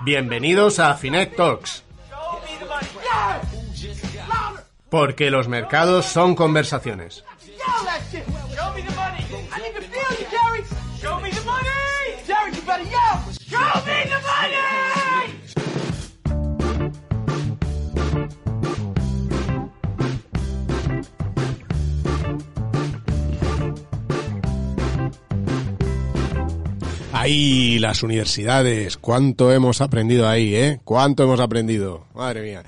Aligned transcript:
Bienvenidos 0.00 0.78
a 0.78 0.94
Finet 0.94 1.36
Talks, 1.36 1.84
porque 4.88 5.30
los 5.30 5.46
mercados 5.46 6.06
son 6.06 6.34
conversaciones. 6.34 7.22
Ahí 27.22 27.78
las 27.78 28.02
universidades, 28.02 28.96
cuánto 28.96 29.52
hemos 29.52 29.80
aprendido 29.80 30.26
ahí, 30.28 30.56
¿eh? 30.56 30.80
Cuánto 30.82 31.22
hemos 31.22 31.38
aprendido, 31.38 32.04
madre 32.16 32.42
mía. 32.42 32.64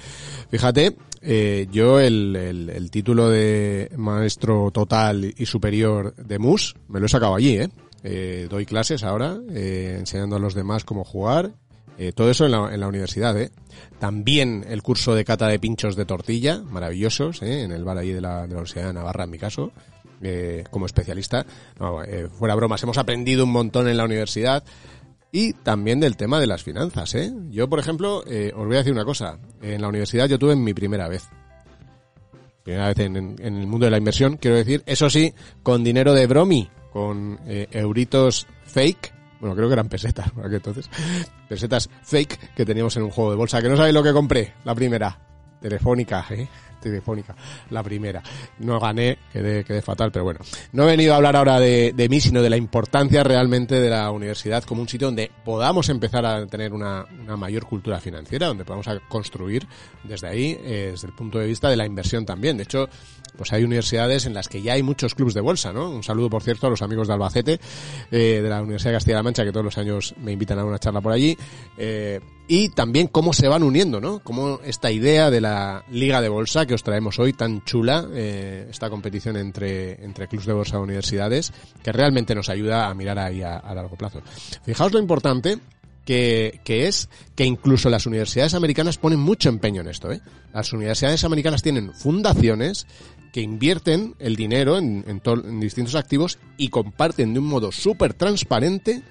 Fíjate, 0.49 0.95
eh, 1.23 1.67
yo 1.73 1.99
el, 1.99 2.37
el- 2.37 2.71
el 2.71 2.89
título 2.93 3.29
de 3.31 3.91
maestro 3.97 4.71
total 4.71 5.35
y 5.37 5.47
superior 5.47 6.15
de 6.15 6.39
MUS 6.39 6.77
me 6.87 7.01
lo 7.01 7.07
he 7.07 7.09
sacado 7.09 7.35
allí, 7.35 7.57
¿eh? 7.59 7.69
Eh, 8.05 8.47
doy 8.49 8.65
clases 8.65 9.03
ahora, 9.03 9.37
eh, 9.51 9.97
enseñando 9.99 10.37
a 10.37 10.39
los 10.39 10.55
demás 10.55 10.85
cómo 10.85 11.03
jugar, 11.03 11.51
eh, 11.99 12.13
todo 12.13 12.31
eso 12.31 12.45
en 12.45 12.53
la, 12.53 12.73
en 12.73 12.79
la 12.79 12.87
universidad, 12.87 13.37
¿eh? 13.37 13.51
También 13.99 14.65
el 14.69 14.83
curso 14.83 15.17
de 15.17 15.25
cata 15.25 15.49
de 15.49 15.59
pinchos 15.59 15.97
de 15.97 16.05
tortilla, 16.05 16.63
maravillosos, 16.63 17.43
¿eh? 17.43 17.63
En 17.65 17.73
el 17.73 17.83
bar 17.83 17.99
allí 17.99 18.13
de 18.13 18.21
la, 18.21 18.43
de 18.43 18.49
la 18.49 18.55
Universidad 18.55 18.87
de 18.87 18.93
Navarra, 18.93 19.25
en 19.25 19.31
mi 19.31 19.39
caso 19.39 19.73
eh, 20.25 20.65
como 20.71 20.87
especialista. 20.87 21.47
Eh, 22.07 22.29
fuera 22.37 22.55
bromas, 22.55 22.83
hemos 22.83 22.99
aprendido 22.99 23.45
un 23.45 23.53
montón 23.53 23.89
en 23.89 23.97
la 23.97 24.05
universidad 24.05 24.65
y 25.35 25.53
también 25.53 25.99
del 25.99 26.17
tema 26.17 26.39
de 26.39 26.47
las 26.47 26.63
finanzas. 26.63 27.13
¿eh? 27.17 27.33
Yo, 27.51 27.69
por 27.69 27.81
ejemplo, 27.81 28.23
eh, 28.25 28.53
os 28.55 28.67
voy 28.67 28.77
a 28.77 28.79
decir 28.79 28.93
una 28.93 29.05
cosa. 29.05 29.37
En 29.61 29.83
la 29.83 29.89
universidad 29.89 30.29
yo 30.29 30.39
tuve 30.39 30.55
mi 30.55 30.73
primera 30.75 31.09
vez. 31.09 31.29
Primera 32.63 32.87
vez 32.87 33.01
en, 33.01 33.37
el 33.41 33.67
mundo 33.67 33.85
de 33.85 33.91
la 33.91 33.99
inversión, 33.99 34.37
quiero 34.37 34.57
decir, 34.57 34.85
eso 34.87 35.11
sí, 35.11 35.35
con 35.65 35.83
dinero 35.83 36.15
de 36.15 36.29
bromi, 36.29 36.71
con 36.93 37.41
eh, 37.49 37.67
euritos 37.73 38.47
fake. 38.67 39.13
Bueno, 39.41 39.57
creo 39.57 39.67
que 39.67 39.73
eran 39.73 39.89
pesetas, 39.89 40.31
entonces. 40.45 40.89
Pesetas 41.49 41.91
fake 42.05 42.55
que 42.55 42.65
teníamos 42.65 42.97
en 42.97 43.03
un 43.03 43.11
juego 43.11 43.33
de 43.33 43.37
bolsa. 43.37 43.61
Que 43.61 43.69
no 43.69 43.77
sabéis 43.77 43.95
lo 43.95 44.05
que 44.05 44.13
compré, 44.13 44.55
la 44.63 44.77
primera. 44.77 45.19
Telefónica, 45.61 46.27
¿eh? 46.31 46.47
Telefónica, 46.85 47.35
la 47.71 47.83
primera. 47.83 48.23
No 48.59 48.79
gané, 48.79 49.19
quedé, 49.33 49.65
quedé 49.65 49.83
fatal, 49.83 50.13
pero 50.13 50.25
bueno. 50.25 50.41
No 50.73 50.85
he 50.85 50.87
venido 50.87 51.15
a 51.15 51.17
hablar 51.17 51.37
ahora 51.37 51.59
de, 51.59 52.07
mí, 52.09 52.21
sino 52.21 52.43
de 52.43 52.51
la 52.51 52.57
importancia 52.57 53.23
realmente 53.23 53.81
de 53.81 53.91
la 53.91 54.11
universidad 54.11 54.63
como 54.65 54.83
un 54.83 54.89
sitio 54.89 55.09
donde 55.09 55.31
podamos 55.45 55.89
empezar 55.89 56.25
a 56.27 56.47
tener 56.47 56.73
una, 56.73 57.07
una 57.23 57.37
mayor 57.37 57.67
cultura 57.67 58.01
financiera, 58.01 58.47
donde 58.47 58.65
podamos 58.65 58.87
construir 59.09 59.67
desde 60.05 60.29
ahí, 60.29 60.59
eh, 60.61 60.89
desde 60.93 61.09
el 61.09 61.15
punto 61.15 61.39
de 61.39 61.47
vista 61.47 61.69
de 61.69 61.77
la 61.77 61.87
inversión 61.87 62.27
también. 62.27 62.57
De 62.57 62.65
hecho, 62.65 62.89
pues 63.37 63.53
hay 63.53 63.65
universidades 63.65 64.27
en 64.27 64.35
las 64.35 64.49
que 64.49 64.63
ya 64.63 64.75
hay 64.75 64.83
muchos 64.83 65.15
clubes 65.15 65.35
de 65.35 65.41
bolsa, 65.41 65.73
¿no? 65.73 65.91
Un 65.91 66.03
saludo, 66.03 66.31
por 66.31 66.43
cierto, 66.43 66.67
a 66.67 66.71
los 66.71 66.83
amigos 66.83 67.09
de 67.09 67.15
Albacete, 67.15 67.61
eh, 68.11 68.41
de 68.43 68.49
la 68.49 68.63
Universidad 68.63 68.93
de 68.93 68.97
Castilla-La 68.97 69.23
Mancha, 69.23 69.45
que 69.45 69.53
todos 69.53 69.65
los 69.65 69.79
años 69.79 70.15
me 70.23 70.33
invitan 70.33 70.59
a 70.59 70.65
una 70.65 70.79
charla 70.79 71.01
por 71.01 71.13
allí. 71.13 71.37
Eh, 71.77 72.21
y 72.47 72.69
también 72.69 73.07
cómo 73.07 73.33
se 73.33 73.49
van 73.49 73.63
uniendo, 73.63 74.01
¿no? 74.01 74.19
Cómo 74.21 74.61
esta 74.65 74.91
idea 74.91 75.31
de 75.31 75.41
la 75.41 75.85
liga 75.91 76.21
de 76.21 76.29
bolsa 76.29 76.67
que 76.67 76.75
os 76.75 76.83
traemos 76.83 77.19
hoy 77.19 77.33
tan 77.33 77.65
chula, 77.65 78.07
eh, 78.13 78.67
esta 78.71 78.91
competición 78.91 79.37
entre, 79.37 80.05
entre 80.05 80.29
clubes 80.29 80.47
de 80.47 80.53
bolsa 80.53 80.77
e 80.77 80.81
universidades, 80.81 81.53
que 81.83 81.93
realmente 81.93 82.35
nos 82.35 82.51
ayuda 82.51 82.89
a 82.89 82.95
mirar 82.95 83.19
ahí 83.19 83.43
a, 83.43 83.61
largo 83.75 83.97
plazo. 83.97 84.21
Fijaos 84.63 84.93
lo 84.93 84.99
importante 84.99 85.59
que, 86.05 86.61
que 86.65 86.87
es 86.87 87.09
que 87.35 87.47
incluso 87.47 87.89
las 87.89 88.05
universidades 88.05 88.53
americanas 88.53 88.99
ponen 88.99 89.21
mucho 89.21 89.49
empeño 89.49 89.81
en 89.81 89.89
esto. 89.89 90.13
¿eh? 90.13 90.21
Las 90.53 90.73
universidades 90.75 91.25
americanas 91.25 91.63
tienen 91.63 91.95
fundaciones 91.95 92.87
que 93.33 93.41
invierten 93.41 94.15
el 94.19 94.37
dinero 94.37 94.77
en, 94.77 95.05
en 95.09 95.23
en 95.25 95.61
distintos 95.61 95.95
activos 95.95 96.39
y 96.59 96.69
comparten 96.69 97.33
de 97.33 97.41
un 97.41 97.47
modo 97.47 97.73
súper 97.73 98.15
transparente 98.15 99.03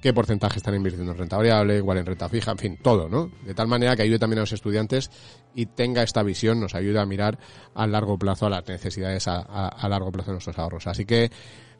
qué 0.00 0.12
porcentaje 0.12 0.58
están 0.58 0.74
invirtiendo 0.74 1.12
en 1.12 1.18
renta 1.18 1.36
variable, 1.36 1.76
igual 1.76 1.98
en 1.98 2.06
renta 2.06 2.28
fija, 2.28 2.52
en 2.52 2.58
fin, 2.58 2.78
todo, 2.82 3.08
¿no? 3.08 3.30
De 3.44 3.54
tal 3.54 3.68
manera 3.68 3.94
que 3.96 4.02
ayude 4.02 4.18
también 4.18 4.38
a 4.38 4.42
los 4.42 4.52
estudiantes 4.52 5.10
y 5.54 5.66
tenga 5.66 6.02
esta 6.02 6.22
visión, 6.22 6.60
nos 6.60 6.74
ayuda 6.74 7.02
a 7.02 7.06
mirar 7.06 7.38
a 7.74 7.86
largo 7.86 8.18
plazo 8.18 8.46
a 8.46 8.50
las 8.50 8.66
necesidades 8.66 9.26
a, 9.28 9.88
largo 9.88 10.10
plazo 10.10 10.30
de 10.30 10.34
nuestros 10.34 10.58
ahorros. 10.58 10.86
Así 10.86 11.04
que, 11.04 11.30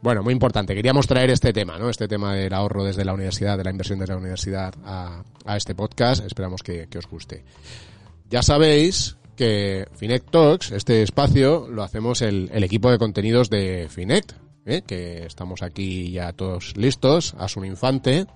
bueno, 0.03 0.22
muy 0.22 0.32
importante. 0.32 0.75
Queríamos 0.75 1.06
traer 1.06 1.31
este 1.31 1.53
tema, 1.53 1.78
¿no? 1.78 1.88
Este 1.88 2.08
tema 2.08 2.34
del 2.34 2.53
ahorro 2.53 2.84
desde 2.84 3.04
la 3.04 3.14
universidad, 3.14 3.56
de 3.56 3.64
la 3.64 3.70
inversión 3.70 3.98
desde 3.98 4.14
la 4.14 4.20
universidad 4.20 4.75
a, 4.84 5.22
este 5.56 5.75
podcast. 5.75 6.25
Esperamos 6.25 6.62
que, 6.62 6.88
que 6.88 6.98
os 6.98 7.06
guste. 7.06 7.44
Ya 8.28 8.42
sabéis 8.42 9.16
que 9.37 9.88
Finect 9.94 10.31
Talks, 10.31 10.72
este 10.72 11.02
espacio, 11.02 11.66
lo 11.69 11.82
hacemos 11.82 12.20
el, 12.20 12.50
el 12.52 12.62
equipo 12.62 12.91
de 12.91 12.98
contenidos 12.98 13.48
de 13.48 13.88
Finect, 13.88 14.32
¿eh? 14.66 14.82
que 14.82 15.25
estamos 15.26 15.62
aquí 15.62 16.10
ya 16.10 16.32
todos 16.32 16.76
listos. 16.76 17.34
Asun 17.38 17.65
Infante, 17.65 18.26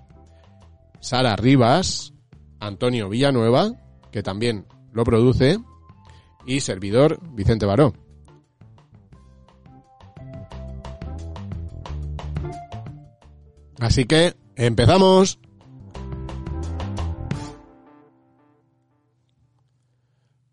Sara 1.00 1.36
Rivas, 1.36 2.12
Antonio 2.60 3.08
Villanueva, 3.08 3.72
que 4.10 4.22
también 4.22 4.66
lo 4.92 5.04
produce, 5.04 5.58
y 6.46 6.60
servidor 6.60 7.18
Vicente 7.32 7.66
Baró. 7.66 7.94
Así 13.80 14.06
que, 14.06 14.34
empezamos. 14.56 15.38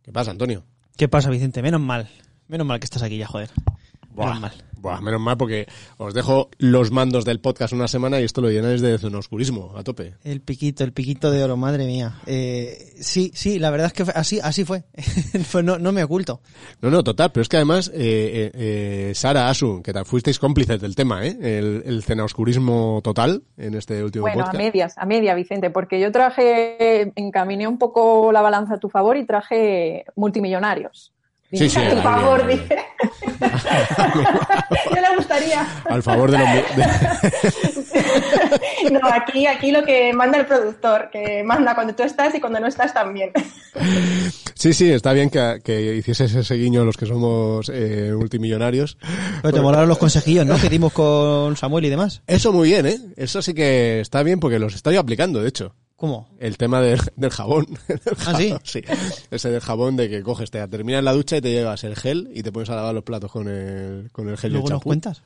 ¿Qué 0.01 0.11
pasa, 0.11 0.31
Antonio? 0.31 0.65
¿Qué 0.97 1.07
pasa, 1.07 1.29
Vicente? 1.29 1.61
Menos 1.61 1.79
mal. 1.79 2.09
Menos 2.47 2.67
mal 2.67 2.79
que 2.79 2.85
estás 2.85 3.03
aquí 3.03 3.17
ya, 3.17 3.27
joder. 3.27 3.49
Buah, 4.13 4.25
Menos 4.35 4.41
mal. 4.41 4.51
buah, 4.73 5.01
menos 5.01 5.21
mal 5.21 5.37
porque 5.37 5.67
os 5.97 6.13
dejo 6.13 6.49
los 6.57 6.91
mandos 6.91 7.23
del 7.23 7.39
podcast 7.39 7.71
una 7.73 7.87
semana 7.87 8.19
y 8.19 8.23
esto 8.25 8.41
lo 8.41 8.49
llenáis 8.49 8.81
de 8.81 8.95
oscurismo 8.95 9.73
a 9.77 9.83
tope. 9.83 10.15
El 10.23 10.41
piquito, 10.41 10.83
el 10.83 10.91
piquito 10.91 11.31
de 11.31 11.43
oro, 11.43 11.55
madre 11.55 11.85
mía. 11.85 12.19
Eh, 12.25 12.93
sí, 12.99 13.31
sí, 13.33 13.57
la 13.59 13.69
verdad 13.69 13.87
es 13.87 13.93
que 13.93 14.03
fue- 14.05 14.13
así, 14.15 14.39
así 14.43 14.65
fue. 14.65 14.83
Pues 15.51 15.63
no, 15.63 15.77
no 15.79 15.91
me 15.91 16.03
oculto. 16.03 16.41
No, 16.81 16.89
no, 16.89 17.03
total, 17.03 17.31
pero 17.31 17.41
es 17.41 17.47
que 17.49 17.57
además, 17.57 17.89
eh, 17.93 17.93
eh, 17.95 18.51
eh, 18.53 19.11
Sara, 19.15 19.49
Asun, 19.49 19.81
que 19.83 19.93
tal, 19.93 20.05
fuisteis 20.05 20.39
cómplices 20.39 20.81
del 20.81 20.95
tema, 20.95 21.25
¿eh? 21.25 21.37
El, 21.41 21.83
el 21.85 22.03
cenaoscurismo 22.03 23.01
total 23.03 23.43
en 23.57 23.75
este 23.75 24.03
último 24.03 24.23
Bueno, 24.23 24.41
a 24.41 24.45
podcast. 24.45 24.63
medias, 24.63 24.97
a 24.97 25.05
media, 25.05 25.35
Vicente, 25.35 25.69
porque 25.69 25.99
yo 25.99 26.11
traje, 26.11 27.11
encaminé 27.15 27.67
un 27.67 27.77
poco 27.77 28.31
la 28.31 28.41
balanza 28.41 28.75
a 28.75 28.79
tu 28.79 28.89
favor 28.89 29.15
y 29.17 29.25
traje 29.25 30.05
multimillonarios. 30.15 31.13
Sí, 31.53 31.69
sí, 31.69 31.79
a 31.79 31.89
tu 31.89 31.97
favor, 31.97 32.47
dice. 32.47 32.77
Yo 34.95 35.01
le 35.01 35.15
gustaría. 35.17 35.67
Al 35.89 36.01
favor 36.01 36.31
de 36.31 36.37
los... 36.37 36.47
No, 38.91 38.99
aquí, 39.11 39.45
aquí 39.45 39.71
lo 39.71 39.83
que 39.83 40.11
manda 40.13 40.39
el 40.39 40.45
productor, 40.45 41.09
que 41.11 41.43
manda 41.43 41.75
cuando 41.75 41.93
tú 41.95 42.03
estás 42.03 42.33
y 42.35 42.41
cuando 42.41 42.59
no 42.59 42.67
estás 42.67 42.93
también. 42.93 43.31
Sí, 44.55 44.73
sí, 44.73 44.91
está 44.91 45.13
bien 45.13 45.29
que, 45.29 45.59
que 45.63 45.95
hicieses 45.95 46.33
ese 46.35 46.55
guiño 46.55 46.83
los 46.83 46.97
que 46.97 47.05
somos 47.05 47.71
eh, 47.73 48.13
multimillonarios. 48.15 48.97
Pero 49.41 49.53
te 49.53 49.61
molaron 49.61 49.87
los 49.87 49.97
consejillos, 49.97 50.45
¿no? 50.45 50.59
Que 50.59 50.69
dimos 50.69 50.93
con 50.93 51.55
Samuel 51.57 51.85
y 51.85 51.89
demás. 51.89 52.21
Eso 52.27 52.51
muy 52.51 52.69
bien, 52.69 52.85
¿eh? 52.85 52.97
Eso 53.15 53.41
sí 53.41 53.53
que 53.53 54.01
está 54.01 54.23
bien 54.23 54.39
porque 54.39 54.59
los 54.59 54.75
estoy 54.75 54.97
aplicando, 54.97 55.41
de 55.41 55.49
hecho. 55.49 55.73
¿Cómo? 56.01 56.27
El 56.39 56.57
tema 56.57 56.81
del, 56.81 56.99
del 57.15 57.29
jabón. 57.29 57.67
Del 57.87 57.99
¿Ah, 58.25 58.33
sí? 58.35 58.55
sí. 58.63 58.81
Ese 59.29 59.51
del 59.51 59.61
jabón 59.61 59.97
de 59.97 60.09
que 60.09 60.23
coges, 60.23 60.49
te 60.49 60.67
terminas 60.67 61.03
la 61.03 61.13
ducha 61.13 61.37
y 61.37 61.41
te 61.41 61.51
llevas 61.51 61.83
el 61.83 61.95
gel 61.95 62.27
y 62.33 62.41
te 62.41 62.51
pones 62.51 62.71
a 62.71 62.75
lavar 62.75 62.95
los 62.95 63.03
platos 63.03 63.31
con 63.31 63.47
el, 63.47 64.09
con 64.11 64.27
el 64.27 64.35
gel 64.35 64.51
y 64.51 64.55
el 64.55 64.61
Luego 64.61 64.69
nos 64.69 64.77
champú. 64.79 64.89
cuentas. 64.89 65.21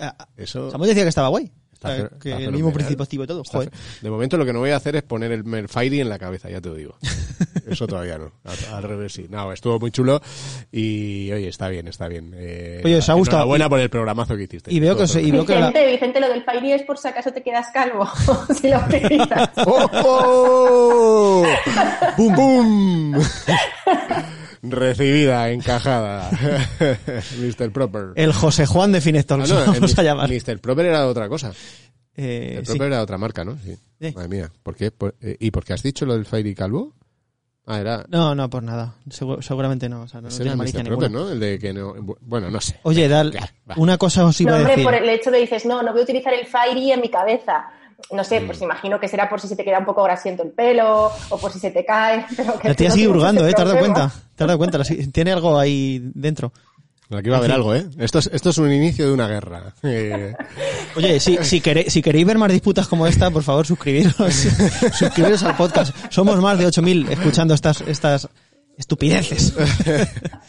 Ah, 0.00 0.14
ah, 0.20 0.28
Eso 0.36 0.70
Samuel 0.70 0.90
decía 0.90 1.02
que 1.02 1.08
estaba 1.08 1.26
guay. 1.30 1.50
Está 1.82 2.10
que 2.18 2.28
está 2.30 2.42
el 2.42 2.52
mismo 2.52 2.72
principio 2.74 3.02
activo 3.04 3.24
y 3.24 3.26
todo. 3.26 3.42
Joder. 3.42 3.70
De 4.02 4.10
momento 4.10 4.36
lo 4.36 4.44
que 4.44 4.52
no 4.52 4.58
voy 4.58 4.68
a 4.70 4.76
hacer 4.76 4.96
es 4.96 5.02
poner 5.02 5.32
el, 5.32 5.54
el 5.54 5.66
Fairy 5.68 6.00
en 6.00 6.10
la 6.10 6.18
cabeza, 6.18 6.50
ya 6.50 6.60
te 6.60 6.68
lo 6.68 6.74
digo. 6.74 6.96
Eso 7.66 7.86
todavía 7.86 8.18
no. 8.18 8.32
Al, 8.44 8.74
al 8.74 8.82
revés 8.82 9.14
sí. 9.14 9.26
No, 9.30 9.50
estuvo 9.50 9.78
muy 9.80 9.90
chulo 9.90 10.20
y 10.70 11.32
oye, 11.32 11.48
está 11.48 11.68
bien, 11.68 11.88
está 11.88 12.06
bien. 12.08 12.34
Eh, 12.36 12.82
Oye, 12.84 12.96
¿os 12.98 13.08
ha 13.08 13.14
gustado? 13.14 13.38
Enhorabuena 13.38 13.68
por 13.70 13.80
el 13.80 13.88
programazo 13.88 14.36
que 14.36 14.42
hiciste. 14.42 14.72
Y 14.74 14.78
veo 14.80 14.94
que, 14.96 15.04
os- 15.04 15.16
y 15.16 15.30
veo 15.30 15.46
que 15.46 15.54
la- 15.54 15.68
Vicente, 15.68 15.90
Vicente, 15.90 16.20
lo 16.20 16.28
del 16.28 16.44
Fairy 16.44 16.72
es 16.72 16.82
por 16.82 16.98
si 16.98 17.08
acaso 17.08 17.32
te 17.32 17.42
quedas 17.42 17.68
calvo. 17.72 18.06
si 18.60 18.68
lo 18.68 18.78
utilizas. 18.78 19.50
¡Oh! 19.66 19.88
oh! 20.04 21.46
¡Bum, 22.18 22.34
bum! 22.34 23.22
Recibida, 24.62 25.50
encajada. 25.50 26.30
Mr. 27.38 27.70
Proper. 27.72 28.12
el 28.14 28.32
José 28.32 28.66
Juan 28.66 28.92
de 28.92 29.00
Finestor, 29.00 29.40
Ah, 29.42 29.46
no, 29.48 29.72
vamos 29.72 29.92
el 29.94 30.00
a 30.00 30.02
llamar. 30.02 30.30
Mr. 30.30 30.58
Proper 30.60 30.86
era 30.86 31.06
otra 31.06 31.28
cosa. 31.28 31.52
Eh, 32.16 32.56
El 32.58 32.66
sí. 32.66 32.72
Proper 32.72 32.88
era 32.88 33.02
otra 33.02 33.18
marca, 33.18 33.44
¿no? 33.44 33.56
Sí. 33.64 33.76
Sí. 34.00 34.12
Madre 34.14 34.28
mía. 34.28 34.52
¿Por 34.62 34.74
qué? 34.76 34.90
Por- 34.90 35.14
eh, 35.20 35.36
¿Y 35.38 35.50
por 35.50 35.64
qué 35.64 35.72
has 35.74 35.82
dicho 35.82 36.04
lo 36.06 36.14
del 36.14 36.26
Fairy 36.26 36.54
Calvo? 36.54 36.94
Ah, 37.66 37.78
era... 37.78 38.04
No, 38.08 38.34
no, 38.34 38.50
pues 38.50 38.64
nada. 38.64 38.94
Segu- 39.08 39.40
seguramente 39.42 39.88
no. 39.88 40.02
O 40.02 40.08
sea, 40.08 40.20
no, 40.20 40.28
no 40.28 40.34
tiene 40.36 40.56
malicia 40.56 40.82
ninguna. 40.82 41.08
Proper, 41.08 41.10
¿no? 41.26 41.30
El 41.30 41.38
de 41.40 41.58
que 41.58 41.72
no... 41.72 41.94
Bueno, 42.20 42.50
no 42.50 42.60
sé. 42.60 42.80
Oye, 42.82 43.06
Dal, 43.06 43.32
una 43.76 43.96
cosa 43.96 44.24
os 44.24 44.40
iba 44.40 44.50
No, 44.50 44.56
a 44.56 44.58
hombre, 44.60 44.72
decir. 44.72 44.84
por 44.84 44.94
el 44.94 45.08
hecho 45.08 45.30
de 45.30 45.38
dices, 45.38 45.64
no, 45.66 45.82
no 45.82 45.92
voy 45.92 46.00
a 46.00 46.04
utilizar 46.04 46.34
el 46.34 46.46
Fairy 46.46 46.90
en 46.92 47.00
mi 47.00 47.08
cabeza. 47.10 47.70
No 48.12 48.24
sé, 48.24 48.40
Mm. 48.40 48.46
pues 48.46 48.62
imagino 48.62 48.98
que 49.00 49.08
será 49.08 49.28
por 49.28 49.40
si 49.40 49.48
se 49.48 49.56
te 49.56 49.64
queda 49.64 49.78
un 49.78 49.84
poco 49.84 50.02
grasiento 50.02 50.42
el 50.42 50.50
pelo 50.50 51.10
o 51.28 51.38
por 51.38 51.52
si 51.52 51.58
se 51.58 51.70
te 51.70 51.84
cae. 51.84 52.24
Pero 52.36 52.58
que 52.58 52.68
La 52.68 52.74
tía 52.74 52.88
no 52.88 52.94
sigue 52.94 53.08
hurgando, 53.08 53.46
¿eh? 53.46 53.52
¿Te 53.52 53.62
has 53.62 53.68
dado 53.68 53.78
cuenta? 53.80 54.10
¿Te 54.36 54.44
has 54.44 54.48
dado 54.48 54.58
cuenta? 54.58 54.80
Tiene 55.12 55.32
algo 55.32 55.58
ahí 55.58 56.00
dentro. 56.14 56.52
Aquí 57.12 57.28
va 57.28 57.36
a 57.36 57.38
haber 57.40 57.50
algo, 57.50 57.74
¿eh? 57.74 57.86
Esto 57.98 58.20
es, 58.20 58.30
esto 58.32 58.50
es 58.50 58.58
un 58.58 58.70
inicio 58.72 59.04
de 59.08 59.12
una 59.12 59.26
guerra. 59.26 59.74
Eh, 59.82 60.32
Oye, 60.96 61.18
si, 61.18 61.38
si, 61.42 61.60
queréis, 61.60 61.92
si 61.92 62.02
queréis 62.02 62.24
ver 62.24 62.38
más 62.38 62.52
disputas 62.52 62.86
como 62.86 63.04
esta, 63.04 63.30
por 63.32 63.42
favor, 63.42 63.66
suscribiros. 63.66 64.14
suscribiros 64.94 65.42
al 65.42 65.56
podcast. 65.56 65.92
Somos 66.08 66.40
más 66.40 66.56
de 66.58 66.66
8.000 66.68 67.10
escuchando 67.10 67.52
estas, 67.54 67.80
estas 67.80 68.28
estupideces. 68.80 69.54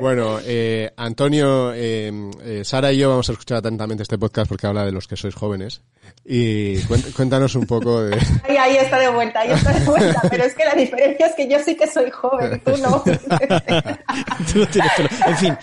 bueno, 0.00 0.38
eh, 0.44 0.92
Antonio, 0.96 1.72
eh, 1.74 2.12
eh, 2.42 2.62
Sara 2.64 2.92
y 2.92 2.98
yo 2.98 3.10
vamos 3.10 3.28
a 3.28 3.32
escuchar 3.32 3.58
atentamente 3.58 4.02
este 4.02 4.18
podcast 4.18 4.48
porque 4.48 4.66
habla 4.66 4.84
de 4.84 4.92
los 4.92 5.06
que 5.06 5.16
sois 5.16 5.34
jóvenes. 5.34 5.82
Y 6.24 6.76
cuént- 6.82 7.12
cuéntanos 7.14 7.54
un 7.54 7.66
poco 7.66 8.02
de... 8.02 8.16
Ahí, 8.48 8.56
ahí 8.56 8.76
está 8.76 8.98
de 8.98 9.08
vuelta, 9.10 9.40
ahí 9.40 9.50
está 9.50 9.72
de 9.72 9.84
vuelta. 9.84 10.22
Pero 10.30 10.44
es 10.44 10.54
que 10.54 10.64
la 10.64 10.74
diferencia 10.74 11.26
es 11.26 11.34
que 11.34 11.48
yo 11.48 11.58
sí 11.64 11.76
que 11.76 11.86
soy 11.86 12.10
joven 12.10 12.56
y 12.56 12.58
tú 12.60 12.76
no. 12.82 13.02
Tú 14.52 14.58
no 14.60 14.66
tienes 14.68 14.92
pelo. 14.96 15.08
En 15.26 15.36
fin, 15.36 15.56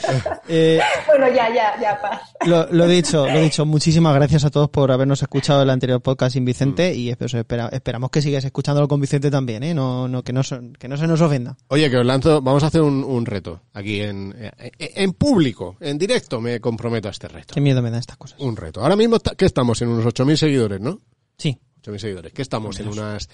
eh, 0.47 0.79
bueno, 1.07 1.27
ya, 1.29 1.49
ya, 1.53 1.79
ya, 1.81 1.99
paz. 2.01 2.21
lo, 2.45 2.67
lo 2.71 2.87
dicho, 2.87 3.27
lo 3.27 3.41
dicho. 3.41 3.65
Muchísimas 3.65 4.13
gracias 4.15 4.45
a 4.45 4.49
todos 4.51 4.69
por 4.69 4.91
habernos 4.91 5.21
escuchado 5.21 5.63
el 5.63 5.69
anterior 5.69 6.01
podcast 6.01 6.33
sin 6.33 6.45
Vicente 6.45 6.93
y 6.93 7.13
pues, 7.15 7.33
espera- 7.33 7.69
esperamos 7.71 8.09
que 8.11 8.21
sigáis 8.21 8.45
escuchándolo 8.45 8.87
con 8.87 9.01
Vicente 9.01 9.31
también, 9.31 9.63
¿eh? 9.63 9.73
No, 9.73 10.07
no, 10.07 10.23
que, 10.23 10.33
no, 10.33 10.43
se- 10.43 10.59
que 10.79 10.87
no 10.87 10.97
se 10.97 11.07
nos 11.07 11.21
ofenda. 11.21 11.44
Oye, 11.67 11.89
que 11.89 11.97
os 11.97 12.05
lanzo, 12.05 12.41
vamos 12.41 12.63
a 12.63 12.67
hacer 12.67 12.81
un, 12.81 13.03
un 13.03 13.25
reto 13.25 13.61
aquí 13.73 14.01
en, 14.01 14.33
eh, 14.37 14.71
en 14.79 15.13
público, 15.13 15.77
en 15.79 15.97
directo, 15.97 16.41
me 16.41 16.59
comprometo 16.59 17.07
a 17.07 17.11
este 17.11 17.27
reto. 17.27 17.53
Qué 17.53 17.61
miedo 17.61 17.81
me 17.81 17.91
dan 17.91 17.99
estas 17.99 18.17
cosas. 18.17 18.39
Un 18.39 18.55
reto. 18.55 18.81
Ahora 18.81 18.95
mismo, 18.95 19.17
¿qué 19.37 19.45
estamos? 19.45 19.81
En 19.81 19.89
unos 19.89 20.05
8.000 20.05 20.35
seguidores, 20.35 20.81
¿no? 20.81 21.01
Sí. 21.37 21.57
8.000 21.83 21.97
seguidores. 21.99 22.33
¿Qué 22.33 22.41
estamos? 22.41 22.79
En 22.79 22.87
unas 22.87 23.29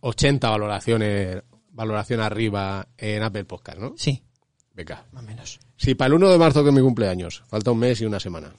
80 0.00 0.48
valoraciones, 0.50 1.42
valoración 1.70 2.20
arriba 2.20 2.88
en 2.98 3.22
Apple 3.22 3.44
Podcast, 3.44 3.78
¿no? 3.78 3.94
Sí, 3.96 4.22
Venga. 4.74 5.06
más 5.12 5.22
o 5.22 5.26
menos. 5.26 5.60
Si 5.76 5.94
para 5.94 6.08
el 6.08 6.14
1 6.14 6.30
de 6.30 6.38
marzo 6.38 6.62
que 6.62 6.70
es 6.70 6.74
mi 6.74 6.80
cumpleaños, 6.82 7.42
falta 7.46 7.70
un 7.70 7.78
mes 7.78 8.00
y 8.00 8.04
una 8.04 8.20
semana. 8.20 8.52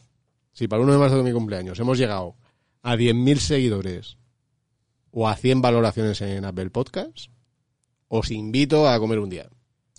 Si 0.54 0.68
para 0.68 0.80
el 0.82 0.86
1 0.86 0.94
de 0.94 1.00
marzo 1.00 1.16
que 1.16 1.20
es 1.22 1.26
mi 1.26 1.34
cumpleaños 1.34 1.80
hemos 1.80 1.98
llegado 1.98 2.36
a 2.82 2.96
10.000 2.96 3.38
seguidores 3.38 4.18
o 5.12 5.28
a 5.28 5.36
100 5.36 5.62
valoraciones 5.62 6.22
en 6.22 6.46
Apple 6.46 6.70
Podcast, 6.70 7.28
os 8.08 8.32
invito 8.32 8.88
a 8.88 9.00
comer 9.00 9.20
un 9.20 9.30
día. 9.30 9.48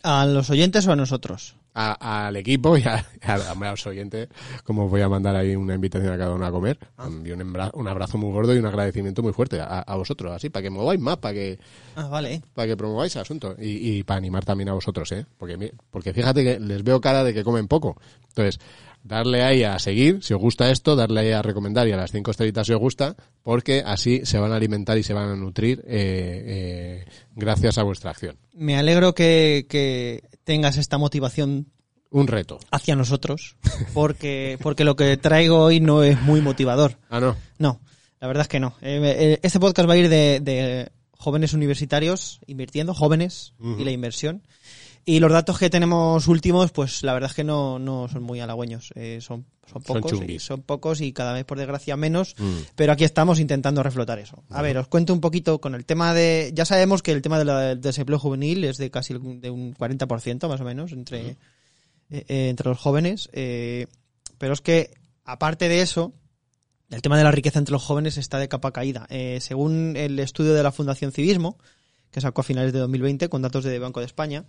¿A 0.03 0.25
los 0.27 0.51
oyentes 0.51 0.87
o 0.87 0.93
a 0.93 0.97
nosotros? 0.97 1.57
A- 1.79 2.27
al 2.27 2.37
equipo 2.37 2.79
y 2.79 2.83
a, 2.85 3.05
a- 3.23 3.35
a 3.35 3.71
los 3.71 3.87
oyentes, 3.87 4.29
como 4.65 4.85
os 4.87 4.91
voy 4.91 5.03
a 5.03 5.09
mandar 5.09 5.37
ahí 5.37 5.55
una 5.57 5.75
invitación 5.75 6.13
a 6.13 6.17
cada 6.17 6.33
uno 6.35 6.47
a 6.47 6.51
comer, 6.51 6.79
y 7.25 7.31
un, 7.33 7.41
embra- 7.41 7.71
un 7.75 7.87
abrazo 7.89 8.17
muy 8.17 8.31
gordo 8.33 8.55
y 8.55 8.59
un 8.59 8.67
agradecimiento 8.67 9.23
muy 9.23 9.33
fuerte 9.35 9.61
a, 9.61 9.81
a 9.81 9.97
vosotros, 9.97 10.33
así, 10.33 10.49
para 10.49 10.63
que 10.63 10.71
mováis 10.71 11.01
más, 11.01 11.19
para 11.19 11.35
que, 11.35 11.59
Ah, 11.97 12.07
vale. 12.09 12.41
para 12.55 12.69
que 12.69 12.77
promováis 12.77 13.15
el 13.17 13.23
asunto 13.23 13.57
y, 13.59 13.99
y 13.99 14.03
para 14.05 14.19
animar 14.19 14.45
también 14.45 14.69
a 14.71 14.73
vosotros, 14.75 15.11
¿eh? 15.13 15.27
Porque, 15.37 15.73
porque 15.91 16.15
fíjate 16.15 16.45
que 16.45 16.61
les 16.61 16.83
veo 16.83 17.01
cara 17.01 17.25
de 17.25 17.35
que 17.35 17.45
comen 17.45 17.69
poco. 17.69 18.01
Entonces, 18.29 18.59
darle 19.07 19.43
ahí 19.43 19.63
a 19.63 19.79
seguir, 19.79 20.23
si 20.23 20.35
os 20.35 20.41
gusta 20.41 20.71
esto, 20.71 20.97
darle 20.97 21.21
ahí 21.21 21.31
a 21.33 21.43
recomendar 21.43 21.87
y 21.89 21.93
a 21.93 21.97
las 21.97 22.11
cinco 22.13 22.31
estrellitas 22.31 22.67
si 22.67 22.73
os 22.73 22.81
gusta, 22.81 23.17
porque 23.43 23.83
así 23.87 24.23
se 24.25 24.39
van 24.39 24.53
a 24.53 24.57
alimentar 24.57 24.99
y 24.99 25.03
se 25.03 25.13
van 25.15 25.29
a 25.29 25.37
nutrir 25.37 25.81
eh, 25.87 27.05
eh, 27.07 27.13
gracias 27.35 27.79
a 27.79 27.83
vuestra 27.83 28.11
acción. 28.11 28.37
Me 28.55 28.77
alegro 28.77 29.15
que, 29.15 29.67
que 29.69 30.23
tengas 30.45 30.77
esta 30.77 30.99
motivación 30.99 31.69
Un 32.11 32.27
reto. 32.27 32.59
hacia 32.71 32.97
nosotros, 32.97 33.57
porque, 33.95 34.59
porque 34.63 34.85
lo 34.85 34.97
que 34.97 35.17
traigo 35.17 35.59
hoy 35.61 35.81
no 35.81 36.03
es 36.03 36.21
muy 36.23 36.41
motivador. 36.41 36.99
Ah, 37.09 37.21
no. 37.21 37.37
No, 37.59 37.81
la 38.21 38.27
verdad 38.29 38.43
es 38.43 38.49
que 38.49 38.61
no. 38.61 38.75
Eh, 38.83 39.01
eh, 39.03 39.41
Este 39.43 39.61
podcast 39.61 39.89
va 39.89 39.95
a 39.95 39.99
ir 39.99 40.09
de, 40.09 40.41
de 40.41 40.91
jóvenes 41.13 41.53
universitarios 41.55 42.41
invirtiendo, 42.47 42.95
jóvenes 42.95 43.55
y 43.79 43.85
la 43.85 43.91
inversión. 43.91 44.43
Y 45.09 45.21
los 45.21 45.31
datos 45.31 45.59
que 45.59 45.71
tenemos 45.71 46.27
últimos, 46.27 46.73
pues 46.73 47.05
la 47.05 47.15
verdad 47.15 47.31
es 47.31 47.37
que 47.37 47.45
no, 47.45 47.79
no 47.79 48.09
son 48.09 48.25
muy 48.25 48.41
halagüeños. 48.41 48.91
Eh, 48.97 49.21
son, 49.23 49.47
son 49.73 49.83
Son 49.85 49.95
pocos, 49.95 50.13
y 50.13 50.17
chunguis. 50.17 50.43
son 50.43 50.63
pocos 50.63 51.01
y 51.01 51.13
cada 51.13 51.33
vez 51.33 51.45
por 51.45 51.59
desgracia 51.59 51.97
menos. 51.97 52.35
Mm. 52.39 52.57
Pero 52.75 52.93
aquí 52.93 53.05
estamos 53.05 53.39
intentando 53.39 53.85
reflotar 53.85 54.19
eso. 54.19 54.43
A 54.51 54.63
ver, 54.63 54.77
os 54.79 54.89
cuento 54.89 55.13
un 55.13 55.21
poquito 55.21 55.61
con 55.61 55.77
el 55.77 55.85
tema 55.87 56.13
de. 56.13 56.51
Ya 56.55 56.65
sabemos 56.65 57.03
que 57.05 57.13
el 57.13 57.23
tema 57.23 57.39
del 57.43 57.81
desempleo 57.81 58.19
juvenil 58.19 58.65
es 58.65 58.79
de 58.79 58.91
casi 58.91 59.15
de 59.15 59.49
un 59.49 59.75
40% 59.77 60.49
más 60.49 60.61
o 60.61 60.65
menos 60.65 60.91
entre, 60.91 61.29
eh, 61.31 61.37
eh, 62.11 62.49
entre 62.51 62.69
los 62.69 62.79
jóvenes. 62.79 63.31
eh, 63.33 63.87
pero 64.39 64.53
es 64.55 64.61
que, 64.61 64.91
aparte 65.25 65.69
de 65.69 65.81
eso, 65.83 66.13
el 66.91 67.01
tema 67.01 67.17
de 67.17 67.25
la 67.25 67.31
riqueza 67.31 67.59
entre 67.59 67.73
los 67.73 67.83
jóvenes 67.83 68.17
está 68.19 68.39
de 68.39 68.49
capa 68.49 68.73
caída. 68.73 69.07
Eh, 69.09 69.39
según 69.41 69.97
el 69.97 70.19
estudio 70.19 70.53
de 70.53 70.63
la 70.63 70.73
Fundación 70.73 71.13
Civismo, 71.13 71.59
que 72.11 72.21
sacó 72.21 72.41
a 72.43 72.45
finales 72.45 72.73
de 72.73 72.79
2020 72.81 73.29
con 73.29 73.43
datos 73.43 73.65
de 73.65 73.79
Banco 73.79 74.01
de 74.01 74.07
España, 74.07 74.45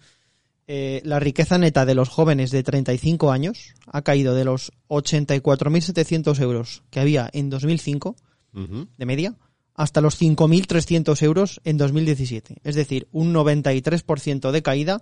eh, 0.68 1.02
la 1.06 1.20
riqueza 1.20 1.58
neta 1.58 1.86
de 1.86 1.96
los 1.96 2.10
jóvenes 2.10 2.52
de 2.52 2.62
35 2.64 3.32
años 3.32 3.74
ha 3.86 4.02
caído 4.02 4.36
de 4.36 4.46
los 4.46 4.72
84.700 4.90 6.40
euros 6.42 6.84
que 6.90 7.00
había 7.00 7.30
en 7.34 7.50
2005 7.50 8.16
Ujú. 8.54 8.88
de 8.98 9.06
media 9.06 9.36
hasta 9.76 10.02
los 10.02 10.20
5.300 10.20 11.22
euros 11.22 11.62
en 11.64 11.78
2017. 11.78 12.58
Es 12.64 12.76
decir, 12.76 13.08
un 13.12 13.34
93% 13.34 14.52
de 14.52 14.62
caída 14.64 15.02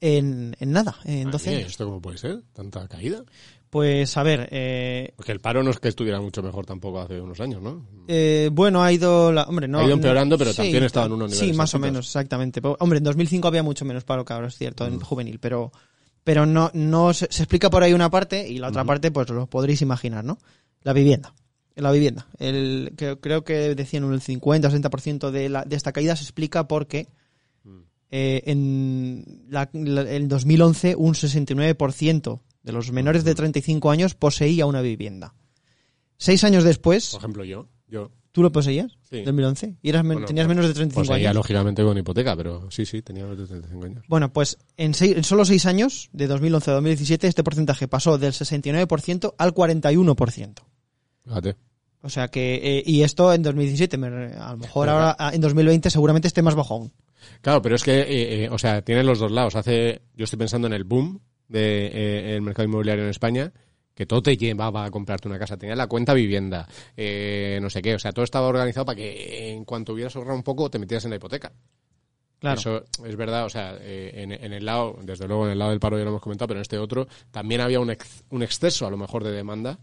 en, 0.00 0.56
en 0.58 0.72
nada, 0.72 0.96
en 1.04 1.30
12 1.30 1.44
Madre 1.44 1.50
mía, 1.50 1.58
años. 1.58 1.70
¿Esto 1.72 1.84
cómo 1.86 2.00
puede 2.00 2.18
ser? 2.18 2.42
¿Tanta 2.52 2.88
caída? 2.88 3.24
Pues 3.70 4.16
a 4.16 4.22
ver, 4.22 4.48
eh, 4.52 5.12
Porque 5.16 5.32
el 5.32 5.40
paro 5.40 5.62
no 5.62 5.70
es 5.70 5.78
que 5.80 5.88
estuviera 5.88 6.20
mucho 6.20 6.42
mejor 6.42 6.64
tampoco 6.64 7.00
hace 7.00 7.20
unos 7.20 7.40
años, 7.40 7.60
¿no? 7.60 7.84
Eh, 8.08 8.48
bueno, 8.52 8.82
ha 8.82 8.92
ido, 8.92 9.32
la, 9.32 9.42
hombre, 9.44 9.66
no, 9.68 9.80
Ha 9.80 9.84
ido 9.84 9.94
empeorando, 9.94 10.38
pero 10.38 10.54
también 10.54 10.84
estaba 10.84 11.06
en 11.06 11.12
unos 11.12 11.32
Sí, 11.32 11.36
niveles 11.38 11.56
más 11.56 11.74
o 11.74 11.78
menos, 11.78 12.06
exactamente. 12.06 12.62
Pero, 12.62 12.76
hombre, 12.80 12.98
en 12.98 13.04
2005 13.04 13.48
había 13.48 13.62
mucho 13.62 13.84
menos 13.84 14.04
paro 14.04 14.24
que 14.24 14.32
ahora, 14.32 14.46
es 14.46 14.56
cierto, 14.56 14.84
Mm. 14.84 14.94
en 14.94 15.00
juvenil, 15.00 15.38
pero, 15.40 15.72
pero 16.24 16.46
no, 16.46 16.70
no 16.74 17.12
se, 17.12 17.26
se 17.30 17.42
explica 17.42 17.68
por 17.68 17.82
ahí 17.82 17.92
una 17.92 18.08
parte 18.10 18.48
y 18.48 18.58
la 18.58 18.68
otra 18.68 18.84
parte, 18.84 19.10
pues 19.10 19.28
lo 19.30 19.46
podréis 19.48 19.82
imaginar, 19.82 20.24
¿no? 20.24 20.38
La 20.82 20.92
vivienda. 20.92 21.34
La 21.74 21.90
vivienda. 21.92 22.26
El, 22.38 22.92
que, 22.96 23.18
creo 23.18 23.44
que 23.44 23.74
decían 23.74 24.04
un 24.04 24.18
50 24.20 24.68
o 24.68 24.70
60% 24.70 25.30
de, 25.30 25.48
la, 25.50 25.64
de 25.64 25.76
esta 25.76 25.92
caída 25.92 26.14
se 26.16 26.22
explica 26.22 26.66
porque 26.68 27.08
Mm. 27.64 27.80
eh, 28.12 28.42
en 28.46 29.44
la, 29.50 29.68
la- 29.72 30.10
en 30.10 30.28
2011 30.28 30.94
un 30.96 31.14
69% 31.14 32.40
de 32.66 32.72
los 32.72 32.92
menores 32.92 33.24
de 33.24 33.34
35 33.34 33.90
años 33.90 34.14
poseía 34.14 34.66
una 34.66 34.82
vivienda. 34.82 35.32
Seis 36.18 36.44
años 36.44 36.64
después, 36.64 37.10
Por 37.12 37.20
ejemplo, 37.20 37.44
yo. 37.44 37.68
Yo. 37.88 38.10
¿Tú 38.32 38.42
lo 38.42 38.52
poseías? 38.52 38.98
Sí. 39.08 39.22
2011. 39.22 39.76
¿Y 39.80 39.88
eras 39.88 40.02
men- 40.04 40.14
Bueno, 40.16 40.26
tenías 40.26 40.46
menos 40.48 40.66
de 40.66 40.74
35 40.74 41.06
Pues 41.06 41.18
ella, 41.20 41.28
años? 41.30 41.36
lógicamente, 41.36 41.82
con 41.82 41.96
hipoteca, 41.96 42.36
pero 42.36 42.70
sí, 42.70 42.84
sí, 42.84 43.00
tenía 43.00 43.22
menos 43.22 43.38
de 43.38 43.46
35 43.46 43.86
años. 43.86 44.04
Bueno, 44.08 44.30
pues 44.32 44.58
en, 44.76 44.92
seis- 44.92 45.16
en 45.16 45.24
solo 45.24 45.44
seis 45.46 45.64
años, 45.64 46.10
de 46.12 46.26
2011 46.26 46.70
a 46.70 46.74
2017, 46.74 47.28
este 47.28 47.42
porcentaje 47.44 47.88
pasó 47.88 48.18
del 48.18 48.32
69% 48.34 49.34
al 49.38 49.54
41%. 49.54 50.54
Fíjate. 51.24 51.56
O 52.02 52.08
sea 52.10 52.28
que, 52.28 52.56
eh, 52.78 52.82
y 52.84 53.02
esto 53.02 53.32
en 53.32 53.42
2017, 53.42 53.96
me 53.96 54.10
re- 54.10 54.34
a 54.36 54.50
lo 54.52 54.58
mejor 54.58 54.88
ahora 54.90 55.16
ah, 55.18 55.30
en 55.32 55.40
2020 55.40 55.88
seguramente 55.90 56.28
esté 56.28 56.42
más 56.42 56.54
bajo 56.54 56.74
aún. 56.74 56.92
Claro, 57.40 57.62
pero 57.62 57.74
es 57.74 57.82
que, 57.82 58.00
eh, 58.00 58.44
eh, 58.44 58.48
o 58.50 58.58
sea, 58.58 58.82
tiene 58.82 59.02
los 59.02 59.18
dos 59.18 59.32
lados. 59.32 59.56
Hace, 59.56 60.02
yo 60.14 60.24
estoy 60.24 60.38
pensando 60.38 60.66
en 60.66 60.74
el 60.74 60.84
boom 60.84 61.20
del 61.48 61.62
de, 61.62 61.86
eh, 61.86 62.36
el 62.36 62.42
mercado 62.42 62.68
inmobiliario 62.68 63.04
en 63.04 63.10
España, 63.10 63.52
que 63.94 64.06
todo 64.06 64.22
te 64.22 64.36
llevaba 64.36 64.84
a 64.84 64.90
comprarte 64.90 65.28
una 65.28 65.38
casa. 65.38 65.56
Tenías 65.56 65.78
la 65.78 65.86
cuenta 65.86 66.12
vivienda, 66.14 66.68
eh, 66.96 67.58
no 67.62 67.70
sé 67.70 67.80
qué. 67.82 67.94
O 67.94 67.98
sea, 67.98 68.12
todo 68.12 68.24
estaba 68.24 68.46
organizado 68.46 68.84
para 68.86 68.96
que 68.96 69.52
en 69.52 69.64
cuanto 69.64 69.94
hubieras 69.94 70.14
ahorrado 70.16 70.36
un 70.36 70.42
poco, 70.42 70.70
te 70.70 70.78
metieras 70.78 71.04
en 71.04 71.10
la 71.10 71.16
hipoteca. 71.16 71.52
Claro. 72.38 72.60
Eso 72.60 72.84
es 73.06 73.16
verdad, 73.16 73.46
o 73.46 73.48
sea, 73.48 73.78
eh, 73.80 74.12
en, 74.14 74.32
en 74.32 74.52
el 74.52 74.66
lado, 74.66 74.98
desde 75.02 75.26
luego 75.26 75.46
en 75.46 75.52
el 75.52 75.58
lado 75.58 75.70
del 75.70 75.80
paro 75.80 75.96
ya 75.96 76.04
lo 76.04 76.10
hemos 76.10 76.20
comentado, 76.20 76.48
pero 76.48 76.58
en 76.58 76.62
este 76.62 76.76
otro 76.78 77.08
también 77.30 77.62
había 77.62 77.80
un, 77.80 77.90
ex- 77.90 78.24
un 78.28 78.42
exceso 78.42 78.86
a 78.86 78.90
lo 78.90 78.98
mejor 78.98 79.24
de 79.24 79.32
demanda 79.32 79.78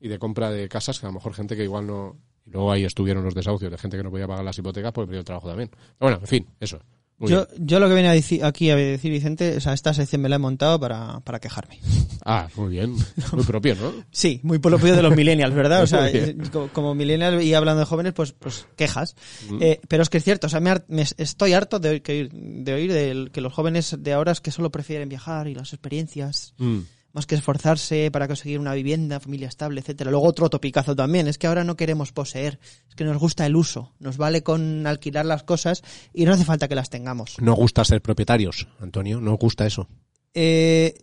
y 0.00 0.08
de 0.08 0.18
compra 0.18 0.50
de 0.50 0.68
casas 0.70 0.98
que 0.98 1.04
a 1.04 1.10
lo 1.10 1.14
mejor 1.14 1.34
gente 1.34 1.54
que 1.54 1.64
igual 1.64 1.86
no... 1.86 2.16
Y 2.46 2.50
luego 2.50 2.72
ahí 2.72 2.84
estuvieron 2.84 3.22
los 3.22 3.34
desahucios 3.34 3.70
de 3.70 3.76
gente 3.78 3.98
que 3.98 4.02
no 4.02 4.10
podía 4.10 4.26
pagar 4.26 4.44
las 4.44 4.58
hipotecas 4.58 4.90
porque 4.92 5.06
perdió 5.08 5.20
el 5.20 5.24
trabajo 5.26 5.48
también. 5.48 5.68
Pero 5.70 5.96
bueno, 6.00 6.18
en 6.20 6.26
fin, 6.26 6.46
eso. 6.58 6.80
Yo, 7.20 7.46
yo 7.56 7.78
lo 7.78 7.86
que 7.88 7.94
viene 7.94 8.08
a 8.08 8.12
decir, 8.14 8.44
aquí 8.44 8.68
a 8.70 8.74
decir 8.74 9.12
Vicente, 9.12 9.56
o 9.56 9.60
sea, 9.60 9.74
esta 9.74 9.94
sección 9.94 10.22
me 10.22 10.28
la 10.28 10.36
he 10.36 10.38
montado 10.40 10.80
para, 10.80 11.20
para 11.20 11.38
quejarme. 11.38 11.78
Ah, 12.24 12.48
muy 12.56 12.70
bien. 12.70 12.96
Muy 13.32 13.44
propio, 13.44 13.76
¿no? 13.76 13.92
Sí, 14.10 14.40
muy 14.42 14.58
propio 14.58 14.96
de 14.96 15.02
los 15.02 15.14
millennials, 15.14 15.54
¿verdad? 15.54 15.82
O 15.84 15.86
sea, 15.86 16.10
como, 16.50 16.68
como 16.68 16.94
millennial 16.96 17.40
y 17.40 17.54
hablando 17.54 17.78
de 17.80 17.86
jóvenes, 17.86 18.12
pues, 18.12 18.32
pues 18.32 18.66
quejas. 18.76 19.14
Mm. 19.48 19.58
Eh, 19.62 19.80
pero 19.86 20.02
es 20.02 20.10
que 20.10 20.18
es 20.18 20.24
cierto, 20.24 20.48
o 20.48 20.50
sea, 20.50 20.58
me, 20.58 20.74
me- 20.88 21.06
estoy 21.16 21.52
harto 21.52 21.78
de 21.78 21.90
oír, 22.08 22.30
de 22.32 22.72
oír 22.74 22.92
del- 22.92 23.30
que 23.30 23.40
los 23.40 23.52
jóvenes 23.52 23.96
de 24.00 24.12
ahora 24.12 24.32
es 24.32 24.40
que 24.40 24.50
solo 24.50 24.70
prefieren 24.70 25.08
viajar 25.08 25.46
y 25.46 25.54
las 25.54 25.72
experiencias, 25.72 26.54
Mm. 26.58 26.78
Más 27.12 27.26
que 27.26 27.34
esforzarse 27.34 28.10
para 28.10 28.26
conseguir 28.26 28.58
una 28.58 28.72
vivienda, 28.74 29.20
familia 29.20 29.48
estable, 29.48 29.80
etcétera. 29.80 30.10
Luego 30.10 30.26
otro 30.26 30.48
topicazo 30.48 30.96
también, 30.96 31.28
es 31.28 31.36
que 31.38 31.46
ahora 31.46 31.62
no 31.64 31.76
queremos 31.76 32.12
poseer, 32.12 32.58
es 32.88 32.94
que 32.94 33.04
nos 33.04 33.18
gusta 33.18 33.44
el 33.46 33.54
uso, 33.56 33.92
nos 33.98 34.16
vale 34.16 34.42
con 34.42 34.86
alquilar 34.86 35.26
las 35.26 35.42
cosas 35.42 35.82
y 36.14 36.24
no 36.24 36.32
hace 36.32 36.44
falta 36.44 36.68
que 36.68 36.74
las 36.74 36.88
tengamos. 36.90 37.36
No 37.40 37.54
gusta 37.54 37.84
ser 37.84 38.00
propietarios, 38.00 38.66
Antonio, 38.80 39.20
no 39.20 39.36
gusta 39.36 39.66
eso. 39.66 39.88
Eh, 40.34 40.94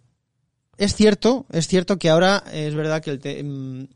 es 0.77 0.95
cierto, 0.95 1.45
es 1.51 1.67
cierto 1.67 1.99
que 1.99 2.09
ahora 2.09 2.43
es 2.51 2.73
verdad 2.73 3.01
que 3.03 3.11
el, 3.11 3.19
te- 3.19 3.43
mm, 3.43 3.87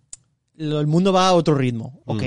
el 0.58 0.86
mundo 0.88 1.12
va 1.14 1.28
a 1.30 1.34
otro 1.34 1.56
ritmo, 1.56 2.02
ok. 2.06 2.24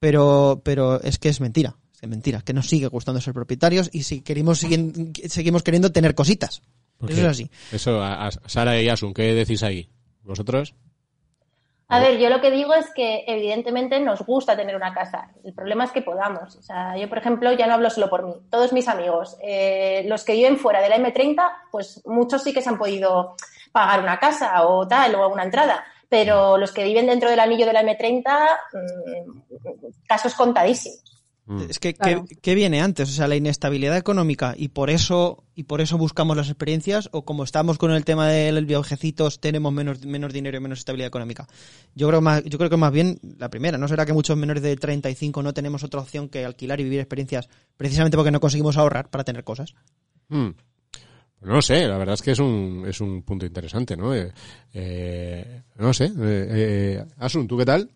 Pero, 0.00 0.60
pero 0.64 1.00
es 1.02 1.18
que 1.18 1.28
es 1.28 1.40
mentira, 1.40 1.76
es 1.94 2.00
que 2.00 2.06
mentira, 2.06 2.42
que 2.42 2.52
nos 2.52 2.68
sigue 2.68 2.86
gustando 2.88 3.20
ser 3.20 3.32
propietarios 3.34 3.88
y 3.92 4.02
si 4.02 4.20
queremos 4.20 4.58
seguimos 4.58 5.62
queriendo 5.62 5.92
tener 5.92 6.14
cositas. 6.14 6.62
¿Por 6.98 7.10
Eso 7.10 7.20
es 7.20 7.26
así. 7.26 7.50
Eso, 7.72 8.02
a, 8.02 8.26
a 8.26 8.30
Sara 8.30 8.80
y 8.80 8.88
Asun, 8.88 9.12
¿qué 9.12 9.34
decís 9.34 9.62
ahí? 9.62 9.88
¿Vosotros? 10.22 10.74
A 11.88 12.00
ver, 12.00 12.18
yo 12.18 12.28
lo 12.30 12.40
que 12.40 12.50
digo 12.50 12.74
es 12.74 12.92
que 12.92 13.22
evidentemente 13.28 14.00
nos 14.00 14.22
gusta 14.22 14.56
tener 14.56 14.74
una 14.74 14.92
casa. 14.92 15.30
El 15.44 15.54
problema 15.54 15.84
es 15.84 15.92
que 15.92 16.02
podamos. 16.02 16.56
O 16.56 16.62
sea, 16.62 16.96
yo, 16.96 17.08
por 17.08 17.18
ejemplo, 17.18 17.52
ya 17.52 17.68
no 17.68 17.74
hablo 17.74 17.90
solo 17.90 18.10
por 18.10 18.26
mí. 18.26 18.34
Todos 18.50 18.72
mis 18.72 18.88
amigos, 18.88 19.36
eh, 19.40 20.04
los 20.08 20.24
que 20.24 20.32
viven 20.32 20.58
fuera 20.58 20.80
de 20.80 20.88
la 20.88 20.96
M30, 20.96 21.48
pues 21.70 22.02
muchos 22.04 22.42
sí 22.42 22.52
que 22.52 22.60
se 22.60 22.70
han 22.70 22.78
podido 22.78 23.36
pagar 23.70 24.00
una 24.00 24.18
casa 24.18 24.66
o 24.66 24.88
tal, 24.88 25.14
o 25.14 25.28
una 25.28 25.44
entrada. 25.44 25.84
Pero 26.08 26.58
los 26.58 26.72
que 26.72 26.82
viven 26.82 27.06
dentro 27.06 27.30
del 27.30 27.38
anillo 27.38 27.66
de 27.66 27.72
la 27.72 27.82
M30, 27.82 28.48
mm, 28.72 29.88
casos 30.08 30.34
contadísimos. 30.34 31.15
Mm. 31.46 31.62
Es 31.68 31.78
que, 31.78 31.94
Claro. 31.94 32.24
¿qué, 32.28 32.34
qué 32.36 32.54
viene 32.54 32.80
antes? 32.80 33.08
O 33.08 33.12
sea, 33.12 33.28
la 33.28 33.36
inestabilidad 33.36 33.96
económica 33.96 34.54
y 34.56 34.68
por 34.68 34.90
eso 34.90 35.44
y 35.54 35.62
por 35.62 35.80
eso 35.80 35.96
buscamos 35.96 36.36
las 36.36 36.48
experiencias 36.48 37.08
o 37.12 37.24
como 37.24 37.44
estamos 37.44 37.78
con 37.78 37.92
el 37.92 38.04
tema 38.04 38.28
de 38.28 38.52
los 38.52 38.66
viajecitos 38.66 39.40
tenemos 39.40 39.72
menos, 39.72 40.04
menos 40.04 40.32
dinero 40.32 40.58
y 40.58 40.60
menos 40.60 40.80
estabilidad 40.80 41.06
económica. 41.06 41.46
Yo 41.94 42.08
creo 42.08 42.20
más, 42.20 42.42
yo 42.44 42.58
creo 42.58 42.68
que 42.68 42.76
más 42.76 42.92
bien 42.92 43.18
la 43.38 43.48
primera. 43.48 43.78
¿No 43.78 43.86
será 43.88 44.04
que 44.04 44.12
muchos 44.12 44.36
menores 44.36 44.62
de 44.62 44.76
35 44.76 45.42
no 45.42 45.54
tenemos 45.54 45.84
otra 45.84 46.00
opción 46.00 46.28
que 46.28 46.44
alquilar 46.44 46.80
y 46.80 46.84
vivir 46.84 46.98
experiencias 47.00 47.48
precisamente 47.76 48.16
porque 48.16 48.32
no 48.32 48.40
conseguimos 48.40 48.76
ahorrar 48.76 49.08
para 49.08 49.24
tener 49.24 49.44
cosas? 49.44 49.74
Mm. 50.28 50.50
No 51.42 51.52
lo 51.54 51.62
sé, 51.62 51.86
la 51.86 51.96
verdad 51.96 52.14
es 52.14 52.22
que 52.22 52.32
es 52.32 52.38
un, 52.40 52.84
es 52.88 53.00
un 53.00 53.22
punto 53.22 53.46
interesante, 53.46 53.96
¿no? 53.96 54.14
Eh, 54.14 54.32
eh, 54.72 55.62
no 55.78 55.94
sé. 55.94 56.06
Eh, 56.06 56.10
eh, 56.18 57.04
Asun, 57.18 57.46
¿tú 57.46 57.56
qué 57.56 57.64
tal? 57.64 57.88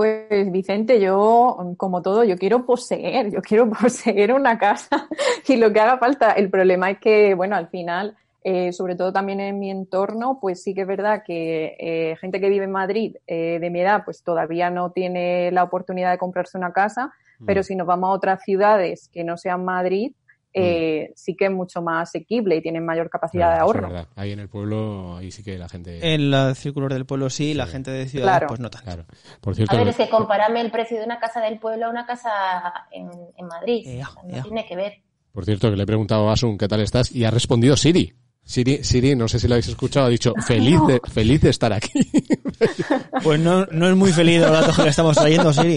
Pues 0.00 0.50
Vicente, 0.50 0.98
yo, 0.98 1.74
como 1.76 2.00
todo, 2.00 2.24
yo 2.24 2.38
quiero 2.38 2.64
poseer, 2.64 3.30
yo 3.30 3.42
quiero 3.42 3.68
poseer 3.82 4.32
una 4.32 4.56
casa 4.56 5.06
y 5.46 5.56
lo 5.56 5.70
que 5.74 5.80
haga 5.80 5.98
falta. 5.98 6.32
El 6.32 6.48
problema 6.48 6.90
es 6.90 6.98
que, 7.00 7.34
bueno, 7.34 7.54
al 7.54 7.68
final, 7.68 8.16
eh, 8.42 8.72
sobre 8.72 8.96
todo 8.96 9.12
también 9.12 9.40
en 9.40 9.58
mi 9.58 9.70
entorno, 9.70 10.38
pues 10.40 10.62
sí 10.62 10.72
que 10.72 10.80
es 10.80 10.86
verdad 10.86 11.22
que 11.22 11.76
eh, 11.78 12.16
gente 12.18 12.40
que 12.40 12.48
vive 12.48 12.64
en 12.64 12.70
Madrid 12.70 13.16
eh, 13.26 13.58
de 13.60 13.68
mi 13.68 13.82
edad, 13.82 14.02
pues 14.02 14.22
todavía 14.22 14.70
no 14.70 14.90
tiene 14.90 15.50
la 15.52 15.64
oportunidad 15.64 16.12
de 16.12 16.16
comprarse 16.16 16.56
una 16.56 16.72
casa, 16.72 17.12
pero 17.44 17.62
si 17.62 17.76
nos 17.76 17.86
vamos 17.86 18.08
a 18.08 18.12
otras 18.12 18.42
ciudades 18.42 19.10
que 19.12 19.22
no 19.22 19.36
sean 19.36 19.66
Madrid, 19.66 20.12
eh, 20.52 21.12
sí 21.14 21.36
que 21.36 21.44
es 21.46 21.50
mucho 21.50 21.80
más 21.82 22.08
asequible 22.08 22.56
y 22.56 22.62
tienen 22.62 22.84
mayor 22.84 23.08
capacidad 23.08 23.54
de 23.54 23.60
ahorro. 23.60 23.88
verdad. 23.88 24.08
Ahí 24.16 24.32
en 24.32 24.40
el 24.40 24.48
pueblo, 24.48 25.16
ahí 25.16 25.30
sí 25.30 25.42
que 25.42 25.56
la 25.58 25.68
gente... 25.68 26.14
En 26.14 26.30
los 26.30 26.58
círculos 26.58 26.88
del 26.92 27.06
pueblo 27.06 27.30
sí, 27.30 27.54
la 27.54 27.66
gente 27.66 27.90
de 27.90 28.06
Claro. 28.06 28.48
pues 28.48 28.60
no 28.60 28.68
tanto. 28.70 28.84
Claro. 28.84 29.04
Por 29.40 29.54
cierto, 29.54 29.74
A 29.76 29.78
ver, 29.78 29.88
es 29.88 29.96
que 29.96 30.08
compararme 30.08 30.60
el 30.60 30.70
precio 30.70 30.98
de 30.98 31.04
una 31.04 31.18
casa 31.20 31.40
del 31.40 31.58
pueblo 31.58 31.86
a 31.86 31.90
una 31.90 32.06
casa 32.06 32.30
en, 32.90 33.08
en 33.36 33.46
Madrid. 33.46 33.84
Sea, 33.84 34.08
no 34.24 34.36
ea. 34.36 34.42
tiene 34.42 34.66
que 34.66 34.76
ver. 34.76 34.94
por 35.32 35.44
cierto, 35.44 35.70
que 35.70 35.76
le 35.76 35.82
he 35.84 35.86
preguntado 35.86 36.28
a 36.28 36.32
Asun 36.32 36.58
qué 36.58 36.66
tal 36.68 36.80
estás 36.80 37.12
y 37.12 37.24
ha 37.24 37.30
respondido 37.30 37.76
Siri. 37.76 38.12
Siri, 38.42 38.82
Siri, 38.82 39.14
no 39.14 39.28
sé 39.28 39.38
si 39.38 39.46
lo 39.46 39.54
habéis 39.54 39.68
escuchado, 39.68 40.06
ha 40.06 40.08
dicho 40.08 40.34
feliz 40.44 40.80
de, 40.88 41.00
feliz 41.12 41.40
de 41.42 41.50
estar 41.50 41.72
aquí. 41.72 42.10
Pues 43.22 43.38
no, 43.38 43.64
no 43.66 43.88
es 43.88 43.94
muy 43.94 44.10
feliz 44.12 44.40
los 44.40 44.50
datos 44.50 44.74
que 44.76 44.82
le 44.82 44.88
estamos 44.88 45.16
trayendo, 45.16 45.52
Siri. 45.52 45.76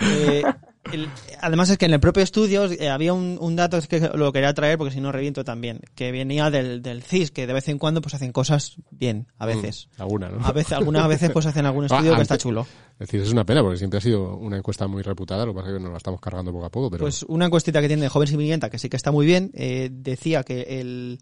El- 0.92 1.08
además 1.40 1.70
es 1.70 1.78
que 1.78 1.86
en 1.86 1.94
el 1.94 2.00
propio 2.00 2.22
estudio 2.22 2.64
eh, 2.66 2.88
había 2.90 3.12
un, 3.12 3.38
un 3.40 3.56
dato 3.56 3.80
que 3.88 4.00
lo 4.14 4.32
quería 4.32 4.52
traer 4.54 4.78
porque 4.78 4.92
si 4.94 5.00
no 5.00 5.12
reviento 5.12 5.44
también, 5.44 5.80
que 5.94 6.12
venía 6.12 6.50
del, 6.50 6.82
del 6.82 7.02
CIS, 7.02 7.30
que 7.30 7.46
de 7.46 7.52
vez 7.52 7.68
en 7.68 7.78
cuando 7.78 8.00
pues 8.02 8.14
hacen 8.14 8.32
cosas 8.32 8.76
bien, 8.90 9.26
a 9.38 9.46
veces. 9.46 9.88
Alguna, 9.98 10.28
¿no? 10.28 10.44
A 10.46 10.52
veces, 10.52 10.72
algunas 10.72 11.08
veces 11.08 11.30
pues 11.30 11.46
hacen 11.46 11.66
algún 11.66 11.84
estudio 11.86 12.12
Ah, 12.12 12.16
que 12.16 12.22
está 12.22 12.38
chulo. 12.38 12.66
Es 12.94 13.08
decir, 13.08 13.20
es 13.22 13.32
una 13.32 13.44
pena 13.44 13.62
porque 13.62 13.78
siempre 13.78 13.98
ha 13.98 14.02
sido 14.02 14.36
una 14.36 14.56
encuesta 14.56 14.86
muy 14.86 15.02
reputada, 15.02 15.44
lo 15.46 15.52
que 15.52 15.56
pasa 15.60 15.70
es 15.70 15.76
que 15.78 15.82
nos 15.82 15.90
la 15.92 15.96
estamos 15.98 16.20
cargando 16.20 16.52
poco 16.52 16.66
a 16.66 16.70
poco, 16.70 16.90
pero... 16.90 17.02
Pues 17.04 17.24
una 17.24 17.46
encuestita 17.46 17.80
que 17.80 17.88
tiene 17.88 18.02
de 18.02 18.08
Jóvenes 18.08 18.32
y 18.34 18.36
Vivienda, 18.36 18.70
que 18.70 18.78
sí 18.78 18.88
que 18.88 18.96
está 18.96 19.10
muy 19.10 19.26
bien, 19.26 19.50
eh, 19.54 19.88
decía 19.92 20.44
que 20.44 20.80
el, 20.80 21.18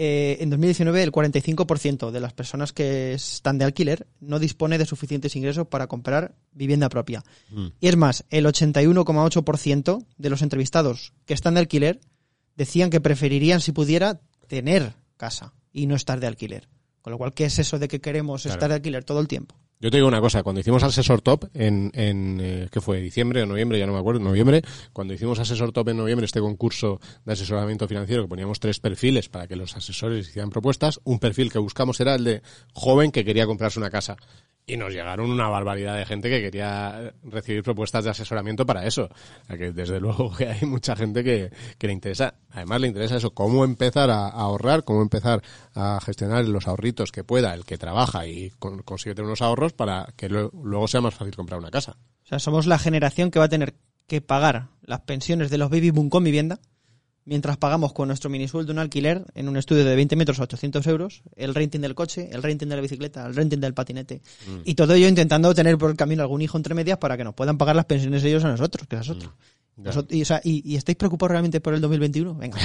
eh, 0.00 0.38
en 0.40 0.48
2019 0.48 1.02
el 1.02 1.10
45% 1.10 2.12
de 2.12 2.20
las 2.20 2.32
personas 2.32 2.72
que 2.72 3.14
están 3.14 3.58
de 3.58 3.64
alquiler 3.64 4.06
no 4.20 4.38
dispone 4.38 4.78
de 4.78 4.86
suficientes 4.86 5.34
ingresos 5.34 5.66
para 5.66 5.88
comprar 5.88 6.36
vivienda 6.52 6.88
propia. 6.88 7.24
Mm. 7.50 7.66
Y 7.80 7.88
es 7.88 7.96
más, 7.96 8.24
el 8.30 8.46
81,8% 8.46 10.06
de 10.16 10.30
los 10.30 10.42
entrevistados 10.42 11.12
que 11.26 11.34
están 11.34 11.54
de 11.54 11.60
alquiler 11.60 12.00
decían 12.56 12.90
que 12.90 13.00
preferirían, 13.00 13.60
si 13.60 13.72
pudiera, 13.72 14.20
tener 14.46 14.94
casa 15.16 15.52
y 15.72 15.88
no 15.88 15.96
estar 15.96 16.20
de 16.20 16.28
alquiler. 16.28 16.68
Con 17.02 17.10
lo 17.10 17.18
cual, 17.18 17.34
¿qué 17.34 17.46
es 17.46 17.58
eso 17.58 17.80
de 17.80 17.88
que 17.88 18.00
queremos 18.00 18.42
Claro. 18.42 18.54
estar 18.54 18.68
de 18.68 18.76
alquiler 18.76 19.02
todo 19.02 19.18
el 19.20 19.26
tiempo? 19.26 19.56
Yo 19.80 19.92
te 19.92 19.98
digo 19.98 20.08
una 20.08 20.20
cosa, 20.20 20.42
cuando 20.42 20.60
hicimos 20.60 20.82
Asesor 20.82 21.20
Top 21.20 21.44
en, 21.54 21.92
en 21.94 22.40
eh, 22.42 22.68
¿qué 22.72 22.80
fue? 22.80 23.00
¿Diciembre 23.00 23.44
o 23.44 23.46
noviembre? 23.46 23.78
Ya 23.78 23.86
no 23.86 23.92
me 23.92 24.00
acuerdo, 24.00 24.18
noviembre. 24.18 24.62
Cuando 24.92 25.14
hicimos 25.14 25.38
Asesor 25.38 25.70
Top 25.70 25.88
en 25.88 25.98
noviembre, 25.98 26.26
este 26.26 26.40
concurso 26.40 27.00
de 27.24 27.34
asesoramiento 27.34 27.86
financiero, 27.86 28.24
que 28.24 28.28
poníamos 28.28 28.58
tres 28.58 28.80
perfiles 28.80 29.28
para 29.28 29.46
que 29.46 29.54
los 29.54 29.76
asesores 29.76 30.28
hicieran 30.28 30.50
propuestas, 30.50 30.98
un 31.04 31.20
perfil 31.20 31.52
que 31.52 31.60
buscamos 31.60 32.00
era 32.00 32.16
el 32.16 32.24
de 32.24 32.42
joven 32.72 33.12
que 33.12 33.24
quería 33.24 33.46
comprarse 33.46 33.78
una 33.78 33.88
casa. 33.88 34.16
Y 34.70 34.76
nos 34.76 34.92
llegaron 34.92 35.30
una 35.30 35.48
barbaridad 35.48 35.96
de 35.96 36.04
gente 36.04 36.28
que 36.28 36.42
quería 36.42 37.14
recibir 37.24 37.62
propuestas 37.62 38.04
de 38.04 38.10
asesoramiento 38.10 38.66
para 38.66 38.86
eso. 38.86 39.08
O 39.48 39.54
que 39.56 39.72
desde 39.72 39.98
luego 39.98 40.30
que 40.36 40.46
hay 40.46 40.66
mucha 40.66 40.94
gente 40.94 41.24
que, 41.24 41.50
que 41.78 41.86
le 41.86 41.94
interesa. 41.94 42.34
Además 42.50 42.82
le 42.82 42.88
interesa 42.88 43.16
eso, 43.16 43.30
cómo 43.32 43.64
empezar 43.64 44.10
a, 44.10 44.28
ahorrar, 44.28 44.84
cómo 44.84 45.00
empezar 45.00 45.42
a 45.74 45.98
gestionar 46.04 46.46
los 46.46 46.68
ahorritos 46.68 47.12
que 47.12 47.24
pueda 47.24 47.54
el 47.54 47.64
que 47.64 47.78
trabaja 47.78 48.26
y 48.26 48.50
con- 48.58 48.82
consigue 48.82 49.14
tener 49.14 49.26
unos 49.26 49.40
ahorros 49.40 49.72
para 49.72 50.12
que 50.16 50.28
luego 50.28 50.86
sea 50.86 51.00
más 51.00 51.14
fácil 51.14 51.34
comprar 51.34 51.58
una 51.58 51.70
casa. 51.70 51.96
O 52.24 52.28
sea, 52.28 52.38
somos 52.38 52.66
la 52.66 52.78
generación 52.78 53.30
que 53.30 53.38
va 53.38 53.46
a 53.46 53.48
tener 53.48 53.74
que 54.06 54.20
pagar 54.20 54.68
las 54.82 55.00
pensiones 55.00 55.48
de 55.50 55.56
los 55.56 55.70
baby 55.70 55.90
boom 55.92 56.10
con 56.10 56.24
vivienda, 56.24 56.60
mientras 57.28 57.56
pagamos 57.58 57.92
con 57.92 58.08
nuestro 58.08 58.30
minisueldo 58.30 58.72
un 58.72 58.78
alquiler 58.78 59.24
en 59.34 59.48
un 59.48 59.56
estudio 59.56 59.84
de 59.84 59.94
20 59.94 60.16
metros 60.16 60.40
a 60.40 60.44
800 60.44 60.86
euros, 60.88 61.22
el 61.36 61.54
renting 61.54 61.80
del 61.80 61.94
coche, 61.94 62.28
el 62.32 62.42
renting 62.42 62.68
de 62.68 62.76
la 62.76 62.82
bicicleta, 62.82 63.26
el 63.26 63.34
renting 63.36 63.60
del 63.60 63.74
patinete. 63.74 64.20
Y 64.64 64.74
todo 64.74 64.94
ello 64.94 65.06
intentando 65.08 65.54
tener 65.54 65.78
por 65.78 65.90
el 65.90 65.96
camino 65.96 66.22
algún 66.22 66.42
hijo 66.42 66.56
entre 66.56 66.74
medias 66.74 66.98
para 66.98 67.16
que 67.16 67.24
nos 67.24 67.34
puedan 67.34 67.58
pagar 67.58 67.76
las 67.76 67.84
pensiones 67.84 68.24
ellos 68.24 68.44
a 68.44 68.48
nosotros, 68.48 68.86
que 68.88 68.96
es 68.96 69.08
otra. 69.08 69.32
Ya. 69.76 69.90
Vosot- 69.92 70.12
y, 70.12 70.22
o 70.22 70.24
sea, 70.24 70.40
y- 70.42 70.62
y 70.68 70.74
estáis 70.76 70.96
preocupados 70.96 71.30
realmente 71.30 71.60
por 71.60 71.72
el 71.74 71.80
2021? 71.80 72.34
Venga, 72.34 72.58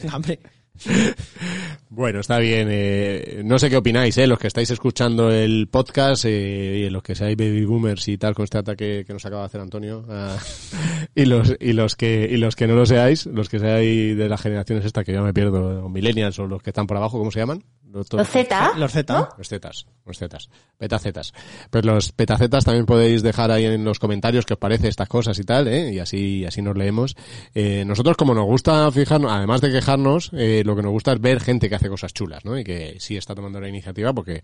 venga, 0.00 0.16
hombre. 0.16 0.38
Bueno, 1.92 2.20
está 2.20 2.38
bien. 2.38 2.68
eh, 2.70 3.42
no 3.44 3.58
sé 3.58 3.68
qué 3.68 3.76
opináis, 3.76 4.16
eh, 4.16 4.28
los 4.28 4.38
que 4.38 4.46
estáis 4.46 4.70
escuchando 4.70 5.32
el 5.32 5.66
podcast 5.66 6.24
eh, 6.24 6.86
y 6.86 6.88
los 6.88 7.02
que 7.02 7.16
seáis 7.16 7.36
baby 7.36 7.64
boomers 7.64 8.06
y 8.06 8.16
tal 8.16 8.32
con 8.32 8.44
este 8.44 8.58
ataque 8.58 9.04
que 9.04 9.12
nos 9.12 9.26
acaba 9.26 9.42
de 9.42 9.46
hacer 9.46 9.60
Antonio 9.60 10.06
ah, 10.08 10.38
y 11.16 11.24
los 11.24 11.56
y 11.58 11.72
los 11.72 11.96
que 11.96 12.28
y 12.30 12.36
los 12.36 12.54
que 12.54 12.68
no 12.68 12.76
lo 12.76 12.86
seáis, 12.86 13.26
los 13.26 13.48
que 13.48 13.58
seáis 13.58 14.16
de 14.16 14.28
las 14.28 14.40
generaciones 14.40 14.84
esta 14.84 15.02
que 15.02 15.12
ya 15.12 15.20
me 15.20 15.34
pierdo, 15.34 15.84
o 15.84 15.88
millennials 15.88 16.38
o 16.38 16.46
los 16.46 16.62
que 16.62 16.70
están 16.70 16.86
por 16.86 16.96
abajo, 16.96 17.18
¿cómo 17.18 17.32
se 17.32 17.40
llaman? 17.40 17.64
Los, 17.92 18.12
Los 18.12 18.28
Z. 18.28 18.72
Los 18.76 18.92
Z, 18.92 19.12
¿no? 19.12 19.28
los 19.36 19.48
zetas, 19.48 19.86
los 20.06 20.18
zetas, 20.18 20.48
petacetas. 20.78 21.32
Pues 21.70 21.84
los 21.84 22.12
petacetas 22.12 22.64
también 22.64 22.86
podéis 22.86 23.22
dejar 23.22 23.50
ahí 23.50 23.64
en 23.64 23.84
los 23.84 23.98
comentarios 23.98 24.46
qué 24.46 24.54
os 24.54 24.60
parece 24.60 24.88
estas 24.88 25.08
cosas 25.08 25.38
y 25.38 25.44
tal, 25.44 25.66
¿eh? 25.66 25.92
y 25.92 25.98
así 25.98 26.44
así 26.44 26.62
nos 26.62 26.76
leemos. 26.76 27.16
Eh, 27.54 27.84
nosotros 27.84 28.16
como 28.16 28.34
nos 28.34 28.44
gusta 28.44 28.90
fijarnos, 28.92 29.32
además 29.32 29.60
de 29.60 29.72
quejarnos, 29.72 30.30
eh, 30.34 30.62
lo 30.64 30.76
que 30.76 30.82
nos 30.82 30.92
gusta 30.92 31.12
es 31.12 31.20
ver 31.20 31.40
gente 31.40 31.68
que 31.68 31.74
hace 31.74 31.88
cosas 31.88 32.12
chulas, 32.12 32.44
¿no? 32.44 32.58
Y 32.58 32.64
que 32.64 32.96
sí 33.00 33.16
está 33.16 33.34
tomando 33.34 33.60
la 33.60 33.68
iniciativa 33.68 34.12
porque 34.12 34.42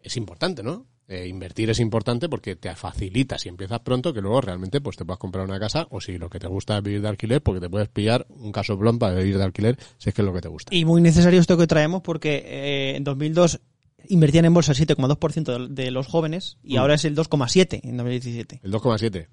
es 0.00 0.16
importante, 0.16 0.62
¿no? 0.62 0.86
Eh, 1.06 1.26
invertir 1.28 1.68
es 1.68 1.80
importante 1.80 2.30
porque 2.30 2.56
te 2.56 2.74
facilita 2.74 3.36
si 3.38 3.50
empiezas 3.50 3.80
pronto 3.80 4.14
que 4.14 4.22
luego 4.22 4.40
realmente 4.40 4.80
pues 4.80 4.96
te 4.96 5.04
puedas 5.04 5.18
comprar 5.18 5.44
una 5.44 5.60
casa 5.60 5.86
o 5.90 6.00
si 6.00 6.16
lo 6.16 6.30
que 6.30 6.38
te 6.38 6.46
gusta 6.46 6.78
es 6.78 6.82
vivir 6.82 7.02
de 7.02 7.08
alquiler 7.08 7.42
porque 7.42 7.60
te 7.60 7.68
puedes 7.68 7.88
pillar 7.88 8.26
un 8.30 8.52
caso 8.52 8.76
blond 8.78 8.98
para 8.98 9.16
vivir 9.16 9.36
de 9.36 9.44
alquiler 9.44 9.76
si 9.98 10.08
es 10.08 10.14
que 10.14 10.22
es 10.22 10.26
lo 10.26 10.32
que 10.32 10.40
te 10.40 10.48
gusta. 10.48 10.74
Y 10.74 10.86
muy 10.86 11.02
necesario 11.02 11.40
esto 11.40 11.58
que 11.58 11.66
traemos 11.66 12.00
porque 12.00 12.42
eh, 12.46 12.96
en 12.96 13.04
2002 13.04 13.60
invertían 14.08 14.46
en 14.46 14.54
bolsa 14.54 14.72
el 14.72 14.78
7,2% 14.78 15.68
de, 15.68 15.82
de 15.84 15.90
los 15.90 16.06
jóvenes 16.06 16.56
y 16.62 16.76
Mm. 16.76 16.78
ahora 16.78 16.94
es 16.94 17.04
el 17.04 17.14
2,7% 17.14 17.80
en 17.82 17.96
2017. 17.98 18.60
El 18.62 18.72
2,7. 18.72 19.26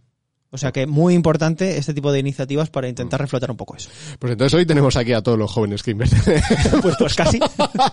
O 0.53 0.57
sea 0.57 0.73
que 0.73 0.85
muy 0.85 1.13
importante 1.13 1.77
este 1.77 1.93
tipo 1.93 2.11
de 2.11 2.19
iniciativas 2.19 2.69
para 2.69 2.89
intentar 2.89 3.21
reflotar 3.21 3.49
un 3.49 3.57
poco 3.57 3.77
eso. 3.77 3.89
Pues 4.19 4.33
entonces 4.33 4.53
hoy 4.57 4.65
tenemos 4.65 4.97
aquí 4.97 5.13
a 5.13 5.21
todos 5.21 5.39
los 5.39 5.49
jóvenes 5.49 5.81
que 5.81 5.91
invierten. 5.91 6.19
Pues, 6.81 6.95
pues 6.97 7.15
casi. 7.15 7.39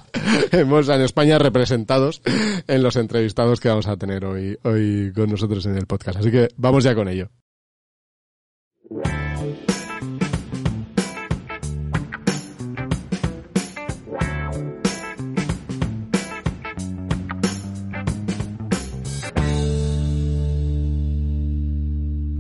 Hemos 0.51 0.89
en 0.89 1.03
España 1.03 1.39
representados 1.39 2.23
en 2.67 2.83
los 2.83 2.97
entrevistados 2.97 3.61
que 3.61 3.69
vamos 3.69 3.87
a 3.87 3.97
tener 3.97 4.25
hoy, 4.25 4.59
hoy 4.65 5.13
con 5.15 5.31
nosotros 5.31 5.67
en 5.67 5.77
el 5.77 5.87
podcast. 5.87 6.19
Así 6.19 6.31
que 6.31 6.49
vamos 6.57 6.85
ya 6.85 6.95
con 6.95 7.09
ello. 7.09 7.29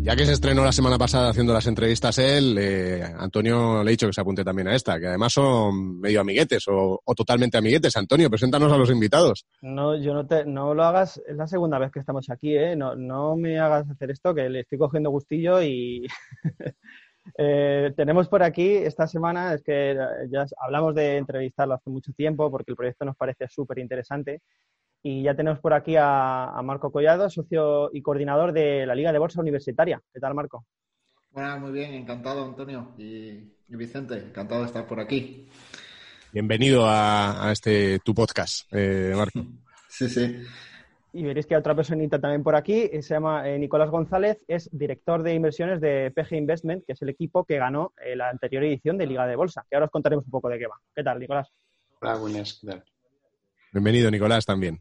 Ya 0.08 0.16
que 0.16 0.24
se 0.24 0.32
estrenó 0.32 0.64
la 0.64 0.72
semana 0.72 0.96
pasada 0.96 1.28
haciendo 1.28 1.52
las 1.52 1.66
entrevistas 1.66 2.16
él, 2.16 2.56
eh, 2.58 3.02
Antonio 3.18 3.84
le 3.84 3.90
ha 3.90 3.90
dicho 3.90 4.06
que 4.06 4.14
se 4.14 4.22
apunte 4.22 4.42
también 4.42 4.68
a 4.68 4.74
esta, 4.74 4.98
que 4.98 5.06
además 5.06 5.34
son 5.34 6.00
medio 6.00 6.22
amiguetes 6.22 6.64
o, 6.66 6.98
totalmente 7.14 7.58
amiguetes. 7.58 7.94
Antonio, 7.94 8.30
preséntanos 8.30 8.72
a 8.72 8.78
los 8.78 8.90
invitados. 8.90 9.44
No, 9.60 9.98
yo 9.98 10.14
no 10.14 10.26
te, 10.26 10.46
lo 10.46 10.82
hagas, 10.82 11.20
es 11.28 11.36
la 11.36 11.46
segunda 11.46 11.78
vez 11.78 11.92
que 11.92 12.00
estamos 12.00 12.30
aquí, 12.30 12.56
¿eh? 12.56 12.74
No, 12.74 12.96
no 12.96 13.36
me 13.36 13.58
hagas 13.58 13.90
hacer 13.90 14.10
esto, 14.10 14.34
que 14.34 14.48
le 14.48 14.60
estoy 14.60 14.78
cogiendo 14.78 15.10
gustillo 15.10 15.60
y 15.60 16.06
eh, 17.36 17.92
tenemos 17.94 18.28
por 18.28 18.42
aquí 18.42 18.76
esta 18.76 19.06
semana, 19.06 19.52
es 19.52 19.62
que 19.62 19.94
ya 20.30 20.46
hablamos 20.58 20.94
de 20.94 21.18
entrevistarlo 21.18 21.74
hace 21.74 21.90
mucho 21.90 22.14
tiempo 22.14 22.50
porque 22.50 22.70
el 22.70 22.76
proyecto 22.76 23.04
nos 23.04 23.14
parece 23.14 23.46
súper 23.46 23.78
interesante 23.78 24.40
y 25.02 25.22
ya 25.22 25.34
tenemos 25.34 25.60
por 25.60 25.72
aquí 25.72 25.96
a, 25.96 26.46
a 26.50 26.62
Marco 26.62 26.90
Collado, 26.90 27.30
socio 27.30 27.90
y 27.92 28.02
coordinador 28.02 28.52
de 28.52 28.86
la 28.86 28.94
Liga 28.94 29.12
de 29.12 29.18
Bolsa 29.18 29.40
Universitaria. 29.40 30.00
¿Qué 30.12 30.20
tal, 30.20 30.34
Marco? 30.34 30.64
Bueno, 31.30 31.60
muy 31.60 31.72
bien, 31.72 31.94
encantado, 31.94 32.44
Antonio 32.44 32.94
y, 32.98 33.52
y 33.68 33.76
Vicente, 33.76 34.16
encantado 34.16 34.62
de 34.62 34.66
estar 34.66 34.86
por 34.86 35.00
aquí. 35.00 35.48
Bienvenido 36.32 36.86
a, 36.86 37.48
a 37.48 37.52
este 37.52 37.98
tu 38.00 38.14
podcast, 38.14 38.66
eh, 38.72 39.12
Marco. 39.14 39.40
Sí, 39.90 40.06
sí. 40.06 40.36
Y 41.14 41.22
veréis 41.22 41.46
que 41.46 41.54
hay 41.54 41.60
otra 41.60 41.74
personita 41.74 42.20
también 42.20 42.42
por 42.42 42.54
aquí, 42.54 42.90
eh, 42.92 43.00
se 43.00 43.14
llama 43.14 43.48
eh, 43.48 43.58
Nicolás 43.58 43.90
González, 43.90 44.44
es 44.46 44.68
director 44.70 45.22
de 45.22 45.32
inversiones 45.32 45.80
de 45.80 46.12
PG 46.14 46.36
Investment, 46.36 46.84
que 46.86 46.92
es 46.92 47.02
el 47.02 47.08
equipo 47.08 47.44
que 47.44 47.56
ganó 47.56 47.94
eh, 48.04 48.14
la 48.14 48.28
anterior 48.28 48.62
edición 48.64 48.98
de 48.98 49.06
Liga 49.06 49.26
de 49.26 49.34
Bolsa, 49.34 49.64
que 49.68 49.76
ahora 49.76 49.86
os 49.86 49.90
contaremos 49.90 50.26
un 50.26 50.30
poco 50.30 50.50
de 50.50 50.58
qué 50.58 50.66
va. 50.66 50.76
¿Qué 50.94 51.02
tal, 51.02 51.18
Nicolás? 51.18 51.48
Hola, 52.00 52.16
buenas, 52.16 52.58
¿qué 52.60 52.66
tal? 52.66 52.84
Bienvenido, 53.72 54.10
Nicolás, 54.10 54.44
también. 54.44 54.80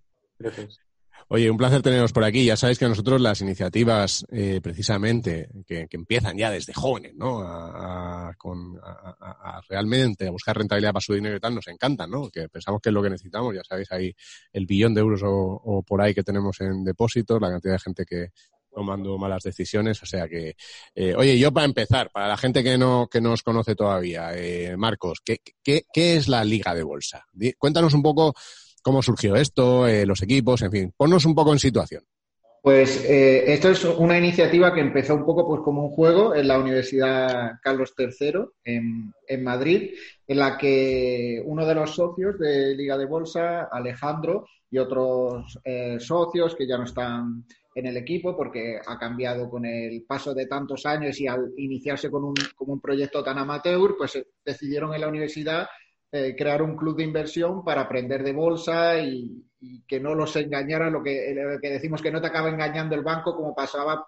Oye, 1.30 1.52
un 1.52 1.58
placer 1.58 1.82
teneros 1.82 2.14
por 2.14 2.24
aquí. 2.24 2.46
Ya 2.46 2.56
sabéis 2.56 2.80
que 2.80 2.88
nosotros 2.88 3.20
las 3.20 3.42
iniciativas, 3.42 4.26
eh, 4.32 4.62
precisamente, 4.64 5.50
que, 5.66 5.88
empiezan 5.92 6.38
ya 6.38 6.50
desde 6.50 6.74
jóvenes, 6.74 7.16
¿no? 7.16 7.42
A, 7.42 8.32
con, 8.38 8.80
a, 8.82 9.60
realmente 9.68 10.28
a 10.28 10.32
buscar 10.32 10.58
rentabilidad 10.58 10.94
para 10.94 11.02
su 11.02 11.14
dinero 11.14 11.36
y 11.36 11.40
tal, 11.40 11.54
nos 11.54 11.68
encantan, 11.68 12.10
¿no? 12.10 12.30
Que 12.30 12.48
pensamos 12.48 12.80
que 12.82 12.90
es 12.90 12.94
lo 12.94 13.04
que 13.04 13.10
necesitamos. 13.10 13.54
Ya 13.54 13.64
sabéis, 13.64 13.92
ahí 13.92 14.16
el 14.54 14.66
billón 14.66 14.94
de 14.94 15.02
euros 15.02 15.22
o, 15.24 15.30
o 15.32 15.84
por 15.84 16.02
ahí 16.02 16.14
que 16.14 16.24
tenemos 16.24 16.62
en 16.62 16.86
depósitos, 16.86 17.42
la 17.42 17.50
cantidad 17.50 17.74
de 17.74 17.80
gente 17.80 18.06
que 18.06 18.30
tomando 18.78 19.18
malas 19.18 19.44
decisiones. 19.44 20.02
O 20.04 20.06
sea 20.06 20.28
que, 20.30 20.56
eh, 20.94 21.16
oye, 21.16 21.38
yo 21.40 21.52
para 21.52 21.66
empezar, 21.66 22.12
para 22.12 22.28
la 22.28 22.38
gente 22.38 22.64
que 22.64 22.78
no 22.78 23.08
que 23.12 23.20
nos 23.20 23.42
conoce 23.42 23.76
todavía, 23.76 24.32
eh, 24.36 24.78
Marcos, 24.78 25.20
¿qué, 25.26 25.40
qué, 25.64 25.86
¿qué 25.92 26.16
es 26.16 26.28
la 26.28 26.46
Liga 26.46 26.76
de 26.76 26.84
Bolsa? 26.84 27.26
Cuéntanos 27.58 27.94
un 27.96 28.04
poco 28.04 28.36
cómo 28.88 29.02
surgió 29.02 29.36
esto, 29.36 29.86
eh, 29.86 30.06
los 30.06 30.24
equipos, 30.24 30.62
en 30.62 30.72
fin, 30.72 30.94
ponnos 30.96 31.26
un 31.26 31.36
poco 31.36 31.52
en 31.52 31.60
situación. 31.60 32.06
Pues 32.62 33.04
eh, 33.04 33.52
esto 33.52 33.70
es 33.70 33.84
una 33.84 34.18
iniciativa 34.18 34.74
que 34.74 34.80
empezó 34.80 35.14
un 35.14 35.26
poco 35.26 35.46
pues 35.46 35.60
como 35.60 35.88
un 35.88 35.92
juego 35.92 36.34
en 36.34 36.48
la 36.48 36.58
Universidad 36.58 37.60
Carlos 37.62 37.94
III 37.98 38.46
en, 38.64 39.44
Madrid, 39.44 39.92
en 40.26 40.40
la 40.40 40.58
que 40.58 41.44
uno 41.46 41.66
de 41.66 41.76
los 41.76 41.96
socios 41.96 42.40
de 42.40 42.76
Liga 42.76 42.98
de 42.98 43.08
Bolsa, 43.08 43.68
Alejandro, 43.70 44.46
y 44.72 44.78
otros 44.78 45.60
eh, 45.66 45.98
socios 46.00 46.56
que 46.56 46.66
ya 46.66 46.78
no 46.78 46.86
están 46.86 47.44
en 47.76 47.88
el 47.88 47.98
equipo 47.98 48.38
porque 48.38 48.80
ha 48.88 48.98
cambiado 48.98 49.50
con 49.50 49.66
el 49.66 50.06
paso 50.08 50.34
de 50.34 50.46
tantos 50.46 50.86
años 50.86 51.20
y 51.20 51.28
al 51.28 51.52
iniciarse 51.58 52.10
con 52.10 52.24
un, 52.24 52.36
con 52.56 52.70
un 52.70 52.80
proyecto 52.80 53.22
tan 53.22 53.38
amateur, 53.38 53.96
pues 53.98 54.18
decidieron 54.46 54.94
en 54.94 55.02
la 55.02 55.10
universidad 55.10 55.68
eh, 56.12 56.36
crear 56.38 56.62
un 56.62 56.76
club 56.76 56.98
de 56.98 57.04
inversión 57.04 57.64
para 57.64 57.82
aprender 57.82 58.24
de 58.24 58.34
bolsa 58.34 59.00
y, 59.00 59.44
que 59.88 60.00
no 60.00 60.14
los 60.14 60.36
engañara, 60.36 60.90
lo 60.92 61.02
que, 61.02 61.36
que, 61.60 61.70
decimos 61.70 62.02
que 62.02 62.12
no 62.12 62.22
te 62.22 62.28
acaba 62.28 62.50
engañando 62.50 62.94
el 62.94 63.02
banco 63.02 63.36
como 63.36 63.56
pasaba 63.56 64.06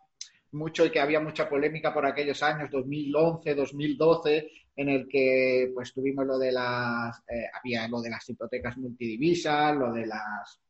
mucho 0.51 0.85
y 0.85 0.91
que 0.91 0.99
había 0.99 1.19
mucha 1.19 1.49
polémica 1.49 1.91
por 1.91 2.05
aquellos 2.05 2.43
años 2.43 2.69
2011, 2.71 3.55
2012 3.55 4.51
en 4.75 4.89
el 4.89 5.07
que 5.09 5.71
pues 5.73 5.91
tuvimos 5.91 6.25
lo 6.25 6.37
de 6.37 6.51
las 6.51 7.17
eh, 7.27 7.47
había 7.51 7.87
lo 7.87 7.99
de 7.99 8.11
las 8.11 8.29
hipotecas 8.29 8.77
multidivisas, 8.77 9.75
lo 9.75 9.91
de 9.91 10.05
las 10.05 10.61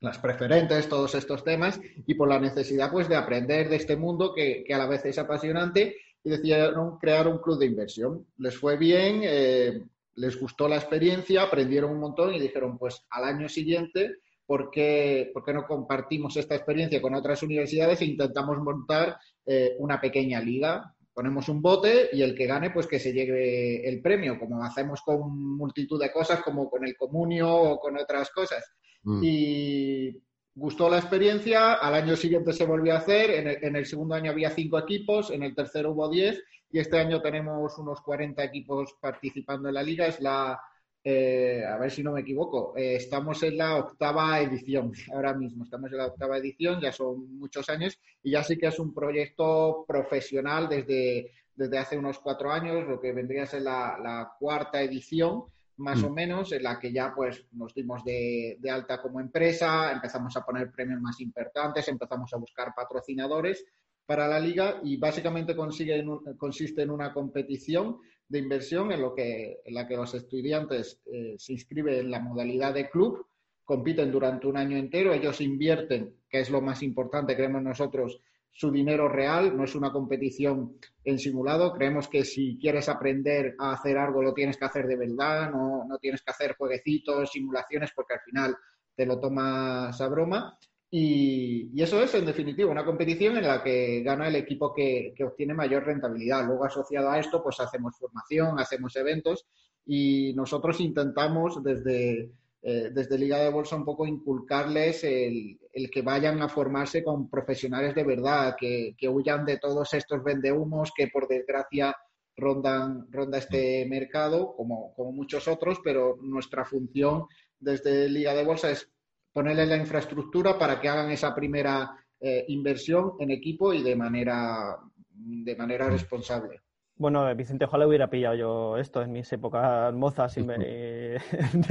las 0.00 0.18
preferentes, 0.18 0.86
todos 0.86 1.14
estos 1.14 1.42
temas, 1.42 1.80
y 2.06 2.14
por 2.14 2.28
la 2.28 2.38
necesidad 2.38 2.92
pues 2.92 3.08
de 3.08 3.16
aprender 3.16 3.70
de 3.70 3.76
este 3.76 3.96
mundo 3.96 4.34
que, 4.34 4.62
que 4.62 4.74
a 4.74 4.78
la 4.78 4.86
vez 4.86 5.04
es 5.06 5.18
apasionante 5.18 5.96
y 6.22 6.30
decidieron 6.30 6.98
crear 6.98 7.26
un 7.26 7.38
club 7.38 7.58
de 7.58 7.66
inversión. 7.66 8.26
Les 8.36 8.56
fue 8.56 8.76
bien, 8.76 9.20
eh, 9.24 9.82
les 10.16 10.38
gustó 10.38 10.68
la 10.68 10.76
experiencia, 10.76 11.42
aprendieron 11.42 11.90
un 11.90 12.00
montón 12.00 12.34
y 12.34 12.40
dijeron, 12.40 12.78
pues 12.78 13.04
al 13.10 13.24
año 13.24 13.48
siguiente, 13.48 14.16
¿por 14.46 14.70
qué, 14.70 15.30
por 15.32 15.44
qué 15.44 15.52
no 15.52 15.66
compartimos 15.66 16.36
esta 16.36 16.54
experiencia 16.54 17.02
con 17.02 17.14
otras 17.14 17.42
universidades 17.42 18.00
e 18.00 18.06
intentamos 18.06 18.58
montar 18.58 19.16
eh, 19.46 19.74
una 19.78 20.00
pequeña 20.00 20.40
liga? 20.40 20.94
Ponemos 21.12 21.48
un 21.48 21.62
bote 21.62 22.10
y 22.12 22.22
el 22.22 22.34
que 22.34 22.46
gane, 22.46 22.70
pues 22.70 22.86
que 22.86 22.98
se 22.98 23.12
lleve 23.12 23.88
el 23.88 24.02
premio, 24.02 24.38
como 24.38 24.62
hacemos 24.62 25.00
con 25.02 25.56
multitud 25.56 26.00
de 26.00 26.12
cosas, 26.12 26.42
como 26.42 26.68
con 26.68 26.84
el 26.86 26.96
comunio 26.96 27.52
o 27.52 27.78
con 27.78 27.96
otras 27.96 28.30
cosas. 28.30 28.64
Mm. 29.04 29.20
Y 29.22 30.22
gustó 30.54 30.88
la 30.88 30.98
experiencia, 30.98 31.74
al 31.74 31.94
año 31.94 32.16
siguiente 32.16 32.52
se 32.52 32.64
volvió 32.64 32.94
a 32.94 32.98
hacer, 32.98 33.30
en 33.30 33.48
el, 33.48 33.64
en 33.64 33.76
el, 33.76 33.86
segundo 33.86 34.14
año 34.14 34.30
había 34.30 34.50
cinco 34.50 34.78
equipos, 34.78 35.30
en 35.30 35.42
el 35.42 35.54
tercero 35.54 35.92
hubo 35.92 36.08
diez 36.08 36.42
y 36.74 36.80
este 36.80 36.98
año 36.98 37.22
tenemos 37.22 37.78
unos 37.78 38.00
40 38.00 38.42
equipos 38.42 38.96
participando 39.00 39.68
en 39.68 39.74
la 39.74 39.82
liga, 39.84 40.08
es 40.08 40.18
la, 40.20 40.60
eh, 41.04 41.62
a 41.64 41.78
ver 41.78 41.88
si 41.88 42.02
no 42.02 42.10
me 42.10 42.22
equivoco, 42.22 42.76
eh, 42.76 42.96
estamos 42.96 43.40
en 43.44 43.58
la 43.58 43.76
octava 43.76 44.40
edición, 44.40 44.90
ahora 45.14 45.34
mismo. 45.34 45.62
Estamos 45.62 45.92
en 45.92 45.98
la 45.98 46.06
octava 46.06 46.36
edición, 46.36 46.80
ya 46.80 46.90
son 46.90 47.38
muchos 47.38 47.68
años. 47.68 47.96
Y 48.24 48.32
ya 48.32 48.42
sí 48.42 48.58
que 48.58 48.66
es 48.66 48.80
un 48.80 48.92
proyecto 48.92 49.84
profesional 49.86 50.68
desde, 50.68 51.30
desde 51.54 51.78
hace 51.78 51.96
unos 51.96 52.18
cuatro 52.18 52.50
años, 52.50 52.88
lo 52.88 53.00
que 53.00 53.12
vendría 53.12 53.44
a 53.44 53.46
ser 53.46 53.62
la, 53.62 53.96
la 54.02 54.32
cuarta 54.36 54.82
edición 54.82 55.44
más 55.76 56.02
mm. 56.02 56.06
o 56.06 56.10
menos, 56.10 56.50
en 56.50 56.64
la 56.64 56.80
que 56.80 56.92
ya 56.92 57.14
pues 57.14 57.46
nos 57.52 57.72
dimos 57.72 58.02
de, 58.04 58.56
de, 58.58 58.70
alta 58.70 59.00
como 59.00 59.20
empresa, 59.20 59.92
empezamos 59.92 60.36
a 60.36 60.44
poner 60.44 60.72
premios 60.72 61.00
más 61.00 61.20
importantes, 61.20 61.86
empezamos 61.86 62.34
a 62.34 62.36
buscar 62.36 62.74
patrocinadores 62.74 63.64
para 64.06 64.28
la 64.28 64.38
liga 64.38 64.80
y 64.82 64.96
básicamente 64.96 65.56
consiste 65.56 66.82
en 66.82 66.90
una 66.90 67.12
competición 67.12 67.98
de 68.28 68.38
inversión 68.38 68.92
en, 68.92 69.00
lo 69.00 69.14
que, 69.14 69.60
en 69.64 69.74
la 69.74 69.86
que 69.86 69.96
los 69.96 70.14
estudiantes 70.14 71.00
eh, 71.06 71.34
se 71.38 71.52
inscriben 71.52 71.94
en 71.94 72.10
la 72.10 72.20
modalidad 72.20 72.74
de 72.74 72.88
club, 72.88 73.26
compiten 73.64 74.10
durante 74.10 74.46
un 74.46 74.56
año 74.56 74.76
entero, 74.76 75.12
ellos 75.12 75.40
invierten, 75.40 76.16
que 76.28 76.40
es 76.40 76.50
lo 76.50 76.60
más 76.60 76.82
importante, 76.82 77.36
creemos 77.36 77.62
nosotros, 77.62 78.20
su 78.54 78.70
dinero 78.70 79.08
real, 79.08 79.56
no 79.56 79.64
es 79.64 79.74
una 79.74 79.90
competición 79.90 80.78
en 81.02 81.18
simulado. 81.18 81.72
Creemos 81.72 82.06
que 82.06 82.24
si 82.24 82.56
quieres 82.56 82.88
aprender 82.88 83.56
a 83.58 83.72
hacer 83.72 83.98
algo 83.98 84.22
lo 84.22 84.32
tienes 84.32 84.56
que 84.56 84.64
hacer 84.64 84.86
de 84.86 84.96
verdad, 84.96 85.50
no, 85.50 85.84
no 85.84 85.98
tienes 85.98 86.22
que 86.22 86.30
hacer 86.30 86.54
jueguecitos, 86.56 87.32
simulaciones, 87.32 87.90
porque 87.96 88.14
al 88.14 88.20
final 88.20 88.56
te 88.94 89.06
lo 89.06 89.18
tomas 89.18 90.00
a 90.00 90.08
broma. 90.08 90.56
Y, 90.96 91.82
eso 91.82 92.00
es, 92.00 92.14
en 92.14 92.24
definitiva, 92.24 92.70
una 92.70 92.84
competición 92.84 93.36
en 93.36 93.48
la 93.48 93.64
que 93.64 94.00
gana 94.04 94.28
el 94.28 94.36
equipo 94.36 94.72
que, 94.72 95.12
obtiene 95.26 95.52
mayor 95.52 95.84
rentabilidad. 95.84 96.46
Luego, 96.46 96.66
asociado 96.66 97.10
a 97.10 97.18
esto, 97.18 97.42
pues 97.42 97.58
hacemos 97.58 97.98
formación, 97.98 98.60
hacemos 98.60 98.94
eventos 98.94 99.44
y 99.84 100.32
nosotros 100.34 100.80
intentamos 100.80 101.60
desde, 101.64 102.30
eh, 102.62 102.90
desde 102.92 103.18
Liga 103.18 103.38
de 103.38 103.50
Bolsa 103.50 103.74
un 103.74 103.84
poco 103.84 104.06
inculcarles 104.06 105.02
el, 105.02 105.58
el, 105.72 105.90
que 105.90 106.02
vayan 106.02 106.40
a 106.42 106.48
formarse 106.48 107.02
con 107.02 107.28
profesionales 107.28 107.92
de 107.96 108.04
verdad, 108.04 108.54
que, 108.56 108.94
que 108.96 109.08
huyan 109.08 109.44
de 109.44 109.58
todos 109.58 109.92
estos 109.94 110.22
vendehumos 110.22 110.92
que, 110.96 111.08
por 111.08 111.26
desgracia, 111.26 111.96
rondan, 112.36 113.10
ronda 113.10 113.38
este 113.38 113.84
mercado, 113.86 114.54
como, 114.56 114.94
como 114.94 115.10
muchos 115.10 115.48
otros, 115.48 115.80
pero 115.82 116.18
nuestra 116.22 116.64
función 116.64 117.24
desde 117.58 118.08
Liga 118.08 118.32
de 118.32 118.44
Bolsa 118.44 118.70
es 118.70 118.93
ponerles 119.34 119.68
la 119.68 119.76
infraestructura 119.76 120.58
para 120.58 120.80
que 120.80 120.88
hagan 120.88 121.10
esa 121.10 121.34
primera 121.34 121.90
eh, 122.20 122.44
inversión 122.48 123.14
en 123.18 123.32
equipo 123.32 123.74
y 123.74 123.82
de 123.82 123.96
manera, 123.96 124.78
de 125.10 125.56
manera 125.56 125.90
responsable. 125.90 126.60
Bueno, 126.96 127.34
Vicente, 127.34 127.64
ojalá 127.64 127.88
hubiera 127.88 128.08
pillado 128.08 128.36
yo 128.36 128.76
esto 128.78 129.02
en 129.02 129.10
mis 129.10 129.30
épocas 129.32 129.92
mozas 129.92 130.36
de 130.36 131.20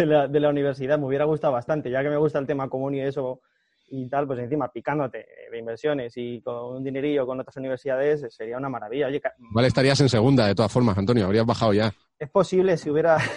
la, 0.06 0.28
de 0.28 0.40
la 0.42 0.50
universidad. 0.50 1.00
Me 1.00 1.06
hubiera 1.06 1.24
gustado 1.24 1.54
bastante, 1.54 1.90
ya 1.90 2.04
que 2.04 2.10
me 2.10 2.18
gusta 2.18 2.40
el 2.40 2.46
tema 2.46 2.70
común 2.70 2.96
y 2.96 3.00
eso, 3.00 3.40
y 3.90 4.10
tal, 4.10 4.28
pues 4.28 4.40
encima 4.40 4.70
picándote 4.70 5.26
de 5.50 5.58
inversiones 5.58 6.14
y 6.18 6.42
con 6.42 6.76
un 6.76 6.84
dinerillo 6.84 7.26
con 7.26 7.40
otras 7.40 7.56
universidades, 7.58 8.24
eh, 8.24 8.30
sería 8.30 8.58
una 8.58 8.68
maravilla. 8.68 9.08
Oye, 9.08 9.22
Vale, 9.54 9.68
estarías 9.68 10.02
en 10.02 10.10
segunda, 10.10 10.48
de 10.48 10.56
todas 10.56 10.72
formas, 10.72 10.98
Antonio, 10.98 11.26
habrías 11.26 11.46
bajado 11.46 11.74
ya. 11.74 11.94
Es 12.24 12.30
posible 12.30 12.78
si 12.78 12.90
hubiera... 12.90 13.18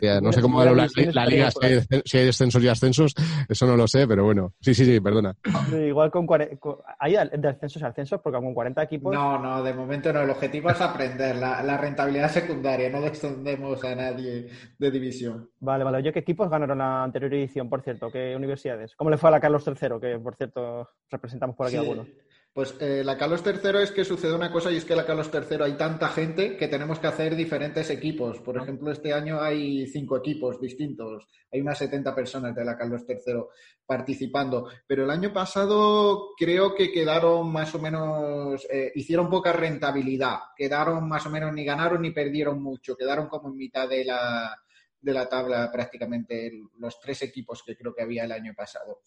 Ya, 0.00 0.14
no 0.14 0.28
Hubiera- 0.28 0.32
sé 0.32 0.40
cómo 0.42 0.58
va 0.58 0.64
la, 0.66 0.88
la 1.12 1.26
liga, 1.26 1.50
si 1.50 1.64
hay, 1.66 1.80
si 2.04 2.18
descensos 2.18 2.62
y 2.62 2.68
ascensos, 2.68 3.14
eso 3.48 3.66
no 3.66 3.76
lo 3.76 3.86
sé, 3.86 4.06
pero 4.06 4.24
bueno. 4.24 4.52
Sí, 4.60 4.74
sí, 4.74 4.84
sí, 4.84 5.00
perdona. 5.00 5.34
Igual 5.72 6.10
con... 6.10 6.26
cuare- 6.26 6.58
con- 6.58 6.76
¿Hay 6.98 7.16
al- 7.16 7.30
de 7.30 7.48
ascensos 7.48 7.82
a 7.82 7.88
ascensos? 7.88 8.20
Porque 8.22 8.38
con 8.38 8.54
40 8.54 8.82
equipos... 8.82 9.12
No, 9.12 9.38
no, 9.38 9.62
de 9.62 9.74
momento 9.74 10.12
no. 10.12 10.20
El 10.22 10.30
objetivo 10.30 10.70
es 10.70 10.80
aprender 10.80 11.36
la, 11.36 11.62
la 11.62 11.76
rentabilidad 11.78 12.30
secundaria. 12.30 12.90
No 12.90 13.00
descendemos 13.00 13.82
a 13.84 13.94
nadie 13.94 14.48
de 14.78 14.90
división. 14.90 15.50
Vale, 15.60 15.84
vale. 15.84 15.98
Oye, 15.98 16.12
¿qué 16.12 16.20
equipos 16.20 16.48
ganaron 16.48 16.78
la 16.78 17.04
anterior 17.04 17.32
edición, 17.34 17.68
por 17.68 17.82
cierto? 17.82 18.10
¿Qué 18.10 18.34
universidades? 18.36 18.94
¿Cómo 18.96 19.10
le 19.10 19.18
fue 19.18 19.28
a 19.28 19.32
la 19.32 19.40
Carlos 19.40 19.64
III, 19.66 19.74
que 20.00 20.18
por 20.18 20.34
cierto 20.36 20.88
representamos 21.10 21.54
por 21.56 21.66
aquí 21.66 21.76
Sí, 21.76 21.80
algunos? 21.80 22.06
Pues 22.54 22.74
eh, 22.80 23.02
la 23.02 23.16
Carlos 23.16 23.42
III 23.46 23.82
es 23.82 23.92
que 23.92 24.04
sucede 24.04 24.34
una 24.34 24.52
cosa 24.52 24.70
y 24.70 24.76
es 24.76 24.84
que 24.84 24.94
la 24.94 25.06
Carlos 25.06 25.30
III 25.32 25.62
hay 25.62 25.72
tanta 25.72 26.08
gente 26.08 26.54
que 26.58 26.68
tenemos 26.68 26.98
que 26.98 27.06
hacer 27.06 27.34
diferentes 27.34 27.88
equipos. 27.88 28.40
Por 28.40 28.58
ejemplo, 28.58 28.92
este 28.92 29.14
año 29.14 29.40
hay 29.40 29.86
cinco 29.86 30.18
equipos 30.18 30.60
distintos. 30.60 31.26
Hay 31.50 31.62
unas 31.62 31.78
70 31.78 32.14
personas 32.14 32.54
de 32.54 32.62
la 32.62 32.76
Carlos 32.76 33.04
III 33.08 33.44
participando. 33.86 34.68
Pero 34.86 35.04
el 35.04 35.10
año 35.10 35.32
pasado 35.32 36.34
creo 36.36 36.74
que 36.74 36.92
quedaron 36.92 37.50
más 37.50 37.74
o 37.74 37.78
menos, 37.78 38.66
eh, 38.70 38.92
hicieron 38.96 39.30
poca 39.30 39.54
rentabilidad. 39.54 40.40
Quedaron 40.54 41.08
más 41.08 41.24
o 41.24 41.30
menos 41.30 41.54
ni 41.54 41.64
ganaron 41.64 42.02
ni 42.02 42.10
perdieron 42.10 42.62
mucho. 42.62 42.96
Quedaron 42.96 43.28
como 43.28 43.48
en 43.48 43.56
mitad 43.56 43.88
de 43.88 44.04
la, 44.04 44.54
de 45.00 45.12
la 45.14 45.26
tabla 45.26 45.70
prácticamente 45.72 46.52
los 46.76 47.00
tres 47.00 47.22
equipos 47.22 47.62
que 47.62 47.78
creo 47.78 47.94
que 47.94 48.02
había 48.02 48.24
el 48.24 48.32
año 48.32 48.52
pasado. 48.54 49.00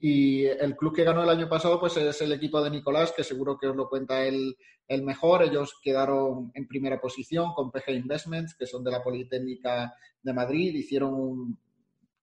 Y 0.00 0.46
el 0.46 0.76
club 0.76 0.94
que 0.94 1.04
ganó 1.04 1.24
el 1.24 1.28
año 1.28 1.48
pasado 1.48 1.80
pues 1.80 1.96
es 1.96 2.20
el 2.20 2.32
equipo 2.32 2.62
de 2.62 2.70
Nicolás, 2.70 3.12
que 3.16 3.24
seguro 3.24 3.58
que 3.58 3.66
os 3.66 3.76
lo 3.76 3.88
cuenta 3.88 4.24
él, 4.24 4.56
el 4.86 5.02
mejor. 5.02 5.42
Ellos 5.42 5.74
quedaron 5.82 6.52
en 6.54 6.68
primera 6.68 7.00
posición 7.00 7.52
con 7.52 7.70
PG 7.70 7.90
Investments, 7.90 8.54
que 8.56 8.66
son 8.66 8.84
de 8.84 8.92
la 8.92 9.02
Politécnica 9.02 9.92
de 10.22 10.32
Madrid. 10.32 10.74
Hicieron 10.74 11.14
un 11.14 11.58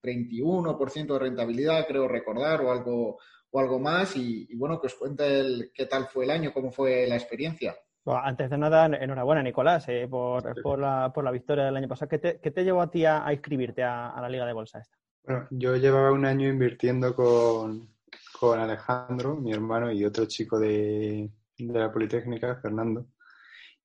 31% 0.01 1.13
de 1.13 1.19
rentabilidad, 1.19 1.85
creo 1.85 2.07
recordar, 2.07 2.61
o 2.61 2.71
algo, 2.71 3.17
o 3.51 3.59
algo 3.59 3.79
más. 3.79 4.15
Y, 4.15 4.47
y 4.49 4.55
bueno, 4.55 4.79
que 4.79 4.87
os 4.87 4.95
cuente 4.95 5.39
el, 5.39 5.71
qué 5.73 5.85
tal 5.85 6.07
fue 6.07 6.23
el 6.23 6.31
año, 6.31 6.53
cómo 6.53 6.71
fue 6.71 7.05
la 7.07 7.15
experiencia. 7.15 7.75
Bueno, 8.05 8.21
antes 8.23 8.49
de 8.49 8.57
nada, 8.57 8.85
enhorabuena, 8.85 9.41
Nicolás, 9.41 9.89
eh, 9.89 10.07
por, 10.07 10.61
por, 10.61 10.79
la, 10.79 11.11
por 11.11 11.23
la 11.23 11.31
victoria 11.31 11.65
del 11.65 11.75
año 11.75 11.87
pasado. 11.87 12.07
¿Qué 12.07 12.19
te, 12.19 12.39
qué 12.39 12.51
te 12.51 12.63
llevó 12.63 12.81
a 12.81 12.89
ti 12.89 13.03
a, 13.03 13.25
a 13.25 13.33
inscribirte 13.33 13.83
a, 13.83 14.11
a 14.11 14.21
la 14.21 14.29
Liga 14.29 14.45
de 14.45 14.53
Bolsa 14.53 14.79
esta? 14.79 14.95
Yo 15.49 15.75
llevaba 15.75 16.11
un 16.11 16.23
año 16.25 16.47
invirtiendo 16.47 17.15
con, 17.15 17.95
con 18.39 18.59
Alejandro, 18.59 19.35
mi 19.35 19.51
hermano, 19.51 19.91
y 19.91 20.05
otro 20.05 20.25
chico 20.25 20.59
de, 20.59 21.31
de 21.57 21.79
la 21.79 21.91
Politécnica, 21.91 22.57
Fernando. 22.61 23.07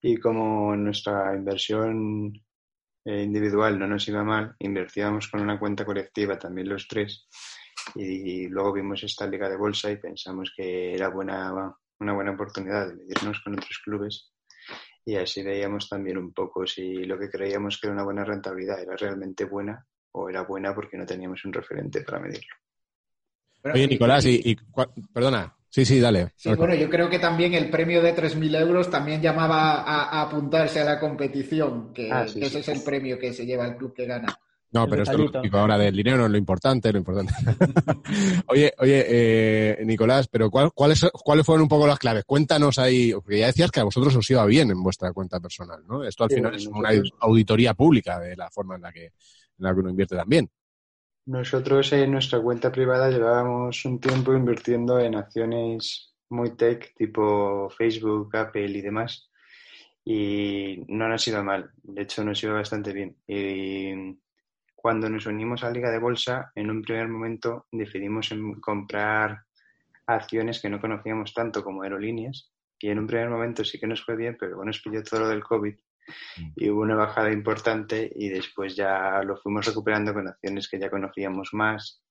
Y 0.03 0.19
como 0.19 0.77
nuestra 0.77 1.35
inversión 1.35 2.33
eh, 3.05 3.23
individual 3.23 3.79
no 3.79 3.87
nos 3.87 4.07
iba 4.09 4.23
mal, 4.23 4.55
invertíamos 4.59 5.29
con 5.29 5.41
una 5.41 5.59
cuenta 5.59 5.85
colectiva 5.87 6.39
también 6.39 6.69
los 6.69 6.87
tres. 6.87 7.27
Y 7.95 8.47
luego 8.49 8.75
vimos 8.75 9.03
esta 9.03 9.27
liga 9.27 9.49
de 9.49 9.57
bolsa 9.57 9.91
y 9.91 9.97
pensamos 9.97 10.53
que 10.55 10.95
era 10.95 11.09
buena, 11.09 11.75
una 12.01 12.13
buena 12.13 12.33
oportunidad 12.33 12.89
de 12.89 12.97
medirnos 12.97 13.41
con 13.43 13.55
otros 13.55 13.81
clubes. 13.83 14.31
Y 15.07 15.17
así 15.17 15.43
veíamos 15.43 15.89
también 15.89 16.19
un 16.19 16.35
poco 16.35 16.67
si 16.67 17.05
lo 17.05 17.19
que 17.19 17.31
creíamos 17.31 17.81
que 17.81 17.87
era 17.87 17.95
una 17.95 18.05
buena 18.05 18.25
rentabilidad 18.25 18.81
era 18.83 18.95
realmente 18.95 19.47
buena 19.47 19.87
o 20.13 20.29
era 20.29 20.43
buena 20.43 20.75
porque 20.75 20.97
no 20.97 21.07
teníamos 21.07 21.45
un 21.45 21.53
referente 21.53 22.03
para 22.03 22.21
medirlo. 22.21 22.55
Bueno, 23.63 23.77
Oye, 23.77 23.89
Nicolás, 23.89 24.25
y, 24.27 24.41
y 24.45 24.57
perdona. 25.13 25.55
Sí, 25.69 25.85
sí, 25.85 26.01
dale. 26.01 26.33
Sí, 26.35 26.53
bueno, 26.55 26.75
yo 26.75 26.91
creo 26.91 27.09
que 27.09 27.21
también 27.21 27.55
el 27.55 27.71
premio 27.71 28.03
de 28.03 28.13
3.000 28.13 28.55
euros 28.57 28.91
también 28.91 29.23
llamaba 29.23 29.83
a, 29.83 30.05
a 30.05 30.23
apuntarse 30.23 30.81
a 30.81 30.85
la 30.85 30.99
competición, 30.99 31.93
que, 31.93 32.11
Ah, 32.11 32.27
sí, 32.27 32.41
que 32.41 32.47
sí. 32.47 32.59
ese 32.59 32.59
es 32.61 32.69
el 32.79 32.83
premio 32.83 33.19
que 33.19 33.33
se 33.33 33.47
lleva 33.47 33.67
el 33.67 33.77
club 33.77 33.95
que 33.95 34.07
gana. 34.07 34.27
No, 34.73 34.85
El 34.85 34.91
pero 34.91 35.03
esto 35.03 35.13
detallito. 35.13 35.39
lo 35.39 35.43
típico 35.43 35.59
ahora 35.59 35.77
del 35.79 35.97
dinero 35.97 36.17
no 36.17 36.25
es 36.27 36.31
lo 36.33 36.39
importante, 36.39 36.93
lo 36.93 36.99
importante. 36.99 37.33
oye, 38.49 38.73
oye, 38.79 39.05
eh, 39.09 39.85
Nicolás, 39.85 40.27
pero 40.29 40.51
¿cuál- 40.51 40.73
cuáles, 40.73 41.05
¿cuáles 41.25 41.45
fueron 41.47 41.63
un 41.63 41.69
poco 41.69 41.87
las 41.87 41.99
claves? 41.99 42.25
Cuéntanos 42.25 42.79
ahí, 42.79 43.13
porque 43.13 43.39
ya 43.41 43.47
decías 43.47 43.71
que 43.71 43.81
a 43.81 43.85
vosotros 43.85 44.15
os 44.17 44.31
iba 44.31 44.45
bien 44.47 44.71
en 44.71 44.83
vuestra 44.83 45.13
cuenta 45.13 45.39
personal, 45.41 45.83
¿no? 45.87 46.03
Esto 46.05 46.25
al 46.25 46.31
Sí, 46.31 46.37
final 46.37 46.53
bueno, 46.53 46.57
es 46.57 46.67
una 46.67 47.11
auditoría 47.21 47.75
pública 47.75 48.19
de 48.21 48.37
la 48.37 48.51
forma 48.51 48.77
en 48.77 48.83
la 48.83 48.93
que, 48.93 49.11
uno 49.61 49.91
invierte 49.91 50.17
también. 50.17 50.49
Nosotros 51.27 51.93
en 51.93 52.11
nuestra 52.11 52.41
cuenta 52.41 52.73
privada 52.73 53.11
llevábamos 53.11 53.85
un 53.85 54.01
tiempo 54.01 54.35
invirtiendo 54.35 54.99
en 54.99 55.15
acciones 55.15 56.15
muy 56.31 56.57
tech, 56.57 56.95
tipo 56.97 57.69
Facebook, 57.71 58.35
Apple 58.37 58.69
y 58.71 58.81
demás, 58.81 59.31
y 60.05 60.85
no 60.89 61.09
nos 61.09 61.27
iba 61.29 61.43
mal, 61.43 61.71
de 61.83 62.03
hecho 62.03 62.25
nos 62.25 62.43
iba 62.43 62.55
bastante 62.55 62.93
bien. 62.93 63.17
Y 63.27 64.19
cuando 64.75 65.09
nos 65.11 65.27
unimos 65.27 65.63
a 65.63 65.71
Liga 65.71 65.91
de 65.91 65.99
Bolsa, 65.99 66.53
en 66.55 66.71
un 66.71 66.83
primer 66.83 67.09
momento 67.09 67.67
decidimos 67.71 68.31
comprar 68.61 69.43
acciones 70.07 70.61
que 70.61 70.71
no 70.71 70.81
conocíamos 70.81 71.35
tanto 71.35 71.63
como 71.63 71.83
aerolíneas, 71.83 72.51
y 72.79 72.89
en 72.89 72.99
un 72.99 73.07
primer 73.07 73.29
momento 73.29 73.63
sí 73.65 73.79
que 73.79 73.87
nos 73.87 74.03
fue 74.03 74.17
bien, 74.17 74.37
pero 74.39 74.53
luego 74.53 74.65
nos 74.65 74.81
pilló 74.81 75.03
todo 75.03 75.21
lo 75.21 75.29
del 75.29 75.45
COVID 75.45 75.75
y 76.57 76.69
hubo 76.71 76.83
una 76.83 76.97
bajada 76.97 77.33
importante 77.33 78.11
y 78.15 78.29
después 78.29 78.77
ya 78.77 79.23
lo 79.23 79.37
fuimos 79.37 79.67
recuperando 79.67 80.13
con 80.13 80.29
acciones 80.29 80.69
que 80.69 80.79
ya 80.79 80.91
conocíamos 80.91 81.51
más 81.53 82.03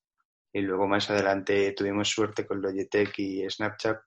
y 0.51 0.61
luego 0.61 0.87
más 0.87 1.09
adelante 1.09 1.73
tuvimos 1.73 2.09
suerte 2.09 2.45
con 2.45 2.61
Logitech 2.61 3.17
y 3.19 3.49
Snapchat 3.49 3.97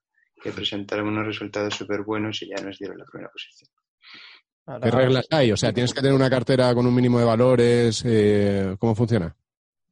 que 0.41 0.51
presentaron 0.51 1.07
unos 1.07 1.25
resultados 1.25 1.75
súper 1.75 2.01
buenos 2.01 2.41
y 2.41 2.49
ya 2.49 2.61
nos 2.61 2.77
dieron 2.77 2.97
la 2.97 3.05
primera 3.05 3.31
posición. 3.31 3.69
¿Qué 4.81 4.91
reglas 4.91 5.27
hay? 5.29 5.51
O 5.51 5.57
sea, 5.57 5.73
tienes 5.73 5.93
que 5.93 6.01
tener 6.01 6.15
una 6.15 6.29
cartera 6.29 6.73
con 6.73 6.85
un 6.85 6.95
mínimo 6.95 7.19
de 7.19 7.25
valores. 7.25 8.03
eh, 8.05 8.75
¿Cómo 8.79 8.95
funciona? 8.95 9.35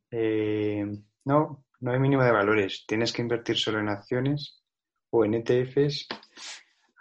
Eh, 0.09 0.85
no, 1.25 1.65
no 1.79 1.91
hay 1.91 1.99
mínimo 1.99 2.23
de 2.23 2.31
valores. 2.31 2.85
Tienes 2.87 3.11
que 3.11 3.21
invertir 3.21 3.57
solo 3.57 3.79
en 3.79 3.89
acciones 3.89 4.61
o 5.09 5.25
en 5.25 5.33
ETFs, 5.35 6.07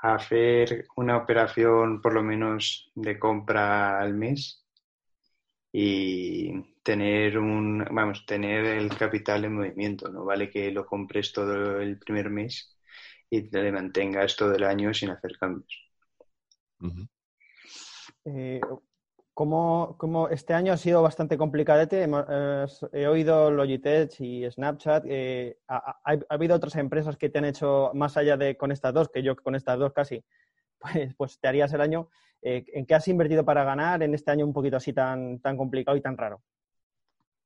hacer 0.02 0.86
una 0.96 1.16
operación 1.16 2.00
por 2.00 2.14
lo 2.14 2.22
menos 2.22 2.90
de 2.94 3.18
compra 3.18 4.00
al 4.00 4.14
mes 4.14 4.66
y 5.72 6.74
tener 6.82 7.38
un, 7.38 7.84
vamos, 7.90 8.24
tener 8.26 8.64
el 8.64 8.96
capital 8.96 9.44
en 9.44 9.54
movimiento. 9.54 10.08
No 10.10 10.24
vale 10.24 10.50
que 10.50 10.70
lo 10.70 10.86
compres 10.86 11.32
todo 11.32 11.80
el 11.80 11.98
primer 11.98 12.30
mes 12.30 12.76
y 13.30 13.42
te 13.48 13.62
le 13.62 13.72
mantengas 13.72 14.36
todo 14.36 14.54
el 14.54 14.64
año 14.64 14.92
sin 14.92 15.10
hacer 15.10 15.38
cambios. 15.38 15.90
Eh, 18.24 18.60
como, 19.34 19.96
como 19.98 20.28
este 20.28 20.54
año 20.54 20.72
ha 20.72 20.76
sido 20.76 21.02
bastante 21.02 21.38
complicadete, 21.38 22.04
eh, 22.04 22.66
he 22.92 23.06
oído 23.06 23.50
Logitech 23.50 24.20
y 24.20 24.50
Snapchat. 24.50 25.04
eh, 25.06 25.58
ha 25.68 26.00
habido 26.28 26.56
otras 26.56 26.76
empresas 26.76 27.16
que 27.16 27.28
te 27.28 27.38
han 27.38 27.44
hecho 27.44 27.90
más 27.94 28.16
allá 28.16 28.36
de 28.36 28.56
con 28.56 28.72
estas 28.72 28.92
dos, 28.92 29.08
que 29.08 29.22
yo 29.22 29.36
con 29.36 29.54
estas 29.54 29.78
dos 29.78 29.92
casi, 29.92 30.24
pues, 30.78 31.14
pues 31.16 31.38
te 31.40 31.48
harías 31.48 31.72
el 31.72 31.80
año. 31.80 32.08
Eh, 32.42 32.64
¿En 32.72 32.86
qué 32.86 32.94
has 32.94 33.06
invertido 33.08 33.44
para 33.44 33.64
ganar 33.64 34.02
en 34.02 34.14
este 34.14 34.30
año 34.30 34.46
un 34.46 34.52
poquito 34.52 34.76
así 34.76 34.92
tan, 34.92 35.40
tan 35.40 35.56
complicado 35.56 35.96
y 35.96 36.00
tan 36.00 36.16
raro? 36.16 36.42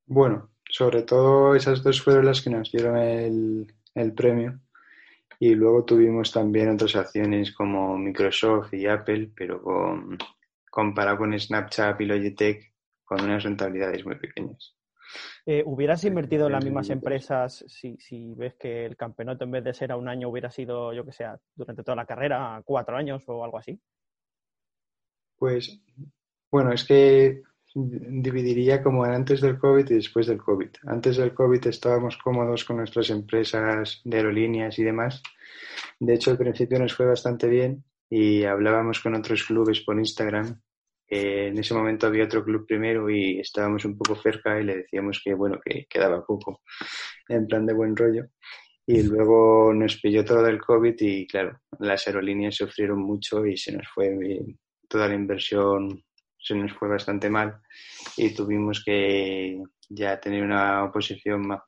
Bueno, 0.07 0.51
sobre 0.69 1.03
todo 1.03 1.55
esas 1.55 1.83
dos 1.83 2.01
fueron 2.01 2.27
las 2.27 2.43
que 2.43 2.51
nos 2.51 2.71
dieron 2.71 2.97
el, 2.97 3.75
el 3.95 4.13
premio. 4.13 4.61
Y 5.41 5.55
luego 5.55 5.85
tuvimos 5.85 6.33
también 6.33 6.71
otras 6.71 6.95
acciones 6.95 7.53
como 7.53 7.99
Microsoft 7.99 8.73
y 8.73 8.87
Apple, 8.87 9.31
pero 9.35 9.61
con, 9.61 10.17
comparado 10.75 11.19
con 11.19 11.39
Snapchat 11.39 12.01
y 12.01 12.05
Logitech, 12.05 12.75
con 13.05 13.21
unas 13.23 13.45
rentabilidades 13.45 14.05
muy 14.05 14.17
pequeñas. 14.17 14.75
Eh, 15.47 15.63
¿Hubieras 15.65 16.03
invertido 16.03 16.47
en 16.47 16.53
las 16.53 16.65
mismas 16.65 16.91
empresas 16.91 17.65
si, 17.69 17.97
si 17.99 18.35
ves 18.35 18.55
que 18.55 18.85
el 18.85 18.97
campeonato 18.97 19.45
en 19.45 19.53
vez 19.53 19.63
de 19.63 19.73
ser 19.73 19.93
a 19.93 19.97
un 19.97 20.09
año 20.09 20.29
hubiera 20.29 20.51
sido, 20.51 20.93
yo 20.93 21.05
que 21.05 21.13
sé, 21.13 21.27
durante 21.55 21.85
toda 21.85 21.95
la 21.95 22.07
carrera, 22.07 22.57
a 22.57 22.63
cuatro 22.63 22.97
años 22.97 23.23
o 23.29 23.45
algo 23.45 23.57
así? 23.57 23.81
Pues, 25.37 25.81
bueno, 26.51 26.73
es 26.73 26.83
que 26.83 27.43
dividiría 27.77 28.83
como 28.83 29.05
antes 29.05 29.41
del 29.43 29.59
COVID 29.59 29.89
y 29.89 29.95
después 29.95 30.27
del 30.27 30.39
COVID. 30.39 30.71
Antes 30.87 31.19
del 31.19 31.35
COVID 31.35 31.69
estábamos 31.69 32.17
cómodos 32.17 32.65
con 32.65 32.79
nuestras 32.79 33.11
empresas 33.11 34.01
de 34.05 34.17
aerolíneas 34.17 34.77
y 34.81 34.83
demás. 34.83 35.23
De 36.01 36.15
hecho, 36.15 36.33
al 36.33 36.39
principio 36.39 36.81
nos 36.81 36.95
fue 36.95 37.07
bastante 37.07 37.47
bien 37.49 37.85
y 38.11 38.45
hablábamos 38.45 39.01
con 39.01 39.15
otros 39.15 39.45
clubes 39.45 39.81
por 39.81 39.99
Instagram. 39.99 40.61
Eh, 41.09 41.49
en 41.49 41.59
ese 41.59 41.75
momento 41.75 42.07
había 42.07 42.25
otro 42.25 42.45
club 42.45 42.67
primero 42.67 43.11
y 43.11 43.41
estábamos 43.41 43.85
un 43.85 43.97
poco 43.97 44.17
cerca 44.17 44.61
y 44.61 44.65
le 44.65 44.77
decíamos 44.79 45.21
que, 45.25 45.35
bueno, 45.35 45.61
que 45.65 45.87
quedaba 45.89 46.25
poco 46.25 46.63
en 47.29 47.47
plan 47.47 47.67
de 47.67 47.75
buen 47.75 47.97
rollo. 47.97 48.27
Y 48.87 49.03
luego 49.03 49.73
nos 49.73 50.01
pilló 50.01 50.25
todo 50.25 50.47
el 50.47 50.61
COVID 50.61 50.95
y, 50.99 51.27
claro, 51.27 51.61
las 51.79 52.07
aerolíneas 52.07 52.57
sufrieron 52.57 53.01
mucho 53.01 53.47
y 53.47 53.57
se 53.57 53.73
nos 53.73 53.89
fue 53.89 54.09
eh, 54.09 54.45
toda 54.89 55.09
la 55.09 55.15
inversión 55.15 56.05
se 56.45 56.55
nos 56.55 56.73
fue 56.75 56.89
bastante 56.89 57.31
mal 57.31 57.59
y 58.17 58.35
tuvimos 58.35 58.85
que 58.85 59.63
ya 59.89 60.21
tener 60.21 60.43
una 60.43 60.91
posición 60.93 61.47
más, 61.47 61.63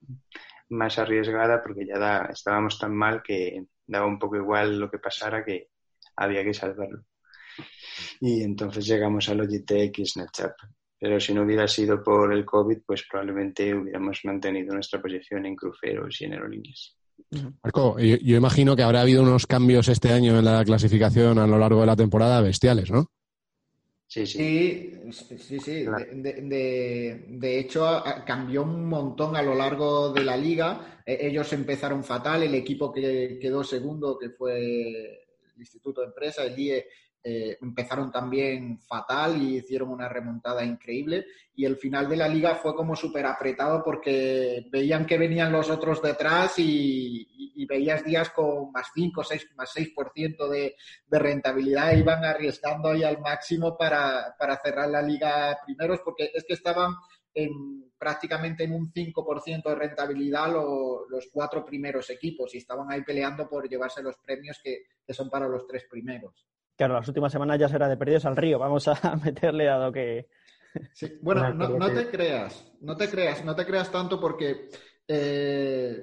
más 0.68 0.98
arriesgada 0.98 1.62
porque 1.62 1.86
ya 1.86 1.98
da, 1.98 2.26
estábamos 2.26 2.78
tan 2.78 2.94
mal 2.94 3.22
que 3.22 3.64
daba 3.86 4.06
un 4.06 4.18
poco 4.18 4.36
igual 4.36 4.78
lo 4.78 4.90
que 4.90 4.98
pasara 4.98 5.44
que 5.44 5.68
había 6.16 6.44
que 6.44 6.54
salvarlo. 6.54 7.04
Y 8.20 8.42
entonces 8.42 8.86
llegamos 8.86 9.28
a 9.28 9.34
Logitech 9.34 9.98
y 9.98 10.06
Snapchat. 10.06 10.52
Pero 10.98 11.20
si 11.20 11.34
no 11.34 11.42
hubiera 11.42 11.68
sido 11.68 12.02
por 12.02 12.32
el 12.32 12.44
COVID, 12.44 12.78
pues 12.86 13.04
probablemente 13.10 13.74
hubiéramos 13.74 14.20
mantenido 14.24 14.74
nuestra 14.74 15.00
posición 15.00 15.44
en 15.46 15.54
cruceros 15.54 16.20
y 16.20 16.24
en 16.24 16.32
aerolíneas. 16.32 16.96
Marco, 17.62 17.98
yo, 17.98 18.16
yo 18.16 18.36
imagino 18.36 18.76
que 18.76 18.82
habrá 18.82 19.02
habido 19.02 19.22
unos 19.22 19.46
cambios 19.46 19.88
este 19.88 20.10
año 20.12 20.38
en 20.38 20.44
la 20.44 20.64
clasificación 20.64 21.38
a 21.38 21.46
lo 21.46 21.58
largo 21.58 21.80
de 21.80 21.86
la 21.86 21.96
temporada 21.96 22.40
bestiales, 22.40 22.90
¿no? 22.90 23.10
Sí, 24.08 24.24
sí. 24.26 24.92
Sí, 25.10 25.38
sí, 25.38 25.58
sí. 25.60 25.72
De, 25.84 26.06
de- 26.14 26.42
de- 26.42 27.24
de 27.28 27.58
hecho, 27.58 27.86
a- 27.86 28.24
cambió 28.24 28.62
un 28.62 28.86
montón 28.88 29.34
a 29.36 29.42
lo 29.42 29.54
largo 29.54 30.12
de 30.12 30.24
la 30.24 30.36
liga. 30.36 31.02
E- 31.04 31.26
Ellos 31.26 31.52
empezaron 31.52 32.04
fatal. 32.04 32.42
El 32.44 32.54
equipo 32.54 32.92
que 32.92 33.38
quedó 33.40 33.64
segundo, 33.64 34.16
que 34.18 34.30
fue 34.30 35.25
el 35.56 35.62
Instituto 35.62 36.00
de 36.02 36.08
Empresa, 36.08 36.44
el 36.44 36.58
IE, 36.58 36.86
eh, 37.28 37.58
empezaron 37.60 38.12
también 38.12 38.78
fatal 38.78 39.42
y 39.42 39.56
hicieron 39.56 39.88
una 39.90 40.08
remontada 40.08 40.64
increíble. 40.64 41.26
Y 41.56 41.64
el 41.64 41.76
final 41.76 42.08
de 42.08 42.16
la 42.16 42.28
liga 42.28 42.54
fue 42.54 42.76
como 42.76 42.94
súper 42.94 43.26
apretado 43.26 43.82
porque 43.82 44.66
veían 44.70 45.04
que 45.06 45.18
venían 45.18 45.50
los 45.50 45.68
otros 45.68 46.00
detrás 46.00 46.58
y, 46.60 47.26
y- 47.28 47.52
y 47.56 47.66
veías 47.66 48.04
días 48.04 48.30
con 48.30 48.70
más 48.70 48.88
5, 48.94 49.24
6, 49.24 49.48
más 49.56 49.72
6% 49.74 50.46
de, 50.48 50.76
de 51.06 51.18
rentabilidad 51.18 51.92
e 51.94 51.98
iban 51.98 52.24
arriesgando 52.24 52.90
ahí 52.90 53.02
al 53.02 53.18
máximo 53.20 53.76
para, 53.76 54.36
para 54.38 54.56
cerrar 54.60 54.88
la 54.90 55.02
liga 55.02 55.58
primeros, 55.64 56.00
porque 56.04 56.30
es 56.32 56.44
que 56.44 56.52
estaban 56.54 56.92
en, 57.34 57.85
prácticamente 57.98 58.64
en 58.64 58.72
un 58.72 58.92
5% 58.92 59.70
de 59.70 59.74
rentabilidad 59.74 60.52
lo- 60.52 61.08
los 61.08 61.28
cuatro 61.32 61.64
primeros 61.64 62.10
equipos 62.10 62.54
y 62.54 62.58
estaban 62.58 62.90
ahí 62.90 63.02
peleando 63.02 63.48
por 63.48 63.68
llevarse 63.68 64.02
los 64.02 64.16
premios 64.18 64.60
que, 64.62 64.84
que 65.06 65.14
son 65.14 65.30
para 65.30 65.48
los 65.48 65.66
tres 65.66 65.84
primeros. 65.90 66.46
Claro, 66.76 66.94
las 66.94 67.08
últimas 67.08 67.32
semanas 67.32 67.58
ya 67.58 67.68
será 67.68 67.88
de 67.88 67.96
perdidos 67.96 68.26
al 68.26 68.36
río. 68.36 68.58
Vamos 68.58 68.86
a 68.88 69.16
meterle 69.24 69.68
a 69.68 69.78
lo 69.78 69.92
que. 69.92 70.28
Sí, 70.92 71.18
Bueno, 71.22 71.52
no, 71.54 71.90
te 71.92 72.08
creas, 72.10 72.72
no 72.82 72.96
te 72.96 73.08
creas, 73.08 73.44
no 73.44 73.56
te 73.56 73.64
creas 73.64 73.90
tanto 73.90 74.20
porque 74.20 74.68
eh, 75.08 76.02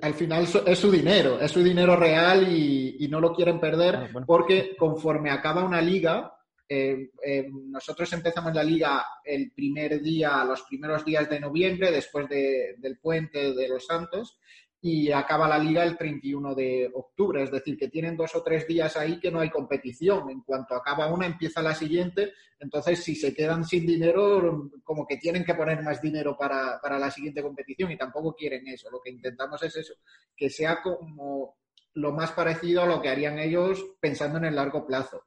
al 0.00 0.14
final 0.14 0.46
so- 0.46 0.66
es 0.66 0.78
su 0.78 0.90
dinero, 0.90 1.38
es 1.40 1.50
su 1.50 1.62
dinero 1.62 1.94
real 1.96 2.48
y, 2.48 2.96
y 3.00 3.08
no 3.08 3.20
lo 3.20 3.34
quieren 3.34 3.60
perder 3.60 3.96
Ah, 3.96 4.08
bueno. 4.12 4.26
porque 4.26 4.76
conforme 4.78 5.30
acaba 5.30 5.64
una 5.64 5.82
liga, 5.82 6.33
eh, 6.68 7.10
eh, 7.24 7.48
nosotros 7.50 8.12
empezamos 8.12 8.54
la 8.54 8.62
liga 8.64 9.04
el 9.24 9.52
primer 9.52 10.00
día, 10.00 10.44
los 10.44 10.62
primeros 10.62 11.04
días 11.04 11.28
de 11.28 11.40
noviembre, 11.40 11.90
después 11.90 12.28
de- 12.28 12.74
del 12.78 12.98
puente 12.98 13.52
de 13.54 13.68
los 13.68 13.86
Santos, 13.86 14.38
y 14.80 15.10
acaba 15.12 15.48
la 15.48 15.58
liga 15.58 15.82
el 15.82 15.96
31 15.96 16.54
de 16.54 16.90
octubre, 16.92 17.42
es 17.42 17.50
decir, 17.50 17.76
que 17.78 17.88
tienen 17.88 18.16
dos 18.18 18.34
o 18.34 18.42
tres 18.42 18.66
días 18.66 18.96
ahí 18.98 19.18
que 19.18 19.30
no 19.30 19.40
hay 19.40 19.48
competición. 19.48 20.28
En 20.28 20.42
cuanto 20.42 20.74
acaba 20.74 21.06
una, 21.12 21.24
empieza 21.26 21.62
la 21.62 21.74
siguiente, 21.74 22.32
entonces 22.60 23.02
si 23.02 23.14
se 23.14 23.32
quedan 23.34 23.64
sin 23.64 23.86
dinero, 23.86 24.70
como 24.82 25.06
que 25.06 25.16
tienen 25.16 25.42
que 25.44 25.54
poner 25.54 25.82
más 25.82 26.02
dinero 26.02 26.36
para, 26.36 26.78
para 26.82 26.98
la 26.98 27.10
siguiente 27.10 27.42
competición 27.42 27.92
y 27.92 27.96
tampoco 27.96 28.34
quieren 28.34 28.66
eso. 28.68 28.90
Lo 28.90 29.00
que 29.00 29.10
intentamos 29.10 29.62
es 29.62 29.74
eso, 29.76 29.94
que 30.36 30.50
sea 30.50 30.82
como 30.82 31.56
lo 31.94 32.12
más 32.12 32.32
parecido 32.32 32.82
a 32.82 32.86
lo 32.86 33.00
que 33.00 33.08
harían 33.08 33.38
ellos 33.38 33.82
pensando 34.00 34.36
en 34.38 34.44
el 34.46 34.56
largo 34.56 34.86
plazo. 34.86 35.22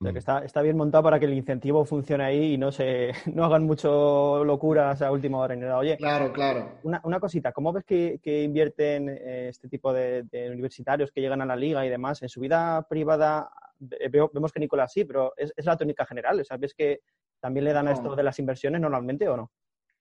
O 0.00 0.04
sea, 0.04 0.12
que 0.14 0.18
está, 0.18 0.38
está 0.46 0.62
bien 0.62 0.78
montado 0.78 1.04
para 1.04 1.20
que 1.20 1.26
el 1.26 1.34
incentivo 1.34 1.84
funcione 1.84 2.24
ahí 2.24 2.54
y 2.54 2.58
no 2.58 2.72
se 2.72 3.12
no 3.34 3.44
hagan 3.44 3.64
mucho 3.64 4.42
locuras 4.44 5.02
a 5.02 5.12
última 5.12 5.38
hora 5.38 5.54
nada. 5.56 5.76
Oye, 5.76 5.98
Claro, 5.98 6.32
claro. 6.32 6.78
una, 6.82 7.02
una 7.04 7.20
cosita, 7.20 7.52
¿cómo 7.52 7.70
ves 7.70 7.84
que, 7.84 8.18
que 8.22 8.42
invierten 8.42 9.10
eh, 9.10 9.48
este 9.50 9.68
tipo 9.68 9.92
de, 9.92 10.22
de 10.22 10.50
universitarios 10.50 11.12
que 11.12 11.20
llegan 11.20 11.42
a 11.42 11.46
la 11.46 11.54
liga 11.54 11.84
y 11.84 11.90
demás? 11.90 12.22
En 12.22 12.30
su 12.30 12.40
vida 12.40 12.86
privada 12.88 13.50
ve- 13.78 14.08
veo- 14.10 14.30
vemos 14.32 14.52
que 14.52 14.60
Nicolás 14.60 14.90
sí, 14.90 15.04
pero 15.04 15.34
es, 15.36 15.52
es 15.54 15.66
la 15.66 15.76
tónica 15.76 16.06
general. 16.06 16.40
O 16.40 16.44
sea, 16.44 16.56
¿ves 16.56 16.72
que 16.72 17.00
también 17.38 17.64
le 17.64 17.74
dan 17.74 17.86
a 17.88 17.90
No. 17.90 17.96
esto 17.96 18.16
de 18.16 18.22
las 18.22 18.38
inversiones 18.38 18.80
normalmente 18.80 19.28
o 19.28 19.36
no? 19.36 19.50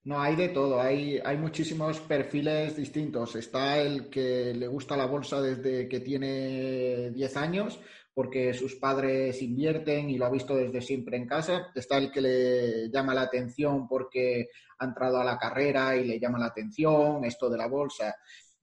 No, 0.05 0.21
hay 0.21 0.37
de 0.37 0.47
todo, 0.47 0.79
hay, 0.79 1.19
hay 1.25 1.35
muchísimos 1.35 1.99
perfiles 1.99 2.77
distintos. 2.77 3.35
Está 3.35 3.77
el 3.79 4.09
que 4.09 4.53
le 4.55 4.67
gusta 4.67 4.95
la 4.95 5.05
bolsa 5.07 5.41
desde 5.41 5.89
que 5.89 5.99
tiene 5.99 7.11
10 7.11 7.35
años, 7.35 7.81
porque 8.19 8.53
sus 8.53 8.75
padres 8.75 9.41
invierten 9.41 10.09
y 10.09 10.17
lo 10.17 10.25
ha 10.25 10.29
visto 10.29 10.53
desde 10.53 10.81
siempre 10.81 11.15
en 11.15 11.25
casa. 11.25 11.71
Está 11.73 11.97
el 11.97 12.11
que 12.11 12.19
le 12.19 12.89
llama 12.91 13.13
la 13.13 13.21
atención 13.21 13.87
porque 13.87 14.49
ha 14.77 14.83
entrado 14.83 15.21
a 15.21 15.23
la 15.23 15.37
carrera 15.37 15.95
y 15.95 16.03
le 16.03 16.19
llama 16.19 16.37
la 16.37 16.47
atención 16.47 17.23
esto 17.23 17.49
de 17.49 17.57
la 17.57 17.67
bolsa 17.67 18.13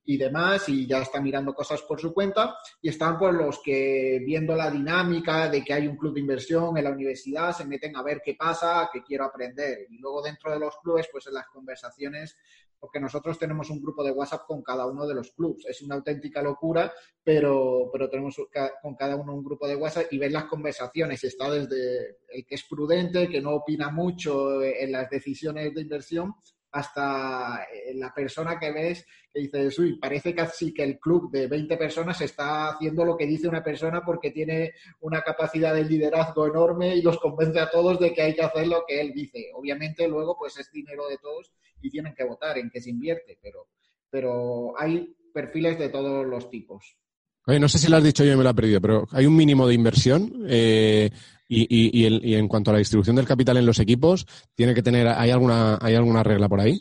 y 0.06 0.16
demás, 0.16 0.68
y 0.68 0.86
ya 0.86 1.02
está 1.02 1.20
mirando 1.20 1.52
cosas 1.52 1.82
por 1.82 2.00
su 2.00 2.14
cuenta. 2.14 2.56
Y 2.80 2.88
están 2.88 3.18
pues 3.18 3.34
los 3.34 3.60
que 3.62 4.22
viendo 4.24 4.54
la 4.54 4.70
dinámica 4.70 5.48
de 5.48 5.64
que 5.64 5.72
hay 5.72 5.86
un 5.88 5.96
club 5.96 6.14
de 6.14 6.20
inversión 6.20 6.76
en 6.76 6.84
la 6.84 6.90
universidad, 6.90 7.52
se 7.52 7.66
meten 7.66 7.96
a 7.96 8.02
ver 8.02 8.22
qué 8.24 8.34
pasa, 8.34 8.88
qué 8.92 9.02
quiero 9.02 9.24
aprender. 9.24 9.86
Y 9.90 9.98
luego 9.98 10.22
dentro 10.22 10.52
de 10.52 10.60
los 10.60 10.76
clubes, 10.78 11.08
pues 11.10 11.26
en 11.26 11.34
las 11.34 11.48
conversaciones, 11.48 12.36
porque 12.78 13.00
nosotros 13.00 13.38
tenemos 13.38 13.68
un 13.70 13.80
grupo 13.80 14.04
de 14.04 14.12
WhatsApp 14.12 14.46
con 14.46 14.62
cada 14.62 14.86
uno 14.86 15.06
de 15.06 15.14
los 15.14 15.32
clubs. 15.32 15.66
Es 15.66 15.82
una 15.82 15.96
auténtica 15.96 16.40
locura, 16.40 16.92
pero, 17.24 17.88
pero 17.92 18.08
tenemos 18.08 18.36
con 18.82 18.94
cada 18.94 19.16
uno 19.16 19.34
un 19.34 19.44
grupo 19.44 19.66
de 19.66 19.76
WhatsApp 19.76 20.06
y 20.12 20.18
ves 20.18 20.32
las 20.32 20.44
conversaciones. 20.44 21.24
Está 21.24 21.50
desde 21.50 22.18
el 22.28 22.46
que 22.46 22.54
es 22.54 22.64
prudente, 22.64 23.28
que 23.28 23.40
no 23.40 23.54
opina 23.54 23.90
mucho 23.90 24.62
en 24.62 24.92
las 24.92 25.10
decisiones 25.10 25.74
de 25.74 25.80
inversión, 25.80 26.34
hasta 26.76 27.64
eh, 27.72 27.94
la 27.94 28.12
persona 28.12 28.58
que 28.58 28.70
ves 28.70 29.06
que 29.32 29.40
dices, 29.40 29.78
uy, 29.78 29.98
parece 29.98 30.34
casi 30.34 30.74
que 30.74 30.82
el 30.82 30.98
club 30.98 31.30
de 31.30 31.46
20 31.46 31.76
personas 31.78 32.20
está 32.20 32.68
haciendo 32.68 33.04
lo 33.04 33.16
que 33.16 33.26
dice 33.26 33.48
una 33.48 33.64
persona 33.64 34.02
porque 34.04 34.30
tiene 34.30 34.74
una 35.00 35.22
capacidad 35.22 35.74
de 35.74 35.84
liderazgo 35.84 36.46
enorme 36.46 36.94
y 36.94 37.00
los 37.00 37.18
convence 37.18 37.58
a 37.60 37.70
todos 37.70 37.98
de 37.98 38.12
que 38.12 38.22
hay 38.22 38.34
que 38.34 38.42
hacer 38.42 38.66
lo 38.66 38.84
que 38.86 39.00
él 39.00 39.12
dice. 39.14 39.46
Obviamente 39.54 40.06
luego 40.06 40.36
pues 40.38 40.58
es 40.58 40.70
dinero 40.70 41.08
de 41.08 41.16
todos 41.16 41.50
y 41.80 41.90
tienen 41.90 42.14
que 42.14 42.24
votar 42.24 42.58
en 42.58 42.68
qué 42.68 42.80
se 42.80 42.90
invierte, 42.90 43.38
pero, 43.42 43.68
pero 44.10 44.78
hay 44.78 45.16
perfiles 45.32 45.78
de 45.78 45.88
todos 45.88 46.26
los 46.26 46.50
tipos. 46.50 46.98
Oye, 47.46 47.60
no 47.60 47.68
sé 47.68 47.78
si 47.78 47.88
lo 47.88 47.96
has 47.96 48.04
dicho 48.04 48.24
yo 48.24 48.36
me 48.36 48.44
lo 48.44 48.50
he 48.50 48.54
perdido, 48.54 48.80
pero 48.82 49.06
hay 49.12 49.24
un 49.24 49.36
mínimo 49.36 49.66
de 49.66 49.74
inversión 49.74 50.44
eh, 50.46 51.10
y, 51.48 51.62
y- 51.62 52.00
y 52.02 52.04
el- 52.06 52.24
y 52.24 52.34
en 52.34 52.48
cuanto 52.48 52.70
a 52.70 52.74
la 52.74 52.78
distribución 52.78 53.16
del 53.16 53.26
capital 53.26 53.56
en 53.56 53.66
los 53.66 53.78
equipos, 53.80 54.26
tiene 54.54 54.74
que 54.74 54.82
tener, 54.82 55.08
¿hay 55.08 55.30
alguna, 55.30 55.78
hay 55.80 55.94
alguna 55.94 56.22
regla 56.22 56.48
por 56.48 56.60
ahí? 56.60 56.80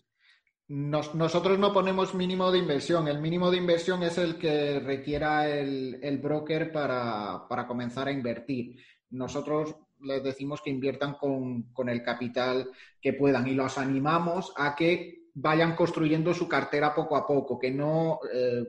Nos- 0.67 1.13
nosotros 1.13 1.59
no 1.59 1.71
ponemos 1.71 2.15
mínimo 2.15 2.51
de 2.51 2.57
inversión. 2.59 3.07
El 3.07 3.21
mínimo 3.21 3.51
de 3.51 3.57
inversión 3.57 4.01
es 4.03 4.17
el 4.17 4.37
que 4.37 4.79
requiera 4.79 5.47
el, 5.47 5.99
el 6.01 6.17
broker 6.17 6.71
para, 6.71 7.47
para 7.47 7.67
comenzar 7.67 8.07
a 8.07 8.11
invertir. 8.11 8.77
Nosotros 9.11 9.75
les 10.01 10.23
decimos 10.23 10.61
que 10.61 10.71
inviertan 10.71 11.13
con, 11.13 11.71
con 11.71 11.87
el 11.89 12.01
capital 12.03 12.69
que 12.99 13.13
puedan 13.13 13.47
y 13.47 13.53
los 13.53 13.77
animamos 13.77 14.53
a 14.57 14.75
que 14.75 15.25
vayan 15.35 15.75
construyendo 15.75 16.33
su 16.33 16.47
cartera 16.47 16.95
poco 16.95 17.15
a 17.15 17.27
poco, 17.27 17.59
que 17.59 17.69
no, 17.69 18.19
eh, 18.33 18.63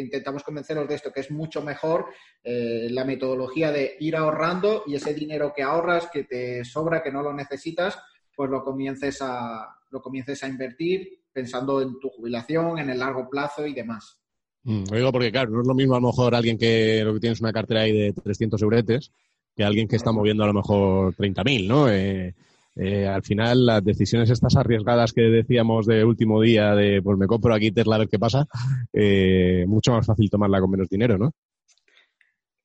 intentamos 0.00 0.42
convencerlos 0.42 0.88
de 0.88 0.94
esto, 0.94 1.12
que 1.12 1.20
es 1.20 1.30
mucho 1.30 1.62
mejor 1.62 2.06
eh, 2.42 2.88
la 2.90 3.04
metodología 3.04 3.70
de 3.72 3.96
ir 4.00 4.16
ahorrando 4.16 4.84
y 4.86 4.94
ese 4.94 5.14
dinero 5.14 5.52
que 5.54 5.62
ahorras, 5.62 6.08
que 6.12 6.24
te 6.24 6.64
sobra, 6.64 7.02
que 7.02 7.12
no 7.12 7.22
lo 7.22 7.32
necesitas, 7.32 7.98
pues 8.34 8.50
lo 8.50 8.62
comiences 8.62 9.18
a, 9.20 9.68
lo 9.90 10.00
comiences 10.00 10.42
a 10.44 10.48
invertir 10.48 11.22
pensando 11.32 11.80
en 11.82 11.98
tu 11.98 12.08
jubilación, 12.08 12.78
en 12.78 12.90
el 12.90 12.98
largo 12.98 13.28
plazo 13.28 13.66
y 13.66 13.74
demás. 13.74 14.18
Mm, 14.64 14.84
lo 14.90 14.96
digo 14.96 15.12
porque, 15.12 15.32
claro, 15.32 15.50
no 15.50 15.60
es 15.62 15.66
lo 15.66 15.74
mismo 15.74 15.94
a 15.94 16.00
lo 16.00 16.08
mejor 16.08 16.34
alguien 16.34 16.58
que 16.58 17.02
lo 17.04 17.14
que 17.14 17.20
tienes 17.20 17.40
una 17.40 17.52
cartera 17.52 17.82
ahí 17.82 17.92
de 17.92 18.12
300 18.12 18.60
euretes 18.62 19.12
que 19.58 19.64
alguien 19.64 19.88
que 19.88 19.96
está 19.96 20.12
moviendo 20.12 20.44
a 20.44 20.46
lo 20.46 20.54
mejor 20.54 21.16
30.000, 21.16 21.66
¿no? 21.66 21.88
Eh, 21.90 22.32
eh, 22.78 23.06
al 23.06 23.22
final, 23.22 23.66
las 23.66 23.84
decisiones 23.84 24.30
estas 24.30 24.56
arriesgadas 24.56 25.12
que 25.12 25.22
decíamos 25.22 25.86
de 25.86 26.04
último 26.04 26.40
día, 26.40 26.74
de 26.74 27.02
pues 27.02 27.18
me 27.18 27.26
compro 27.26 27.52
aquí 27.54 27.70
Tesla 27.72 27.96
a 27.96 27.98
ver 27.98 28.08
qué 28.08 28.18
pasa, 28.18 28.46
eh, 28.92 29.64
mucho 29.66 29.92
más 29.92 30.06
fácil 30.06 30.30
tomarla 30.30 30.60
con 30.60 30.70
menos 30.70 30.88
dinero, 30.88 31.18
¿no? 31.18 31.32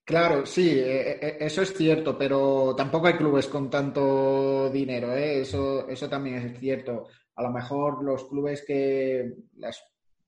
Claro, 0.06 0.45
sí, 0.45 0.69
eh, 0.69 1.17
eh, 1.21 1.38
eso 1.39 1.62
es 1.62 1.73
cierto, 1.73 2.17
pero 2.17 2.76
tampoco 2.76 3.08
hay 3.08 3.13
clubes 3.13 3.47
con 3.47 3.69
tanto 3.69 4.69
dinero. 4.69 5.13
Eso, 5.13 5.88
eso 5.88 6.10
también 6.10 6.36
es 6.36 6.60
cierto. 6.60 7.08
A 7.36 7.43
lo 7.43 7.52
mejor 7.52 8.04
los 8.04 8.26
clubes 8.26 8.63
que 8.67 9.32
las- 9.58 9.82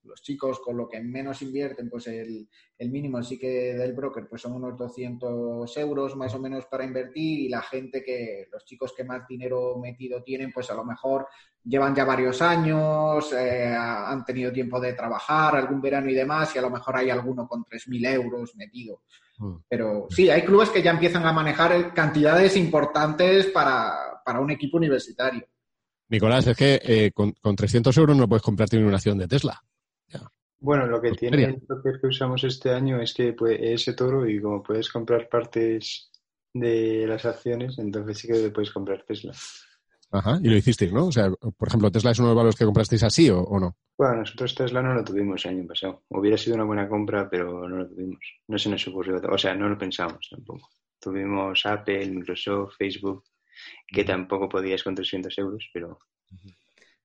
los 0.05 0.21
chicos 0.21 0.59
con 0.59 0.77
lo 0.77 0.87
que 0.87 1.01
menos 1.01 1.41
invierten, 1.41 1.89
pues 1.89 2.07
el, 2.07 2.47
el 2.77 2.89
mínimo 2.89 3.21
sí 3.23 3.37
que 3.37 3.73
del 3.73 3.93
broker, 3.93 4.27
pues 4.29 4.41
son 4.41 4.53
unos 4.53 4.77
200 4.77 5.77
euros 5.77 6.15
más 6.15 6.33
o 6.35 6.39
menos 6.39 6.65
para 6.65 6.85
invertir 6.85 7.41
y 7.41 7.49
la 7.49 7.61
gente 7.61 8.03
que, 8.03 8.47
los 8.51 8.65
chicos 8.65 8.93
que 8.95 9.03
más 9.03 9.27
dinero 9.27 9.77
metido 9.77 10.23
tienen, 10.23 10.51
pues 10.51 10.69
a 10.69 10.75
lo 10.75 10.83
mejor 10.83 11.27
llevan 11.63 11.95
ya 11.95 12.05
varios 12.05 12.41
años, 12.41 13.31
eh, 13.33 13.73
han 13.75 14.23
tenido 14.23 14.51
tiempo 14.51 14.79
de 14.79 14.93
trabajar, 14.93 15.55
algún 15.55 15.81
verano 15.81 16.09
y 16.09 16.13
demás, 16.13 16.55
y 16.55 16.59
a 16.59 16.61
lo 16.61 16.69
mejor 16.69 16.97
hay 16.97 17.09
alguno 17.09 17.47
con 17.47 17.63
3.000 17.63 18.13
euros 18.13 18.55
metido. 18.55 19.01
Pero 19.67 20.07
sí, 20.09 20.29
hay 20.29 20.43
clubes 20.43 20.69
que 20.69 20.81
ya 20.81 20.91
empiezan 20.91 21.25
a 21.25 21.33
manejar 21.33 21.93
cantidades 21.93 22.55
importantes 22.55 23.47
para, 23.47 24.21
para 24.23 24.39
un 24.39 24.51
equipo 24.51 24.77
universitario. 24.77 25.45
Nicolás, 26.07 26.47
es 26.47 26.55
que 26.55 26.79
eh, 26.83 27.11
con, 27.13 27.33
con 27.33 27.55
300 27.55 27.97
euros 27.97 28.15
no 28.15 28.29
puedes 28.29 28.43
comprarte 28.43 28.77
una 28.77 28.95
acción 28.95 29.17
de 29.17 29.27
Tesla. 29.27 29.61
Bueno, 30.59 30.87
lo 30.87 30.99
que 31.01 31.11
tiene 31.11 31.37
Feria. 31.37 31.49
el 31.49 31.61
broker 31.67 31.99
que 32.01 32.07
usamos 32.07 32.43
este 32.43 32.71
año 32.71 32.99
es 32.99 33.13
que 33.13 33.33
puede- 33.33 33.73
ese 33.73 33.93
toro 33.93 34.27
y 34.27 34.41
como 34.41 34.63
puedes 34.63 34.89
comprar 34.89 35.27
partes 35.29 36.09
de 36.53 37.05
las 37.07 37.25
acciones, 37.25 37.77
entonces 37.77 38.17
sí 38.17 38.27
que 38.27 38.49
puedes 38.49 38.71
comprar 38.71 39.03
Tesla. 39.03 39.33
Ajá, 40.11 40.39
y 40.41 40.47
lo 40.47 40.55
hicisteis, 40.55 40.93
¿no? 40.93 41.07
O 41.07 41.11
sea, 41.11 41.29
por 41.29 41.67
ejemplo, 41.67 41.91
¿Tesla 41.91 42.11
es 42.11 42.19
uno 42.19 42.29
de 42.29 42.33
los 42.33 42.37
valores 42.37 42.55
que 42.55 42.65
comprasteis 42.65 43.03
así 43.03 43.29
o, 43.29 43.41
o 43.41 43.59
no? 43.59 43.75
Bueno, 43.97 44.17
nosotros 44.17 44.55
Tesla 44.55 44.81
no 44.81 44.93
lo 44.93 45.03
tuvimos 45.03 45.45
el 45.45 45.57
año 45.57 45.67
pasado. 45.67 46.03
Hubiera 46.09 46.37
sido 46.37 46.55
una 46.55 46.63
buena 46.65 46.87
compra, 46.87 47.29
pero 47.29 47.67
no 47.67 47.75
lo 47.77 47.87
tuvimos. 47.87 48.19
No 48.47 48.57
se 48.57 48.69
nos 48.69 48.87
ocurrió, 48.87 49.21
o 49.29 49.37
sea, 49.37 49.53
no 49.55 49.67
lo 49.67 49.77
pensamos 49.77 50.27
tampoco. 50.29 50.69
Tuvimos 50.99 51.65
Apple, 51.65 52.09
Microsoft, 52.09 52.75
Facebook, 52.77 53.23
que 53.87 54.03
tampoco 54.03 54.47
podías 54.49 54.81
con 54.83 54.95
300 54.95 55.37
euros, 55.37 55.69
pero 55.73 55.99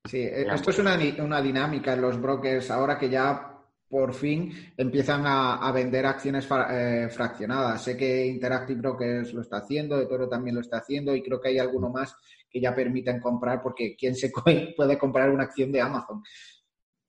Sí, 0.08 0.18
eh, 0.18 0.46
esto 0.52 0.70
es 0.70 0.78
una, 0.78 0.96
ni- 0.96 1.20
una 1.20 1.42
dinámica 1.42 1.92
en 1.92 2.00
los 2.00 2.20
brokers 2.20 2.70
ahora 2.70 2.98
que 2.98 3.08
ya 3.10 3.46
por 3.88 4.14
fin 4.14 4.52
empiezan 4.76 5.26
a, 5.26 5.56
a 5.56 5.72
vender 5.72 6.06
acciones 6.06 6.46
fra- 6.46 6.68
eh, 7.04 7.08
fraccionadas. 7.10 7.82
Sé 7.82 7.96
que 7.96 8.26
Interactive 8.26 8.80
Brokers 8.80 9.32
lo 9.34 9.42
está 9.42 9.58
haciendo, 9.58 9.98
De 9.98 10.06
Toro 10.06 10.28
también 10.28 10.54
lo 10.54 10.60
está 10.62 10.78
haciendo 10.78 11.14
y 11.14 11.22
creo 11.22 11.40
que 11.40 11.48
hay 11.48 11.58
alguno 11.58 11.90
más 11.90 12.14
que 12.48 12.60
ya 12.60 12.74
permiten 12.74 13.20
comprar 13.20 13.60
porque 13.62 13.96
¿quién 13.98 14.14
se 14.14 14.30
co- 14.30 14.44
puede 14.76 14.96
comprar 14.98 15.30
una 15.30 15.44
acción 15.44 15.70
de 15.72 15.80
Amazon? 15.80 16.22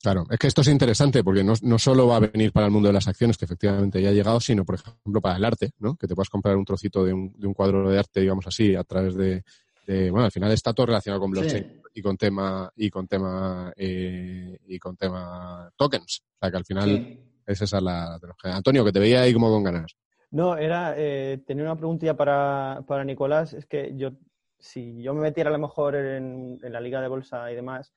Claro, 0.01 0.25
es 0.31 0.39
que 0.39 0.47
esto 0.47 0.61
es 0.61 0.67
interesante 0.67 1.23
porque 1.23 1.43
no, 1.43 1.53
no 1.61 1.77
solo 1.77 2.07
va 2.07 2.15
a 2.17 2.19
venir 2.21 2.51
para 2.51 2.65
el 2.65 2.71
mundo 2.71 2.87
de 2.89 2.93
las 2.93 3.07
acciones, 3.07 3.37
que 3.37 3.45
efectivamente 3.45 4.01
ya 4.01 4.09
ha 4.09 4.13
llegado, 4.13 4.39
sino, 4.39 4.65
por 4.65 4.73
ejemplo, 4.75 5.21
para 5.21 5.37
el 5.37 5.45
arte, 5.45 5.71
¿no? 5.77 5.95
Que 5.95 6.07
te 6.07 6.15
puedas 6.15 6.29
comprar 6.29 6.57
un 6.57 6.65
trocito 6.65 7.05
de 7.05 7.13
un, 7.13 7.31
de 7.37 7.45
un 7.45 7.53
cuadro 7.53 7.87
de 7.87 7.99
arte, 7.99 8.19
digamos 8.21 8.47
así, 8.47 8.75
a 8.75 8.83
través 8.83 9.13
de, 9.15 9.43
de- 9.85 10.09
bueno, 10.09 10.25
al 10.25 10.31
final 10.31 10.51
está 10.51 10.73
todo 10.73 10.87
relacionado 10.87 11.21
con 11.21 11.29
blockchain 11.29 11.80
y 11.93 12.01
con 12.01 12.17
tema 12.17 12.71
y 12.75 12.89
con 12.89 13.07
tema 13.07 13.73
eh, 13.75 14.57
y 14.67 14.79
con 14.79 14.95
tema 14.95 15.69
tokens, 15.75 16.21
o 16.35 16.37
sea 16.39 16.51
que 16.51 16.57
al 16.57 16.65
final 16.65 16.89
Sí. 16.89 17.19
es 17.45 17.61
esa 17.61 17.81
la 17.81 18.17
tecnología. 18.19 18.55
Antonio, 18.55 18.85
que 18.85 18.91
te 18.91 18.99
veía 18.99 19.21
ahí 19.21 19.33
como 19.33 19.49
con 19.49 19.63
ganas. 19.63 19.95
No, 20.31 20.55
era, 20.57 20.93
eh, 20.97 21.41
tenía 21.45 21.63
una 21.65 21.75
preguntilla 21.75 22.15
para, 22.15 22.83
para 22.87 23.03
Nicolás. 23.03 23.53
Es 23.53 23.65
que 23.65 23.91
yo, 23.97 24.11
si 24.59 25.01
yo 25.01 25.13
me 25.13 25.21
metiera 25.21 25.49
a 25.49 25.53
lo 25.53 25.59
mejor 25.59 25.95
en, 25.95 26.57
en 26.63 26.71
la 26.71 26.79
liga 26.79 27.01
de 27.01 27.09
bolsa 27.09 27.51
y 27.51 27.55
demás, 27.55 27.93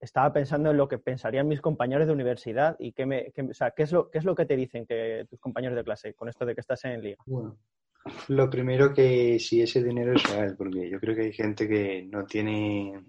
estaba 0.00 0.32
pensando 0.32 0.70
en 0.70 0.76
lo 0.78 0.88
que 0.88 0.98
pensarían 0.98 1.46
mis 1.48 1.60
compañeros 1.60 2.06
de 2.06 2.12
universidad 2.14 2.76
y 2.78 2.92
qué, 2.92 3.04
me, 3.04 3.32
qué- 3.32 3.42
o 3.42 3.52
sea, 3.54 3.72
¿qué, 3.72 3.82
es 3.82 3.92
lo, 3.92 4.10
qué 4.10 4.18
es 4.18 4.24
lo 4.24 4.34
que 4.34 4.46
te 4.46 4.56
dicen 4.56 4.86
que 4.86 5.26
tus 5.28 5.38
compañeros 5.40 5.76
de 5.76 5.84
clase 5.84 6.14
con 6.14 6.28
esto 6.28 6.46
de 6.46 6.54
que 6.54 6.60
estás 6.62 6.84
en 6.86 7.02
liga. 7.02 7.18
Bueno, 7.26 7.58
lo 8.28 8.48
primero 8.50 8.92
que 8.94 9.38
si 9.38 9.60
ese 9.62 9.82
dinero 9.82 10.14
es 10.14 10.22
real, 10.30 10.56
porque 10.56 10.88
yo 10.90 10.98
creo 11.00 11.14
que 11.14 11.22
hay 11.22 11.32
gente 11.32 11.68
que 11.68 12.02
no 12.10 12.24
tiene, 12.24 13.02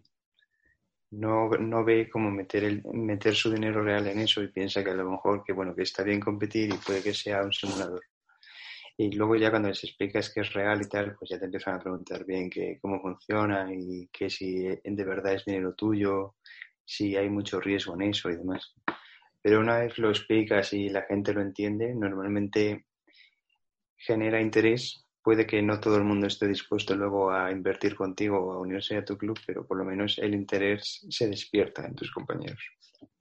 no, 1.11 1.49
no 1.49 1.83
ve 1.83 2.09
cómo 2.09 2.31
meter 2.31 2.63
el, 2.63 2.83
meter 2.93 3.35
su 3.35 3.51
dinero 3.51 3.83
real 3.83 4.07
en 4.07 4.19
eso 4.19 4.41
y 4.43 4.49
piensa 4.49 4.83
que 4.83 4.91
a 4.91 4.95
lo 4.95 5.09
mejor 5.09 5.43
que 5.43 5.53
bueno, 5.53 5.75
que 5.75 5.83
está 5.83 6.03
bien 6.03 6.19
competir 6.19 6.73
y 6.73 6.77
puede 6.77 7.01
que 7.01 7.13
sea 7.13 7.43
un 7.43 7.53
simulador. 7.53 8.01
Y 8.97 9.11
luego 9.11 9.35
ya 9.35 9.49
cuando 9.49 9.69
les 9.69 9.83
explicas 9.83 10.33
que 10.33 10.41
es 10.41 10.53
real 10.53 10.81
y 10.81 10.87
tal, 10.87 11.15
pues 11.15 11.29
ya 11.29 11.37
te 11.37 11.45
empiezan 11.45 11.75
a 11.75 11.79
preguntar 11.79 12.25
bien 12.25 12.49
que 12.49 12.79
cómo 12.81 13.01
funciona 13.01 13.67
y 13.73 14.07
que 14.07 14.29
si 14.29 14.63
de 14.63 15.03
verdad 15.03 15.33
es 15.33 15.45
dinero 15.45 15.73
tuyo, 15.73 16.35
si 16.85 17.17
hay 17.17 17.29
mucho 17.29 17.59
riesgo 17.59 17.95
en 17.95 18.03
eso 18.03 18.29
y 18.29 18.37
demás. 18.37 18.73
Pero 19.41 19.59
una 19.59 19.79
vez 19.79 19.97
lo 19.97 20.09
explicas 20.09 20.71
y 20.73 20.89
la 20.89 21.03
gente 21.03 21.33
lo 21.33 21.41
entiende, 21.41 21.93
normalmente 21.93 22.85
genera 23.97 24.41
interés. 24.41 25.04
Puede 25.25 25.47
que 25.47 25.59
no 25.63 25.79
todo 25.79 25.97
el 25.97 26.03
mundo 26.03 26.27
esté 26.27 26.47
dispuesto 26.47 26.95
luego 26.95 27.31
a 27.31 27.51
invertir 27.51 27.95
contigo 27.95 28.37
o 28.37 28.53
a 28.53 28.59
unirse 28.59 28.95
a 28.95 29.03
tu 29.03 29.17
club, 29.17 29.39
pero 29.47 29.65
por 29.65 29.75
lo 29.75 29.83
menos 29.83 30.19
el 30.19 30.35
interés 30.35 31.03
se 31.09 31.27
despierta 31.27 31.83
en 31.83 31.95
tus 31.95 32.11
compañeros. 32.11 32.61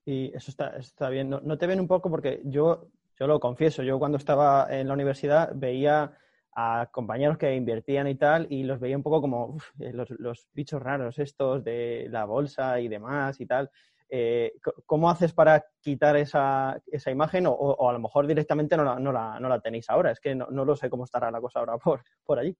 Y 0.04 0.26
eso 0.36 0.50
está, 0.50 0.76
está 0.76 1.08
bien. 1.08 1.30
No, 1.30 1.56
te 1.56 1.66
ven 1.66 1.80
un 1.80 1.88
poco 1.88 2.10
porque 2.10 2.42
yo, 2.44 2.90
yo 3.18 3.26
lo 3.26 3.40
confieso, 3.40 3.82
yo 3.82 3.98
cuando 3.98 4.18
estaba 4.18 4.66
en 4.68 4.86
la 4.88 4.92
universidad 4.92 5.52
veía 5.54 6.12
a 6.54 6.90
compañeros 6.92 7.38
que 7.38 7.56
invertían 7.56 8.06
y 8.06 8.16
tal 8.16 8.48
y 8.50 8.64
los 8.64 8.80
veía 8.80 8.98
un 8.98 9.02
poco 9.02 9.22
como 9.22 9.56
eh, 9.80 9.94
los, 9.94 10.10
los 10.10 10.46
bichos 10.52 10.82
raros 10.82 11.18
estos 11.18 11.64
de 11.64 12.08
la 12.10 12.26
bolsa 12.26 12.80
y 12.80 12.88
demás 12.88 13.40
y 13.40 13.46
tal. 13.46 13.70
Eh, 14.16 14.52
¿Cómo 14.86 15.10
haces 15.10 15.32
para 15.32 15.66
quitar 15.80 16.16
esa, 16.16 16.80
esa 16.86 17.10
imagen 17.10 17.48
o, 17.48 17.50
o 17.50 17.90
a 17.90 17.92
lo 17.92 17.98
mejor 17.98 18.28
directamente 18.28 18.76
no 18.76 18.84
la, 18.84 18.96
no 19.00 19.10
la, 19.10 19.40
no 19.40 19.48
la 19.48 19.58
tenéis 19.58 19.90
ahora? 19.90 20.12
Es 20.12 20.20
que 20.20 20.36
no, 20.36 20.46
no 20.52 20.64
lo 20.64 20.76
sé 20.76 20.88
cómo 20.88 21.02
estará 21.02 21.32
la 21.32 21.40
cosa 21.40 21.58
ahora 21.58 21.78
por, 21.78 22.04
por 22.22 22.38
allí. 22.38 22.56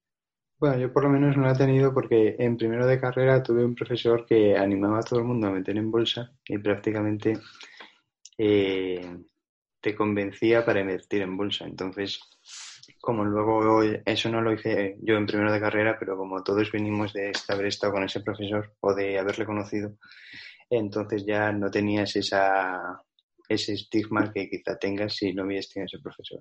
Bueno, 0.58 0.78
yo 0.78 0.92
por 0.92 1.04
lo 1.04 1.10
menos 1.10 1.36
no 1.36 1.44
lo 1.44 1.52
he 1.52 1.56
tenido 1.56 1.94
porque 1.94 2.34
en 2.40 2.56
primero 2.56 2.88
de 2.88 2.98
carrera 3.00 3.40
tuve 3.40 3.64
un 3.64 3.76
profesor 3.76 4.26
que 4.26 4.56
animaba 4.56 4.98
a 4.98 5.02
todo 5.02 5.20
el 5.20 5.26
mundo 5.26 5.46
a 5.46 5.52
meter 5.52 5.76
en 5.76 5.92
bolsa 5.92 6.32
y 6.48 6.58
prácticamente 6.58 7.38
eh, 8.36 9.16
te 9.80 9.94
convencía 9.94 10.64
para 10.64 10.80
invertir 10.80 11.22
en 11.22 11.36
bolsa. 11.36 11.66
Entonces, 11.66 12.18
como 13.00 13.24
luego 13.24 13.80
eso 14.04 14.28
no 14.28 14.40
lo 14.40 14.52
hice 14.52 14.96
yo 15.02 15.16
en 15.16 15.26
primero 15.26 15.52
de 15.52 15.60
carrera, 15.60 15.98
pero 16.00 16.16
como 16.16 16.42
todos 16.42 16.72
venimos 16.72 17.12
de 17.12 17.30
haber 17.48 17.66
estado 17.66 17.92
con 17.92 18.02
ese 18.02 18.22
profesor 18.22 18.74
o 18.80 18.92
de 18.92 19.20
haberle 19.20 19.46
conocido, 19.46 19.94
entonces 20.70 21.24
ya 21.26 21.52
no 21.52 21.70
tenías 21.70 22.14
esa, 22.16 23.02
ese 23.48 23.74
estigma 23.74 24.32
que 24.32 24.48
quizá 24.48 24.76
tengas 24.78 25.14
si 25.14 25.32
no 25.32 25.44
hubieras 25.44 25.68
tenido 25.68 25.86
ese 25.86 26.02
profesor. 26.02 26.40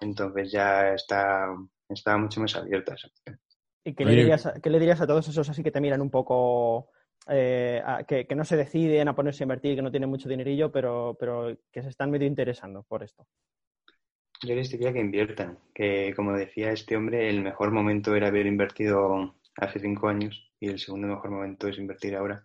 Entonces 0.00 0.52
ya 0.52 0.94
está, 0.94 1.46
estaba 1.88 2.18
mucho 2.18 2.40
más 2.40 2.54
abierta 2.56 2.94
esa 2.94 3.08
opción. 3.08 3.40
¿Y 3.84 3.94
qué 3.94 4.04
le, 4.04 4.10
dirías 4.16 4.46
a, 4.46 4.54
qué 4.60 4.70
le 4.70 4.78
dirías 4.78 5.00
a 5.00 5.06
todos 5.06 5.28
esos 5.28 5.48
así 5.48 5.62
que 5.62 5.70
te 5.70 5.80
miran 5.80 6.02
un 6.02 6.10
poco, 6.10 6.90
eh, 7.28 7.82
a- 7.84 8.04
que, 8.04 8.26
que 8.26 8.34
no 8.34 8.44
se 8.44 8.56
deciden 8.56 9.08
a 9.08 9.14
ponerse 9.14 9.42
a 9.42 9.46
invertir, 9.46 9.76
que 9.76 9.82
no 9.82 9.90
tienen 9.90 10.10
mucho 10.10 10.28
dinerillo, 10.28 10.70
pero, 10.70 11.16
pero 11.18 11.56
que 11.72 11.82
se 11.82 11.88
están 11.88 12.10
medio 12.10 12.26
interesando 12.26 12.82
por 12.82 13.02
esto? 13.02 13.26
Yo 14.42 14.54
les 14.54 14.70
diría 14.70 14.92
que 14.92 15.00
inviertan, 15.00 15.58
que 15.74 16.12
como 16.14 16.32
decía 16.32 16.70
este 16.72 16.96
hombre, 16.96 17.28
el 17.28 17.42
mejor 17.42 17.70
momento 17.72 18.14
era 18.14 18.28
haber 18.28 18.46
invertido 18.46 19.34
hace 19.56 19.80
cinco 19.80 20.08
años 20.08 20.52
y 20.60 20.68
el 20.68 20.78
segundo 20.78 21.08
mejor 21.08 21.30
momento 21.30 21.68
es 21.68 21.78
invertir 21.78 22.14
ahora. 22.16 22.44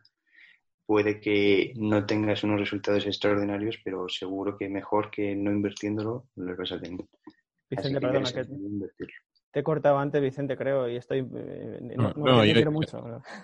Puede 0.85 1.19
que 1.19 1.73
no 1.77 2.05
tengas 2.05 2.43
unos 2.43 2.59
resultados 2.59 3.05
extraordinarios, 3.05 3.77
pero 3.83 4.07
seguro 4.09 4.57
que 4.57 4.67
mejor 4.69 5.09
que 5.09 5.35
no 5.35 5.51
invirtiéndolo 5.51 6.27
los 6.35 6.57
vas 6.57 6.71
a 6.73 6.79
tener. 6.79 6.99
Así 6.99 7.07
Vicente, 7.69 7.93
que 7.99 7.99
perdona, 8.01 8.33
que 8.33 8.45
te 9.51 9.59
he 9.59 9.63
cortado 9.63 9.97
antes, 9.97 10.21
Vicente, 10.21 10.57
creo, 10.57 10.89
y 10.89 10.97
estoy... 10.97 11.19
eh, 11.19 11.79
no, 11.95 12.03
No, 12.03 12.13
no, 12.15 12.25
no, 12.37 12.45
yo- 12.45 12.53
quiero 12.53 12.71
mucho. 12.71 13.01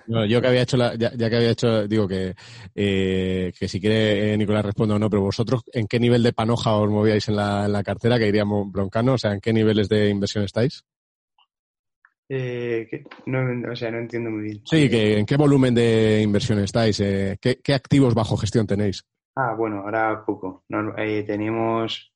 ¿no? 0.08 0.25
Yo 0.25 0.41
que 0.41 0.47
había 0.47 0.63
hecho, 0.63 0.75
la- 0.75 0.95
ya, 0.95 1.12
ya 1.15 1.30
que 1.30 1.36
había 1.36 1.52
hecho, 1.52 1.88
digo 1.88 2.08
que, 2.08 2.34
eh, 2.73 3.54
que 3.58 3.67
si 3.67 3.80
quiere 3.80 4.34
eh, 4.34 4.38
Nicolás 4.38 4.65
responda 4.65 4.95
o 4.95 4.99
no, 4.99 5.10
pero 5.10 5.21
vosotros, 5.21 5.62
¿en 5.71 5.88
qué 5.88 5.99
nivel 5.99 6.23
de 6.23 6.34
panoja 6.34 6.75
os 6.75 6.89
movíais 6.89 7.28
en 7.30 7.36
la, 7.36 7.65
en 7.65 7.71
la 7.73 7.84
cartera? 7.84 8.17
Que 8.17 8.25
diríamos 8.25 8.71
broncano, 8.71 9.13
o 9.13 9.17
sea, 9.17 9.34
¿en 9.34 9.39
qué 9.39 9.54
niveles 9.54 9.88
de 9.88 10.10
inversión 10.10 10.43
estáis? 10.43 10.84
Eh, 12.30 12.88
que- 12.89 13.04
no, 13.26 13.72
o 13.72 13.76
sea, 13.76 13.89
no 13.92 13.98
entiendo 13.98 14.30
muy 14.30 14.44
bien. 14.44 14.62
Sí, 14.63 14.88
que, 14.89 15.18
¿en 15.18 15.26
qué 15.26 15.36
volumen 15.36 15.74
de 15.74 16.22
inversión 16.22 16.60
estáis? 16.60 17.00
Eh, 17.00 17.38
¿qué, 17.42 17.60
qué 17.62 17.74
activos 17.74 18.13
bajo 18.13 18.38
gestión 18.38 18.68
tenéis? 18.68 19.04
Ah, 19.36 19.56
bueno, 19.58 19.80
ahora 19.80 20.24
poco. 20.26 20.63
No, 20.70 20.96
eh, 20.98 21.24
tenemos 21.24 22.13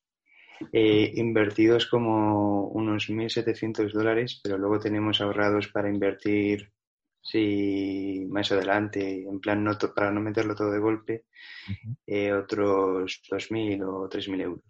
eh, 0.72 1.10
invertidos 1.16 1.86
como 1.86 2.68
unos 2.68 3.10
1.700 3.10 3.92
dólares, 3.92 4.40
pero 4.42 4.56
luego 4.56 4.78
tenemos 4.78 5.20
ahorrados 5.20 5.68
para 5.68 5.90
invertir, 5.90 6.70
sí, 7.20 8.24
más 8.30 8.52
adelante, 8.52 9.26
en 9.28 9.40
plan 9.40 9.64
no 9.64 9.72
para 9.94 10.12
no 10.12 10.20
meterlo 10.20 10.54
todo 10.54 10.70
de 10.70 10.78
golpe, 10.78 11.24
eh, 12.06 12.32
otros 12.32 13.20
2.000 13.28 13.82
o 13.82 14.08
3.000 14.08 14.40
euros. 14.42 14.64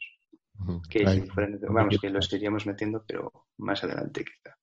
Que 0.88 1.00
si 1.12 1.20
fueran- 1.34 1.58
vamos, 1.60 1.98
que 2.00 2.08
los 2.10 2.32
iríamos 2.32 2.66
metiendo, 2.66 3.04
pero 3.06 3.30
más 3.58 3.82
adelante 3.84 4.24
quizá. 4.24 4.56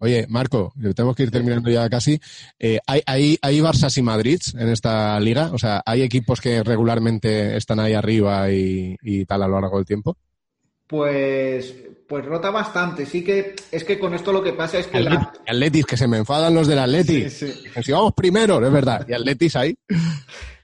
Oye, 0.00 0.26
Marco, 0.28 0.72
tenemos 0.94 1.16
que 1.16 1.24
ir 1.24 1.30
terminando 1.30 1.70
ya 1.70 1.88
casi. 1.88 2.20
Eh, 2.58 2.78
¿hay, 2.86 3.02
hay, 3.06 3.38
¿Hay 3.42 3.60
Barças 3.60 3.98
y 3.98 4.02
Madrids 4.02 4.54
en 4.54 4.68
esta 4.68 5.18
liga? 5.18 5.50
O 5.52 5.58
sea, 5.58 5.82
¿hay 5.84 6.02
equipos 6.02 6.40
que 6.40 6.62
regularmente 6.62 7.56
están 7.56 7.80
ahí 7.80 7.94
arriba 7.94 8.50
y, 8.50 8.96
y 9.02 9.24
tal 9.24 9.42
a 9.42 9.48
lo 9.48 9.60
largo 9.60 9.78
del 9.78 9.86
tiempo? 9.86 10.16
Pues, 10.86 11.74
pues 12.08 12.24
rota 12.24 12.50
bastante. 12.50 13.04
Sí 13.04 13.22
que 13.22 13.54
es 13.70 13.84
que 13.84 13.98
con 13.98 14.14
esto 14.14 14.32
lo 14.32 14.42
que 14.42 14.54
pasa 14.54 14.78
es 14.78 14.86
que 14.86 15.00
la, 15.00 15.10
Atletis, 15.10 15.40
Atletis, 15.46 15.86
que 15.86 15.96
se 15.98 16.08
me 16.08 16.16
enfadan 16.16 16.54
los 16.54 16.66
del 16.66 16.78
Atletis. 16.78 17.32
Sí, 17.34 17.52
Si 17.82 17.92
vamos 17.92 18.14
primero, 18.14 18.64
es 18.64 18.72
verdad. 18.72 19.06
Y 19.06 19.12
Atletis 19.12 19.56
ahí. 19.56 19.76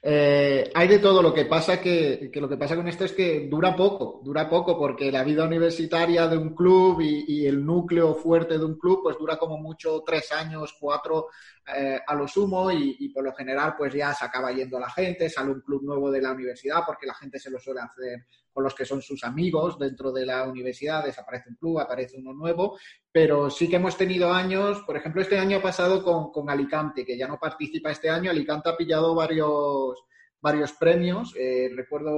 Eh, 0.07 0.71
hay 0.75 0.87
de 0.89 0.99
todo. 0.99 1.23
Lo 1.23 1.33
que 1.33 1.47
pasa 1.47 1.81
que, 1.81 2.31
que 2.31 2.41
lo 2.41 2.49
que 2.49 2.59
pasa 2.59 2.77
con 2.77 2.87
esto 2.89 3.05
es 3.07 3.13
que 3.13 3.49
dura 3.49 3.75
poco, 3.75 4.21
dura 4.23 4.49
poco, 4.51 4.79
porque 4.79 5.11
la 5.11 5.25
vida 5.25 5.45
universitaria 5.45 6.29
de 6.29 6.37
un 6.37 6.55
club 6.55 7.01
y, 7.01 7.25
y 7.27 7.47
el 7.47 7.65
núcleo 7.65 8.15
fuerte 8.15 8.59
de 8.59 8.65
un 8.65 8.79
club, 8.79 9.01
pues 9.03 9.17
dura 9.19 9.39
como 9.39 9.57
mucho 9.57 10.03
tres 10.05 10.31
años, 10.33 10.77
cuatro 10.79 11.29
eh, 11.75 12.01
a 12.07 12.15
lo 12.15 12.29
sumo, 12.29 12.71
y, 12.71 13.09
por 13.09 13.25
lo 13.25 13.33
general, 13.33 13.75
pues 13.77 13.95
ya 13.95 14.13
se 14.13 14.25
acaba 14.25 14.53
yendo 14.53 14.79
la 14.79 14.91
gente, 14.91 15.31
sale 15.31 15.51
un 15.51 15.61
club 15.63 15.83
nuevo 15.83 16.11
de 16.11 16.21
la 16.21 16.33
universidad, 16.33 16.83
porque 16.87 17.07
la 17.07 17.15
gente 17.15 17.39
se 17.39 17.51
lo 17.51 17.59
suele 17.59 17.81
hacer 17.81 18.27
con 18.53 18.63
los 18.63 18.75
que 18.75 18.85
son 18.85 19.03
sus 19.03 19.25
amigos 19.25 19.79
dentro 19.79 20.13
de 20.13 20.27
la 20.27 20.45
universidad, 20.45 21.05
desaparece 21.05 21.49
un 21.49 21.57
club, 21.57 21.81
aparece 21.81 22.19
uno 22.19 22.33
nuevo, 22.33 22.79
pero 23.11 23.51
sí 23.51 23.69
que 23.69 23.77
hemos 23.77 23.97
tenido 23.97 24.33
años, 24.33 24.83
por 24.87 24.97
ejemplo, 24.97 25.23
este 25.23 25.39
año 25.39 25.61
pasado 25.61 26.05
con, 26.05 26.31
con 26.31 26.49
Alicante, 26.51 27.05
que 27.05 27.17
ya 27.17 27.27
no 27.27 27.39
participa 27.39 27.91
este 27.91 28.11
año, 28.11 28.31
Alicante 28.31 28.69
ha 28.69 28.77
pillado 28.77 29.15
varios, 29.15 30.05
varios 30.45 30.73
premios. 30.75 31.35
Eh, 31.39 31.71
recuerdo 31.75 32.13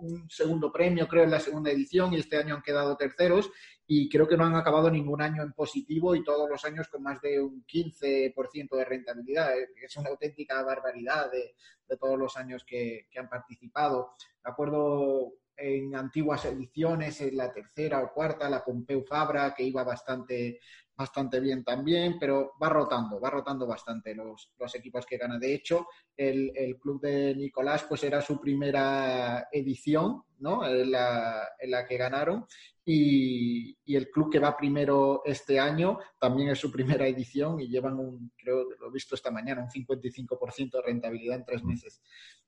un 0.00 0.28
segundo 0.28 0.72
premio, 0.72 1.06
creo, 1.06 1.22
en 1.22 1.30
la 1.30 1.38
segunda 1.38 1.70
edición 1.70 2.12
y 2.12 2.18
este 2.18 2.36
año 2.36 2.56
han 2.56 2.62
quedado 2.62 2.96
terceros 2.96 3.50
y 3.90 4.06
creo 4.10 4.28
que 4.28 4.36
no 4.36 4.44
han 4.44 4.54
acabado 4.54 4.90
ningún 4.90 5.22
año 5.22 5.42
en 5.42 5.54
positivo 5.54 6.14
y 6.14 6.22
todos 6.22 6.48
los 6.48 6.62
años 6.66 6.88
con 6.88 7.02
más 7.02 7.22
de 7.22 7.40
un 7.40 7.64
15% 7.64 8.76
de 8.76 8.84
rentabilidad. 8.84 9.58
Eh, 9.58 9.70
Es 9.82 9.96
una 9.96 10.10
auténtica 10.10 10.62
barbaridad 10.62 11.30
de, 11.32 11.54
todos 11.96 12.18
los 12.18 12.36
años 12.36 12.64
que, 12.64 13.08
que 13.10 13.18
han 13.18 13.30
participado. 13.30 14.12
Me 14.44 14.50
acuerdo 14.50 15.32
en 15.56 15.96
antiguas 15.96 16.44
ediciones, 16.44 17.22
en 17.22 17.38
la 17.38 17.50
tercera 17.50 18.02
o 18.02 18.12
cuarta, 18.12 18.50
la 18.50 18.62
Pompeu 18.62 19.02
Fabra, 19.04 19.54
que 19.54 19.62
iba 19.62 19.82
bastante, 19.84 20.60
bastante 20.98 21.38
bien 21.38 21.62
también, 21.62 22.18
pero 22.18 22.54
va 22.60 22.68
rotando, 22.68 23.20
va 23.20 23.30
rotando 23.30 23.68
bastante 23.68 24.16
los, 24.16 24.52
los 24.58 24.74
equipos 24.74 25.06
que 25.06 25.16
ganan. 25.16 25.38
De 25.38 25.54
hecho, 25.54 25.86
el, 26.16 26.50
el 26.56 26.76
club 26.76 27.00
de 27.00 27.36
Nicolás, 27.36 27.86
pues 27.88 28.02
era 28.02 28.20
su 28.20 28.40
primera 28.40 29.46
edición, 29.52 30.24
¿no? 30.40 30.66
En 30.66 30.90
la, 30.90 31.50
en 31.60 31.70
la 31.70 31.86
que 31.86 31.96
ganaron. 31.96 32.46
Y, 32.84 33.78
y 33.84 33.94
el 33.94 34.10
club 34.10 34.32
que 34.32 34.40
va 34.40 34.56
primero 34.56 35.22
este 35.24 35.60
año 35.60 36.00
también 36.18 36.48
es 36.48 36.58
su 36.58 36.72
primera 36.72 37.06
edición 37.06 37.60
y 37.60 37.68
llevan 37.68 37.98
un, 38.00 38.32
creo, 38.36 38.64
lo 38.80 38.88
he 38.88 38.92
visto 38.92 39.14
esta 39.14 39.30
mañana, 39.30 39.62
un 39.62 39.70
55% 39.70 40.70
de 40.72 40.82
rentabilidad 40.82 41.36
en 41.36 41.44
tres 41.44 41.62
meses. 41.62 42.02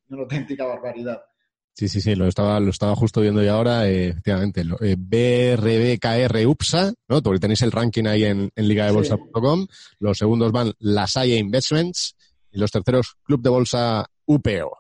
Una 0.09 0.23
auténtica 0.23 0.65
barbaridad. 0.67 1.23
Sí, 1.81 1.89
sí, 1.89 2.03
sí, 2.03 2.15
lo 2.15 2.27
estaba, 2.27 2.61
lo 2.61 2.69
estaba 2.69 2.95
justo 2.95 3.23
viendo 3.23 3.43
yo 3.43 3.55
ahora, 3.55 3.89
eh, 3.89 4.09
efectivamente. 4.09 4.65
Lo, 4.65 4.77
eh, 4.83 4.97
BRBKR 4.99 6.47
UPSA, 6.47 6.93
¿no? 7.09 7.23
Porque 7.23 7.41
tenéis 7.41 7.63
el 7.63 7.73
ranking 7.73 8.05
ahí 8.05 8.25
en, 8.25 8.51
en 8.55 8.69
ligadebolsa.com. 8.69 9.67
Los 9.99 10.19
segundos 10.19 10.53
van 10.53 10.75
La 10.81 11.07
Salle 11.07 11.39
Investments 11.39 12.17
y 12.53 12.59
los 12.59 12.71
terceros 12.71 13.17
Club 13.23 13.41
de 13.41 13.49
Bolsa 13.49 14.05
UPO. 14.27 14.77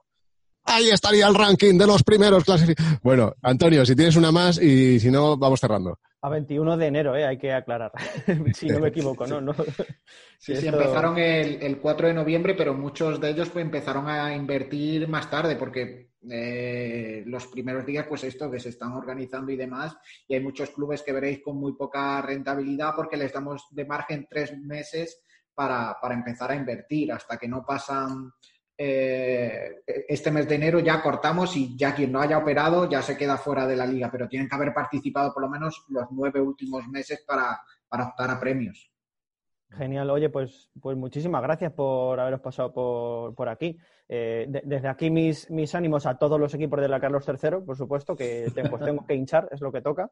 Ahí 0.65 0.91
estaría 0.91 1.27
el 1.27 1.35
ranking 1.35 1.79
de 1.79 1.87
los 1.87 2.03
primeros 2.03 2.45
clasificados. 2.45 3.01
Bueno, 3.03 3.33
Antonio, 3.41 3.87
si 3.87 3.97
tienes 3.97 4.17
una 4.17 4.31
más 4.31 4.61
y 4.61 5.01
si 5.01 5.11
no, 5.11 5.39
vamos 5.39 5.59
cerrando. 5.59 5.99
A 6.23 6.29
21 6.29 6.77
de 6.77 6.87
enero, 6.87 7.17
eh, 7.17 7.25
hay 7.25 7.39
que 7.39 7.53
aclarar. 7.53 7.93
si 8.55 8.69
no 8.69 8.79
me 8.81 8.89
equivoco, 8.89 9.27
¿no? 9.27 9.41
no. 9.41 9.55
Sí, 9.55 9.65
sí, 10.39 10.53
Esto- 10.67 10.69
empezaron 10.69 11.19
el, 11.19 11.63
el 11.63 11.79
4 11.79 12.09
de 12.09 12.15
noviembre, 12.15 12.55
pero 12.55 12.75
muchos 12.75 13.21
de 13.21 13.31
ellos 13.31 13.49
pues, 13.49 13.65
empezaron 13.65 14.09
a 14.09 14.35
invertir 14.35 15.09
más 15.09 15.31
tarde 15.31 15.57
porque 15.57 16.11
eh, 16.31 17.23
los 17.27 17.47
primeros 17.47 17.87
días, 17.87 18.07
pues 18.07 18.25
esto, 18.25 18.51
que 18.51 18.61
se 18.61 18.69
están 18.69 18.93
organizando 18.93 19.51
y 19.51 19.57
demás, 19.57 19.97
y 20.29 20.35
hay 20.35 20.41
muchos 20.41 20.71
clubes 20.71 21.03
que 21.03 21.13
veréis 21.13 21.41
con 21.43 21.57
muy 21.57 21.73
poca 21.75 22.21
rentabilidad 22.21 22.93
porque 22.95 23.17
les 23.17 23.33
damos 23.33 23.69
de 23.71 23.87
margen 23.87 24.27
tres 24.29 24.57
meses 24.59 25.23
para, 25.55 25.97
para 26.01 26.15
empezar 26.15 26.51
a 26.51 26.57
invertir, 26.57 27.13
hasta 27.13 27.39
que 27.39 27.49
no 27.49 27.65
pasan 27.65 28.33
eh, 28.83 29.83
este 30.09 30.31
mes 30.31 30.49
de 30.49 30.55
enero 30.55 30.79
ya 30.79 31.03
cortamos 31.03 31.55
y 31.55 31.77
ya 31.77 31.95
quien 31.95 32.11
no 32.13 32.21
haya 32.21 32.39
operado 32.39 32.89
ya 32.89 33.03
se 33.03 33.15
queda 33.15 33.37
fuera 33.37 33.67
de 33.67 33.77
la 33.77 33.85
liga, 33.85 34.09
pero 34.11 34.27
tienen 34.27 34.49
que 34.49 34.55
haber 34.55 34.73
participado 34.73 35.35
por 35.35 35.43
lo 35.43 35.51
menos 35.51 35.85
los 35.89 36.07
nueve 36.13 36.41
últimos 36.41 36.89
meses 36.89 37.23
para, 37.27 37.61
para 37.89 38.09
optar 38.09 38.31
a 38.31 38.41
premios. 38.41 38.91
Genial, 39.73 40.09
oye, 40.11 40.31
pues, 40.31 40.71
pues 40.81 40.97
muchísimas 40.97 41.43
gracias 41.43 41.73
por 41.73 42.19
haberos 42.19 42.41
pasado 42.41 42.73
por, 42.73 43.35
por 43.35 43.49
aquí. 43.51 43.79
Eh, 44.09 44.47
de- 44.49 44.63
desde 44.65 44.89
aquí 44.89 45.11
mis, 45.11 45.49
mis 45.51 45.75
ánimos 45.75 46.07
a 46.07 46.17
todos 46.19 46.41
los 46.41 46.53
equipos 46.55 46.81
de 46.81 46.89
la 46.89 46.99
Carlos 46.99 47.25
III, 47.29 47.61
por 47.65 47.77
supuesto, 47.77 48.17
que 48.17 48.51
te- 48.55 48.69
pues 48.69 48.83
tengo 48.83 49.05
que 49.07 49.15
hinchar, 49.15 49.47
es 49.53 49.61
lo 49.61 49.71
que 49.71 49.83
toca. 49.83 50.11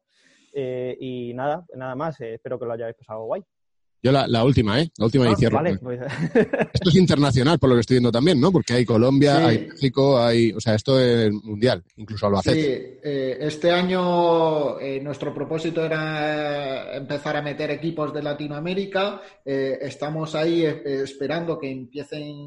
Eh, 0.52 0.96
y 1.00 1.32
nada, 1.34 1.64
nada 1.74 1.94
más, 1.96 2.20
espero 2.20 2.58
que 2.58 2.66
lo 2.66 2.72
hayáis 2.74 2.94
pasado 2.96 3.24
guay. 3.24 3.42
Yo 4.02 4.12
la, 4.12 4.28
la 4.28 4.44
última, 4.44 4.80
¿eh? 4.80 4.90
La 4.96 5.06
última 5.06 5.26
Ah, 5.26 5.32
y 5.32 5.36
cierro. 5.36 5.56
vale, 5.56 5.76
pues- 5.78 6.00
Esto 6.72 6.88
es 6.90 6.94
internacional, 6.94 7.58
por 7.58 7.68
lo 7.68 7.74
que 7.74 7.80
estoy 7.80 7.94
viendo 7.96 8.12
también, 8.12 8.40
¿no? 8.40 8.52
Porque 8.52 8.74
hay 8.74 8.84
Colombia, 8.84 9.36
Sí. 9.38 9.42
hay 9.44 9.66
México, 9.68 10.18
hay... 10.18 10.52
O 10.52 10.60
sea, 10.60 10.74
esto 10.76 11.00
es 11.00 11.32
mundial, 11.32 11.82
incluso 11.96 12.30
lo 12.30 12.40
Sí, 12.42 12.50
eh, 12.54 13.38
este 13.40 13.70
año 13.72 14.78
eh, 14.78 15.00
nuestro 15.02 15.34
propósito 15.34 15.84
era 15.84 16.96
empezar 16.96 17.36
a 17.36 17.42
meter 17.42 17.70
equipos 17.72 18.12
de 18.14 18.22
Latinoamérica. 18.22 19.20
Eh, 19.44 19.78
estamos 19.82 20.34
ahí 20.36 20.64
eh, 20.64 20.82
esperando 21.02 21.58
que 21.58 21.70
empiecen 21.70 22.46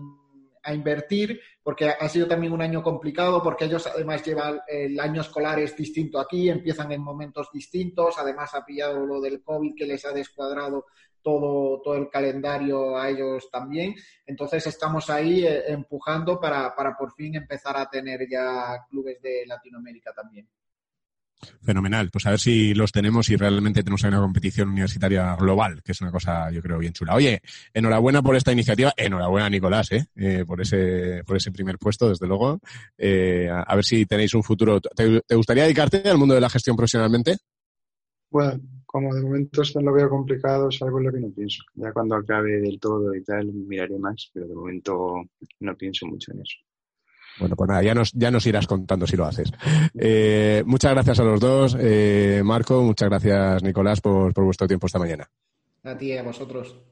a 0.64 0.74
invertir, 0.76 1.40
porque 1.64 1.90
ha 1.90 2.08
sido 2.08 2.28
también 2.28 2.54
un 2.54 2.62
año 2.62 2.84
complicado, 2.84 3.42
porque 3.42 3.66
ellos 3.66 3.88
además 3.88 4.24
llevan 4.24 4.60
el 4.68 5.00
año 5.00 5.22
escolar 5.22 5.60
es 5.60 5.76
distinto 5.76 6.20
aquí, 6.20 6.50
empiezan 6.50 6.92
en 6.92 7.02
momentos 7.02 7.50
distintos, 7.52 8.16
además 8.20 8.54
ha 8.54 8.64
pillado 8.64 9.04
lo 9.06 9.20
del 9.20 9.42
COVID 9.42 9.74
que 9.76 9.88
les 9.88 10.06
ha 10.06 10.12
descuadrado 10.14 10.86
todo, 11.22 11.82
todo 11.82 11.96
el 11.96 12.10
calendario 12.10 12.98
a 12.98 13.10
ellos 13.10 13.50
también. 13.52 13.96
Entonces 14.26 14.66
estamos 14.68 15.10
ahí 15.10 15.46
eh, 15.46 15.64
empujando 15.68 16.40
para, 16.40 16.76
para 16.76 16.96
por 16.98 17.14
fin 17.14 17.36
empezar 17.36 17.78
a 17.78 17.90
tener 17.90 18.28
ya 18.30 18.86
clubes 18.90 19.22
de 19.22 19.46
Latinoamérica 19.46 20.14
también. 20.14 20.48
Fenomenal. 21.64 22.10
Pues 22.12 22.26
a 22.28 22.32
ver 22.32 22.40
si 22.40 22.74
los 22.74 22.92
tenemos 22.92 23.30
y 23.30 23.36
realmente 23.36 23.82
tenemos 23.82 24.04
ahí 24.04 24.10
una 24.10 24.20
competición 24.20 24.70
universitaria 24.70 25.36
global, 25.36 25.82
que 25.84 25.92
es 25.92 26.02
una 26.02 26.12
cosa, 26.12 26.52
yo 26.52 26.62
creo, 26.62 26.78
bien 26.78 26.94
chula. 26.94 27.16
Oye, 27.16 27.42
enhorabuena 27.74 28.22
por 28.22 28.36
esta 28.36 28.52
iniciativa. 28.52 28.94
Enhorabuena, 28.96 29.50
Nicolás, 29.50 29.92
¿eh? 29.92 30.06
Eh, 30.16 30.46
por 30.46 30.62
ese 30.62 31.24
por 31.26 31.38
ese 31.38 31.52
primer 31.52 31.78
puesto, 31.80 32.10
desde 32.10 32.28
luego. 32.28 32.60
Eh, 32.98 33.50
a, 33.50 33.62
a 33.64 33.76
ver 33.76 33.84
si 33.84 34.06
tenéis 34.06 34.34
un 34.36 34.44
futuro. 34.44 34.80
¿Te, 34.80 35.22
te 35.22 35.36
gustaría 35.36 35.64
dedicarte 35.64 36.08
al 36.08 36.20
mundo 36.20 36.36
de 36.36 36.42
la 36.42 36.50
gestión 36.50 36.76
profesionalmente? 36.76 37.38
Bueno, 38.30 38.62
como 38.92 39.16
de 39.16 39.22
momento 39.22 39.62
esto 39.62 39.80
lo 39.82 39.94
veo 39.94 40.10
complicado, 40.10 40.68
es 40.70 40.82
algo 40.82 41.00
en 41.00 41.06
lo 41.06 41.12
que 41.12 41.20
no 41.20 41.30
pienso. 41.30 41.64
Ya 41.76 41.94
cuando 41.94 42.16
acabe 42.16 42.60
del 42.60 42.80
todo 42.80 43.16
y 43.16 43.24
tal, 43.24 43.46
miraré 43.46 43.98
más, 43.98 44.30
pero 44.34 44.48
de 44.48 44.56
momento 44.56 45.24
no 45.62 45.76
pienso 45.76 46.06
mucho 46.08 46.34
en 46.34 46.42
eso. 46.42 46.58
Bueno, 47.40 47.56
pues 47.56 47.70
nada, 47.70 47.82
ya 47.82 47.96
nos, 47.96 48.12
ya 48.12 48.30
nos 48.30 48.46
irás 48.46 48.68
contando 48.68 49.08
si 49.08 49.16
lo 49.16 49.26
haces. 49.26 49.52
Eh, 49.96 50.64
muchas 50.66 50.92
gracias 50.92 51.20
a 51.22 51.24
los 51.24 51.40
dos. 51.40 51.78
Eh, 51.80 52.42
Marco, 52.44 52.84
muchas 52.84 53.10
gracias, 53.10 53.64
Nicolás, 53.64 54.02
por, 54.02 54.34
por 54.34 54.44
vuestro 54.44 54.68
tiempo 54.68 54.88
esta 54.88 55.00
mañana. 55.00 55.30
A 55.84 55.98
ti 55.98 56.08
y 56.08 56.18
a 56.18 56.24
vosotros. 56.24 56.91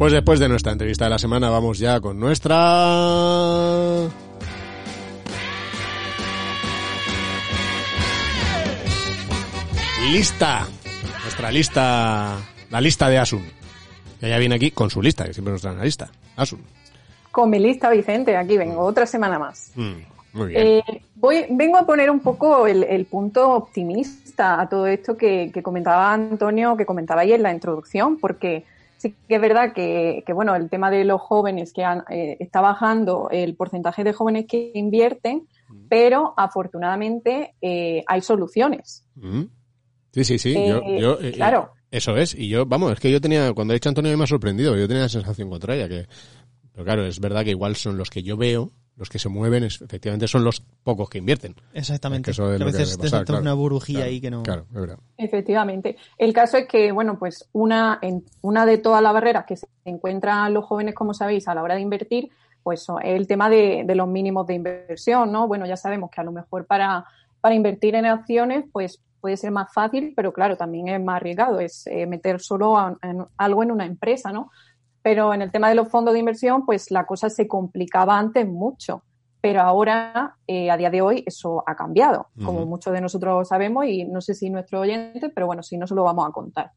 Pues 0.00 0.14
después 0.14 0.40
de 0.40 0.48
nuestra 0.48 0.72
entrevista 0.72 1.04
de 1.04 1.10
la 1.10 1.18
semana, 1.18 1.50
vamos 1.50 1.78
ya 1.78 2.00
con 2.00 2.18
nuestra. 2.18 2.56
Lista. 10.10 10.66
Nuestra 11.22 11.50
lista. 11.52 12.38
La 12.70 12.80
lista 12.80 13.10
de 13.10 13.18
Asun. 13.18 13.44
Ella 14.22 14.38
viene 14.38 14.54
aquí 14.54 14.70
con 14.70 14.88
su 14.88 15.02
lista, 15.02 15.26
que 15.26 15.34
siempre 15.34 15.52
nos 15.52 15.60
trae 15.60 15.74
una 15.74 15.84
lista. 15.84 16.10
Asun. 16.34 16.62
Con 17.30 17.50
mi 17.50 17.58
lista, 17.58 17.90
Vicente, 17.90 18.38
aquí 18.38 18.56
vengo, 18.56 18.80
otra 18.80 19.04
semana 19.04 19.38
más. 19.38 19.70
Mm, 19.74 19.92
muy 20.32 20.48
bien. 20.48 20.66
Eh, 20.66 21.02
voy, 21.16 21.44
vengo 21.50 21.76
a 21.76 21.84
poner 21.84 22.10
un 22.10 22.20
poco 22.20 22.66
el, 22.66 22.84
el 22.84 23.04
punto 23.04 23.50
optimista 23.50 24.62
a 24.62 24.66
todo 24.66 24.86
esto 24.86 25.18
que, 25.18 25.50
que 25.52 25.62
comentaba 25.62 26.10
Antonio, 26.10 26.74
que 26.74 26.86
comentaba 26.86 27.20
ahí 27.20 27.34
en 27.34 27.42
la 27.42 27.52
introducción, 27.52 28.16
porque 28.16 28.64
sí 29.00 29.14
que 29.28 29.36
es 29.36 29.40
verdad 29.40 29.72
que, 29.72 30.22
que, 30.26 30.32
bueno, 30.32 30.54
el 30.54 30.68
tema 30.68 30.90
de 30.90 31.04
los 31.04 31.20
jóvenes 31.20 31.72
que 31.72 31.82
han, 31.82 32.04
eh, 32.10 32.36
está 32.38 32.60
bajando 32.60 33.28
el 33.30 33.56
porcentaje 33.56 34.04
de 34.04 34.12
jóvenes 34.12 34.44
que 34.46 34.72
invierten, 34.74 35.48
pero 35.88 36.34
afortunadamente 36.36 37.54
eh, 37.62 38.04
hay 38.06 38.20
soluciones. 38.20 39.06
Mm. 39.14 39.44
Sí, 40.12 40.24
sí, 40.24 40.38
sí. 40.38 40.54
Eh, 40.56 40.68
yo, 40.68 40.98
yo, 40.98 41.18
eh, 41.20 41.32
claro. 41.32 41.72
Eso 41.90 42.16
es. 42.16 42.34
Y 42.34 42.48
yo, 42.48 42.66
vamos, 42.66 42.92
es 42.92 43.00
que 43.00 43.10
yo 43.10 43.20
tenía, 43.20 43.52
cuando 43.54 43.72
ha 43.72 43.74
dicho 43.74 43.88
Antonio 43.88 44.16
me 44.16 44.24
ha 44.24 44.26
sorprendido. 44.26 44.76
Yo 44.76 44.86
tenía 44.86 45.04
la 45.04 45.08
sensación 45.08 45.48
contraria. 45.48 45.88
que 45.88 46.06
Pero 46.72 46.84
claro, 46.84 47.06
es 47.06 47.18
verdad 47.20 47.42
que 47.42 47.50
igual 47.50 47.76
son 47.76 47.96
los 47.96 48.10
que 48.10 48.22
yo 48.22 48.36
veo, 48.36 48.70
los 49.00 49.08
que 49.08 49.18
se 49.18 49.28
mueven, 49.28 49.64
es- 49.64 49.80
efectivamente 49.82 50.28
son 50.28 50.44
los 50.44 50.60
pocos 50.84 51.10
que 51.10 51.18
invierten. 51.18 51.56
Exactamente. 51.74 52.30
Es 52.30 52.36
que 52.36 52.42
eso 52.42 52.52
es 52.52 52.58
Que 52.58 52.62
a 52.62 52.66
lo 52.66 52.72
que 52.72 52.78
veces 52.78 52.98
te 52.98 53.24
claro. 53.24 53.40
una 53.40 53.54
burbujilla 53.54 53.98
Claro, 54.00 54.10
ahí 54.10 54.20
que 54.20 54.30
no. 54.30 54.42
Claro, 54.44 54.66
es 54.72 54.80
verdad. 54.80 54.98
Efectivamente. 55.16 55.96
El 56.18 56.32
caso 56.32 56.58
es 56.58 56.68
que, 56.68 56.92
bueno, 56.92 57.18
pues 57.18 57.48
una, 57.52 57.98
en, 58.02 58.24
una 58.42 58.66
de 58.66 58.78
todas 58.78 59.02
las 59.02 59.12
barreras 59.14 59.46
que 59.46 59.56
se 59.56 59.66
encuentran 59.84 60.52
los 60.52 60.64
jóvenes, 60.66 60.94
como 60.94 61.14
sabéis, 61.14 61.48
a 61.48 61.54
la 61.54 61.62
hora 61.62 61.74
de 61.74 61.80
invertir, 61.80 62.30
pues 62.62 62.82
es 63.02 63.08
el 63.16 63.26
tema 63.26 63.48
de, 63.48 63.84
de 63.86 63.94
los 63.94 64.06
mínimos 64.06 64.46
de 64.46 64.54
inversión, 64.54 65.32
¿no? 65.32 65.48
Bueno, 65.48 65.64
ya 65.66 65.76
sabemos 65.78 66.10
que 66.10 66.20
a 66.20 66.24
lo 66.24 66.32
mejor 66.32 66.66
para, 66.66 67.06
para 67.40 67.54
invertir 67.54 67.94
en 67.94 68.04
acciones, 68.04 68.66
pues 68.70 69.00
puede 69.22 69.36
ser 69.38 69.50
más 69.50 69.72
fácil, 69.72 70.12
pero 70.14 70.32
claro, 70.32 70.56
también 70.56 70.88
es 70.88 71.00
más 71.02 71.16
arriesgado, 71.16 71.60
es 71.60 71.86
eh, 71.86 72.06
meter 72.06 72.40
solo 72.40 72.76
a- 72.78 72.96
en- 73.02 73.24
algo 73.38 73.62
en 73.62 73.70
una 73.70 73.86
empresa, 73.86 74.30
¿no? 74.32 74.50
Pero 75.02 75.32
en 75.32 75.42
el 75.42 75.50
tema 75.50 75.68
de 75.68 75.74
los 75.74 75.88
fondos 75.88 76.12
de 76.14 76.20
inversión, 76.20 76.66
pues 76.66 76.90
la 76.90 77.06
cosa 77.06 77.30
se 77.30 77.48
complicaba 77.48 78.18
antes 78.18 78.46
mucho. 78.46 79.02
Pero 79.42 79.62
ahora, 79.62 80.36
eh, 80.46 80.70
a 80.70 80.76
día 80.76 80.90
de 80.90 81.00
hoy, 81.00 81.24
eso 81.26 81.64
ha 81.66 81.74
cambiado, 81.74 82.26
como 82.44 82.66
muchos 82.66 82.92
de 82.92 83.00
nosotros 83.00 83.48
sabemos, 83.48 83.86
y 83.86 84.04
no 84.04 84.20
sé 84.20 84.34
si 84.34 84.50
nuestros 84.50 84.82
oyentes, 84.82 85.30
pero 85.34 85.46
bueno, 85.46 85.62
si 85.62 85.78
no 85.78 85.86
se 85.86 85.94
lo 85.94 86.04
vamos 86.04 86.28
a 86.28 86.32
contar. 86.32 86.72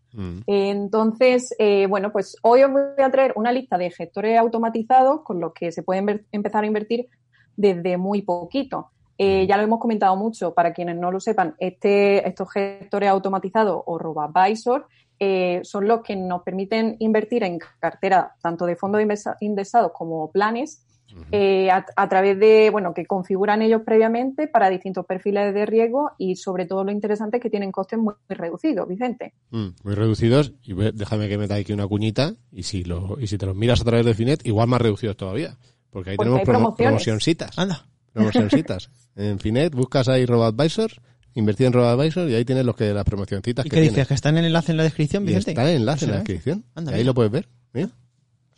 Entonces, 0.47 1.53
eh, 1.59 1.87
bueno, 1.87 2.13
pues 2.13 2.37
hoy 2.41 2.63
os 2.63 2.71
voy 2.71 3.03
a 3.03 3.11
traer 3.11 3.33
una 3.35 3.51
lista 3.51 3.77
de 3.77 3.91
gestores 3.91 4.39
automatizados 4.39 5.23
con 5.23 5.41
los 5.41 5.51
que 5.53 5.73
se 5.73 5.83
pueden 5.83 6.25
empezar 6.31 6.63
a 6.63 6.67
invertir 6.67 7.09
desde 7.57 7.97
muy 7.97 8.21
poquito. 8.21 8.91
Eh, 9.17 9.45
ya 9.45 9.57
lo 9.57 9.63
hemos 9.63 9.79
comentado 9.79 10.15
mucho, 10.15 10.53
para 10.53 10.73
quienes 10.73 10.95
no 10.95 11.11
lo 11.11 11.19
sepan, 11.19 11.55
este, 11.59 12.25
estos 12.27 12.49
gestores 12.51 13.09
automatizados 13.09 13.83
o 13.85 13.97
RoboAdvisor 13.97 14.87
eh, 15.25 15.61
son 15.63 15.87
los 15.87 16.01
que 16.01 16.15
nos 16.15 16.41
permiten 16.43 16.95
invertir 16.99 17.43
en 17.43 17.57
cartera 17.79 18.35
tanto 18.41 18.65
de 18.65 18.75
fondos 18.75 19.01
indexados 19.39 19.91
como 19.93 20.31
planes 20.31 20.85
eh, 21.31 21.69
a, 21.69 21.85
a 21.95 22.09
través 22.09 22.39
de, 22.39 22.69
bueno, 22.71 22.91
que 22.93 23.05
configuran 23.05 23.61
ellos 23.61 23.83
previamente 23.85 24.47
para 24.47 24.69
distintos 24.71 25.05
perfiles 25.05 25.53
de 25.53 25.65
riesgo 25.67 26.11
y 26.17 26.35
sobre 26.37 26.65
todo 26.65 26.83
lo 26.83 26.91
interesante 26.91 27.37
es 27.37 27.43
que 27.43 27.51
tienen 27.51 27.71
costes 27.71 27.99
muy, 27.99 28.15
muy 28.27 28.35
reducidos, 28.35 28.87
Vicente. 28.87 29.33
Mm, 29.51 29.67
muy 29.83 29.93
reducidos. 29.93 30.53
Y 30.63 30.73
ve- 30.73 30.91
déjame 30.91 31.29
que 31.29 31.37
meta 31.37 31.53
aquí 31.53 31.71
una 31.71 31.87
cuñita. 31.87 32.33
Y 32.51 32.63
si, 32.63 32.83
lo, 32.83 33.17
y 33.19 33.27
si 33.27 33.37
te 33.37 33.45
los 33.45 33.55
miras 33.55 33.81
a 33.81 33.83
través 33.83 34.05
de 34.07 34.15
Finet, 34.15 34.43
igual 34.45 34.67
más 34.67 34.81
reducidos 34.81 35.15
todavía. 35.15 35.55
Porque 35.91 36.09
ahí 36.11 36.17
Porque 36.17 36.29
tenemos 36.31 36.47
promo- 36.47 36.75
promocioncitas. 36.75 37.59
Anda. 37.59 37.85
Promocioncitas. 38.11 38.89
en 39.15 39.37
Finet 39.37 39.75
buscas 39.75 40.07
ahí 40.09 40.25
RoboAdvisor, 40.25 40.91
invertir 41.35 41.67
en 41.67 41.73
RoboAdvisor 41.73 42.29
y 42.29 42.35
ahí 42.35 42.45
tienes 42.45 42.65
los 42.65 42.75
que, 42.75 42.93
las 42.93 43.03
promocioncitas 43.05 43.65
¿Y 43.65 43.69
que 43.69 43.75
qué 43.75 43.81
dices? 43.81 44.07
¿Que 44.07 44.13
está 44.13 44.29
en 44.29 44.37
el 44.37 44.45
enlace 44.45 44.71
en 44.71 44.77
la 44.77 44.83
descripción, 44.83 45.23
Y 45.23 45.27
Vicente? 45.27 45.51
está 45.51 45.69
el 45.69 45.77
enlace 45.77 46.05
en 46.05 46.11
la 46.11 46.17
descripción. 46.17 46.63
Anda, 46.75 46.91
y 46.91 46.93
ahí 46.95 46.99
mira. 47.01 47.07
lo 47.07 47.13
puedes 47.13 47.31
ver. 47.31 47.47
Mira. 47.73 47.89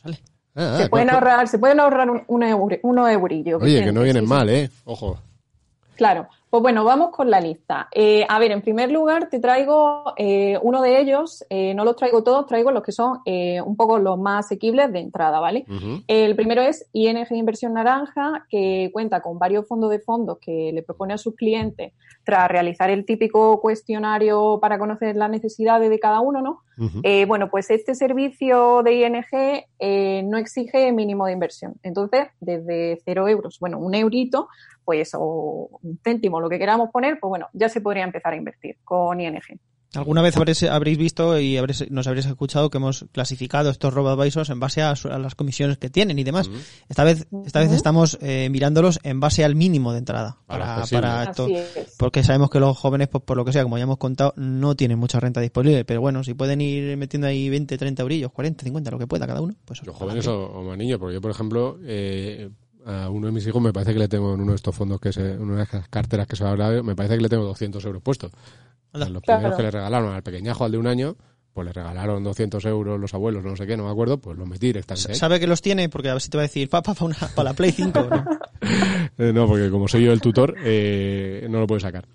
Sale. 0.01 0.19
Ah, 0.55 0.75
se 0.77 0.83
ah, 0.83 0.89
pueden 0.89 1.09
ahorrar, 1.09 1.47
se 1.47 1.59
pueden 1.59 1.79
ahorrar 1.79 2.09
un, 2.09 2.23
un 2.27 2.43
euro- 2.43 2.77
unos 2.83 3.09
eurillos. 3.09 3.61
Oye, 3.61 3.83
que 3.83 3.91
no 3.91 4.01
vienen 4.03 4.23
sí. 4.23 4.29
mal, 4.29 4.49
¿eh? 4.49 4.69
Ojo. 4.85 5.19
Claro, 5.95 6.27
pues 6.55 6.61
bueno, 6.61 6.85
vamos 6.85 7.09
con 7.09 7.29
la 7.29 7.41
lista. 7.41 7.89
Eh, 7.91 8.25
a 8.29 8.39
ver, 8.39 8.53
en 8.53 8.61
primer 8.61 8.89
lugar 8.89 9.27
te 9.27 9.41
traigo 9.41 10.13
eh, 10.15 10.57
uno 10.61 10.81
de 10.81 11.01
ellos, 11.01 11.43
eh, 11.49 11.73
no 11.73 11.83
los 11.83 11.97
traigo 11.97 12.23
todos, 12.23 12.45
traigo 12.45 12.71
los 12.71 12.81
que 12.81 12.93
son 12.93 13.19
un 13.25 13.75
poco 13.75 13.99
los 13.99 14.17
más 14.17 14.45
asequibles 14.45 14.89
de 14.93 14.99
entrada, 14.99 15.41
¿vale? 15.41 15.65
El 16.07 16.33
primero 16.37 16.61
es 16.61 16.87
ING 16.93 17.27
Inversión 17.31 17.73
Naranja, 17.73 18.45
que 18.49 18.89
cuenta 18.93 19.19
con 19.21 19.37
varios 19.37 19.67
fondos 19.67 19.89
de 19.89 19.99
fondos 19.99 20.37
que 20.39 20.71
le 20.73 20.81
propone 20.81 21.13
a 21.13 21.17
sus 21.17 21.35
clientes 21.35 21.91
tras 22.23 22.47
realizar 22.47 22.89
el 22.89 23.05
típico 23.05 23.59
cuestionario 23.59 24.59
para 24.61 24.79
conocer 24.79 25.17
las 25.17 25.29
necesidades 25.29 25.89
de 25.89 25.99
cada 25.99 26.21
uno, 26.21 26.41
¿no? 26.41 26.61
Bueno, 27.27 27.49
pues 27.49 27.69
este 27.69 27.95
servicio 27.95 28.81
de 28.81 28.93
ING 28.93 30.29
no 30.29 30.37
exige 30.37 30.93
mínimo 30.93 31.25
de 31.25 31.33
inversión. 31.33 31.73
Entonces, 31.83 32.27
desde 32.39 33.01
cero 33.03 33.27
euros, 33.27 33.59
bueno, 33.59 33.77
un 33.77 33.93
eurito, 33.93 34.47
pues, 34.85 35.11
o 35.17 35.79
un 35.81 35.99
céntimo, 36.03 36.39
lo 36.45 36.49
que 36.49 36.59
queramos 36.59 36.89
poner, 36.91 37.17
pues 37.19 37.29
bueno, 37.29 37.47
ya 37.53 37.67
se 37.69 37.81
podría 37.81 38.03
empezar 38.03 38.33
a 38.33 38.37
invertir 38.37 38.77
con 38.83 39.19
ING. 39.19 39.39
Alguna 39.93 40.21
vez 40.21 40.35
habréis, 40.35 40.61
habréis 40.63 40.97
visto 40.97 41.39
y 41.39 41.55
habréis- 41.55 41.89
nos 41.89 42.05
habréis 42.07 42.25
escuchado 42.25 42.69
que 42.69 42.79
hemos 42.79 43.05
clasificado 43.13 43.69
estos 43.69 43.93
robo-advisors 43.93 44.49
en 44.49 44.59
base 44.59 44.81
a, 44.81 44.93
su- 44.97 45.07
a 45.07 45.17
las 45.17 45.35
comisiones 45.35 45.77
que 45.77 45.89
tienen 45.89 46.19
y 46.19 46.25
demás. 46.25 46.49
Esta 46.89 47.05
vez, 47.05 47.25
esta 47.45 47.61
vez 47.61 47.71
estamos 47.71 48.17
eh, 48.21 48.49
mirándolos 48.51 48.99
en 49.03 49.21
base 49.21 49.45
al 49.45 49.55
mínimo 49.55 49.93
de 49.93 49.99
entrada. 49.99 50.37
Para 50.47 50.83
Para, 50.91 51.23
esto. 51.23 51.47
Es. 51.47 51.95
Porque 51.97 52.23
sabemos 52.23 52.49
que 52.49 52.59
los 52.59 52.77
jóvenes, 52.77 53.07
pues 53.07 53.23
por 53.23 53.37
lo 53.37 53.45
que 53.45 53.53
sea, 53.53 53.63
como 53.63 53.77
ya 53.77 53.83
hemos 53.85 53.97
contado, 53.97 54.33
no 54.35 54.75
tienen 54.75 54.99
mucha 54.99 55.21
renta 55.21 55.39
disponible. 55.39 55.85
Pero 55.85 56.01
bueno, 56.01 56.25
si 56.25 56.33
pueden 56.33 56.59
ir 56.59 56.97
metiendo 56.97 57.27
ahí 57.27 57.49
20, 57.49 57.77
30 57.77 58.01
eurillos, 58.01 58.33
40, 58.33 58.65
50, 58.65 58.91
lo 58.91 58.99
que 58.99 59.07
pueda 59.07 59.25
cada 59.25 59.39
uno, 59.39 59.55
pues 59.63 59.81
Los 59.85 59.95
jóvenes 59.95 60.27
o, 60.27 60.45
o 60.47 60.61
más 60.63 60.77
niños, 60.77 60.99
porque 60.99 61.13
yo, 61.13 61.21
por 61.21 61.31
ejemplo, 61.31 61.79
eh, 61.85 62.49
a 62.85 63.09
uno 63.09 63.27
de 63.27 63.33
mis 63.33 63.45
hijos 63.47 63.61
me 63.61 63.73
parece 63.73 63.93
que 63.93 63.99
le 63.99 64.07
tengo 64.07 64.33
en 64.33 64.41
uno 64.41 64.51
de 64.51 64.55
estos 64.57 64.75
fondos, 64.75 64.99
que 64.99 65.11
se, 65.11 65.33
en 65.33 65.41
una 65.41 65.57
de 65.57 65.63
esas 65.63 65.87
carteras 65.89 66.27
que 66.27 66.35
se 66.35 66.43
va 66.43 66.51
a 66.51 66.53
hablar, 66.53 66.83
me 66.83 66.95
parece 66.95 67.15
que 67.17 67.21
le 67.23 67.29
tengo 67.29 67.43
200 67.43 67.83
euros 67.85 68.01
puestos. 68.01 68.31
Anda. 68.93 69.09
los 69.09 69.21
Claro. 69.23 69.39
primeros 69.39 69.57
que 69.57 69.63
le 69.63 69.71
regalaron 69.71 70.13
al 70.13 70.23
pequeñajo, 70.23 70.63
al 70.65 70.71
de 70.71 70.77
un 70.77 70.87
año, 70.87 71.15
pues 71.55 71.67
le 71.67 71.71
regalaron 71.71 72.21
200 72.21 72.65
euros 72.65 72.99
los 72.99 73.13
abuelos, 73.13 73.41
no 73.41 73.55
sé 73.55 73.65
qué, 73.65 73.77
no 73.77 73.85
me 73.85 73.89
acuerdo, 73.89 74.17
pues 74.17 74.37
los 74.37 74.45
metí 74.45 74.67
directamente. 74.67 75.15
¿Sabe 75.15 75.39
que 75.39 75.47
los 75.47 75.61
tiene? 75.61 75.87
Porque 75.87 76.09
a 76.09 76.13
ver 76.13 76.21
si 76.21 76.29
te 76.29 76.35
va 76.35 76.41
a 76.41 76.47
decir, 76.47 76.69
papá, 76.69 76.93
para, 76.93 77.05
una, 77.05 77.15
para 77.33 77.51
la 77.51 77.53
Play 77.53 77.71
5. 77.71 78.07
¿no? 78.09 78.25
Eh, 79.17 79.31
no, 79.31 79.47
porque 79.47 79.69
como 79.69 79.87
soy 79.87 80.03
yo 80.05 80.11
el 80.11 80.19
tutor, 80.19 80.55
eh, 80.63 81.45
no 81.49 81.59
lo 81.59 81.67
puede 81.67 81.79
sacar. 81.79 82.05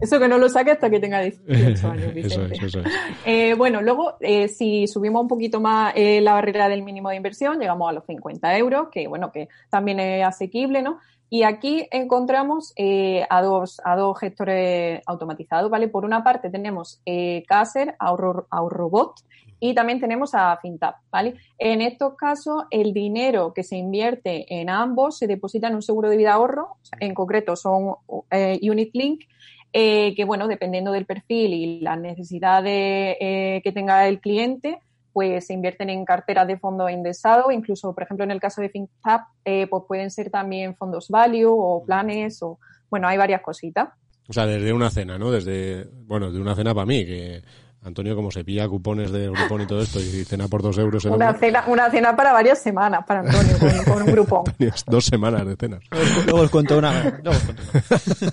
Eso 0.00 0.18
que 0.18 0.28
no 0.28 0.36
lo 0.36 0.48
saque 0.48 0.72
hasta 0.72 0.90
que 0.90 0.98
tenga 0.98 1.20
18 1.46 1.88
años, 1.88 2.12
eso 2.16 2.44
es, 2.44 2.62
eso 2.62 2.80
es. 2.80 2.86
Eh, 3.24 3.54
bueno, 3.54 3.80
luego, 3.80 4.16
eh, 4.20 4.48
si 4.48 4.86
subimos 4.86 5.22
un 5.22 5.28
poquito 5.28 5.60
más 5.60 5.94
eh, 5.96 6.20
la 6.20 6.34
barrera 6.34 6.68
del 6.68 6.82
mínimo 6.82 7.10
de 7.10 7.16
inversión, 7.16 7.58
llegamos 7.60 7.88
a 7.88 7.92
los 7.92 8.04
50 8.04 8.58
euros, 8.58 8.88
que 8.90 9.06
bueno, 9.06 9.30
que 9.32 9.48
también 9.70 10.00
es 10.00 10.26
asequible, 10.26 10.82
¿no? 10.82 10.98
Y 11.34 11.42
aquí 11.42 11.88
encontramos 11.90 12.72
eh, 12.76 13.26
a, 13.28 13.42
dos, 13.42 13.80
a 13.84 13.96
dos 13.96 14.20
gestores 14.20 15.02
automatizados, 15.04 15.68
¿vale? 15.68 15.88
Por 15.88 16.04
una 16.04 16.22
parte 16.22 16.48
tenemos 16.48 17.00
eh, 17.04 17.42
Caser, 17.48 17.96
Ahorro, 17.98 18.46
Ahorrobot, 18.50 19.16
y 19.58 19.74
también 19.74 19.98
tenemos 19.98 20.32
a 20.36 20.56
FinTap, 20.58 20.94
¿vale? 21.10 21.34
En 21.58 21.82
estos 21.82 22.14
casos, 22.14 22.66
el 22.70 22.92
dinero 22.92 23.52
que 23.52 23.64
se 23.64 23.76
invierte 23.76 24.46
en 24.48 24.70
ambos 24.70 25.18
se 25.18 25.26
deposita 25.26 25.66
en 25.66 25.74
un 25.74 25.82
seguro 25.82 26.08
de 26.08 26.18
vida 26.18 26.34
ahorro, 26.34 26.76
en 27.00 27.14
concreto 27.14 27.56
son 27.56 27.96
eh, 28.30 28.60
Unit 28.62 28.90
Link, 28.94 29.24
eh, 29.72 30.14
que 30.14 30.24
bueno, 30.24 30.46
dependiendo 30.46 30.92
del 30.92 31.04
perfil 31.04 31.52
y 31.52 31.80
las 31.80 31.98
necesidades 31.98 33.16
eh, 33.18 33.60
que 33.64 33.72
tenga 33.72 34.06
el 34.06 34.20
cliente, 34.20 34.78
pues 35.14 35.46
se 35.46 35.54
invierten 35.54 35.88
en 35.90 36.04
carteras 36.04 36.46
de 36.48 36.58
fondos 36.58 36.90
indexados, 36.90 37.52
incluso, 37.52 37.94
por 37.94 38.02
ejemplo, 38.02 38.24
en 38.24 38.32
el 38.32 38.40
caso 38.40 38.60
de 38.60 38.68
FinTap, 38.68 39.28
eh, 39.44 39.68
pues 39.68 39.84
pueden 39.86 40.10
ser 40.10 40.28
también 40.28 40.74
fondos 40.74 41.08
value 41.08 41.46
o 41.48 41.84
planes, 41.86 42.42
o 42.42 42.58
bueno, 42.90 43.06
hay 43.06 43.16
varias 43.16 43.40
cositas. 43.40 43.90
O 44.28 44.32
sea, 44.32 44.44
desde 44.44 44.72
una 44.72 44.90
cena, 44.90 45.16
¿no? 45.16 45.30
Desde, 45.30 45.84
bueno, 46.06 46.32
de 46.32 46.40
una 46.40 46.56
cena 46.56 46.74
para 46.74 46.84
mí, 46.84 47.06
que 47.06 47.42
Antonio 47.84 48.16
como 48.16 48.32
se 48.32 48.42
pilla 48.42 48.66
cupones 48.66 49.12
de 49.12 49.28
grupón 49.28 49.60
y 49.60 49.66
todo 49.66 49.82
esto 49.82 50.00
y 50.00 50.24
cena 50.24 50.48
por 50.48 50.62
dos 50.62 50.78
euros 50.78 51.04
el 51.04 51.12
Una 51.12 51.32
cena, 51.34 51.64
una 51.68 51.88
cena 51.90 52.16
para 52.16 52.32
varias 52.32 52.58
semanas 52.58 53.04
para 53.06 53.20
Antonio 53.20 53.56
con, 53.58 53.84
con 53.84 54.02
un 54.02 54.12
grupo. 54.12 54.44
tenías 54.58 54.84
dos 54.84 55.04
semanas 55.04 55.46
de 55.46 55.54
cenas. 55.54 55.80
Luego 56.24 56.40
os 56.40 56.50
cuento 56.50 56.76
una. 56.76 57.20
luego 57.22 57.30
os 57.30 57.44
cuento 57.44 57.62
una. 57.72 58.32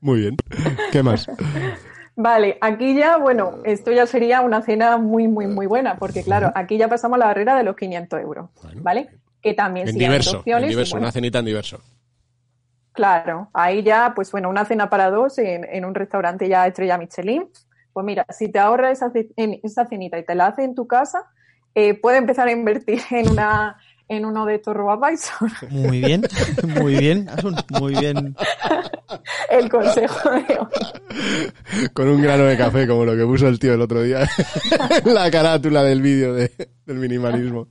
Muy 0.00 0.20
bien. 0.20 0.36
¿Qué 0.90 1.02
más? 1.04 1.28
Vale, 2.18 2.56
aquí 2.62 2.94
ya, 2.96 3.18
bueno, 3.18 3.58
esto 3.64 3.92
ya 3.92 4.06
sería 4.06 4.40
una 4.40 4.62
cena 4.62 4.96
muy, 4.96 5.28
muy, 5.28 5.46
muy 5.46 5.66
buena, 5.66 5.98
porque 5.98 6.22
claro, 6.24 6.50
aquí 6.54 6.78
ya 6.78 6.88
pasamos 6.88 7.18
la 7.18 7.26
barrera 7.26 7.56
de 7.56 7.62
los 7.62 7.76
500 7.76 8.18
euros, 8.20 8.48
Bueno. 8.62 8.80
¿vale? 8.82 9.10
Que 9.42 9.52
también 9.52 9.86
En 9.86 9.92
sí 9.94 10.00
hay 10.00 10.06
diverso, 10.06 10.38
opciones. 10.38 10.64
en 10.64 10.70
diverso, 10.70 10.94
bueno, 10.94 11.04
una 11.04 11.12
cenita 11.12 11.38
en 11.40 11.44
diverso. 11.44 11.80
Claro, 12.92 13.50
ahí 13.52 13.82
ya, 13.82 14.12
pues 14.16 14.32
bueno, 14.32 14.48
una 14.48 14.64
cena 14.64 14.88
para 14.88 15.10
dos 15.10 15.36
en, 15.38 15.64
en 15.70 15.84
un 15.84 15.94
restaurante 15.94 16.48
ya 16.48 16.66
estrella 16.66 16.96
Michelin. 16.96 17.50
Pues 17.92 18.06
mira, 18.06 18.24
si 18.30 18.50
te 18.50 18.58
ahorras 18.58 18.92
esa, 19.02 19.12
en- 19.36 19.60
esa 19.62 19.86
cenita 19.86 20.18
y 20.18 20.24
te 20.24 20.34
la 20.34 20.46
haces 20.46 20.64
en 20.64 20.74
tu 20.74 20.86
casa, 20.86 21.24
eh, 21.74 21.92
puedes 22.00 22.18
empezar 22.18 22.48
a 22.48 22.52
invertir 22.52 23.00
en 23.10 23.28
una 23.28 23.76
en 24.08 24.24
uno 24.24 24.46
de 24.46 24.54
estos 24.54 24.74
RoboAdvisor. 24.74 25.50
Muy 25.68 26.00
bien, 26.00 26.22
muy 26.68 26.96
bien, 26.98 27.28
Asun, 27.28 27.56
muy 27.78 27.92
bien. 27.94 28.34
El 29.58 29.68
consejo 29.70 30.30
de 30.30 30.58
hoy. 30.58 31.88
Con 31.92 32.08
un 32.08 32.20
grano 32.22 32.44
de 32.44 32.56
café, 32.56 32.86
como 32.86 33.04
lo 33.04 33.16
que 33.16 33.24
puso 33.24 33.48
el 33.48 33.58
tío 33.58 33.74
el 33.74 33.80
otro 33.80 34.02
día 34.02 34.20
la 35.04 35.30
carátula 35.30 35.82
del 35.82 36.02
vídeo 36.02 36.34
de- 36.34 36.50
del 36.84 36.96
minimalismo. 36.98 37.68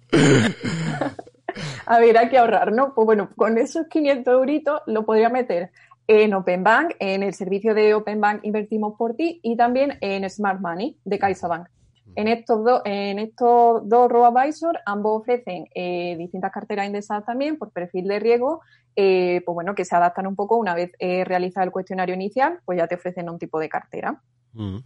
A 1.86 2.00
ver, 2.00 2.18
hay 2.18 2.30
que 2.30 2.38
ahorrar, 2.38 2.72
¿no? 2.72 2.94
Pues 2.94 3.06
bueno, 3.06 3.30
con 3.36 3.58
esos 3.58 3.88
500 3.88 4.34
euritos 4.34 4.82
lo 4.88 5.06
podría 5.06 5.30
meter 5.30 5.72
en 6.08 6.34
Open 6.34 6.64
Bank, 6.64 6.96
en 7.00 7.24
el 7.24 7.34
servicio 7.34 7.74
de 7.74 7.94
Open 7.94 8.20
Bank 8.22 8.40
Invertimos 8.44 8.96
por 8.98 9.16
ti 9.16 9.40
y 9.44 9.56
también 9.56 9.98
en 10.02 10.30
Smart 10.30 10.60
Money 10.60 10.98
de 11.06 11.20
CaixaBank. 11.20 11.68
En 12.16 12.28
estos, 12.28 12.64
dos 12.64 12.82
en 12.86 13.20
estos 13.20 13.88
dos 13.90 14.10
RoboAdvisor, 14.10 14.80
ambos 14.86 15.22
ofrecen 15.22 15.66
eh, 15.76 16.16
distintas 16.18 16.52
carteras 16.52 16.86
indexadas 16.88 17.26
también 17.26 17.58
por 17.58 17.72
perfil 17.72 18.08
de 18.08 18.20
riesgo, 18.20 18.62
eh, 18.96 19.42
pues 19.46 19.54
bueno, 19.54 19.76
que 19.76 19.86
se 19.86 19.96
adaptan 19.96 20.28
un 20.28 20.36
poco 20.36 20.58
una 20.58 20.74
vez 20.74 20.92
eh, 21.00 21.24
realizado 21.26 21.66
el 21.66 21.72
cuestionario 21.72 22.16
inicial, 22.16 22.60
pues 22.66 22.78
ya 22.78 22.88
te 22.88 22.96
ofrecen 22.96 23.30
un 23.30 23.40
tipo 23.40 23.60
de 23.60 23.70
cartera. 23.70 24.22
Mm. 24.54 24.78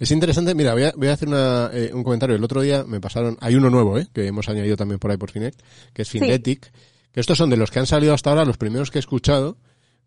Es 0.00 0.10
interesante, 0.10 0.54
mira, 0.54 0.72
voy 0.72 0.84
a, 0.84 0.92
voy 0.96 1.08
a 1.08 1.12
hacer 1.12 1.28
una, 1.28 1.70
eh, 1.72 1.90
un 1.94 2.02
comentario. 2.02 2.34
El 2.36 2.44
otro 2.44 2.60
día 2.60 2.84
me 2.84 3.00
pasaron, 3.00 3.36
hay 3.40 3.54
uno 3.54 3.70
nuevo, 3.70 3.98
¿eh? 3.98 4.08
que 4.12 4.26
hemos 4.26 4.48
añadido 4.48 4.76
también 4.76 4.98
por 4.98 5.10
ahí 5.10 5.16
por 5.16 5.30
Finet, 5.30 5.54
que 5.92 6.02
es 6.02 6.10
Finletic, 6.10 6.72
que 7.12 7.20
estos 7.20 7.38
son 7.38 7.50
de 7.50 7.56
los 7.56 7.70
que 7.70 7.78
han 7.78 7.86
salido 7.86 8.14
hasta 8.14 8.30
ahora, 8.30 8.44
los 8.44 8.58
primeros 8.58 8.90
que 8.90 8.98
he 8.98 9.00
escuchado, 9.00 9.58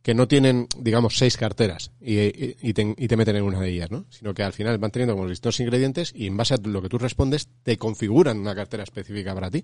que 0.03 0.13
no 0.13 0.27
tienen, 0.27 0.67
digamos, 0.77 1.17
seis 1.17 1.37
carteras 1.37 1.91
y, 2.01 2.19
y- 2.19 2.55
y 2.61 2.73
te, 2.73 2.93
y 2.97 3.07
te 3.07 3.15
meten 3.17 3.37
en 3.37 3.43
una 3.43 3.59
de 3.61 3.69
ellas, 3.69 3.89
¿no? 3.89 4.05
Sino 4.09 4.33
que 4.35 4.43
al 4.43 4.53
final 4.53 4.77
van 4.77 4.91
teniendo 4.91 5.15
como 5.15 5.27
distintos 5.27 5.59
ingredientes 5.61 6.11
y 6.15 6.27
en 6.27 6.37
base 6.37 6.53
a 6.53 6.57
lo 6.61 6.81
que 6.81 6.89
tú 6.89 6.97
respondes 6.99 7.47
te 7.63 7.77
configuran 7.77 8.37
una 8.37 8.53
cartera 8.53 8.83
específica 8.83 9.33
para 9.33 9.49
ti. 9.49 9.63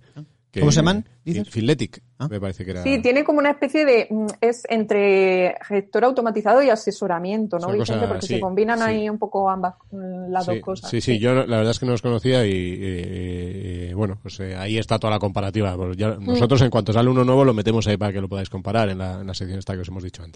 Que- 0.52 0.62
¿Cómo 0.62 0.72
se 0.72 0.78
llaman? 0.78 1.06
Finletic, 1.48 2.02
Ah. 2.18 2.28
me 2.28 2.40
parece 2.40 2.66
que 2.66 2.72
era. 2.72 2.82
Sí, 2.82 3.00
tiene 3.04 3.24
como 3.24 3.38
una 3.38 3.52
especie 3.52 3.86
de. 3.86 4.08
mm, 4.10 4.26
Es 4.42 4.64
entre 4.70 5.56
gestor 5.68 6.06
automatizado 6.06 6.64
y 6.64 6.70
asesoramiento, 6.72 7.58
Es 7.58 7.68
¿no, 7.68 7.78
cosa- 7.78 8.08
Porque 8.08 8.26
sí, 8.26 8.34
se 8.36 8.40
combinan 8.40 8.80
sí. 8.80 8.84
ahí 8.86 9.10
un 9.10 9.20
poco 9.20 9.48
ambas, 9.48 9.76
mm, 9.92 10.32
las 10.32 10.46
sí, 10.46 10.52
dos 10.54 10.62
cosas. 10.62 10.90
Sí, 10.90 11.02
sí, 11.02 11.20
yo 11.20 11.36
la 11.36 11.58
verdad 11.58 11.70
es 11.72 11.78
que 11.80 11.86
no 11.86 11.92
los 11.92 12.02
conocía 12.02 12.44
y, 12.48 13.94
bueno, 13.94 14.18
pues 14.22 14.40
eh, 14.40 14.56
ahí 14.56 14.78
está 14.78 14.98
toda 14.98 15.12
la 15.12 15.20
comparativa. 15.20 15.76
Pues 15.76 15.98
ya- 15.98 16.16
Mm. 16.16 16.26
nosotros 16.26 16.62
en 16.62 16.70
cuanto 16.70 16.94
sale 16.94 17.10
uno 17.10 17.24
nuevo 17.24 17.46
lo 17.46 17.54
metemos 17.54 17.86
ahí 17.88 17.98
para 17.98 18.12
que 18.14 18.22
lo 18.22 18.28
podáis 18.30 18.50
comparar 18.50 18.90
en 18.90 18.98
la, 18.98 19.22
en 19.22 19.28
la 19.28 19.34
sección 19.34 19.60
esta 19.60 19.74
que 19.76 19.82
os 19.82 19.88
hemos 19.88 20.04
dicho 20.04 20.24
antes. 20.24 20.29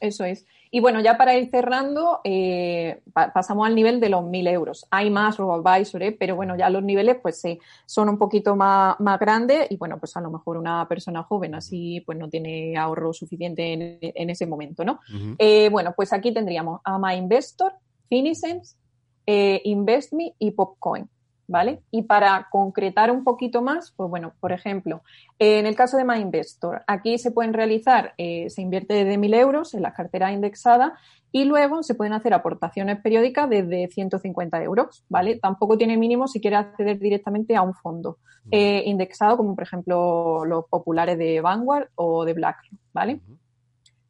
Eso 0.00 0.24
es. 0.24 0.44
Y 0.70 0.80
bueno, 0.80 1.00
ya 1.00 1.16
para 1.16 1.34
ir 1.38 1.48
cerrando, 1.48 2.20
eh, 2.24 3.00
pa- 3.12 3.32
pasamos 3.32 3.66
al 3.66 3.74
nivel 3.74 3.98
de 3.98 4.08
los 4.10 4.24
1.000 4.24 4.46
euros. 4.48 4.84
Hay 4.90 5.08
más 5.10 5.38
RoboAdvisor, 5.38 6.02
¿eh? 6.02 6.12
pero 6.12 6.36
bueno, 6.36 6.54
ya 6.56 6.68
los 6.68 6.82
niveles 6.82 7.16
pues 7.22 7.40
sí, 7.40 7.58
son 7.86 8.08
un 8.10 8.18
poquito 8.18 8.56
más, 8.56 8.98
más 9.00 9.18
grandes 9.18 9.70
y 9.70 9.76
bueno, 9.76 9.98
pues 9.98 10.14
a 10.16 10.20
lo 10.20 10.30
mejor 10.30 10.58
una 10.58 10.86
persona 10.86 11.22
joven 11.22 11.54
así 11.54 12.02
pues 12.04 12.18
no 12.18 12.28
tiene 12.28 12.76
ahorro 12.76 13.12
suficiente 13.14 13.72
en, 13.72 13.98
en 14.02 14.28
ese 14.30 14.44
momento, 14.44 14.84
¿no? 14.84 15.00
Eh, 15.38 15.68
bueno, 15.70 15.94
pues 15.96 16.12
aquí 16.12 16.32
tendríamos 16.34 16.80
a 16.84 16.98
MyInvestor, 16.98 17.72
Finicens, 18.08 18.76
eh, 19.24 19.62
InvestMe 19.64 20.34
y 20.38 20.50
Popcoin, 20.50 21.08
¿vale? 21.48 21.80
Y 21.90 22.02
para 22.02 22.48
concretar 22.50 23.10
un 23.10 23.24
poquito 23.24 23.62
más, 23.62 23.92
pues 23.96 24.10
bueno, 24.10 24.34
por 24.40 24.52
ejemplo, 24.52 25.02
en 25.38 25.66
el 25.66 25.76
caso 25.76 25.96
de 25.96 26.04
MyInvestor, 26.04 26.82
aquí 26.86 27.18
se 27.18 27.30
pueden 27.30 27.52
realizar, 27.52 28.14
eh, 28.18 28.50
se 28.50 28.62
invierte 28.62 28.94
desde 28.94 29.18
1.000 29.18 29.34
euros 29.34 29.74
en 29.74 29.82
las 29.82 29.94
carteras 29.94 30.32
indexadas 30.32 30.92
y 31.32 31.44
luego 31.44 31.82
se 31.82 31.94
pueden 31.94 32.14
hacer 32.14 32.32
aportaciones 32.32 33.00
periódicas 33.00 33.48
desde 33.48 33.88
150 33.88 34.62
euros, 34.62 35.04
¿vale? 35.08 35.38
Tampoco 35.38 35.76
tiene 35.76 35.96
mínimo 35.96 36.28
si 36.28 36.40
quiere 36.40 36.56
acceder 36.56 36.98
directamente 36.98 37.56
a 37.56 37.62
un 37.62 37.74
fondo 37.74 38.18
eh, 38.50 38.84
indexado, 38.86 39.36
como 39.36 39.54
por 39.54 39.64
ejemplo 39.64 40.44
los 40.44 40.64
populares 40.66 41.18
de 41.18 41.40
Vanguard 41.40 41.88
o 41.94 42.24
de 42.24 42.32
BlackRock, 42.32 42.80
¿vale? 42.92 43.20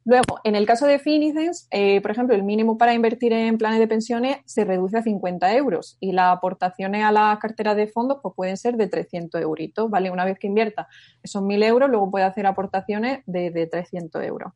Luego, 0.07 0.39
en 0.45 0.55
el 0.55 0.65
caso 0.65 0.87
de 0.87 0.99
Finicens, 0.99 1.67
eh, 1.69 1.99
por 1.99 2.11
ejemplo, 2.11 2.33
el 2.33 2.43
mínimo 2.43 2.77
para 2.77 2.93
invertir 2.93 3.33
en 3.33 3.57
planes 3.57 3.77
de 3.77 3.89
pensiones 3.89 4.37
se 4.45 4.63
reduce 4.63 4.97
a 4.97 5.03
50 5.03 5.53
euros 5.53 5.97
y 5.99 6.13
las 6.13 6.33
aportaciones 6.33 7.03
a 7.03 7.11
las 7.11 7.37
carteras 7.39 7.75
de 7.75 7.87
fondos 7.87 8.19
pues, 8.23 8.33
pueden 8.33 8.55
ser 8.55 8.77
de 8.77 8.87
300 8.87 9.41
euritos, 9.41 9.89
¿vale? 9.89 10.09
Una 10.09 10.23
vez 10.23 10.39
que 10.39 10.47
invierta 10.47 10.87
esos 11.21 11.43
1.000 11.43 11.61
euros, 11.65 11.89
luego 11.89 12.09
puede 12.09 12.23
hacer 12.23 12.45
aportaciones 12.45 13.19
de, 13.25 13.51
de 13.51 13.67
300 13.67 14.23
euros. 14.23 14.53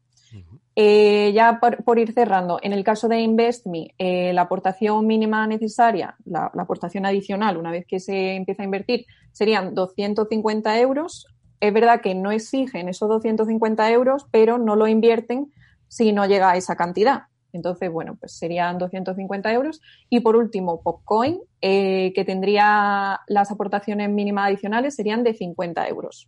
Eh, 0.74 1.34
ya 1.36 1.60
por, 1.60 1.84
por 1.84 2.00
ir 2.00 2.14
cerrando, 2.14 2.58
en 2.64 2.72
el 2.72 2.86
caso 2.86 3.10
de 3.10 3.20
InvestMe, 3.20 3.94
eh, 3.98 4.32
la 4.32 4.44
aportación 4.44 5.06
mínima 5.06 5.46
necesaria, 5.48 6.16
la, 6.24 6.50
la 6.54 6.64
aportación 6.64 7.06
adicional, 7.06 7.58
una 7.58 7.72
vez 7.72 7.86
que 7.86 8.00
se 8.00 8.36
empieza 8.36 8.62
a 8.62 8.66
invertir, 8.66 9.06
serían 9.34 9.76
250 9.76 10.80
euros. 10.80 11.28
Es 11.62 11.72
verdad 11.72 12.02
que 12.02 12.16
no 12.16 12.32
exigen 12.32 12.90
esos 12.90 13.08
250 13.08 13.92
euros, 13.92 14.26
pero 14.32 14.58
no 14.58 14.76
lo 14.76 14.88
invierten 14.88 15.54
si 15.88 16.12
no 16.12 16.26
llega 16.26 16.52
a 16.52 16.58
esa 16.58 16.76
cantidad. 16.76 17.24
Entonces, 17.54 17.92
bueno, 17.92 18.18
pues 18.20 18.34
serían 18.34 18.80
250 18.80 19.54
euros. 19.54 19.80
Y 20.10 20.22
por 20.22 20.36
último, 20.36 20.82
Popcoin, 20.82 21.40
eh, 21.62 22.14
que 22.16 22.26
tendría 22.26 23.20
las 23.28 23.52
aportaciones 23.52 24.10
mínimas 24.10 24.48
adicionales, 24.48 24.96
serían 24.96 25.24
de 25.24 25.36
50 25.36 25.88
euros. 25.88 26.28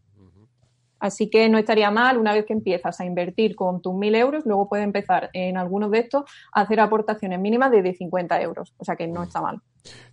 Así 1.00 1.30
que 1.30 1.50
no 1.50 1.58
estaría 1.58 1.92
mal, 1.92 2.18
una 2.18 2.32
vez 2.32 2.46
que 2.46 2.54
empiezas 2.54 3.02
a 3.02 3.06
invertir 3.06 3.58
con 3.58 3.82
tus 3.82 3.92
1.000 3.94 4.16
euros, 4.16 4.46
luego 4.46 4.70
puedes 4.70 4.86
empezar 4.86 5.30
en 5.34 5.58
algunos 5.58 5.92
de 5.92 6.00
estos 6.00 6.24
a 6.54 6.62
hacer 6.62 6.80
aportaciones 6.80 7.42
mínimas 7.42 7.72
de, 7.72 7.82
de 7.82 7.94
50 7.94 8.42
euros. 8.42 8.74
O 8.78 8.86
sea 8.86 8.96
que 8.96 9.06
no 9.08 9.24
está 9.24 9.42
mal. 9.42 9.60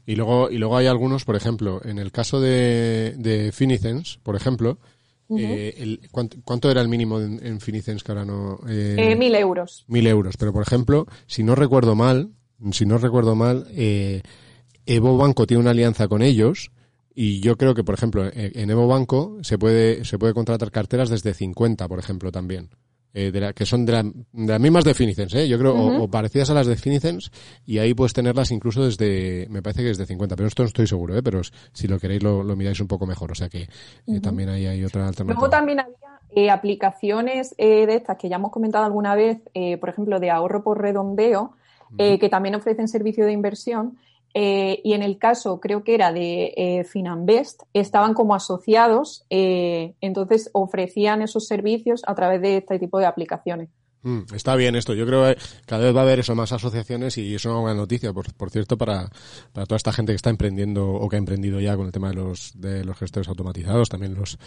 Y 0.04 0.16
luego, 0.16 0.50
y 0.50 0.58
luego 0.58 0.76
hay 0.76 0.88
algunos, 0.88 1.24
por 1.24 1.36
ejemplo, 1.36 1.80
en 1.84 1.98
el 2.00 2.10
caso 2.10 2.40
de, 2.40 3.14
de 3.18 3.52
Finicens, 3.52 4.18
por 4.24 4.34
ejemplo, 4.34 4.78
Eh, 5.39 5.74
el- 5.78 6.01
¿cuánto, 6.11 6.39
cuánto 6.45 6.70
era 6.70 6.81
el 6.81 6.89
mínimo 6.89 7.20
en, 7.20 7.45
en 7.45 7.61
Finicens 7.61 8.03
que 8.03 8.12
ahora 8.12 8.24
no? 8.24 8.61
Eh, 8.68 8.97
Eh, 8.99 9.16
1.000 9.16 9.35
euros. 9.37 9.85
Mil 9.89 10.07
euros. 10.07 10.37
Pero, 10.37 10.53
por 10.53 10.62
ejemplo, 10.62 11.07
si 11.26 11.43
no 11.45 11.55
recuerdo 11.55 11.95
mal, 11.95 12.31
si 12.72 12.85
no 12.87 12.99
recuerdo 12.99 13.35
mal, 13.37 13.66
Evo 14.87 15.16
Banco 15.16 15.47
tiene 15.47 15.61
una 15.61 15.70
alianza 15.70 16.09
con 16.09 16.22
ellos 16.22 16.72
y 17.14 17.41
yo 17.41 17.57
creo 17.57 17.74
que, 17.74 17.85
por 17.85 17.95
ejemplo, 17.95 18.26
en 18.26 18.33
en 18.59 18.70
Evo 18.70 18.87
Banco 18.89 19.39
se 19.43 19.59
puede, 19.59 20.05
se 20.05 20.18
puede 20.18 20.35
contratar 20.35 20.70
carteras 20.70 21.11
desde 21.11 21.35
50, 21.35 21.87
por 21.89 21.99
ejemplo, 21.99 22.33
también. 22.33 22.70
Eh, 23.12 23.32
de 23.32 23.40
la- 23.40 23.52
que 23.52 23.66
son 23.66 23.84
de, 23.84 23.92
la- 23.92 24.02
de 24.04 24.12
las 24.52 24.61
mismas 24.61 24.84
de 24.84 24.94
Finicens, 24.94 25.34
¿eh? 25.34 25.48
yo 25.48 25.58
creo, 25.58 25.74
o- 26.04 26.08
parecidas 26.08 26.48
a 26.50 26.54
las 26.54 26.68
de 26.68 26.76
Finicens, 26.76 27.32
y 27.66 27.78
ahí 27.78 27.92
puedes 27.92 28.12
tenerlas 28.12 28.52
incluso 28.52 28.84
desde, 28.84 29.48
me 29.50 29.62
parece 29.62 29.80
que 29.82 29.88
desde 29.88 30.06
50, 30.06 30.36
pero 30.36 30.46
esto 30.46 30.62
no 30.62 30.68
estoy 30.68 30.86
seguro, 30.86 31.16
¿eh? 31.16 31.22
pero 31.22 31.40
si 31.72 31.88
lo 31.88 31.98
queréis 31.98 32.22
lo, 32.22 32.44
lo 32.44 32.54
miráis 32.54 32.78
un 32.80 32.86
poco 32.86 33.06
mejor, 33.06 33.32
o 33.32 33.34
sea 33.34 33.48
que 33.48 33.62
eh, 33.62 34.20
también 34.22 34.48
ahí 34.50 34.66
hay 34.66 34.84
otra 34.84 35.08
alternativa. 35.08 35.40
Luego 35.40 35.50
también 35.50 35.80
había 35.80 35.96
eh, 36.30 36.50
aplicaciones 36.50 37.54
eh, 37.58 37.86
de 37.86 37.96
estas 37.96 38.16
que 38.16 38.28
ya 38.28 38.36
hemos 38.36 38.52
comentado 38.52 38.84
alguna 38.84 39.14
vez, 39.16 39.38
por 39.80 39.88
ejemplo, 39.88 40.20
de 40.20 40.30
ahorro 40.30 40.62
por 40.62 40.80
redondeo, 40.80 41.54
que 41.98 42.28
también 42.30 42.54
ofrecen 42.54 42.86
servicio 42.86 43.26
de 43.26 43.32
inversión. 43.32 43.98
Eh, 44.35 44.81
y 44.85 44.93
en 44.93 45.03
el 45.03 45.18
caso, 45.18 45.61
creo 45.61 45.83
que 45.83 45.95
era 45.95 46.12
de 46.12 46.55
eh, 46.57 46.85
Finanbest, 46.85 47.62
estaban 47.72 48.14
como 48.14 48.35
asociados, 48.35 49.24
eh, 49.31 49.95
entonces 50.01 50.51
ofrecían 50.53 51.22
esos 51.22 51.47
servicios 51.47 52.03
a 52.07 52.14
través 52.14 52.41
de 52.41 52.59
este 52.59 52.78
tipo 52.78 52.99
de 52.99 53.07
aplicaciones. 53.07 53.68
Mm, 54.03 54.20
está 54.34 54.57
bien 54.57 54.76
esto. 54.76 54.94
Yo 54.94 55.05
creo 55.07 55.24
que 55.26 55.36
cada 55.66 55.84
vez 55.84 55.94
va 55.94 56.01
a 56.01 56.03
haber 56.05 56.20
eso, 56.20 56.34
más 56.34 56.53
asociaciones 56.53 57.18
y 57.18 57.34
es 57.34 57.44
una 57.44 57.59
buena 57.59 57.76
noticia, 57.76 58.12
por, 58.14 58.32
por 58.32 58.48
cierto, 58.51 58.78
para, 58.78 59.11
para 59.53 59.66
toda 59.66 59.76
esta 59.76 59.92
gente 59.92 60.12
que 60.12 60.16
está 60.16 60.30
emprendiendo 60.30 60.88
o 60.90 61.07
que 61.09 61.16
ha 61.16 61.18
emprendido 61.18 61.61
ya 61.61 61.76
con 61.76 61.84
el 61.86 61.92
tema 61.92 62.09
de 62.09 62.14
los, 62.14 62.53
de 62.59 62.82
los 62.84 62.96
gestores 62.96 63.28
automatizados. 63.28 63.90
También 63.90 64.14
los 64.14 64.38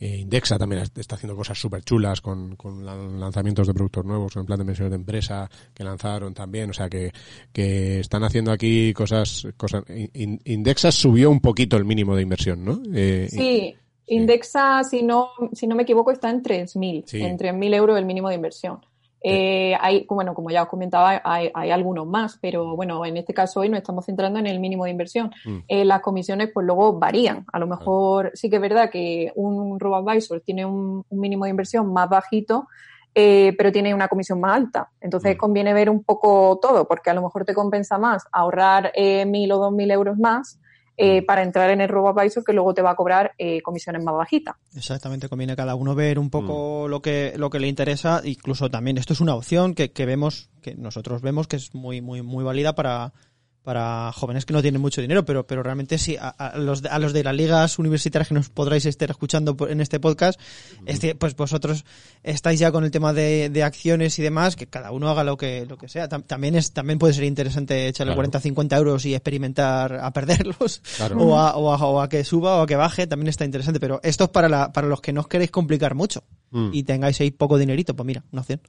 eh, 0.00 0.16
Indexa 0.16 0.56
también 0.58 0.82
está 0.96 1.16
haciendo 1.16 1.36
cosas 1.36 1.60
súper 1.60 1.82
chulas 1.84 2.22
con, 2.22 2.56
con 2.56 2.84
lan- 2.86 3.18
lanzamientos 3.20 3.66
de 3.66 3.74
productos 3.74 4.04
nuevos, 4.06 4.32
con 4.32 4.40
el 4.40 4.46
plan 4.46 4.58
de 4.60 4.64
pensiones 4.64 4.90
de 4.92 4.96
empresa 4.96 5.50
que 5.74 5.84
lanzaron 5.84 6.32
también. 6.32 6.70
O 6.70 6.72
sea 6.72 6.88
que, 6.88 7.12
que 7.52 8.00
están 8.00 8.24
haciendo 8.24 8.50
aquí 8.50 8.94
cosas, 8.94 9.46
cosas. 9.58 9.84
In- 10.14 10.40
Indexa 10.46 10.90
subió 10.90 11.30
un 11.30 11.40
poquito 11.40 11.76
el 11.76 11.84
mínimo 11.84 12.16
de 12.16 12.22
inversión, 12.22 12.64
¿no? 12.64 12.80
Eh, 12.94 13.28
Sí, 13.30 13.74
Indexa, 14.06 14.82
si 14.84 15.02
no, 15.02 15.28
si 15.52 15.66
no 15.66 15.74
me 15.74 15.82
equivoco, 15.82 16.10
está 16.12 16.30
en 16.30 16.42
3.000, 16.42 17.04
Sí. 17.06 17.20
en 17.22 17.36
3.000 17.38 17.74
euros 17.74 17.98
el 17.98 18.04
mínimo 18.04 18.28
de 18.30 18.34
inversión. 18.36 18.80
Eh, 19.22 19.76
hay, 19.80 20.06
bueno, 20.08 20.34
como 20.34 20.50
ya 20.50 20.62
os 20.62 20.68
comentaba, 20.68 21.20
hay, 21.24 21.50
hay 21.54 21.70
algunos 21.70 22.06
más, 22.06 22.38
pero 22.40 22.74
bueno, 22.76 23.04
en 23.06 23.16
este 23.16 23.32
caso 23.32 23.60
hoy 23.60 23.68
nos 23.68 23.78
estamos 23.78 24.06
centrando 24.06 24.38
en 24.38 24.46
el 24.46 24.58
mínimo 24.60 24.84
de 24.84 24.90
inversión. 24.90 25.30
Mm. 25.44 25.58
Eh, 25.68 25.84
las 25.84 26.00
comisiones 26.00 26.50
pues 26.52 26.66
luego 26.66 26.98
varían. 26.98 27.44
A 27.52 27.58
lo 27.58 27.66
mejor 27.66 28.32
sí 28.34 28.50
que 28.50 28.56
es 28.56 28.62
verdad 28.62 28.90
que 28.90 29.32
un 29.34 29.78
robo-advisor 29.78 30.40
tiene 30.40 30.64
un, 30.64 31.04
un 31.08 31.20
mínimo 31.20 31.44
de 31.44 31.50
inversión 31.50 31.92
más 31.92 32.08
bajito, 32.08 32.66
eh, 33.14 33.54
pero 33.58 33.70
tiene 33.70 33.94
una 33.94 34.08
comisión 34.08 34.40
más 34.40 34.56
alta. 34.56 34.88
Entonces 35.00 35.36
conviene 35.36 35.74
ver 35.74 35.90
un 35.90 36.02
poco 36.02 36.58
todo, 36.60 36.88
porque 36.88 37.10
a 37.10 37.14
lo 37.14 37.22
mejor 37.22 37.44
te 37.44 37.54
compensa 37.54 37.98
más 37.98 38.26
ahorrar 38.32 38.90
eh, 38.94 39.26
mil 39.26 39.52
o 39.52 39.58
dos 39.58 39.72
mil 39.72 39.90
euros 39.90 40.16
más 40.18 40.58
eh, 41.04 41.20
para 41.20 41.42
entrar 41.42 41.68
en 41.70 41.80
el 41.80 41.88
robo-advisor 41.88 42.44
que 42.44 42.52
luego 42.52 42.74
te 42.74 42.80
va 42.80 42.92
a 42.92 42.94
cobrar 42.94 43.32
eh, 43.36 43.60
comisiones 43.60 44.04
más 44.04 44.14
bajitas. 44.14 44.54
Exactamente, 44.76 45.28
conviene 45.28 45.56
cada 45.56 45.74
uno 45.74 45.96
ver 45.96 46.16
un 46.16 46.30
poco 46.30 46.86
lo 46.86 47.02
que 47.02 47.32
lo 47.36 47.50
que 47.50 47.58
le 47.58 47.66
interesa, 47.66 48.20
incluso 48.22 48.70
también 48.70 48.98
esto 48.98 49.12
es 49.12 49.20
una 49.20 49.34
opción 49.34 49.74
que, 49.74 49.90
que 49.90 50.06
vemos, 50.06 50.48
que 50.62 50.76
nosotros 50.76 51.20
vemos 51.20 51.48
que 51.48 51.56
es 51.56 51.74
muy 51.74 52.00
muy 52.00 52.22
muy 52.22 52.44
válida 52.44 52.76
para 52.76 53.12
para 53.62 54.10
jóvenes 54.12 54.44
que 54.44 54.52
no 54.52 54.60
tienen 54.62 54.80
mucho 54.80 55.00
dinero, 55.00 55.24
pero 55.24 55.46
pero 55.46 55.62
realmente 55.62 55.96
sí 55.98 56.16
a, 56.16 56.28
a 56.30 56.58
los 56.58 56.82
de, 56.82 56.88
a 56.88 56.98
los 56.98 57.12
de 57.12 57.22
las 57.22 57.34
ligas 57.34 57.78
universitarias 57.78 58.28
que 58.28 58.34
nos 58.34 58.48
podráis 58.50 58.86
estar 58.86 59.08
escuchando 59.10 59.56
por- 59.56 59.70
en 59.70 59.80
este 59.80 60.00
podcast, 60.00 60.40
este, 60.86 61.14
pues 61.14 61.36
vosotros 61.36 61.84
estáis 62.24 62.58
ya 62.58 62.72
con 62.72 62.84
el 62.84 62.90
tema 62.90 63.12
de, 63.12 63.50
de 63.50 63.62
acciones 63.62 64.18
y 64.18 64.22
demás, 64.22 64.56
que 64.56 64.66
cada 64.66 64.90
uno 64.90 65.08
haga 65.08 65.22
lo 65.24 65.36
que 65.36 65.64
lo 65.66 65.78
que 65.78 65.88
sea. 65.88 66.08
Tam- 66.08 66.24
también 66.26 66.56
es 66.56 66.72
también 66.72 66.98
puede 66.98 67.14
ser 67.14 67.24
interesante 67.24 67.86
echarle 67.88 68.10
Claro. 68.10 68.16
40 68.16 68.40
50 68.40 68.76
euros 68.76 69.04
y 69.06 69.14
experimentar 69.14 69.94
a 69.94 70.12
perderlos 70.12 70.82
Claro. 70.96 71.18
o, 71.18 71.38
a, 71.38 71.56
o, 71.56 71.72
a, 71.72 71.76
o 71.86 72.00
a 72.00 72.08
que 72.08 72.24
suba 72.24 72.56
o 72.56 72.62
a 72.62 72.66
que 72.66 72.76
baje, 72.76 73.06
también 73.06 73.28
está 73.28 73.44
interesante. 73.44 73.78
Pero 73.80 74.00
esto 74.02 74.24
es 74.24 74.30
para, 74.30 74.48
la, 74.48 74.72
para 74.72 74.88
los 74.88 75.00
que 75.00 75.12
no 75.12 75.20
os 75.20 75.28
queréis 75.28 75.50
complicar 75.50 75.94
mucho 75.94 76.24
Mm. 76.54 76.68
y 76.74 76.82
tengáis 76.82 77.18
ahí 77.22 77.30
poco 77.30 77.56
dinerito, 77.56 77.96
pues 77.96 78.06
mira, 78.06 78.24
una 78.30 78.42
opción. 78.42 78.60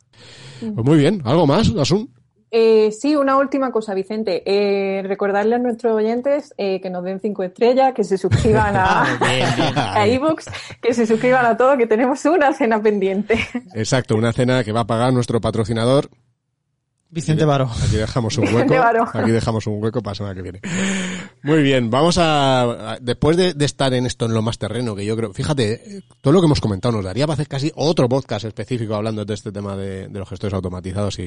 Pues 0.61 0.85
muy 0.85 0.97
bien. 0.97 1.21
¿Algo 1.25 1.45
más, 1.45 1.69
Asun? 1.77 2.09
Eh, 2.55 2.91
sí, 2.91 3.15
una 3.15 3.35
última 3.37 3.71
cosa, 3.71 3.95
Vicente. 3.95 4.43
Eh, 4.45 5.01
recordarle 5.01 5.55
a 5.55 5.57
nuestros 5.57 5.95
oyentes 5.95 6.53
eh, 6.59 6.79
que 6.81 6.91
nos 6.91 7.03
den 7.03 7.19
cinco 7.19 7.41
estrellas, 7.41 7.95
que 7.95 8.03
se 8.03 8.15
suscriban 8.15 8.75
a, 8.75 9.01
a 9.95 10.07
iVoox, 10.07 10.45
que 10.79 10.93
se 10.93 11.07
suscriban 11.07 11.47
a 11.47 11.57
todo, 11.57 11.75
que 11.77 11.87
tenemos 11.87 12.23
una 12.25 12.53
cena 12.53 12.79
pendiente. 12.79 13.39
Exacto, 13.73 14.15
una 14.15 14.33
cena 14.33 14.63
que 14.63 14.71
va 14.71 14.81
a 14.81 14.87
pagar 14.87 15.11
nuestro 15.11 15.41
patrocinador. 15.41 16.11
Vicente 17.13 17.45
Baro. 17.45 17.69
Aquí 17.83 17.95
dejamos 17.95 18.37
un 18.39 18.45
hueco. 18.55 18.73
Aquí 19.13 19.31
dejamos 19.31 19.67
un 19.67 19.81
hueco 19.81 20.01
para 20.01 20.11
la 20.11 20.15
semana 20.15 20.35
que 20.35 20.41
viene. 20.41 20.61
Muy 21.43 21.61
bien, 21.61 21.91
vamos 21.91 22.17
a, 22.19 22.97
después 23.01 23.37
de, 23.37 23.53
de 23.53 23.65
estar 23.65 23.93
en 23.93 24.05
esto 24.05 24.25
en 24.25 24.33
lo 24.33 24.41
más 24.41 24.57
terreno, 24.57 24.95
que 24.95 25.05
yo 25.05 25.15
creo, 25.15 25.31
fíjate, 25.33 25.97
eh, 25.97 26.01
todo 26.21 26.33
lo 26.33 26.41
que 26.41 26.45
hemos 26.45 26.59
comentado 26.59 26.95
nos 26.95 27.05
daría 27.05 27.27
para 27.27 27.35
hacer 27.35 27.47
casi 27.47 27.71
otro 27.75 28.09
podcast 28.09 28.45
específico 28.45 28.95
hablando 28.95 29.25
de 29.25 29.33
este 29.33 29.51
tema 29.51 29.75
de, 29.75 30.07
de 30.07 30.19
los 30.19 30.27
gestores 30.27 30.53
automatizados 30.55 31.19
y, 31.19 31.23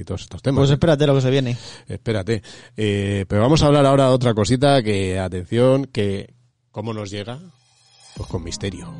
y 0.00 0.04
todos 0.04 0.22
estos 0.22 0.42
temas. 0.42 0.62
Pues 0.62 0.70
espérate 0.70 1.06
lo 1.06 1.14
que 1.14 1.20
se 1.20 1.30
viene. 1.30 1.56
Espérate. 1.86 2.42
Eh, 2.76 3.24
pero 3.28 3.42
vamos 3.42 3.62
a 3.62 3.66
hablar 3.66 3.86
ahora 3.86 4.08
de 4.08 4.14
otra 4.14 4.34
cosita 4.34 4.82
que, 4.82 5.18
atención, 5.20 5.84
que, 5.86 6.34
¿cómo 6.72 6.92
nos 6.92 7.10
llega? 7.10 7.38
Pues 8.16 8.28
con 8.28 8.42
misterio. 8.42 8.92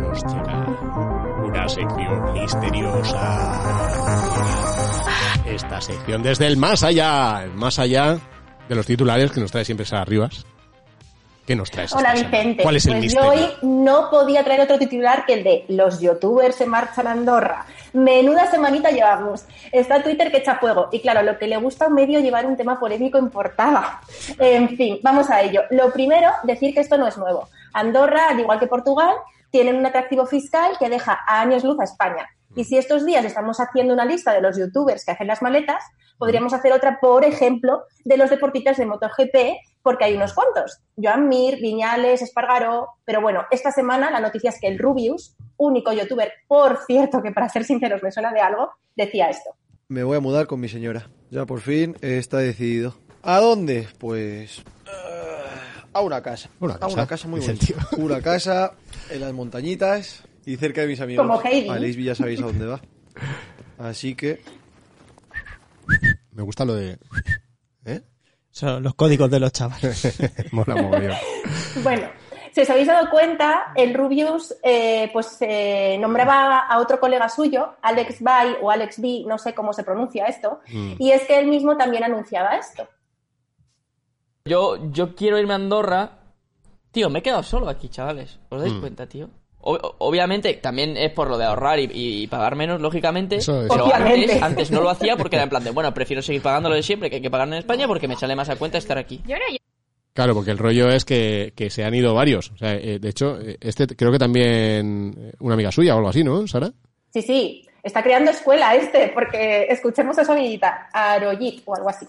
Nos 0.00 0.22
llega 0.22 1.15
sección 1.68 2.32
misteriosa. 2.34 3.22
Esta 5.46 5.80
sección 5.80 6.22
desde 6.22 6.46
el 6.46 6.56
más 6.56 6.82
allá, 6.82 7.42
el 7.44 7.54
más 7.54 7.78
allá 7.78 8.18
de 8.68 8.74
los 8.74 8.86
titulares 8.86 9.32
que 9.32 9.40
nos 9.40 9.50
trae 9.50 9.64
siempre 9.64 9.86
Sara 9.86 10.04
Rivas. 10.04 10.46
¿Qué 11.46 11.54
nos 11.54 11.70
traes? 11.70 11.92
Hola? 11.94 12.12
Vicente. 12.12 12.62
¿Cuál 12.62 12.76
es 12.76 12.86
el 12.86 12.94
pues 12.94 13.02
misterio? 13.02 13.32
yo 13.32 13.40
hoy 13.40 13.50
no 13.62 14.10
podía 14.10 14.42
traer 14.42 14.62
otro 14.62 14.78
titular 14.78 15.24
que 15.24 15.34
el 15.34 15.44
de 15.44 15.64
los 15.68 16.00
youtubers 16.00 16.56
se 16.56 16.66
marchan 16.66 17.06
a 17.06 17.12
Andorra. 17.12 17.66
Menuda 17.92 18.50
semanita 18.50 18.90
llevamos. 18.90 19.44
Está 19.70 20.02
Twitter 20.02 20.32
que 20.32 20.38
echa 20.38 20.56
fuego. 20.56 20.88
Y 20.90 21.00
claro, 21.00 21.22
lo 21.22 21.38
que 21.38 21.46
le 21.46 21.56
gusta 21.56 21.84
a 21.84 21.88
un 21.88 21.94
medio 21.94 22.18
llevar 22.18 22.46
un 22.46 22.56
tema 22.56 22.80
polémico 22.80 23.18
en 23.18 23.30
portada. 23.30 24.00
En 24.38 24.76
fin, 24.76 24.98
vamos 25.02 25.30
a 25.30 25.40
ello. 25.40 25.62
Lo 25.70 25.92
primero, 25.92 26.30
decir 26.42 26.74
que 26.74 26.80
esto 26.80 26.98
no 26.98 27.06
es 27.06 27.16
nuevo. 27.16 27.48
Andorra, 27.72 28.28
al 28.30 28.40
igual 28.40 28.58
que 28.58 28.66
Portugal, 28.66 29.14
tienen 29.56 29.76
un 29.76 29.86
atractivo 29.86 30.26
fiscal 30.26 30.72
que 30.78 30.90
deja 30.90 31.18
a 31.26 31.40
años 31.40 31.64
luz 31.64 31.80
a 31.80 31.84
España. 31.84 32.28
Y 32.54 32.64
si 32.64 32.76
estos 32.76 33.06
días 33.06 33.24
estamos 33.24 33.58
haciendo 33.58 33.94
una 33.94 34.04
lista 34.04 34.34
de 34.34 34.42
los 34.42 34.58
youtubers 34.58 35.02
que 35.02 35.12
hacen 35.12 35.28
las 35.28 35.40
maletas, 35.40 35.82
podríamos 36.18 36.52
hacer 36.52 36.74
otra, 36.74 36.98
por 37.00 37.24
ejemplo, 37.24 37.84
de 38.04 38.18
los 38.18 38.28
deportistas 38.28 38.76
de 38.76 38.84
MotoGP, 38.84 39.56
porque 39.82 40.04
hay 40.04 40.14
unos 40.14 40.34
cuantos. 40.34 40.82
Joan 41.02 41.30
Mir, 41.30 41.58
Viñales, 41.58 42.20
Espargaró. 42.20 42.88
Pero 43.06 43.22
bueno, 43.22 43.44
esta 43.50 43.70
semana 43.70 44.10
la 44.10 44.20
noticia 44.20 44.50
es 44.50 44.60
que 44.60 44.68
el 44.68 44.78
Rubius, 44.78 45.34
único 45.56 45.90
youtuber, 45.90 46.30
por 46.46 46.84
cierto, 46.86 47.22
que 47.22 47.32
para 47.32 47.48
ser 47.48 47.64
sinceros 47.64 48.02
me 48.02 48.12
suena 48.12 48.34
de 48.34 48.42
algo, 48.42 48.72
decía 48.94 49.30
esto. 49.30 49.52
Me 49.88 50.04
voy 50.04 50.18
a 50.18 50.20
mudar 50.20 50.46
con 50.46 50.60
mi 50.60 50.68
señora. 50.68 51.08
Ya 51.30 51.46
por 51.46 51.62
fin 51.62 51.96
está 52.02 52.36
decidido. 52.36 52.94
¿A 53.22 53.40
dónde? 53.40 53.88
Pues 53.98 54.62
a 55.96 56.00
una 56.02 56.22
casa. 56.22 56.48
Una 56.60 56.74
A 56.74 56.86
una 56.86 57.06
casa 57.06 57.28
muy 57.28 57.40
bonita. 57.40 57.74
Una 57.96 58.20
casa 58.20 58.72
en 59.10 59.20
las 59.20 59.32
montañitas 59.32 60.22
y 60.44 60.56
cerca 60.56 60.82
de 60.82 60.86
mis 60.88 61.00
amigos. 61.00 61.26
Como 61.26 61.40
Heidi. 61.42 61.68
Vale, 61.68 61.92
ya 62.04 62.14
sabéis 62.14 62.40
a 62.40 62.46
dónde 62.46 62.66
va. 62.66 62.80
Así 63.78 64.14
que 64.14 64.40
Me 66.32 66.42
gusta 66.42 66.64
lo 66.64 66.74
de... 66.74 66.98
¿Eh? 67.84 68.02
Son 68.50 68.82
los 68.82 68.94
códigos 68.94 69.30
de 69.30 69.40
los 69.40 69.52
chavales. 69.52 70.18
Mola 70.52 70.76
mogollón. 70.76 71.16
Bueno, 71.82 72.08
si 72.52 72.62
os 72.62 72.70
habéis 72.70 72.86
dado 72.86 73.10
cuenta, 73.10 73.72
el 73.74 73.94
Rubius 73.94 74.54
eh, 74.62 75.10
pues 75.12 75.36
eh, 75.40 75.96
nombraba 76.00 76.60
a 76.60 76.78
otro 76.78 76.98
colega 76.98 77.28
suyo, 77.28 77.74
Alex 77.82 78.20
Bay 78.22 78.56
o 78.62 78.70
Alex 78.70 79.00
B, 79.00 79.24
no 79.26 79.36
sé 79.38 79.54
cómo 79.54 79.72
se 79.72 79.84
pronuncia 79.84 80.24
esto, 80.26 80.60
Mm. 80.72 80.94
y 80.98 81.10
es 81.12 81.22
que 81.24 81.38
él 81.38 81.46
mismo 81.48 81.76
también 81.76 82.02
anunciaba 82.04 82.56
esto. 82.56 82.88
Yo, 84.46 84.90
yo 84.92 85.14
quiero 85.14 85.38
irme 85.38 85.52
a 85.52 85.56
Andorra. 85.56 86.18
Tío, 86.90 87.10
me 87.10 87.18
he 87.18 87.22
quedado 87.22 87.42
solo 87.42 87.68
aquí, 87.68 87.88
chavales. 87.88 88.38
¿Os 88.48 88.60
dais 88.60 88.72
Mm. 88.72 88.80
cuenta, 88.80 89.06
tío? 89.06 89.28
O- 89.60 89.96
obviamente, 89.98 90.54
también 90.54 90.96
es 90.96 91.10
por 91.12 91.28
lo 91.28 91.36
de 91.36 91.44
ahorrar 91.44 91.78
y, 91.80 91.90
y 91.92 92.26
pagar 92.28 92.54
menos, 92.56 92.80
lógicamente. 92.80 93.36
Eso 93.36 93.62
es. 93.62 93.68
Pero 93.68 93.86
Obviamente. 93.86 94.32
antes, 94.32 94.42
antes 94.42 94.70
no 94.70 94.80
lo 94.80 94.90
hacía 94.90 95.16
porque 95.16 95.36
era 95.36 95.42
en 95.42 95.48
plan 95.50 95.64
de, 95.64 95.72
bueno, 95.72 95.92
prefiero 95.92 96.22
seguir 96.22 96.40
pagando 96.40 96.68
lo 96.68 96.76
de 96.76 96.82
siempre 96.84 97.10
que 97.10 97.16
hay 97.16 97.22
que 97.22 97.30
pagar 97.30 97.48
en 97.48 97.54
España 97.54 97.86
porque 97.88 98.06
me 98.08 98.14
sale 98.16 98.36
más 98.36 98.48
a 98.48 98.56
cuenta 98.56 98.78
estar 98.78 98.96
aquí. 98.96 99.20
Claro, 100.12 100.34
porque 100.34 100.52
el 100.52 100.58
rollo 100.58 100.88
es 100.88 101.04
que, 101.04 101.52
que 101.54 101.68
se 101.68 101.84
han 101.84 101.94
ido 101.94 102.14
varios. 102.14 102.50
O 102.52 102.56
sea, 102.56 102.74
eh, 102.74 102.98
de 102.98 103.08
hecho, 103.08 103.38
eh, 103.40 103.58
este 103.60 103.86
creo 103.88 104.10
que 104.12 104.18
también 104.18 105.14
eh, 105.18 105.32
una 105.40 105.54
amiga 105.54 105.70
suya 105.72 105.94
o 105.94 105.98
algo 105.98 106.08
así, 106.08 106.24
¿no, 106.24 106.46
Sara? 106.46 106.72
Sí, 107.12 107.20
sí, 107.22 107.65
está 107.86 108.02
creando 108.02 108.32
escuela 108.32 108.74
este, 108.74 109.08
porque 109.14 109.66
escuchemos 109.70 110.16
su 110.16 110.32
amiguita, 110.32 110.88
Aroyit 110.92 111.62
o 111.64 111.76
algo 111.76 111.88
así. 111.88 112.06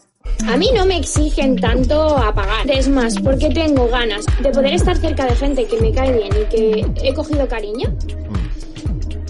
A 0.47 0.57
mí 0.57 0.71
no 0.73 0.85
me 0.85 0.97
exigen 0.97 1.55
tanto 1.55 2.17
a 2.17 2.33
pagar. 2.33 2.69
Es 2.69 2.89
más, 2.89 3.17
porque 3.21 3.49
tengo 3.49 3.87
ganas 3.87 4.25
de 4.41 4.49
poder 4.49 4.73
estar 4.73 4.97
cerca 4.97 5.25
de 5.25 5.35
gente 5.35 5.65
que 5.65 5.79
me 5.79 5.91
cae 5.93 6.11
bien 6.11 6.31
y 6.35 6.45
que 6.45 7.07
he 7.07 7.13
cogido 7.13 7.47
cariño. 7.47 7.95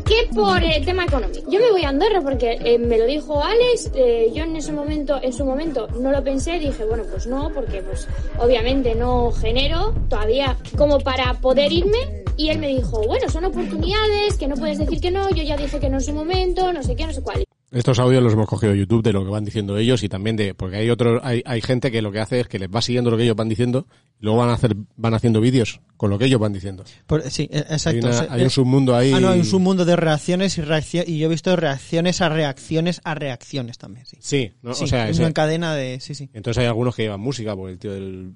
Que 0.08 0.34
por 0.34 0.64
el 0.64 0.86
tema 0.86 1.04
económico. 1.04 1.50
Yo 1.52 1.60
me 1.60 1.70
voy 1.72 1.84
a 1.84 1.90
Andorra 1.90 2.22
porque 2.22 2.58
eh, 2.64 2.78
me 2.78 2.98
lo 2.98 3.06
dijo 3.06 3.44
Alex. 3.44 3.92
eh, 3.94 4.32
yo 4.34 4.44
en 4.44 4.56
ese 4.56 4.72
momento, 4.72 5.20
en 5.22 5.34
su 5.34 5.44
momento, 5.44 5.88
no 6.00 6.12
lo 6.12 6.24
pensé. 6.24 6.60
Dije, 6.60 6.86
bueno, 6.86 7.04
pues 7.12 7.28
no, 7.28 7.52
porque 7.54 7.82
pues 7.82 8.08
obviamente 8.40 8.96
no 8.96 9.32
genero 9.32 9.94
todavía 10.10 10.58
como 10.78 11.00
para 11.00 11.34
poder 11.36 11.72
irme. 11.72 12.24
Y 12.38 12.50
él 12.50 12.60
me 12.60 12.68
dijo, 12.68 13.02
bueno, 13.06 13.28
son 13.30 13.46
oportunidades, 13.46 14.38
que 14.38 14.48
no 14.48 14.56
puedes 14.56 14.78
decir 14.78 15.02
que 15.02 15.12
no. 15.12 15.30
Yo 15.32 15.44
ya 15.44 15.58
dije 15.58 15.80
que 15.80 15.90
no 15.90 15.98
en 15.98 16.04
su 16.04 16.14
momento, 16.14 16.72
no 16.72 16.84
sé 16.84 16.96
qué, 16.96 17.06
no 17.06 17.14
sé 17.14 17.22
cuál. 17.22 17.47
Estos 17.70 18.00
audios 18.00 18.24
los 18.24 18.32
hemos 18.32 18.48
cogido 18.48 18.72
de 18.72 18.80
YouTube 18.80 19.04
de 19.04 19.12
lo 19.12 19.26
que 19.26 19.30
van 19.30 19.44
diciendo 19.44 19.78
ellos 19.78 20.02
y 20.02 20.08
también 20.08 20.38
de 20.38 20.54
porque 20.54 20.78
hay 20.78 20.90
otros 20.90 21.20
hay, 21.22 21.44
hay 21.46 21.60
gente 21.62 21.92
que 21.92 22.02
lo 22.02 22.14
que 22.14 22.20
hace 22.22 22.40
es 22.40 22.48
que 22.48 22.60
les 22.60 22.70
va 22.70 22.82
siguiendo 22.82 23.12
lo 23.12 23.18
que 23.18 23.24
ellos 23.24 23.36
van 23.36 23.50
diciendo 23.50 23.88
y 24.22 24.24
luego 24.24 24.40
van 24.40 24.50
a 24.50 24.54
hacer 24.54 24.74
van 24.96 25.14
haciendo 25.14 25.42
vídeos 25.42 25.82
con 25.98 26.10
lo 26.10 26.18
que 26.18 26.26
ellos 26.26 26.40
van 26.40 26.54
diciendo. 26.54 26.86
Por- 27.08 27.30
sí, 27.30 27.50
e- 27.52 27.58
exacto. 27.60 28.08
Hay, 28.08 28.26
una- 28.36 28.44
un 28.46 28.50
submundo 28.50 28.96
ahí. 28.96 29.12
Ah, 29.14 29.20
no, 29.20 29.30
hay 29.30 29.40
un 29.40 29.46
submundo 29.46 29.84
de 29.84 29.98
reacciones 29.98 30.58
y 30.58 30.62
reacciones. 30.62 31.10
Y 31.10 31.20
yo 31.20 31.26
he 31.26 31.30
visto 31.30 31.54
reacciones 31.58 32.22
a 32.22 32.30
reacciones 32.30 33.02
a 33.04 33.16
reacciones 33.16 33.78
también, 33.78 34.06
sí. 34.06 34.18
Sí, 34.22 34.52
¿no? 34.62 34.74
Sí, 34.74 34.86
o 34.86 34.88
sea, 34.88 35.10
es 35.10 35.20
una 35.20 35.34
cadena 35.34 35.76
de. 35.76 36.00
Sí, 36.00 36.16
sí. 36.16 36.30
entonces 36.34 36.62
hay 36.62 36.68
algunos 36.68 36.96
que 36.96 37.02
llevan 37.04 37.20
música 37.20 37.54
porque 37.54 37.74
el 37.74 37.80
tío 37.80 37.94
del 37.94 38.34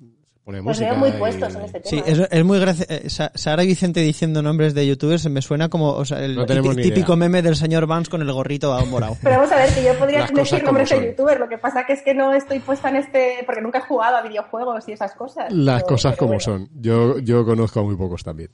pone 0.52 0.64
Pues 0.64 0.78
música. 0.78 0.90
veo 0.92 1.00
muy 1.00 1.10
y- 1.10 1.14
puestos 1.14 1.56
en 1.56 1.62
este 1.62 1.80
tema. 1.80 2.04
Sí, 2.06 2.12
es, 2.12 2.20
es 2.32 2.44
muy 2.46 2.60
gracioso. 2.60 3.30
Sara 3.36 3.64
y 3.64 3.68
Vicente 3.68 4.00
diciendo 4.02 4.42
nombres 4.42 4.74
de 4.74 4.86
youtubers 4.88 5.28
me 5.30 5.42
suena 5.42 5.70
como 5.70 5.90
o 5.92 6.06
sea, 6.06 6.24
el 6.24 6.36
No 6.36 6.46
típico 6.46 7.16
meme 7.16 7.42
del 7.42 7.56
señor 7.56 7.88
Vance 7.88 8.10
con 8.12 8.22
el 8.22 8.32
gorrito 8.32 8.74
a 8.74 8.84
morado. 8.86 9.18
Pero 9.22 9.38
vamos 9.38 9.52
a 9.52 9.56
ver, 9.58 9.70
que 9.74 9.84
yo 9.84 9.98
podría 9.98 10.26
decir 10.26 10.60
como 10.60 10.64
nombres 10.66 10.90
de 10.90 10.96
son. 10.96 11.06
youtuber, 11.06 11.40
lo 11.40 11.50
que 11.50 11.58
pasa 11.58 11.86
que 11.86 11.94
es 11.94 12.02
que 12.02 12.14
no 12.14 12.34
estoy 12.34 12.60
puesta 12.60 12.90
en 12.90 12.98
este, 12.98 13.44
porque 13.46 13.62
nunca 13.62 13.80
he 13.80 13.82
jugado 13.82 14.18
a 14.18 14.22
videojuegos 14.22 14.88
y 14.90 14.92
esas 14.94 15.14
cosas. 15.16 15.52
Las 15.54 15.84
Pero- 15.84 15.96
cosas 15.96 16.12
pero 16.14 16.18
como 16.20 16.28
bueno. 16.30 16.40
son. 16.42 16.70
Yo 16.82 17.20
yo 17.20 17.46
conozco 17.46 17.80
a 17.80 17.84
muy 17.84 17.96
pocos 17.96 18.24
también. 18.24 18.50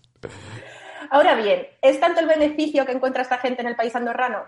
Ahora 1.10 1.36
bien, 1.36 1.62
¿es 1.82 2.00
tanto 2.00 2.20
el 2.20 2.28
beneficio 2.28 2.86
que 2.86 2.92
encuentra 2.92 3.22
esta 3.22 3.38
gente 3.38 3.62
en 3.62 3.68
el 3.68 3.76
país 3.76 3.96
andorrano? 3.96 4.40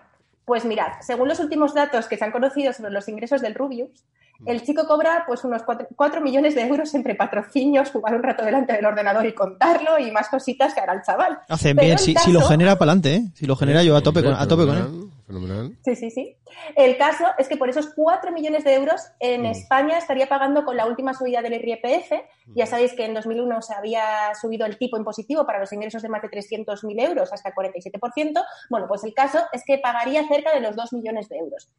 Pues 0.45 0.65
mirad, 0.65 0.87
según 1.01 1.27
los 1.27 1.39
últimos 1.39 1.73
datos 1.73 2.07
que 2.07 2.17
se 2.17 2.25
han 2.25 2.31
conocido 2.31 2.73
sobre 2.73 2.91
los 2.91 3.07
ingresos 3.07 3.39
del 3.41 3.53
Rubius, 3.55 4.03
el 4.45 4.63
chico 4.63 4.87
cobra 4.87 5.23
pues 5.27 5.43
unos 5.43 5.63
4, 5.95 6.21
millones 6.21 6.55
de 6.55 6.61
euros 6.67 6.93
entre 6.95 7.15
patrocinios, 7.15 7.91
jugar 7.91 8.15
un 8.15 8.23
rato 8.23 8.43
delante 8.45 8.73
del 8.73 8.85
ordenador 8.85 9.25
y 9.25 9.33
contarlo 9.33 9.99
y 9.99 10.11
más 10.11 10.29
cositas 10.29 10.73
que 10.73 10.79
hará 10.81 10.93
el 10.93 11.01
chaval. 11.01 11.39
Hacen 11.49 11.75
Pero 11.75 11.85
bien, 11.87 11.99
si, 11.99 12.13
caso- 12.13 12.25
si 12.27 12.31
lo 12.31 12.41
genera 12.41 12.77
para 12.77 12.91
adelante, 12.91 13.15
¿eh? 13.15 13.23
Si 13.35 13.45
lo 13.45 13.55
genera 13.55 13.83
yo 13.83 13.95
a 13.95 14.01
tope 14.01 14.23
con, 14.23 14.33
a 14.33 14.47
tope 14.47 14.65
con 14.65 14.77
él. 14.77 15.09
Fenomenal. 15.29 15.77
Sí, 15.85 15.95
sí, 15.95 16.09
sí. 16.09 16.35
El 16.75 16.97
caso 16.97 17.23
es 17.37 17.47
que 17.47 17.55
por 17.55 17.69
esos 17.69 17.91
4 17.95 18.31
millones 18.31 18.63
de 18.63 18.73
euros 18.73 18.99
en 19.19 19.45
España 19.45 19.99
estaría 19.99 20.27
pagando 20.27 20.65
con 20.65 20.75
la 20.75 20.87
última 20.87 21.13
subida 21.13 21.43
del 21.43 21.53
IRPF. 21.53 22.13
Ya 22.55 22.65
sabéis 22.65 22.93
que 22.93 23.05
en 23.05 23.13
2001 23.13 23.61
se 23.61 23.75
había 23.75 24.33
subido 24.33 24.65
el 24.65 24.79
tipo 24.79 24.97
impositivo 24.97 25.45
para 25.45 25.59
los 25.59 25.71
ingresos 25.71 26.01
de 26.01 26.09
más 26.09 26.23
de 26.23 26.29
300.000 26.29 27.07
euros 27.07 27.31
hasta 27.31 27.49
el 27.49 27.53
47%. 27.53 28.43
Bueno, 28.71 28.87
pues 28.87 29.03
el 29.03 29.13
caso 29.13 29.37
es 29.53 29.61
que 29.63 29.77
pagaría 29.77 30.27
cerca 30.27 30.51
de 30.51 30.61
los 30.61 30.75
2 30.75 30.93
millones 30.93 31.29
de 31.29 31.37
euros 31.37 31.69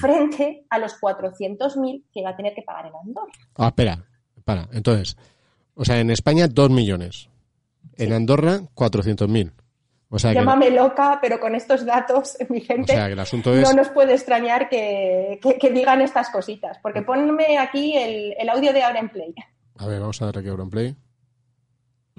frente 0.00 0.66
a 0.68 0.80
los 0.80 1.00
400.000 1.00 2.02
que 2.12 2.22
va 2.24 2.30
a 2.30 2.36
tener 2.36 2.54
que 2.54 2.62
pagar 2.62 2.86
en 2.86 2.96
Andorra. 2.96 3.32
Ah, 3.54 3.68
espera, 3.68 4.04
para. 4.44 4.68
Entonces, 4.72 5.16
o 5.76 5.84
sea, 5.84 6.00
en 6.00 6.10
España 6.10 6.48
2 6.48 6.70
millones. 6.70 7.28
En 7.98 8.12
Andorra 8.12 8.62
400.000. 8.74 9.52
O 10.08 10.18
sea, 10.18 10.30
que, 10.30 10.36
Llámame 10.36 10.70
loca, 10.70 11.18
pero 11.20 11.40
con 11.40 11.54
estos 11.54 11.84
datos, 11.84 12.36
mi 12.48 12.58
o 12.60 12.64
gente, 12.64 12.92
sea, 12.92 13.06
que 13.06 13.12
el 13.14 13.18
asunto 13.20 13.54
es 13.54 13.62
no 13.68 13.74
nos 13.74 13.88
puede 13.88 14.14
extrañar 14.14 14.68
que, 14.68 15.38
que- 15.42 15.58
que 15.58 15.70
digan 15.70 16.00
estas 16.00 16.30
cositas. 16.30 16.78
Porque 16.82 17.02
ponme 17.02 17.58
aquí 17.58 17.96
el, 17.96 18.34
el 18.38 18.48
audio 18.48 18.72
de 18.72 18.82
ahora 18.82 19.00
en 19.00 19.08
play. 19.08 19.34
A 19.78 19.86
ver, 19.86 20.00
vamos 20.00 20.20
a 20.22 20.26
darle 20.26 20.40
aquí 20.40 20.48
a 20.48 20.64
Play. 20.70 20.96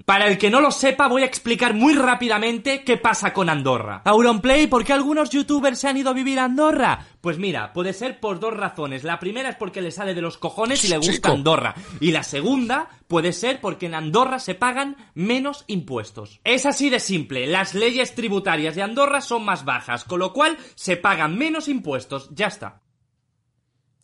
Para 0.08 0.28
el 0.28 0.38
que 0.38 0.50
no 0.50 0.62
lo 0.62 0.72
sepa, 0.72 1.10
voy 1.10 1.24
a 1.24 1.26
explicar 1.26 1.74
muy 1.74 1.94
rápidamente 1.94 2.86
qué 2.86 2.96
pasa 2.96 3.34
con 3.34 3.50
Andorra. 3.50 4.04
Auronplay, 4.06 4.68
¿por 4.68 4.86
qué 4.86 4.94
algunos 4.94 5.32
youtubers 5.32 5.80
se 5.80 5.90
han 5.90 5.98
ido 5.98 6.12
a 6.12 6.14
vivir 6.14 6.40
a 6.40 6.46
Andorra? 6.46 7.06
Pues 7.20 7.38
mira, 7.38 7.74
puede 7.74 7.92
ser 7.92 8.22
por 8.22 8.40
dos 8.40 8.56
razones. 8.56 9.04
La 9.04 9.20
primera 9.20 9.50
es 9.50 9.58
porque 9.58 9.82
le 9.82 9.92
sale 9.92 10.16
de 10.16 10.22
los 10.22 10.38
cojones 10.38 10.82
y 10.86 10.88
le 10.88 10.96
gusta 10.96 11.12
Chico. 11.12 11.32
Andorra. 11.34 11.76
Y 12.00 12.12
la 12.12 12.24
segunda 12.24 12.88
puede 13.10 13.34
ser 13.34 13.60
porque 13.60 13.88
en 13.88 13.96
Andorra 13.96 14.40
se 14.40 14.56
pagan 14.56 14.96
menos 15.14 15.66
impuestos. 15.68 16.40
Es 16.46 16.66
así 16.66 16.90
de 16.90 17.02
simple. 17.02 17.46
Las 17.46 17.74
leyes 17.74 18.16
tributarias 18.16 18.76
de 18.76 18.84
Andorra 18.84 19.20
son 19.20 19.44
más 19.44 19.66
bajas, 19.66 20.06
con 20.06 20.20
lo 20.20 20.32
cual 20.32 20.58
se 20.76 20.96
pagan 20.96 21.38
menos 21.38 21.68
impuestos. 21.68 22.30
Ya 22.32 22.48
está. 22.48 22.80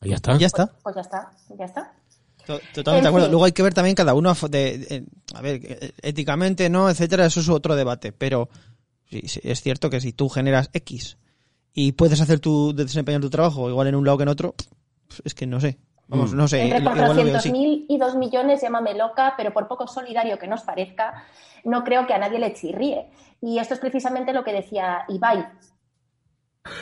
Ya 0.01 0.15
está. 0.15 0.37
Ya 0.37 0.47
está. 0.47 0.69
Pues 0.83 0.95
ya 0.95 1.01
está, 1.01 1.31
ya 1.57 1.63
está. 1.63 1.93
To- 2.45 2.59
Totalmente 2.73 2.89
En 2.97 3.03
de 3.03 3.07
acuerdo. 3.07 3.25
fin. 3.27 3.31
Luego 3.31 3.45
hay 3.45 3.51
que 3.51 3.63
ver 3.63 3.73
también 3.73 3.95
cada 3.95 4.13
uno, 4.13 4.33
de, 4.49 4.77
de- 4.77 5.03
a 5.33 5.41
ver, 5.41 5.61
eh, 5.63 5.91
éticamente, 6.01 6.69
¿no? 6.69 6.89
Etcétera, 6.89 7.25
eso 7.25 7.39
es 7.39 7.49
otro 7.49 7.75
debate. 7.75 8.11
Pero 8.11 8.49
sí, 9.09 9.21
sí, 9.27 9.39
es 9.43 9.61
cierto 9.61 9.89
que 9.89 10.01
si 10.01 10.11
tú 10.13 10.29
generas 10.29 10.69
X 10.73 11.17
y 11.73 11.93
puedes 11.93 12.19
hacer 12.21 12.39
tu, 12.39 12.73
desempeñar 12.75 13.21
tu 13.21 13.29
trabajo 13.29 13.69
igual 13.69 13.87
en 13.87 13.95
un 13.95 14.05
lado 14.05 14.17
que 14.17 14.23
en 14.23 14.29
otro, 14.29 14.53
pues, 15.07 15.21
es 15.25 15.33
que 15.33 15.45
no 15.47 15.59
sé. 15.59 15.77
Vamos, 16.07 16.33
Mm. 16.33 16.37
no 16.37 16.47
sé. 16.49 16.61
Entre 16.63 16.79
igual 16.79 16.97
lo 17.15 17.23
veo 17.23 17.37
así. 17.37 17.49
400.000 17.49 17.85
y 17.87 17.97
2 17.97 18.15
millones, 18.17 18.61
llámame 18.61 18.93
loca, 18.93 19.33
pero 19.37 19.53
por 19.53 19.67
poco 19.69 19.87
solidario 19.87 20.37
que 20.37 20.47
nos 20.47 20.61
parezca, 20.61 21.23
no 21.63 21.83
creo 21.85 22.05
que 22.05 22.13
a 22.13 22.17
nadie 22.17 22.39
le 22.39 22.53
chirríe. 22.53 23.07
Y 23.41 23.57
esto 23.57 23.73
es 23.73 23.79
precisamente 23.79 24.33
lo 24.33 24.43
que 24.43 24.51
decía 24.51 25.05
Ibai. 25.07 25.45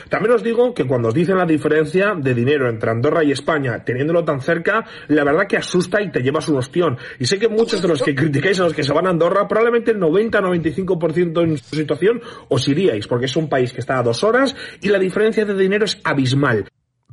También 0.08 0.34
os 0.34 0.42
digo 0.42 0.74
que 0.74 0.84
cuando 0.84 1.08
os 1.08 1.14
dicen 1.14 1.36
la 1.38 1.46
diferencia 1.46 2.14
de 2.14 2.34
dinero 2.34 2.68
entre 2.68 2.90
Andorra 2.90 3.24
y 3.24 3.32
España, 3.32 3.82
teniéndolo 3.84 4.24
tan 4.24 4.40
cerca, 4.40 4.84
la 5.08 5.24
verdad 5.24 5.46
que 5.48 5.56
asusta 5.56 6.00
y 6.02 6.10
te 6.10 6.20
llevas 6.20 6.48
un 6.48 6.58
ostión. 6.58 6.98
Y 7.18 7.26
sé 7.26 7.38
que 7.38 7.48
muchos 7.48 7.82
de 7.82 7.88
los 7.88 8.02
que 8.02 8.14
criticáis 8.14 8.60
a 8.60 8.64
los 8.64 8.74
que 8.74 8.84
se 8.84 8.92
van 8.92 9.06
a 9.06 9.10
Andorra, 9.10 9.48
probablemente 9.48 9.90
el 9.90 9.98
90-95% 9.98 11.42
en 11.42 11.56
su 11.56 11.76
situación 11.76 12.20
os 12.48 12.68
iríais, 12.68 13.06
porque 13.06 13.26
es 13.26 13.36
un 13.36 13.48
país 13.48 13.72
que 13.72 13.80
está 13.80 13.98
a 13.98 14.02
dos 14.02 14.22
horas 14.22 14.54
y 14.80 14.88
la 14.88 14.98
diferencia 14.98 15.44
de 15.44 15.54
dinero 15.54 15.84
es 15.84 15.98
abismal. 16.04 16.66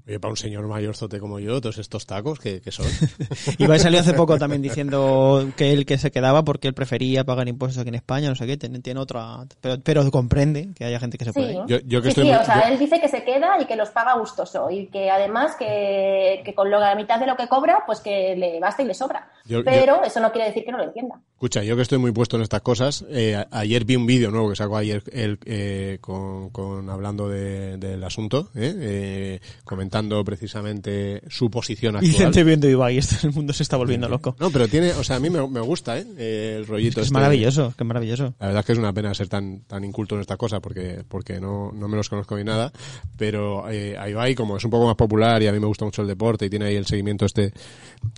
Oye, 0.09 0.19
para 0.19 0.31
un 0.31 0.37
señor 0.37 0.67
mayorzote 0.67 1.19
como 1.19 1.37
yo, 1.39 1.61
todos 1.61 1.77
estos 1.77 2.07
tacos, 2.07 2.39
¿qué, 2.39 2.61
qué 2.61 2.71
son? 2.71 2.87
Ibai 3.59 3.77
salió 3.77 3.99
hace 3.99 4.13
poco 4.15 4.39
también 4.39 4.59
diciendo 4.59 5.47
que 5.55 5.71
él 5.71 5.85
que 5.85 5.99
se 5.99 6.09
quedaba 6.09 6.43
porque 6.43 6.67
él 6.67 6.73
prefería 6.73 7.23
pagar 7.23 7.47
impuestos 7.47 7.79
aquí 7.79 7.89
en 7.89 7.95
España, 7.95 8.27
no 8.27 8.33
sé 8.35 8.47
qué, 8.47 8.57
tiene, 8.57 8.79
tiene 8.79 8.99
otra... 8.99 9.45
Pero, 9.61 9.75
pero 9.83 10.09
comprende 10.09 10.69
que 10.75 10.85
haya 10.85 10.99
gente 10.99 11.19
que 11.19 11.25
se 11.25 11.31
Sí. 11.31 11.39
puede 11.39 11.53
ir. 11.53 11.59
Yo, 11.67 11.77
yo 11.85 12.01
que 12.01 12.05
Sí, 12.05 12.09
estoy 12.09 12.23
sí, 12.23 12.29
muy- 12.31 12.39
o 12.39 12.43
sea, 12.43 12.67
yo- 12.67 12.73
él 12.73 12.79
dice 12.79 12.99
que 12.99 13.07
se 13.07 13.23
queda 13.23 13.61
y 13.61 13.65
que 13.65 13.75
los 13.75 13.89
paga 13.91 14.15
gustoso 14.17 14.71
y 14.71 14.87
que 14.87 15.11
además 15.11 15.55
que, 15.59 16.41
que 16.43 16.55
con 16.55 16.71
lo- 16.71 16.79
la 16.79 16.95
mitad 16.95 17.19
de 17.19 17.27
lo 17.27 17.37
que 17.37 17.47
cobra, 17.47 17.83
pues 17.85 17.99
que 17.99 18.35
le 18.35 18.59
basta 18.59 18.81
y 18.81 18.85
le 18.87 18.95
sobra. 18.95 19.29
Yo- 19.49 19.63
Pero 19.63 20.03
eso 20.03 20.19
no 20.19 20.31
quiere 20.31 20.47
decir 20.47 20.63
que 20.63 20.71
no 20.71 20.77
lo 20.77 20.85
entienda. 20.85 21.15
Escucha, 21.33 21.63
yo 21.63 21.75
que 21.75 21.81
estoy 21.81 21.97
muy 21.97 22.11
puesto 22.11 22.37
en 22.37 22.43
estas 22.43 22.61
cosas, 22.61 23.03
eh, 23.09 23.35
a- 23.35 23.47
ayer 23.51 23.83
vi 23.83 23.95
un 23.95 24.05
vídeo 24.05 24.29
nuevo 24.31 24.49
que 24.49 24.55
sacó 24.55 24.77
ayer 24.77 25.01
él 25.11 25.39
eh, 25.45 25.97
con, 26.01 26.49
con- 26.51 26.89
hablando 26.89 27.27
de- 27.27 27.77
del 27.77 28.03
asunto, 28.03 28.49
¿eh? 28.55 28.73
Eh, 28.77 29.39
comentando 29.63 30.23
precisamente 30.23 31.21
su 31.29 31.49
posición 31.49 31.95
actual. 31.95 32.11
Vicente 32.11 32.43
viendo 32.43 32.69
Ibai, 32.69 32.97
esto, 32.97 33.27
el 33.27 33.33
mundo 33.33 33.51
se 33.53 33.63
está 33.63 33.75
volviendo 33.77 34.07
loco. 34.07 34.35
No, 34.39 34.49
pero 34.51 34.67
tiene, 34.67 34.91
o 34.91 35.03
sea, 35.03 35.15
a 35.15 35.19
mí 35.19 35.29
me, 35.29 35.45
me 35.47 35.61
gusta, 35.61 35.97
El 35.97 36.67
rollito 36.67 36.99
Es 37.01 37.07
este. 37.07 37.13
maravilloso, 37.13 37.73
que 37.77 37.83
maravilloso. 37.83 38.33
La 38.39 38.47
verdad 38.47 38.59
es 38.59 38.65
que 38.65 38.71
es 38.73 38.77
una 38.77 38.93
pena 38.93 39.13
ser 39.13 39.29
tan, 39.29 39.61
tan 39.61 39.83
inculto 39.83 40.15
en 40.15 40.21
esta 40.21 40.37
cosa 40.37 40.59
porque, 40.59 41.03
porque 41.07 41.39
no, 41.39 41.71
no 41.71 41.87
me 41.87 41.97
los 41.97 42.07
conozco 42.09 42.37
ni 42.37 42.43
nada. 42.43 42.71
Pero 43.17 43.69
eh, 43.69 43.97
a 43.97 44.07
Ibai, 44.09 44.35
como 44.35 44.57
es 44.57 44.63
un 44.63 44.71
poco 44.71 44.85
más 44.85 44.95
popular 44.95 45.41
y 45.41 45.47
a 45.47 45.51
mí 45.51 45.59
me 45.59 45.65
gusta 45.67 45.85
mucho 45.85 46.01
el 46.01 46.07
deporte 46.07 46.45
y 46.45 46.49
tiene 46.49 46.65
ahí 46.65 46.75
el 46.75 46.85
seguimiento 46.85 47.25
este. 47.25 47.53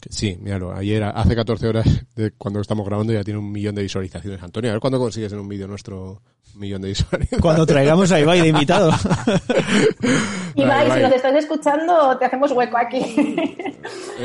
Sí, 0.09 0.37
míralo, 0.41 0.73
ayer, 0.73 1.03
hace 1.21 1.35
14 1.35 1.67
horas 1.67 2.05
de 2.15 2.31
cuando 2.31 2.59
estamos 2.61 2.85
grabando, 2.85 3.13
ya 3.13 3.23
tiene 3.23 3.39
un 3.39 3.51
millón 3.51 3.75
de 3.75 3.83
visualizaciones. 3.83 4.41
Antonio, 4.43 4.69
a 4.71 4.73
ver 4.73 4.81
cuándo 4.81 4.99
consigues 4.99 5.31
en 5.33 5.39
un 5.39 5.47
vídeo 5.47 5.67
nuestro 5.67 6.21
un 6.53 6.59
millón 6.59 6.81
de 6.81 6.89
visualizaciones. 6.89 7.41
Cuando 7.41 7.65
traigamos 7.65 8.11
a 8.11 8.19
Ibai 8.19 8.41
de 8.41 8.47
invitado. 8.49 8.91
Ibai, 10.55 10.85
Ibai. 10.85 10.97
si 10.97 11.03
nos 11.03 11.13
estás 11.13 11.35
escuchando, 11.35 12.17
te 12.17 12.25
hacemos 12.25 12.51
hueco 12.51 12.77
aquí. 12.77 12.99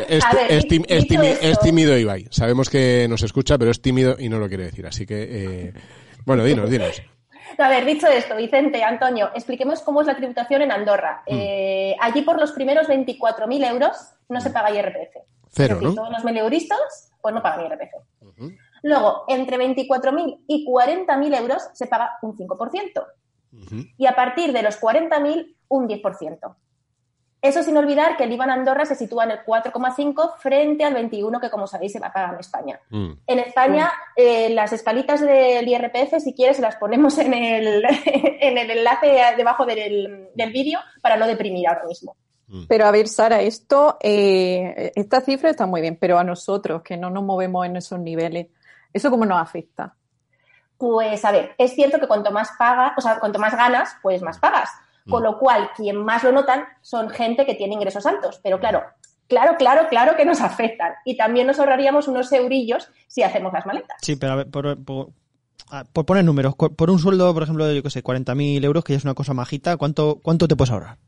Es, 0.09 0.25
A 0.31 0.35
ver, 0.35 0.53
es 0.53 0.67
tim- 0.67 0.85
tímido 1.63 1.97
Ibai. 1.97 2.27
Sabemos 2.31 2.69
que 2.69 3.07
nos 3.09 3.23
escucha, 3.23 3.57
pero 3.59 3.71
es 3.71 3.81
tímido 3.81 4.17
y 4.19 4.29
no 4.29 4.39
lo 4.39 4.49
quiere 4.49 4.65
decir. 4.65 4.87
Así 4.87 5.07
que, 5.07 5.27
eh, 5.69 5.73
bueno, 6.25 6.45
dinos, 6.45 6.69
dinos. 6.71 7.03
A 7.59 7.69
ver, 7.69 7.87
dicho 7.87 8.07
esto, 8.09 8.37
Vicente, 8.37 8.83
Antonio, 8.83 9.31
expliquemos 9.35 9.81
cómo 9.81 10.01
es 10.03 10.07
la 10.07 10.17
tributación 10.17 10.63
en 10.63 10.73
Andorra. 10.73 11.23
Mm. 11.27 11.35
Eh, 11.35 11.97
allí 12.01 12.23
por 12.23 12.39
los 12.39 12.53
primeros 12.53 12.89
24.000 12.89 13.71
euros 13.71 13.97
no 14.29 14.41
se 14.41 14.51
paga 14.51 14.73
IRPF. 14.73 15.17
Cero, 15.57 15.75
es 15.75 15.81
decir, 15.81 15.97
¿no? 15.97 16.03
todos 16.03 16.11
los 16.13 16.25
meleuristas 16.25 17.11
pues 17.21 17.35
no 17.35 17.43
pagan 17.43 17.67
IRPF. 17.67 17.95
Luego, 18.83 19.25
entre 19.27 19.57
24.000 19.59 20.45
y 20.47 20.67
40.000 20.67 21.39
euros 21.39 21.63
se 21.73 21.87
paga 21.87 22.19
un 22.23 22.37
5%. 22.37 23.07
Y 23.97 24.07
a 24.07 24.15
partir 24.15 24.53
de 24.53 24.63
los 24.63 24.79
40.000, 24.81 25.57
un 25.69 25.89
10%. 25.89 26.57
Eso 27.43 27.63
sin 27.63 27.77
olvidar 27.77 28.17
que 28.17 28.25
el 28.25 28.33
IVA 28.33 28.45
en 28.45 28.51
Andorra 28.51 28.85
se 28.85 28.95
sitúa 28.95 29.25
en 29.25 29.31
el 29.33 29.39
4,5 29.45 30.37
frente 30.39 30.85
al 30.85 30.95
21 30.95 31.41
que, 31.41 31.51
como 31.51 31.67
sabéis, 31.67 31.93
se 31.93 32.01
va 32.01 32.09
a 32.09 32.13
pagar 32.13 32.35
en 32.35 32.41
España. 32.41 32.81
Mm. 32.91 33.13
En 33.27 33.39
España, 33.39 33.93
eh, 34.15 34.51
las 34.51 34.73
escalitas 34.73 35.21
del 35.21 35.67
IRPF, 35.67 36.21
si 36.21 36.35
quieres, 36.35 36.59
las 36.61 36.77
ponemos 36.77 37.19
en 37.19 37.35
el, 37.35 37.85
en 38.05 38.59
el 38.59 38.71
enlace 38.71 39.35
debajo 39.37 39.65
del, 39.65 40.29
del 40.35 40.53
vídeo 40.53 40.81
para 41.01 41.17
no 41.17 41.27
deprimir 41.27 41.69
ahora 41.69 41.85
mismo. 41.87 42.17
Pero 42.69 42.87
a 42.87 42.93
ver, 42.93 43.09
Sara, 43.09 43.41
esto, 43.43 43.97
eh, 44.01 44.93
esta 44.95 45.21
cifra 45.21 45.51
está 45.51 45.67
muy 45.67 45.81
bien, 45.81 45.97
pero 46.01 46.19
a 46.19 46.25
nosotros 46.25 46.83
que 46.83 46.97
no 46.97 47.11
nos 47.11 47.25
movemos 47.25 47.67
en 47.67 47.77
esos 47.77 47.99
niveles, 47.99 48.49
¿eso 48.93 49.11
cómo 49.11 49.27
nos 49.27 49.43
afecta? 49.43 49.95
Pues 50.79 51.25
a 51.25 51.33
ver, 51.33 51.55
es 51.59 51.75
cierto 51.75 51.99
que 51.99 52.07
cuanto 52.07 52.31
más 52.31 52.51
pagas, 52.59 52.93
o 52.97 53.01
sea, 53.01 53.19
cuanto 53.19 53.39
más 53.39 53.57
ganas, 53.57 53.97
pues 54.03 54.23
más 54.23 54.39
pagas. 54.39 54.71
Mm. 55.07 55.11
Con 55.11 55.23
lo 55.23 55.39
cual, 55.39 55.71
quien 55.75 55.97
más 55.97 56.23
lo 56.23 56.33
notan 56.33 56.65
son 56.83 57.09
gente 57.11 57.47
que 57.47 57.55
tiene 57.55 57.75
ingresos 57.75 58.07
altos. 58.07 58.41
Pero 58.43 58.61
claro, 58.61 58.83
claro, 59.29 59.57
claro, 59.57 59.89
claro 59.89 60.17
que 60.17 60.25
nos 60.25 60.41
afectan. 60.41 60.93
Y 61.05 61.17
también 61.17 61.47
nos 61.47 61.59
ahorraríamos 61.59 62.09
unos 62.09 62.31
eurillos 62.33 62.91
si 63.09 63.23
hacemos 63.23 63.53
las 63.53 63.67
maletas. 63.67 63.97
Sí, 64.03 64.17
pero 64.17 64.33
a 64.35 64.37
ver, 64.37 64.51
por, 64.51 64.85
por, 64.85 65.09
ah, 65.71 65.85
por 65.93 66.05
poner 66.05 66.25
números, 66.25 66.55
por 66.55 66.91
un 66.91 66.99
sueldo, 66.99 67.33
por 67.33 67.43
ejemplo, 67.43 67.67
de, 67.67 67.77
yo 67.77 67.83
qué 67.83 67.91
sé, 67.91 68.05
40.000 68.05 68.65
euros, 68.65 68.85
que 68.85 68.93
ya 68.93 68.99
es 68.99 69.05
una 69.05 69.15
cosa 69.15 69.35
majita, 69.35 69.77
¿cuánto, 69.77 70.21
¿cuánto 70.23 70.47
te 70.47 70.57
puedes 70.57 70.71
ahorrar? 70.71 70.99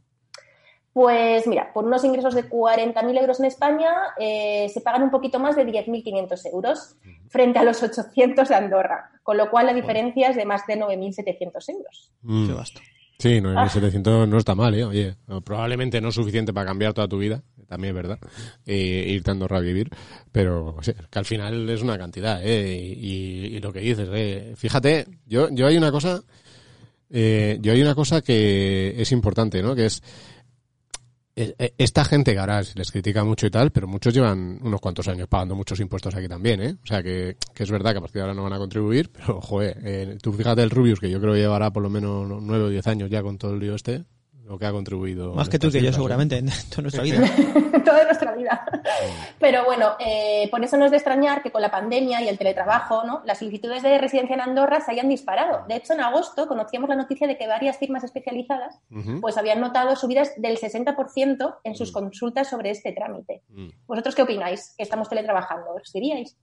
Pues 0.93 1.47
mira, 1.47 1.72
por 1.72 1.84
unos 1.84 2.05
ingresos 2.05 2.34
de 2.34 2.49
40.000 2.49 3.20
euros 3.20 3.39
en 3.41 3.47
España 3.47 3.91
eh, 4.18 4.68
se 4.72 4.80
pagan 4.80 5.03
un 5.03 5.11
poquito 5.11 5.39
más 5.39 5.55
de 5.55 5.66
10.500 5.66 6.53
euros 6.53 6.97
frente 7.28 7.59
a 7.59 7.64
los 7.64 7.82
800 7.82 8.49
de 8.49 8.55
Andorra, 8.55 9.11
con 9.22 9.36
lo 9.36 9.51
cual 9.51 9.66
la 9.66 9.74
diferencia 9.74 10.30
es 10.30 10.36
de 10.36 10.45
más 10.45 10.66
de 10.66 10.78
9.700 10.78 11.68
euros. 11.70 12.12
Mm. 12.22 12.51
Sí, 13.18 13.41
9.700 13.41 14.28
no 14.28 14.39
está 14.39 14.55
mal, 14.55 14.74
¿eh? 14.74 14.84
Oye, 14.84 15.16
no, 15.26 15.41
probablemente 15.41 16.01
no 16.01 16.09
es 16.09 16.14
suficiente 16.14 16.53
para 16.53 16.66
cambiar 16.66 16.95
toda 16.95 17.09
tu 17.09 17.18
vida, 17.18 17.43
también 17.66 17.91
es 17.91 18.03
verdad, 18.03 18.18
eh, 18.64 19.07
irte 19.09 19.30
a 19.30 19.32
Andorra 19.32 19.59
a 19.59 19.61
vivir, 19.61 19.91
pero 20.30 20.76
o 20.76 20.82
sea, 20.84 20.95
que 20.95 21.18
al 21.18 21.24
final 21.24 21.68
es 21.68 21.82
una 21.82 21.99
cantidad, 21.99 22.41
¿eh? 22.45 22.78
Y, 22.78 23.57
y 23.57 23.61
lo 23.61 23.72
que 23.72 23.80
dices, 23.80 24.09
¿eh? 24.12 24.55
Fíjate, 24.57 25.07
yo, 25.26 25.49
yo 25.51 25.66
hay 25.66 25.76
una 25.76 25.91
cosa, 25.91 26.22
eh, 27.11 27.59
yo 27.61 27.72
hay 27.72 27.82
una 27.82 27.97
cosa 27.97 28.22
que 28.22 28.95
es 28.97 29.11
importante, 29.11 29.62
¿no? 29.62 29.74
Que 29.74 29.86
es, 29.86 30.01
esta 31.78 32.05
gente 32.05 32.32
que 32.32 32.39
ahora 32.39 32.64
se 32.64 32.76
les 32.76 32.91
critica 32.91 33.22
mucho 33.22 33.47
y 33.47 33.51
tal, 33.51 33.70
pero 33.70 33.86
muchos 33.86 34.12
llevan 34.12 34.59
unos 34.62 34.80
cuantos 34.80 35.07
años 35.09 35.28
pagando 35.28 35.55
muchos 35.55 35.78
impuestos 35.80 36.14
aquí 36.14 36.28
también, 36.28 36.61
¿eh? 36.61 36.76
O 36.82 36.86
sea 36.86 37.03
que, 37.03 37.36
que 37.55 37.62
es 37.62 37.70
verdad 37.70 37.93
que 37.93 37.99
a 37.99 38.01
partir 38.01 38.16
de 38.16 38.22
ahora 38.22 38.34
no 38.34 38.43
van 38.43 38.53
a 38.55 38.59
contribuir, 38.59 39.11
pero 39.12 39.41
joder, 39.41 39.78
eh, 39.84 40.18
tú 40.20 40.32
fíjate 40.32 40.62
el 40.62 40.70
Rubius, 40.70 41.01
que 41.01 41.11
yo 41.11 41.20
creo 41.20 41.34
que 41.34 41.41
llevará 41.41 41.72
por 41.72 41.82
lo 41.82 41.91
menos 41.91 42.26
nueve 42.43 42.64
o 42.64 42.68
diez 42.68 42.86
años 42.86 43.11
ya 43.11 43.22
con 43.22 43.39
todo 43.39 43.55
el 43.55 43.61
lío 43.61 43.74
este, 43.74 44.05
lo 44.49 44.59
que 44.59 44.64
ha 44.64 44.72
contribuido. 44.72 45.34
Más 45.34 45.51
que 45.51 45.59
tú 45.59 45.70
que 45.70 45.82
yo, 45.82 45.92
seguramente, 45.92 46.38
en 46.38 46.49
toda 46.70 46.82
nuestra 46.82 47.03
vida. 47.03 47.20
Toda 47.84 48.05
nuestra 48.05 48.34
vida. 48.34 48.64
Pero 49.38 49.64
bueno, 49.64 49.92
eh, 49.99 50.49
por 50.51 50.62
eso 50.64 50.76
no 50.76 50.86
es 50.86 50.90
de 50.90 50.96
extrañar 50.96 51.42
que 51.42 51.51
con 51.51 51.61
la 51.61 51.70
pandemia 51.70 52.22
y 52.22 52.28
el 52.28 52.38
teletrabajo, 52.38 53.05
¿no? 53.05 53.22
las 53.24 53.38
solicitudes 53.38 53.82
de 53.82 53.99
residencia 53.99 54.34
en 54.34 54.40
Andorra 54.40 54.80
se 54.80 54.92
hayan 54.92 55.09
disparado. 55.09 55.66
De 55.68 55.76
hecho, 55.76 55.92
en 55.92 56.01
agosto 56.01 56.49
conocíamos 56.49 56.88
la 56.88 56.96
noticia 56.96 57.26
de 57.26 57.36
que 57.36 57.46
varias 57.46 57.78
firmas 57.78 58.05
especializadas 58.05 58.78
pues 59.20 59.36
habían 59.36 59.61
notado 59.61 59.94
subidas 59.96 60.32
del 60.36 60.59
60% 60.59 61.57
en 61.64 61.74
sus 61.74 61.92
consultas 61.92 62.49
sobre 62.49 62.70
este 62.70 62.92
trámite. 62.92 63.42
Mm. 63.49 63.68
¿Vosotros 63.86 64.14
qué 64.14 64.22
opináis? 64.22 64.74
Que 64.76 64.82
estamos 64.82 65.09
teletrabajando, 65.09 65.74
¿os 65.74 65.92
diríais? 65.92 66.36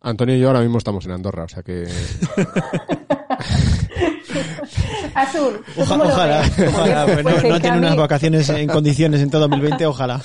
Antonio 0.00 0.36
y 0.36 0.40
yo 0.40 0.48
ahora 0.48 0.60
mismo 0.60 0.78
estamos 0.78 1.04
en 1.06 1.12
Andorra, 1.12 1.44
o 1.44 1.48
sea 1.48 1.62
que... 1.62 1.84
Azul, 5.14 5.60
¿tú 5.74 5.80
Oja- 5.82 5.96
ojalá, 5.96 6.42
ojalá, 6.68 7.04
pues 7.06 7.16
no, 7.18 7.22
Pues 7.30 7.36
es 7.44 7.48
no 7.50 7.54
que 7.56 7.60
tiene 7.60 7.78
unas 7.78 7.96
vacaciones 7.96 8.48
en 8.50 8.68
condiciones 8.68 9.20
en 9.20 9.30
todo 9.30 9.40
2020, 9.48 9.86
ojalá. 9.86 10.20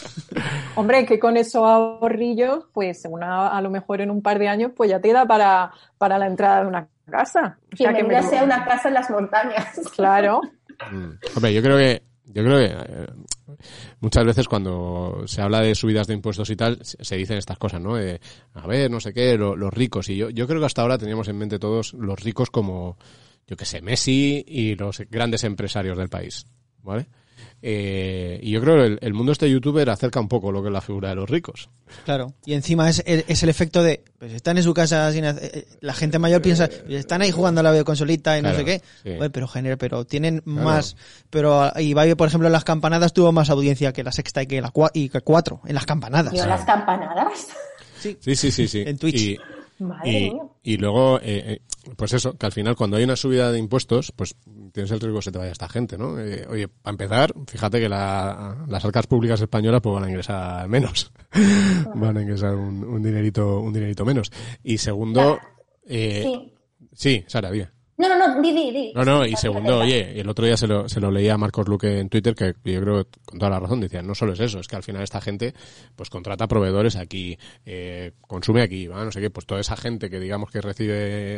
Hombre, 0.75 1.05
que 1.05 1.19
con 1.19 1.37
esos 1.37 1.63
ahorrillos, 1.63 2.65
pues 2.73 3.03
una, 3.09 3.47
a 3.49 3.61
lo 3.61 3.69
mejor 3.69 4.01
en 4.01 4.09
un 4.11 4.21
par 4.21 4.39
de 4.39 4.47
años, 4.47 4.71
pues 4.75 4.89
ya 4.89 4.99
te 4.99 5.11
da 5.13 5.25
para, 5.25 5.71
para 5.97 6.17
la 6.17 6.27
entrada 6.27 6.61
de 6.61 6.67
una 6.67 6.87
casa. 7.09 7.57
O 7.73 7.75
sea, 7.77 7.93
que 7.93 8.03
me- 8.03 8.23
sea 8.23 8.43
una 8.43 8.63
casa 8.65 8.87
en 8.87 8.93
las 8.95 9.09
montañas. 9.09 9.67
Claro. 9.95 10.41
Mm. 10.91 11.11
Hombre, 11.35 11.53
yo 11.53 11.61
creo 11.61 11.77
que, 11.77 12.01
yo 12.25 12.43
creo 12.43 12.57
que 12.57 12.65
eh, 12.65 13.07
muchas 13.99 14.25
veces 14.25 14.47
cuando 14.47 15.23
se 15.27 15.41
habla 15.41 15.61
de 15.61 15.75
subidas 15.75 16.07
de 16.07 16.15
impuestos 16.15 16.49
y 16.49 16.55
tal, 16.55 16.79
se, 16.83 17.03
se 17.03 17.15
dicen 17.15 17.37
estas 17.37 17.57
cosas, 17.59 17.79
¿no? 17.81 17.95
De, 17.95 18.19
a 18.55 18.65
ver, 18.67 18.89
no 18.89 18.99
sé 18.99 19.13
qué, 19.13 19.37
lo- 19.37 19.55
los 19.55 19.71
ricos. 19.73 20.09
Y 20.09 20.17
yo, 20.17 20.29
yo 20.31 20.47
creo 20.47 20.59
que 20.59 20.65
hasta 20.65 20.81
ahora 20.81 20.97
teníamos 20.97 21.27
en 21.27 21.37
mente 21.37 21.59
todos 21.59 21.93
los 21.93 22.19
ricos 22.23 22.49
como, 22.49 22.97
yo 23.47 23.55
qué 23.57 23.65
sé, 23.65 23.81
Messi 23.81 24.43
y 24.47 24.75
los 24.75 24.99
grandes 25.09 25.43
empresarios 25.43 25.97
del 25.97 26.09
país, 26.09 26.45
¿vale? 26.81 27.07
Eh, 27.65 28.39
y 28.43 28.51
yo 28.51 28.59
creo 28.61 28.75
que 28.75 28.85
el, 28.87 28.99
el 29.01 29.13
mundo 29.13 29.31
este 29.31 29.49
youtuber 29.49 29.89
acerca 29.89 30.19
un 30.19 30.27
poco 30.27 30.51
lo 30.51 30.61
que 30.61 30.67
es 30.67 30.73
la 30.73 30.81
figura 30.81 31.09
de 31.09 31.15
los 31.15 31.29
ricos. 31.29 31.69
Claro. 32.03 32.33
Y 32.45 32.53
encima 32.55 32.89
es, 32.89 33.01
el- 33.05 33.23
es 33.27 33.41
el 33.41 33.47
efecto 33.47 33.81
de, 33.81 34.03
pues 34.19 34.33
están 34.33 34.57
en 34.57 34.63
su 34.63 34.73
casa 34.73 35.09
sin 35.13 35.23
hacer- 35.23 35.49
eh, 35.59 35.65
la 35.79 35.93
gente 35.93 36.19
mayor 36.19 36.41
piensa, 36.41 36.67
pues 36.67 36.99
están 36.99 37.21
ahí 37.21 37.31
jugando 37.31 37.61
a 37.61 37.63
la 37.63 37.71
videoconsolita 37.71 38.37
y 38.37 38.41
no 38.41 38.53
sé 38.53 38.65
qué. 38.65 38.81
sí. 39.03 39.11
Oye, 39.11 39.29
pero 39.29 39.47
genera, 39.47 39.77
pero 39.77 40.03
tienen 40.05 40.39
Claro. 40.41 40.61
más, 40.61 40.97
pero 41.29 41.71
Ibai, 41.79 42.15
por 42.15 42.27
ejemplo, 42.27 42.47
en 42.47 42.53
las 42.53 42.65
campanadas 42.65 43.13
tuvo 43.13 43.31
más 43.31 43.49
audiencia 43.49 43.93
que 43.93 44.03
la 44.03 44.11
sexta 44.11 44.43
y 44.43 44.47
que 44.47 44.61
la 44.61 44.71
cua- 44.73 44.91
y 44.93 45.07
que 45.07 45.21
cuatro, 45.21 45.61
en 45.65 45.75
las 45.75 45.85
campanadas. 45.85 46.33
Yo 46.33 46.45
las 46.45 46.65
campanadas. 46.65 47.47
Sí, 47.99 48.17
sí, 48.19 48.35
sí, 48.51 48.67
sí. 48.67 48.83
En 48.85 48.97
Twitch. 48.97 49.21
Y, 49.21 49.37
Madre 49.83 50.11
y, 50.11 50.31
mía. 50.33 50.43
y 50.63 50.77
luego, 50.77 51.17
eh, 51.19 51.21
eh, 51.23 51.59
pues 51.95 52.13
eso, 52.13 52.37
que 52.37 52.45
al 52.45 52.51
final 52.51 52.75
cuando 52.75 52.97
hay 52.97 53.03
una 53.03 53.15
subida 53.15 53.51
de 53.51 53.59
impuestos, 53.59 54.11
pues 54.15 54.35
tienes 54.71 54.91
el 54.91 54.99
riesgo 54.99 55.15
de 55.15 55.19
que 55.19 55.23
se 55.23 55.31
te 55.31 55.37
vaya 55.37 55.51
esta 55.51 55.69
gente, 55.69 55.97
¿no? 55.97 56.19
Eh, 56.19 56.45
oye, 56.49 56.67
para 56.67 56.93
empezar, 56.93 57.33
fíjate 57.47 57.79
que 57.79 57.89
la- 57.89 58.65
las 58.67 58.83
arcas 58.85 59.07
públicas 59.07 59.39
españolas 59.41 59.81
pues 59.81 59.93
van 59.93 60.03
a 60.05 60.09
ingresar 60.09 60.67
menos. 60.69 61.11
van 61.95 62.17
a 62.17 62.21
ingresar 62.21 62.55
un, 62.55 62.83
un 62.83 63.03
dinerito 63.03 63.59
un 63.59 63.73
dinerito 63.73 64.05
menos. 64.05 64.31
Y 64.63 64.77
segundo, 64.77 65.39
eh, 65.85 66.23
Sí. 66.23 66.53
sí, 66.93 67.23
Sara, 67.27 67.49
bien. 67.51 67.69
No, 67.95 68.09
no, 68.09 68.17
no, 68.17 68.41
di, 68.41 68.51
di, 68.51 68.71
di. 68.71 68.91
No, 68.95 69.05
no, 69.05 69.23
y 69.23 69.35
segundo, 69.35 69.79
oye, 69.79 70.19
el 70.19 70.27
otro 70.27 70.45
día 70.45 70.57
se 70.57 70.65
lo, 70.65 70.89
se 70.89 70.99
lo 70.99 71.11
leía 71.11 71.35
a 71.35 71.37
Marcos 71.37 71.67
Luque 71.67 71.99
en 71.99 72.09
Twitter, 72.09 72.33
que 72.33 72.55
yo 72.63 72.81
creo 72.81 73.03
que 73.05 73.19
con 73.23 73.37
toda 73.37 73.51
la 73.51 73.59
razón 73.59 73.81
decía, 73.81 74.01
no 74.01 74.15
solo 74.15 74.33
es 74.33 74.39
eso, 74.39 74.59
es 74.59 74.67
que 74.67 74.75
al 74.75 74.81
final 74.81 75.03
esta 75.03 75.21
gente 75.21 75.53
pues 75.95 76.09
contrata 76.09 76.47
proveedores 76.47 76.95
aquí, 76.95 77.37
eh, 77.67 78.13
consume 78.21 78.63
aquí, 78.63 78.87
¿va? 78.87 79.05
no 79.05 79.11
sé 79.11 79.21
qué, 79.21 79.29
pues 79.29 79.45
toda 79.45 79.61
esa 79.61 79.77
gente 79.77 80.09
que 80.09 80.19
digamos 80.19 80.49
que 80.49 80.59
recibe 80.59 80.93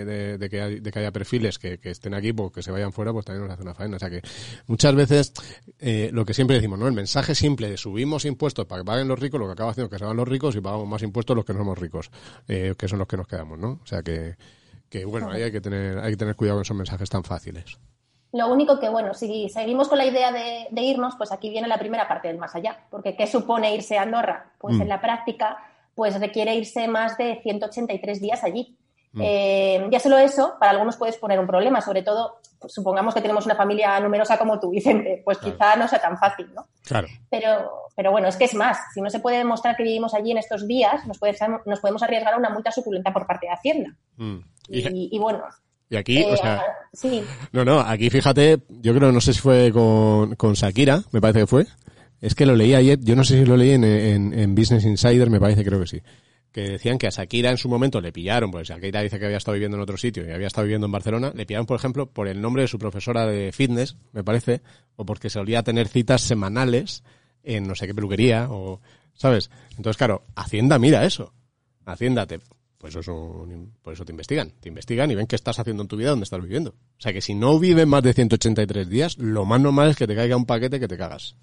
de, 0.06 0.38
de 0.38 0.50
que, 0.50 0.62
hay- 0.62 0.80
de 0.80 0.92
que 0.92 1.00
haya 1.00 1.12
perfiles 1.12 1.60
que, 1.60 1.78
que 1.78 1.92
estén 1.92 2.14
aquí, 2.14 2.32
pues 2.32 2.54
que 2.54 2.64
se 2.64 2.72
vayan 2.72 2.94
fuera, 2.94 3.12
pues 3.12 3.26
también 3.26 3.44
nos 3.46 3.54
hace 3.54 3.64
una 3.64 3.74
faena. 3.74 3.98
O 3.98 4.00
sea 4.00 4.10
que 4.10 4.22
muchas 4.68 4.96
veces 4.96 5.34
eh, 5.80 6.10
lo 6.14 6.24
que 6.24 6.34
siempre 6.34 6.56
decimos, 6.56 6.80
¿no? 6.80 6.88
El 6.88 6.94
mensaje 6.94 7.36
simple 7.36 7.70
de 7.70 7.76
subimos 7.78 8.24
impuestos 8.24 8.66
para 8.66 8.82
que 8.82 8.86
paguen 8.86 9.10
los 9.10 9.20
ricos, 9.20 9.42
lo 9.42 9.48
que 9.48 9.52
acaba 9.52 9.72
haciendo 9.72 9.88
es 9.88 9.92
que 9.92 10.00
se 10.00 10.06
van 10.06 10.16
los 10.16 10.28
ricos 10.28 10.56
y 10.56 10.62
pagamos 10.62 10.88
más 10.88 11.04
impuestos 11.04 11.36
los 11.36 11.44
que 11.44 11.52
no 11.52 11.60
somos 11.60 11.78
ricos, 11.78 12.10
eh, 12.48 12.76
que 12.78 12.88
son 12.88 13.00
los 13.00 13.10
que 13.10 13.18
nos 13.18 13.28
quedamos, 13.28 13.60
¿no? 13.60 13.82
O 13.84 13.86
sea 13.86 14.02
que, 14.02 14.36
que 15.00 15.06
bueno, 15.06 15.30
ahí 15.32 15.44
hay 15.44 15.52
que 15.52 15.62
tener, 15.62 15.98
hay 16.00 16.12
que 16.12 16.18
tener 16.18 16.36
cuidado 16.36 16.58
con 16.58 16.62
esos 16.64 16.78
mensajes 16.78 17.10
tan 17.10 17.24
fáciles. 17.24 17.78
Lo 18.32 18.48
único 18.52 18.80
que, 18.80 18.90
bueno, 18.90 19.14
si 19.14 19.48
seguimos 19.50 19.88
con 19.88 19.98
la 19.98 20.06
idea 20.06 20.32
de, 20.32 20.68
de 20.70 20.82
irnos, 20.82 21.16
pues 21.16 21.32
aquí 21.32 21.50
viene 21.50 21.68
la 21.68 21.78
primera 21.78 22.08
parte 22.08 22.28
del 22.28 22.38
más 22.38 22.54
allá. 22.56 22.78
Porque 22.90 23.16
¿qué 23.16 23.28
supone 23.28 23.74
irse 23.74 23.98
a 23.98 24.02
Andorra? 24.02 24.52
Pues 24.60 24.76
Mm. 24.76 24.82
en 24.82 24.90
la 24.90 25.00
práctica, 25.02 25.58
pues 25.94 26.20
requiere 26.20 26.54
irse 26.56 26.88
más 26.90 27.18
de 27.18 27.40
183 27.44 28.20
días 28.20 28.44
allí. 28.44 28.78
Mm. 29.14 29.22
Eh, 29.24 29.88
ya 29.90 30.00
solo 30.02 30.18
eso, 30.18 30.56
para 30.60 30.72
algunos 30.74 30.98
puedes 30.98 31.16
poner 31.16 31.40
un 31.40 31.48
problema, 31.48 31.80
sobre 31.80 32.04
todo, 32.04 32.40
pues, 32.60 32.74
supongamos 32.74 33.14
que 33.14 33.22
tenemos 33.22 33.46
una 33.46 33.56
familia 33.56 33.98
numerosa 34.02 34.38
como 34.38 34.60
tú, 34.60 34.72
Vicente, 34.72 35.22
pues 35.24 35.38
quizá 35.38 35.78
no 35.78 35.88
sea 35.88 36.00
tan 36.02 36.18
fácil, 36.18 36.54
¿no? 36.54 36.68
Claro. 36.86 37.08
Pero, 37.30 37.72
pero 37.96 38.12
bueno, 38.12 38.28
es 38.28 38.36
que 38.36 38.44
es 38.44 38.54
más, 38.54 38.78
si 38.94 39.00
no 39.00 39.10
se 39.10 39.20
puede 39.20 39.38
demostrar 39.38 39.78
que 39.78 39.84
vivimos 39.84 40.14
allí 40.14 40.32
en 40.32 40.40
estos 40.40 40.68
días, 40.68 41.08
nos, 41.08 41.18
puede- 41.18 41.38
nos 41.66 41.80
podemos 41.80 42.04
arriesgar 42.04 42.34
a 42.34 42.38
una 42.38 42.50
multa 42.50 42.72
suculenta 42.74 43.14
por 43.14 43.26
parte 43.26 43.46
de 43.48 43.54
Hacienda. 43.54 43.96
Mm. 44.18 44.40
Y, 44.70 45.16
Y, 45.16 45.20
bueno, 45.20 45.44
y 45.90 45.96
aquí, 45.96 46.24
o 46.24 46.34
eh, 46.34 46.38
sea, 46.38 46.64
sí, 46.94 47.24
no, 47.52 47.64
no, 47.64 47.80
aquí 47.80 48.10
fíjate, 48.10 48.60
yo 48.82 48.94
creo, 48.96 49.12
no 49.12 49.22
sé 49.22 49.34
si 49.34 49.40
fue 49.40 49.72
con, 49.72 50.36
con 50.36 50.54
Shakira, 50.54 51.04
me 51.12 51.22
parece 51.22 51.42
que 51.42 51.48
fue. 51.48 51.68
Es 52.22 52.34
que 52.34 52.46
lo 52.46 52.56
leí 52.56 52.74
ayer, 52.74 53.00
yo 53.02 53.16
no 53.16 53.24
sé 53.24 53.40
si 53.40 53.46
lo 53.46 53.56
leí 53.56 53.72
en, 53.72 53.84
en, 53.84 54.34
en 54.34 54.56
Business 54.56 54.86
Insider, 54.86 55.30
me 55.30 55.40
parece, 55.40 55.64
creo 55.64 55.80
que 55.80 55.88
sí. 55.88 56.02
Que 56.52 56.62
decían 56.70 56.98
que 56.98 57.06
a 57.06 57.12
Shakira 57.12 57.52
en 57.52 57.58
su 57.58 57.70
momento 57.70 58.02
le 58.02 58.12
pillaron, 58.12 58.50
pues 58.50 58.70
Shakira 58.70 59.02
dice 59.02 59.20
que 59.20 59.26
había 59.26 59.38
estado 59.38 59.54
viviendo 59.54 59.78
en 59.78 59.84
otro 59.84 59.98
sitio 59.98 60.26
y 60.26 60.32
había 60.32 60.48
estado 60.48 60.64
viviendo 60.66 60.86
en 60.86 60.92
Barcelona, 60.92 61.32
le 61.36 61.46
pillaron, 61.46 61.68
por 61.68 61.78
ejemplo, 61.78 62.08
por 62.08 62.28
el 62.28 62.42
nombre 62.42 62.64
de 62.64 62.68
su 62.68 62.80
profesora 62.80 63.26
de 63.28 63.52
fitness, 63.52 63.98
me 64.14 64.24
parece, 64.24 64.62
o 64.96 65.06
porque 65.06 65.30
solía 65.30 65.62
tener 65.62 65.88
citas 65.88 66.22
semanales 66.22 67.04
en 67.44 67.68
no 67.68 67.76
sé 67.76 67.86
qué 67.86 67.94
peluquería, 67.94 68.48
o, 68.50 68.82
¿sabes? 69.14 69.52
Entonces, 69.78 69.98
claro, 69.98 70.24
Hacienda 70.36 70.80
mira 70.80 71.06
eso. 71.06 71.34
Hacienda 71.86 72.26
te, 72.26 72.40
pues 72.78 72.96
eso, 72.96 73.48
por 73.82 73.94
eso 73.94 74.06
te 74.06 74.12
investigan. 74.12 74.52
Te 74.60 74.70
investigan 74.70 75.10
y 75.12 75.16
ven 75.16 75.28
qué 75.28 75.36
estás 75.36 75.60
haciendo 75.60 75.84
en 75.84 75.88
tu 75.88 75.98
vida, 75.98 76.10
dónde 76.10 76.24
estás 76.24 76.42
viviendo. 76.42 76.72
O 76.72 77.02
sea 77.02 77.14
que 77.14 77.22
si 77.22 77.34
no 77.34 77.60
vives 77.60 77.88
más 77.88 78.04
de 78.04 78.14
183 78.14 78.90
días, 78.90 79.18
lo 79.18 79.46
más 79.46 79.60
normal 79.60 79.90
es 79.90 79.96
que 79.96 80.08
te 80.08 80.16
caiga 80.16 80.36
un 80.36 80.46
paquete 80.46 80.80
que 80.80 80.88
te 80.88 80.98
cagas. 80.98 81.36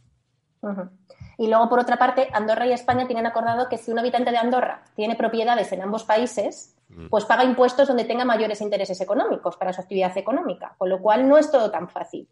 Y 1.38 1.48
luego, 1.48 1.68
por 1.68 1.80
otra 1.80 1.98
parte, 1.98 2.28
Andorra 2.32 2.66
y 2.66 2.72
España 2.72 3.06
tienen 3.06 3.26
acordado 3.26 3.68
que 3.68 3.78
si 3.78 3.90
un 3.90 3.98
habitante 3.98 4.30
de 4.30 4.36
Andorra 4.36 4.84
tiene 4.94 5.16
propiedades 5.16 5.72
en 5.72 5.82
ambos 5.82 6.04
países, 6.04 6.76
pues 7.10 7.24
paga 7.24 7.44
impuestos 7.44 7.88
donde 7.88 8.04
tenga 8.04 8.24
mayores 8.24 8.60
intereses 8.60 9.00
económicos 9.00 9.56
para 9.56 9.72
su 9.72 9.80
actividad 9.80 10.16
económica, 10.16 10.74
con 10.78 10.88
lo 10.88 11.00
cual 11.00 11.28
no 11.28 11.38
es 11.38 11.50
todo 11.50 11.70
tan 11.70 11.88
fácil. 11.88 12.28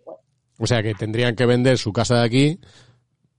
O 0.58 0.66
sea 0.66 0.82
que 0.82 0.94
tendrían 0.94 1.34
que 1.34 1.46
vender 1.46 1.78
su 1.78 1.92
casa 1.92 2.16
de 2.16 2.24
aquí 2.24 2.60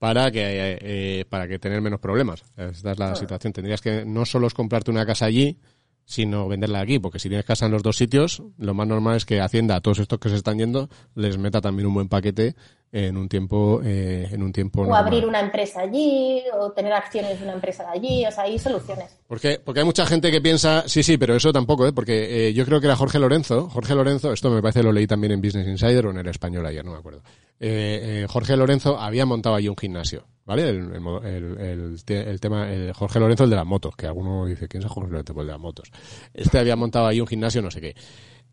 para 0.02 0.32
que 0.32 0.40
eh, 0.40 0.78
eh, 0.80 1.24
para 1.28 1.46
que 1.46 1.60
tener 1.60 1.80
menos 1.80 2.00
problemas. 2.00 2.42
Esta 2.56 2.90
es 2.90 2.98
la 2.98 3.14
situación. 3.14 3.52
Tendrías 3.52 3.80
que 3.80 4.04
no 4.04 4.26
solo 4.26 4.48
es 4.48 4.52
comprarte 4.52 4.90
una 4.90 5.06
casa 5.06 5.26
allí, 5.26 5.60
sino 6.04 6.48
venderla 6.48 6.80
aquí, 6.80 6.98
porque 6.98 7.20
si 7.20 7.28
tienes 7.28 7.46
casa 7.46 7.66
en 7.66 7.70
los 7.70 7.84
dos 7.84 7.98
sitios, 7.98 8.42
lo 8.58 8.74
más 8.74 8.88
normal 8.88 9.18
es 9.18 9.24
que 9.24 9.40
Hacienda 9.40 9.76
a 9.76 9.80
todos 9.80 10.00
estos 10.00 10.18
que 10.18 10.28
se 10.28 10.34
están 10.34 10.58
yendo 10.58 10.90
les 11.14 11.38
meta 11.38 11.60
también 11.60 11.86
un 11.86 11.94
buen 11.94 12.08
paquete 12.08 12.56
en 12.94 13.16
un 13.16 13.26
tiempo 13.26 13.80
eh, 13.82 14.28
en 14.30 14.42
un 14.42 14.52
tiempo 14.52 14.82
O 14.82 14.84
normal. 14.84 15.04
abrir 15.06 15.24
una 15.26 15.40
empresa 15.40 15.80
allí, 15.80 16.42
o 16.60 16.72
tener 16.72 16.92
acciones 16.92 17.38
de 17.38 17.44
una 17.44 17.54
empresa 17.54 17.84
de 17.84 17.88
allí, 17.98 18.26
o 18.26 18.30
sea, 18.30 18.44
hay 18.44 18.58
soluciones. 18.58 19.18
Porque, 19.26 19.58
porque 19.64 19.80
hay 19.80 19.86
mucha 19.86 20.04
gente 20.04 20.30
que 20.30 20.42
piensa, 20.42 20.86
sí, 20.86 21.02
sí, 21.02 21.16
pero 21.16 21.34
eso 21.34 21.52
tampoco, 21.54 21.86
¿eh? 21.86 21.92
porque 21.94 22.48
eh, 22.48 22.52
yo 22.52 22.66
creo 22.66 22.80
que 22.80 22.86
era 22.88 22.96
Jorge 22.96 23.18
Lorenzo, 23.18 23.70
Jorge 23.70 23.94
Lorenzo, 23.94 24.30
esto 24.32 24.50
me 24.50 24.60
parece 24.60 24.82
lo 24.82 24.92
leí 24.92 25.06
también 25.06 25.32
en 25.32 25.40
Business 25.40 25.66
Insider 25.66 26.04
o 26.06 26.10
en 26.10 26.18
el 26.18 26.28
español 26.28 26.66
ayer, 26.66 26.84
no 26.84 26.92
me 26.92 26.98
acuerdo. 26.98 27.22
Eh, 27.58 28.24
eh, 28.24 28.26
Jorge 28.28 28.56
Lorenzo 28.58 28.98
había 28.98 29.24
montado 29.24 29.54
allí 29.54 29.68
un 29.68 29.76
gimnasio, 29.78 30.26
¿vale? 30.44 30.68
El, 30.68 30.92
el 30.94 31.24
el- 31.24 31.58
el 31.60 32.04
te- 32.04 32.28
el 32.28 32.40
tema, 32.40 32.68
Jorge 32.94 33.20
Lorenzo, 33.20 33.44
el 33.44 33.50
de 33.50 33.56
las 33.56 33.64
motos, 33.66 33.96
que 33.96 34.06
alguno 34.06 34.44
dice, 34.44 34.68
¿quién 34.68 34.82
es 34.82 34.90
Jorge 34.90 35.10
Lorenzo? 35.10 35.32
Pues 35.32 35.44
el 35.44 35.46
de 35.46 35.52
las 35.52 35.60
motos. 35.62 35.90
Este 36.34 36.58
había 36.58 36.76
montado 36.76 37.06
ahí 37.06 37.20
un 37.22 37.26
gimnasio, 37.26 37.62
no 37.62 37.70
sé 37.70 37.80
qué. 37.80 37.94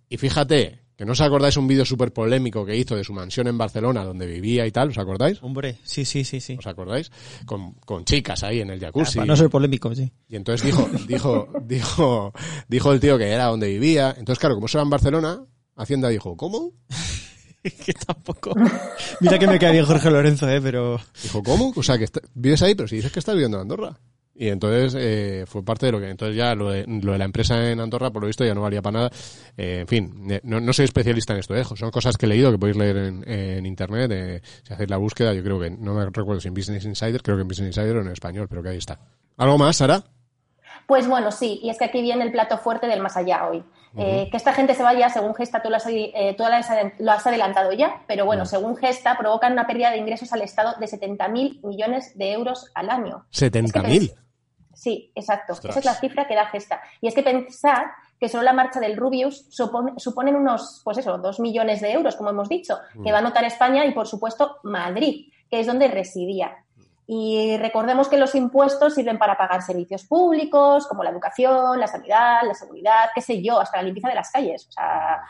Y 0.08 0.16
fíjate, 0.18 0.80
que 1.00 1.06
no 1.06 1.14
os 1.14 1.22
acordáis 1.22 1.56
un 1.56 1.66
vídeo 1.66 1.86
súper 1.86 2.12
polémico 2.12 2.66
que 2.66 2.76
hizo 2.76 2.94
de 2.94 3.06
su 3.06 3.14
mansión 3.14 3.48
en 3.48 3.58
Barcelona, 3.58 4.04
donde 4.04 4.28
vivía 4.28 4.68
y 4.68 4.72
tal, 4.72 4.90
¿os 4.90 4.98
acordáis? 4.98 5.42
Hombre, 5.42 5.78
sí, 5.82 6.04
sí, 6.04 6.26
sí, 6.26 6.42
sí. 6.42 6.58
¿Os 6.60 6.68
acordáis? 6.68 7.10
Con, 7.46 7.72
con 7.86 8.04
chicas 8.04 8.44
ahí 8.44 8.60
en 8.60 8.70
el 8.70 8.82
jacuzzi. 8.82 9.20
Para 9.20 9.28
no 9.28 9.38
ser 9.38 9.50
polémico, 9.50 9.96
sí. 9.96 10.12
Y 10.28 10.36
entonces 10.36 10.66
dijo, 10.68 10.90
dijo, 11.08 11.48
dijo, 11.64 12.34
dijo 12.68 12.92
el 12.92 13.00
tío 13.00 13.18
que 13.18 13.30
era 13.30 13.46
donde 13.46 13.70
vivía. 13.70 14.10
Entonces, 14.18 14.40
claro, 14.40 14.56
como 14.56 14.66
eso 14.68 14.78
era 14.78 14.84
en 14.84 14.90
Barcelona, 14.90 15.46
Hacienda 15.78 16.10
dijo, 16.10 16.36
¿cómo? 16.36 16.74
que 17.64 17.94
tampoco. 17.94 18.52
Mira 19.22 19.40
que 19.40 19.48
me 19.48 19.58
cae 19.58 19.72
bien 19.72 19.86
Jorge 19.86 20.12
Lorenzo, 20.12 20.50
eh, 20.50 20.60
pero. 20.62 21.00
Dijo, 21.24 21.42
¿cómo? 21.44 21.72
O 21.78 21.82
sea, 21.82 21.98
que 21.98 22.04
está- 22.04 22.20
vives 22.34 22.62
ahí, 22.62 22.76
pero 22.76 22.90
si 22.90 22.98
dices 22.98 23.14
que 23.14 23.20
estás 23.20 23.36
viviendo 23.36 23.56
en 23.56 23.62
Andorra. 23.62 23.98
Y 24.42 24.48
entonces 24.48 24.96
eh, 24.98 25.44
fue 25.46 25.66
parte 25.66 25.88
de 25.88 25.92
lo 25.92 26.00
que. 26.00 26.10
Entonces 26.10 26.38
ya 26.38 26.56
lo 26.56 26.70
de, 26.70 26.86
lo 26.88 27.12
de 27.12 27.18
la 27.18 27.26
empresa 27.26 27.70
en 27.70 27.82
Andorra, 27.82 28.10
por 28.10 28.22
lo 28.22 28.28
visto, 28.28 28.46
ya 28.46 28.56
no 28.56 28.62
valía 28.62 28.82
para 28.82 28.98
nada. 29.00 29.12
Eh, 29.58 29.80
en 29.82 29.88
fin, 29.88 30.32
eh, 30.32 30.40
no, 30.44 30.62
no 30.62 30.72
soy 30.72 30.86
especialista 30.86 31.34
en 31.34 31.40
esto, 31.40 31.58
eh, 31.58 31.66
son 31.66 31.92
cosas 31.92 32.16
que 32.16 32.26
he 32.26 32.30
leído 32.30 32.50
que 32.50 32.58
podéis 32.58 32.78
leer 32.78 32.96
en, 32.96 33.30
en 33.30 33.66
internet. 33.66 34.10
eh, 34.14 34.42
si 34.64 34.74
hacéis 34.74 34.90
la 34.90 34.96
búsqueda, 34.96 35.34
yo 35.34 35.44
creo 35.44 35.60
que, 35.60 35.70
no 35.70 35.94
me 35.94 36.06
recuerdo 36.06 36.40
si 36.40 36.48
en 36.48 36.54
Business 36.54 36.86
Insider, 36.86 37.22
creo 37.22 37.36
que 37.36 37.42
en 37.42 37.50
Business 37.50 37.76
Insider 37.76 37.98
o 37.98 38.02
en 38.02 38.08
español, 38.08 38.48
pero 38.50 38.64
que 38.64 38.70
ahí 38.70 38.78
está. 38.78 38.98
¿Algo 39.36 39.58
más, 39.58 39.76
Sara? 39.76 40.06
Pues 40.88 41.06
bueno, 41.06 41.32
sí, 41.32 41.60
y 41.62 41.70
es 41.70 41.78
que 41.78 41.86
aquí 41.86 42.02
viene 42.02 42.24
el 42.24 42.32
plato 42.32 42.58
fuerte 42.58 42.88
del 42.88 43.02
más 43.02 43.18
allá 43.18 43.46
hoy. 43.46 43.62
Eh, 43.98 44.30
que 44.32 44.38
esta 44.38 44.54
gente 44.54 44.74
se 44.74 44.84
vaya, 44.84 45.10
según 45.10 45.36
Gesta, 45.36 45.62
tú 45.62 45.70
lo 45.70 45.76
has, 45.76 45.86
eh, 45.88 46.36
tú 46.38 46.44
lo 47.00 47.12
has 47.12 47.28
adelantado 47.28 47.74
ya, 47.74 48.04
pero 48.08 48.26
bueno, 48.26 48.46
según 48.46 48.78
Gesta, 48.78 49.18
provocan 49.18 49.52
una 49.54 49.68
pérdida 49.68 49.92
de 49.92 49.98
ingresos 49.98 50.32
al 50.32 50.44
Estado 50.44 50.76
de 50.80 50.86
70.000 50.86 51.62
millones 51.64 52.18
de 52.18 52.32
euros 52.32 52.72
al 52.74 52.90
año. 52.90 53.26
70.000. 53.34 54.14
Sí, 54.80 55.12
exacto. 55.14 55.52
Ostras. 55.54 55.72
Esa 55.72 55.80
es 55.80 55.86
la 55.86 55.96
cifra 55.96 56.26
que 56.26 56.36
da 56.36 56.46
Gesta. 56.46 56.82
Y 57.02 57.08
es 57.10 57.14
que 57.14 57.22
pensad 57.22 57.84
que 58.18 58.30
solo 58.30 58.44
la 58.44 58.54
marcha 58.54 58.80
del 58.80 58.96
Rubius 58.96 59.46
supone- 59.50 59.94
suponen 59.98 60.36
unos, 60.38 60.82
pues 60.86 60.98
eso, 61.00 61.18
dos 61.18 61.40
millones 61.42 61.82
de 61.82 61.92
euros, 61.92 62.16
como 62.16 62.30
hemos 62.30 62.48
dicho, 62.48 62.78
que 62.94 63.12
Mm. 63.12 63.14
va 63.14 63.18
a 63.18 63.22
notar 63.22 63.44
España 63.44 63.86
y, 63.86 63.92
por 63.92 64.08
supuesto, 64.08 64.58
Madrid, 64.64 65.32
que 65.50 65.60
es 65.60 65.68
donde 65.68 65.90
residía. 65.90 66.64
Y 67.08 67.58
recordemos 67.58 68.08
que 68.08 68.18
los 68.18 68.36
impuestos 68.36 68.94
sirven 68.96 69.18
para 69.18 69.36
pagar 69.38 69.62
servicios 69.64 70.06
públicos, 70.06 70.88
como 70.88 71.04
la 71.04 71.10
educación, 71.10 71.78
la 71.80 71.88
sanidad, 71.88 72.44
la 72.46 72.54
seguridad, 72.54 73.10
qué 73.14 73.20
sé 73.22 73.42
yo, 73.42 73.60
hasta 73.60 73.78
la 73.78 73.84
limpieza 73.84 74.08
de 74.10 74.16
las 74.16 74.32
calles. 74.32 74.66
O 74.70 74.72
sea, 74.72 75.22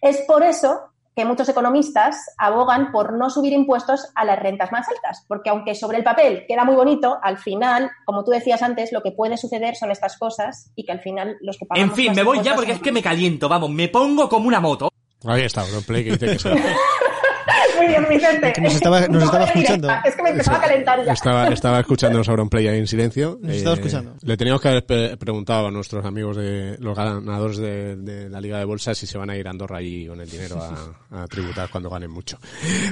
es 0.00 0.22
por 0.22 0.42
eso 0.42 0.80
que 1.14 1.24
muchos 1.24 1.48
economistas 1.48 2.16
abogan 2.38 2.92
por 2.92 3.12
no 3.12 3.30
subir 3.30 3.52
impuestos 3.52 4.06
a 4.14 4.24
las 4.24 4.38
rentas 4.38 4.72
más 4.72 4.88
altas, 4.88 5.24
porque 5.28 5.50
aunque 5.50 5.74
sobre 5.74 5.98
el 5.98 6.04
papel 6.04 6.44
queda 6.46 6.64
muy 6.64 6.74
bonito, 6.74 7.18
al 7.22 7.38
final, 7.38 7.90
como 8.04 8.24
tú 8.24 8.30
decías 8.30 8.62
antes, 8.62 8.92
lo 8.92 9.02
que 9.02 9.12
puede 9.12 9.36
suceder 9.36 9.76
son 9.76 9.90
estas 9.90 10.18
cosas 10.18 10.70
y 10.76 10.84
que 10.84 10.92
al 10.92 11.00
final 11.00 11.36
los 11.40 11.58
que 11.58 11.66
pagamos 11.66 11.90
En 11.90 11.96
fin, 11.96 12.12
me 12.14 12.22
voy 12.22 12.40
ya 12.42 12.54
porque 12.54 12.72
es 12.72 12.80
que 12.80 12.92
me 12.92 13.02
caliento, 13.02 13.48
vamos, 13.48 13.70
me 13.70 13.88
pongo 13.88 14.28
como 14.28 14.48
una 14.48 14.60
moto. 14.60 14.90
Ahí 15.24 15.42
está, 15.42 15.64
Play 15.86 16.04
que 16.04 16.10
dice 16.12 16.36
que 16.36 16.50
Muy 17.76 17.86
bien, 17.88 18.06
Vicente. 18.08 18.52
Que 18.52 18.60
nos 18.60 18.74
estaba- 18.74 19.06
nos 19.08 19.22
estaba 19.24 19.46
Doble 19.46 19.52
directa. 19.60 19.74
escuchando. 19.86 20.08
Es 20.08 20.16
que 20.16 20.22
me 20.22 20.30
empezaba 20.30 20.56
a 20.58 20.60
calentar 20.60 21.04
ya. 21.04 21.12
Estaba, 21.12 21.48
estaba 21.48 21.80
escuchando 21.80 22.22
Sauron 22.24 22.48
Play 22.48 22.66
ahí 22.68 22.78
en 22.78 22.86
silencio. 22.86 23.38
Nos 23.42 23.56
estaba 23.56 23.76
escuchando. 23.76 24.14
Le 24.22 24.36
teníamos 24.36 24.60
que 24.60 24.68
haber 24.68 25.18
preguntado 25.18 25.66
a 25.68 25.70
nuestros 25.70 26.04
amigos 26.04 26.36
de 26.36 26.76
los 26.78 26.96
ganadores 26.96 27.56
de, 27.58 27.96
de 27.96 28.28
la 28.28 28.40
Liga 28.40 28.58
de 28.58 28.64
Bolsa 28.64 28.94
si 28.94 29.06
se 29.06 29.18
van 29.18 29.30
a 29.30 29.36
ir 29.36 29.46
a 29.46 29.50
Andorra 29.50 29.78
allí 29.78 30.06
con 30.06 30.20
el 30.20 30.28
dinero 30.30 30.60
a, 30.60 31.22
a 31.22 31.26
tributar 31.26 31.68
cuando 31.70 31.88
ganen 31.90 32.10
mucho. 32.10 32.38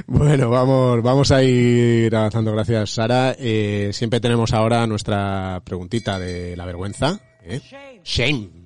Bueno, 0.07 0.49
vamos, 0.49 1.01
vamos 1.03 1.31
a 1.31 1.43
ir 1.43 2.15
avanzando. 2.15 2.51
Gracias, 2.53 2.91
Sara. 2.91 3.35
Eh, 3.37 3.91
siempre 3.93 4.19
tenemos 4.19 4.53
ahora 4.53 4.85
nuestra 4.87 5.61
preguntita 5.63 6.17
de 6.19 6.55
la 6.57 6.65
vergüenza. 6.65 7.19
¿eh? 7.43 7.59
Shame. 7.59 8.01
Shame. 8.03 8.58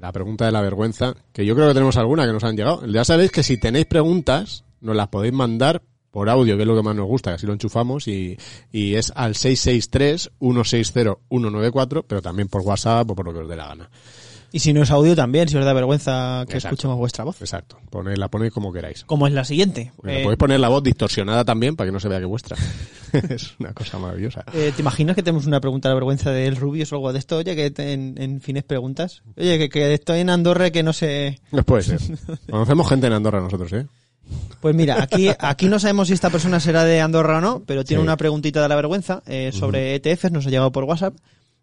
La 0.00 0.12
pregunta 0.12 0.46
de 0.46 0.52
la 0.52 0.62
vergüenza. 0.62 1.14
Que 1.32 1.44
yo 1.44 1.54
creo 1.54 1.68
que 1.68 1.74
tenemos 1.74 1.96
alguna 1.96 2.26
que 2.26 2.32
nos 2.32 2.44
han 2.44 2.56
llegado. 2.56 2.86
Ya 2.86 3.04
sabéis 3.04 3.30
que 3.30 3.42
si 3.42 3.58
tenéis 3.58 3.86
preguntas, 3.86 4.64
nos 4.80 4.96
las 4.96 5.08
podéis 5.08 5.34
mandar 5.34 5.82
por 6.10 6.28
audio, 6.28 6.56
que 6.56 6.62
es 6.62 6.68
lo 6.68 6.74
que 6.74 6.82
más 6.82 6.96
nos 6.96 7.06
gusta, 7.06 7.30
que 7.30 7.36
así 7.36 7.46
lo 7.46 7.52
enchufamos 7.52 8.08
y, 8.08 8.36
y 8.72 8.96
es 8.96 9.12
al 9.14 9.34
663-160-194, 9.34 12.04
pero 12.06 12.20
también 12.20 12.48
por 12.48 12.62
WhatsApp 12.62 13.08
o 13.10 13.14
por 13.14 13.26
lo 13.26 13.32
que 13.32 13.38
os 13.40 13.48
dé 13.48 13.56
la 13.56 13.68
gana. 13.68 13.88
Y 14.52 14.58
si 14.58 14.72
no 14.72 14.82
es 14.82 14.90
audio 14.90 15.14
también, 15.14 15.48
si 15.48 15.56
os 15.56 15.64
da 15.64 15.72
vergüenza 15.72 16.44
que 16.48 16.54
Exacto. 16.56 16.74
escuchemos 16.74 16.96
vuestra 16.98 17.22
voz. 17.24 17.40
Exacto. 17.40 17.78
Pone, 17.88 18.16
la 18.16 18.28
ponéis 18.28 18.52
como 18.52 18.72
queráis. 18.72 19.04
Como 19.04 19.26
es 19.28 19.32
la 19.32 19.44
siguiente. 19.44 19.92
Le 20.02 20.20
Eh, 20.20 20.22
podéis 20.24 20.38
poner 20.38 20.58
la 20.58 20.68
voz 20.68 20.82
distorsionada 20.82 21.44
también 21.44 21.76
para 21.76 21.86
que 21.88 21.92
no 21.92 22.00
se 22.00 22.08
vea 22.08 22.18
que 22.18 22.24
es 22.24 22.28
vuestra. 22.30 22.56
es 23.28 23.54
una 23.60 23.72
cosa 23.72 23.98
maravillosa. 23.98 24.44
eh, 24.52 24.72
¿Te 24.74 24.82
imaginas 24.82 25.14
que 25.16 25.22
tenemos 25.22 25.46
una 25.46 25.60
pregunta 25.60 25.88
de 25.88 25.92
la 25.92 25.96
vergüenza 25.96 26.30
del 26.32 26.56
Rubius 26.56 26.92
o 26.92 26.96
algo 26.96 27.12
de 27.12 27.18
esto? 27.20 27.36
Oye, 27.38 27.54
que 27.54 27.72
en, 27.92 28.14
en 28.20 28.40
fines 28.40 28.64
preguntas. 28.64 29.22
Oye, 29.36 29.58
que, 29.58 29.68
que 29.68 29.94
estoy 29.94 30.20
en 30.20 30.30
Andorra 30.30 30.70
que 30.70 30.82
no 30.82 30.92
sé... 30.92 31.40
No 31.52 31.62
puede 31.62 31.82
ser. 31.84 32.00
Conocemos 32.50 32.88
gente 32.88 33.06
en 33.06 33.12
Andorra 33.12 33.40
nosotros, 33.40 33.72
¿eh? 33.72 33.86
Pues 34.60 34.76
mira, 34.76 35.02
aquí, 35.02 35.28
aquí 35.38 35.66
no 35.66 35.78
sabemos 35.80 36.06
si 36.08 36.14
esta 36.14 36.30
persona 36.30 36.60
será 36.60 36.84
de 36.84 37.00
Andorra 37.00 37.38
o 37.38 37.40
no, 37.40 37.62
pero 37.66 37.84
tiene 37.84 38.00
Sí. 38.00 38.04
una 38.04 38.16
preguntita 38.16 38.62
de 38.62 38.68
la 38.68 38.76
vergüenza 38.76 39.22
eh, 39.26 39.50
sobre 39.52 39.94
ETFs, 39.96 40.30
nos 40.30 40.46
ha 40.46 40.50
llegado 40.50 40.70
por 40.70 40.84
WhatsApp, 40.84 41.14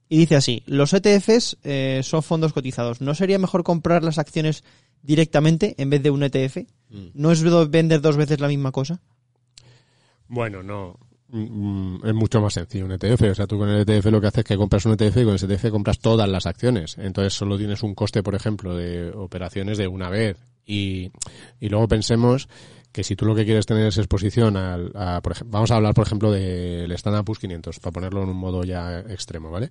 y 0.09 0.17
dice 0.17 0.35
así, 0.35 0.63
los 0.65 0.93
ETFs 0.93 1.57
eh, 1.63 2.01
son 2.03 2.23
fondos 2.23 2.53
cotizados, 2.53 3.01
¿no 3.01 3.13
sería 3.15 3.39
mejor 3.39 3.63
comprar 3.63 4.03
las 4.03 4.17
acciones 4.17 4.63
directamente 5.01 5.75
en 5.77 5.89
vez 5.89 6.01
de 6.03 6.11
un 6.11 6.23
ETF? 6.23 6.57
Mm. 6.89 7.07
¿No 7.13 7.31
es 7.31 7.43
vender 7.69 8.01
dos 8.01 8.17
veces 8.17 8.39
la 8.39 8.47
misma 8.47 8.71
cosa? 8.71 9.01
Bueno, 10.27 10.63
no. 10.63 10.97
Mm, 11.29 12.05
Es 12.05 12.13
mucho 12.13 12.41
más 12.41 12.53
sencillo 12.53 12.85
un 12.85 12.91
ETF. 12.91 13.21
O 13.31 13.35
sea, 13.35 13.47
tú 13.47 13.57
con 13.57 13.69
el 13.69 13.81
ETF 13.81 14.05
lo 14.07 14.21
que 14.21 14.27
haces 14.27 14.39
es 14.39 14.45
que 14.45 14.57
compras 14.57 14.85
un 14.85 14.93
ETF 14.93 15.17
y 15.17 15.25
con 15.25 15.35
ese 15.35 15.45
ETF 15.45 15.71
compras 15.71 15.99
todas 15.99 16.29
las 16.29 16.45
acciones. 16.45 16.97
Entonces 16.97 17.33
solo 17.33 17.57
tienes 17.57 17.83
un 17.83 17.95
coste, 17.95 18.23
por 18.23 18.35
ejemplo, 18.35 18.75
de 18.75 19.11
operaciones 19.11 19.77
de 19.77 19.87
una 19.87 20.09
vez. 20.09 20.37
Y, 20.65 21.11
y 21.59 21.69
luego 21.69 21.87
pensemos 21.87 22.49
que 22.91 23.03
si 23.03 23.15
tú 23.15 23.25
lo 23.25 23.35
que 23.35 23.45
quieres 23.45 23.65
tener 23.65 23.87
es 23.87 23.97
exposición 23.97 24.57
al, 24.57 24.91
a, 24.95 25.21
por 25.21 25.33
ejemplo, 25.33 25.51
vamos 25.51 25.71
a 25.71 25.75
hablar, 25.75 25.93
por 25.93 26.05
ejemplo, 26.05 26.31
del 26.31 26.91
Standard 26.93 27.25
Poor's 27.25 27.39
500, 27.39 27.79
para 27.79 27.91
ponerlo 27.91 28.23
en 28.23 28.29
un 28.29 28.37
modo 28.37 28.63
ya 28.63 28.99
extremo, 28.99 29.51
¿vale? 29.51 29.69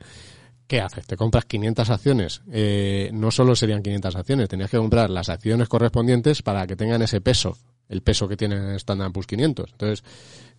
¿Qué 0.67 0.81
haces? 0.81 1.07
Te 1.07 1.17
compras 1.17 1.45
500 1.45 1.91
acciones. 1.91 2.43
Eh, 2.51 3.11
no 3.13 3.31
solo 3.31 3.55
serían 3.55 3.83
500 3.83 4.17
acciones, 4.17 4.49
tenías 4.49 4.71
que 4.71 4.79
comprar 4.79 5.11
las 5.11 5.29
acciones 5.29 5.69
correspondientes 5.69 6.43
para 6.43 6.67
que 6.67 6.77
tengan 6.77 7.03
ese 7.03 7.21
peso, 7.21 7.57
el 7.89 8.03
peso 8.03 8.27
que 8.27 8.37
tiene 8.37 8.57
el 8.57 8.77
Standard 8.77 9.13
Poor's 9.13 9.29
500. 9.29 9.71
Entonces, 9.73 10.05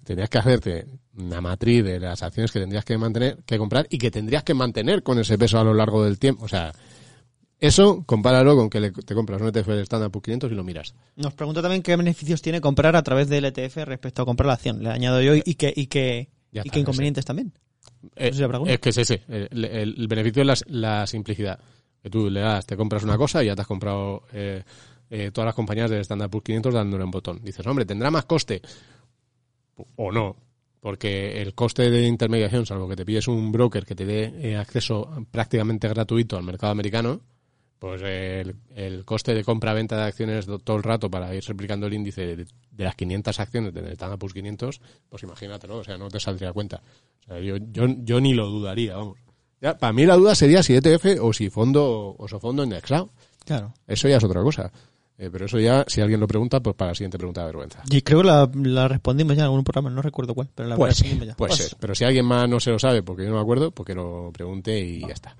tendrías 0.03 0.29
que 0.29 0.37
hacerte 0.37 0.85
una 1.17 1.41
matriz 1.41 1.83
de 1.83 1.99
las 1.99 2.23
acciones 2.23 2.51
que 2.51 2.59
tendrías 2.59 2.85
que 2.85 2.97
mantener, 2.97 3.37
que 3.45 3.57
comprar 3.57 3.87
y 3.89 3.97
que 3.97 4.09
tendrías 4.09 4.43
que 4.43 4.53
mantener 4.53 5.03
con 5.03 5.19
ese 5.19 5.37
peso 5.37 5.59
a 5.59 5.63
lo 5.63 5.73
largo 5.73 6.03
del 6.05 6.19
tiempo. 6.19 6.45
O 6.45 6.47
sea, 6.47 6.73
eso 7.59 8.03
compáralo 8.05 8.55
con 8.55 8.69
que 8.69 8.79
le- 8.79 8.91
te 8.91 9.15
compras 9.15 9.41
un 9.41 9.47
ETF 9.47 9.67
del 9.67 9.79
Standard 9.81 10.11
Poor's 10.11 10.25
500 10.25 10.51
y 10.51 10.55
lo 10.55 10.63
miras. 10.63 10.93
Nos 11.15 11.33
pregunta 11.33 11.61
también 11.61 11.81
qué 11.81 11.95
beneficios 11.95 12.41
tiene 12.41 12.61
comprar 12.61 12.95
a 12.95 13.03
través 13.03 13.29
del 13.29 13.45
ETF 13.45 13.77
respecto 13.85 14.21
a 14.21 14.25
comprar 14.25 14.47
la 14.47 14.53
acción. 14.53 14.83
Le 14.83 14.89
añado 14.89 15.21
yo 15.21 15.33
y 15.35 15.55
qué 15.55 15.73
y 15.75 15.87
Ya 15.87 16.01
y 16.51 16.59
está, 16.59 16.71
qué 16.71 16.79
inconvenientes 16.79 17.25
también. 17.25 17.53
Eh, 18.15 18.31
es 18.67 18.79
que 18.79 18.89
es 18.89 18.97
ese. 18.97 19.23
El, 19.27 20.07
beneficio 20.07 20.43
es 20.43 20.47
la, 20.67 20.99
la 20.99 21.07
simplicidad. 21.07 21.59
Que 22.01 22.09
tú 22.09 22.29
le 22.29 22.41
das, 22.41 22.65
te 22.65 22.77
compras 22.77 23.03
una 23.03 23.17
cosa 23.17 23.43
y 23.43 23.47
ya 23.47 23.55
te 23.55 23.61
has 23.61 23.67
comprado 23.67 24.23
eh, 24.31 24.63
eh, 25.09 25.31
todas 25.33 25.47
las 25.47 25.55
compañías 25.55 25.89
del 25.89 26.01
Standard 26.01 26.29
Poor's 26.29 26.45
500 26.45 26.73
dándole 26.73 27.03
un 27.03 27.11
botón. 27.11 27.41
Dices, 27.43 27.65
hombre, 27.65 27.85
¿tendrá 27.85 28.11
más 28.11 28.25
coste? 28.25 28.61
O 29.95 30.11
no. 30.11 30.35
Porque 30.79 31.41
el 31.41 31.53
coste 31.55 31.89
de 31.89 32.07
intermediación, 32.07 32.65
salvo 32.65 32.87
que 32.87 32.95
te 32.95 33.05
pides 33.05 33.27
un 33.27 33.51
broker 33.51 33.85
que 33.85 33.95
te 33.95 34.05
dé 34.05 34.31
eh, 34.41 34.55
acceso 34.57 35.09
prácticamente 35.31 35.87
gratuito 35.87 36.37
al 36.37 36.43
mercado 36.43 36.71
americano, 36.71 37.21
pues 37.79 38.01
el, 38.01 38.55
el 38.75 39.05
coste 39.05 39.33
de 39.33 39.43
compra-venta 39.43 39.95
de 39.97 40.03
acciones 40.03 40.45
do- 40.45 40.59
todo 40.59 40.77
el 40.77 40.83
rato 40.83 41.09
para 41.11 41.33
ir 41.35 41.43
replicando 41.45 41.87
el 41.87 41.93
índice 41.93 42.35
de, 42.35 42.35
de 42.71 42.83
las 42.83 42.95
500 42.95 43.39
acciones 43.39 43.73
del 43.73 43.87
Standard 43.87 44.17
Poor's 44.19 44.33
500, 44.33 44.81
pues 45.09 45.23
imagínatelo, 45.23 45.77
o 45.77 45.83
sea, 45.83 45.97
no 45.97 46.09
te 46.09 46.19
saldría 46.19 46.53
cuenta. 46.53 46.81
O 47.23 47.25
sea, 47.27 47.39
yo, 47.39 47.57
yo, 47.57 47.85
yo 48.03 48.19
ni 48.21 48.33
lo 48.33 48.47
dudaría, 48.47 48.95
vamos. 48.97 49.17
Ya, 49.61 49.77
para 49.77 49.93
mí 49.93 50.05
la 50.05 50.15
duda 50.15 50.35
sería 50.35 50.61
si 50.63 50.75
ETF 50.75 51.19
o 51.21 51.33
si 51.33 51.49
fondo 51.49 52.15
o 52.17 52.27
su 52.27 52.39
fondo 52.39 52.63
indexado. 52.63 53.09
Claro. 53.45 53.73
Eso 53.87 54.07
ya 54.07 54.17
es 54.17 54.23
otra 54.23 54.41
cosa. 54.41 54.71
Eh, 55.19 55.29
pero 55.31 55.45
eso 55.45 55.59
ya, 55.59 55.83
si 55.87 55.99
alguien 55.99 56.19
lo 56.19 56.27
pregunta, 56.27 56.59
pues 56.59 56.75
para 56.75 56.91
la 56.91 56.95
siguiente 56.95 57.17
pregunta 57.17 57.41
de 57.41 57.47
vergüenza. 57.47 57.81
Y 57.89 58.03
creo 58.03 58.21
que 58.21 58.27
la, 58.27 58.47
la 58.53 58.87
respondimos 58.87 59.35
ya 59.35 59.41
en 59.41 59.45
algún 59.45 59.63
programa, 59.63 59.89
no 59.89 60.03
recuerdo 60.03 60.35
cuál, 60.35 60.47
pero 60.53 60.69
la 60.69 60.75
Puede 60.75 60.91
respondimos 60.91 61.27
ya. 61.27 61.35
puede 61.35 61.49
Pues, 61.49 61.57
ser. 61.69 61.77
Pero 61.79 61.95
si 61.95 62.03
alguien 62.05 62.25
más 62.25 62.47
no 62.47 62.59
se 62.59 62.69
lo 62.69 62.77
sabe 62.77 63.01
porque 63.01 63.23
yo 63.23 63.29
no 63.29 63.35
me 63.37 63.41
acuerdo, 63.41 63.71
pues 63.71 63.87
que 63.87 63.95
lo 63.95 64.29
pregunte 64.31 64.79
y 64.79 64.99
ya 65.01 65.13
está. 65.13 65.35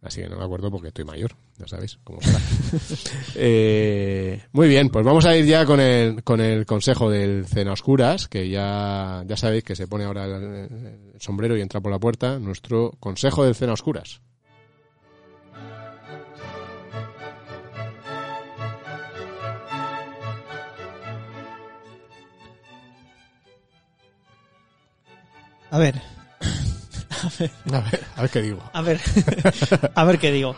Así 0.00 0.20
que 0.22 0.28
no 0.28 0.36
me 0.36 0.44
acuerdo 0.44 0.70
porque 0.70 0.88
estoy 0.88 1.04
mayor, 1.04 1.34
ya 1.58 1.66
sabéis 1.66 1.98
cómo 2.04 2.20
será. 2.20 2.38
Eh, 3.34 4.42
muy 4.52 4.68
bien, 4.68 4.90
pues 4.90 5.04
vamos 5.04 5.24
a 5.24 5.36
ir 5.36 5.44
ya 5.44 5.66
con 5.66 5.80
el, 5.80 6.22
con 6.22 6.40
el 6.40 6.66
consejo 6.66 7.10
del 7.10 7.46
Cena 7.46 7.72
Oscuras, 7.72 8.28
que 8.28 8.48
ya, 8.48 9.24
ya 9.26 9.36
sabéis 9.36 9.64
que 9.64 9.74
se 9.74 9.88
pone 9.88 10.04
ahora 10.04 10.24
el, 10.26 10.32
el 10.34 11.20
sombrero 11.20 11.56
y 11.56 11.60
entra 11.60 11.80
por 11.80 11.90
la 11.90 11.98
puerta. 11.98 12.38
Nuestro 12.38 12.92
consejo 13.00 13.44
del 13.44 13.56
Cena 13.56 13.72
Oscuras. 13.72 14.20
A 25.70 25.78
ver. 25.78 26.17
A 27.72 27.80
ver, 27.80 28.00
a 28.16 28.22
ver 28.22 28.30
qué 28.30 28.42
digo. 28.42 28.62
A 28.72 28.82
ver, 28.82 29.00
a 29.94 30.04
ver 30.04 30.18
qué 30.18 30.32
digo. 30.32 30.54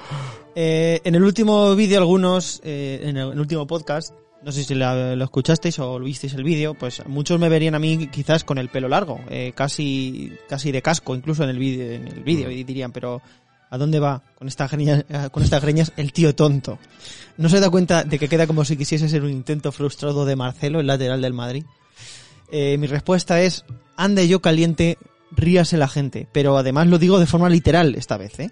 Eh, 0.54 1.00
en 1.04 1.14
el 1.14 1.22
último 1.24 1.74
vídeo, 1.74 1.98
algunos, 1.98 2.60
eh, 2.64 3.00
en 3.04 3.16
el, 3.16 3.38
último 3.38 3.66
podcast, 3.66 4.12
no 4.42 4.52
sé 4.52 4.64
si 4.64 4.74
la- 4.74 5.14
lo 5.16 5.24
escuchasteis 5.24 5.78
o 5.78 5.98
lo 5.98 6.04
visteis 6.04 6.34
el 6.34 6.44
vídeo, 6.44 6.74
pues 6.74 7.02
muchos 7.06 7.38
me 7.38 7.48
verían 7.48 7.74
a 7.74 7.78
mí 7.78 8.08
quizás 8.08 8.44
con 8.44 8.58
el 8.58 8.68
pelo 8.68 8.88
largo, 8.88 9.20
eh, 9.30 9.52
casi, 9.54 10.32
casi 10.48 10.72
de 10.72 10.82
casco, 10.82 11.14
incluso 11.14 11.44
en 11.44 11.50
el 11.50 11.58
vídeo, 11.58 11.92
en 11.92 12.08
el 12.08 12.22
vídeo, 12.24 12.50
y 12.50 12.64
dirían, 12.64 12.92
pero 12.92 13.22
¿a 13.70 13.78
dónde 13.78 14.00
va 14.00 14.22
con 14.38 14.48
estas 14.48 14.70
greñas, 14.70 15.04
con 15.30 15.42
estas 15.42 15.62
greñas 15.62 15.92
el 15.96 16.12
tío 16.12 16.34
tonto? 16.34 16.78
¿No 17.36 17.48
se 17.48 17.60
da 17.60 17.70
cuenta 17.70 18.02
de 18.04 18.18
que 18.18 18.28
queda 18.28 18.46
como 18.46 18.64
si 18.64 18.76
quisiese 18.76 19.08
ser 19.08 19.22
un 19.22 19.30
intento 19.30 19.72
frustrado 19.72 20.24
de 20.24 20.36
Marcelo, 20.36 20.80
el 20.80 20.86
lateral 20.86 21.22
del 21.22 21.32
Madrid? 21.32 21.64
Eh, 22.52 22.76
mi 22.78 22.86
respuesta 22.88 23.40
es, 23.40 23.64
ande 23.96 24.26
yo 24.26 24.40
caliente, 24.42 24.98
ríase 25.30 25.76
la 25.76 25.88
gente. 25.88 26.26
Pero 26.32 26.56
además 26.56 26.86
lo 26.88 26.98
digo 26.98 27.18
de 27.18 27.26
forma 27.26 27.48
literal 27.48 27.94
esta 27.94 28.16
vez, 28.16 28.38
¿eh? 28.40 28.50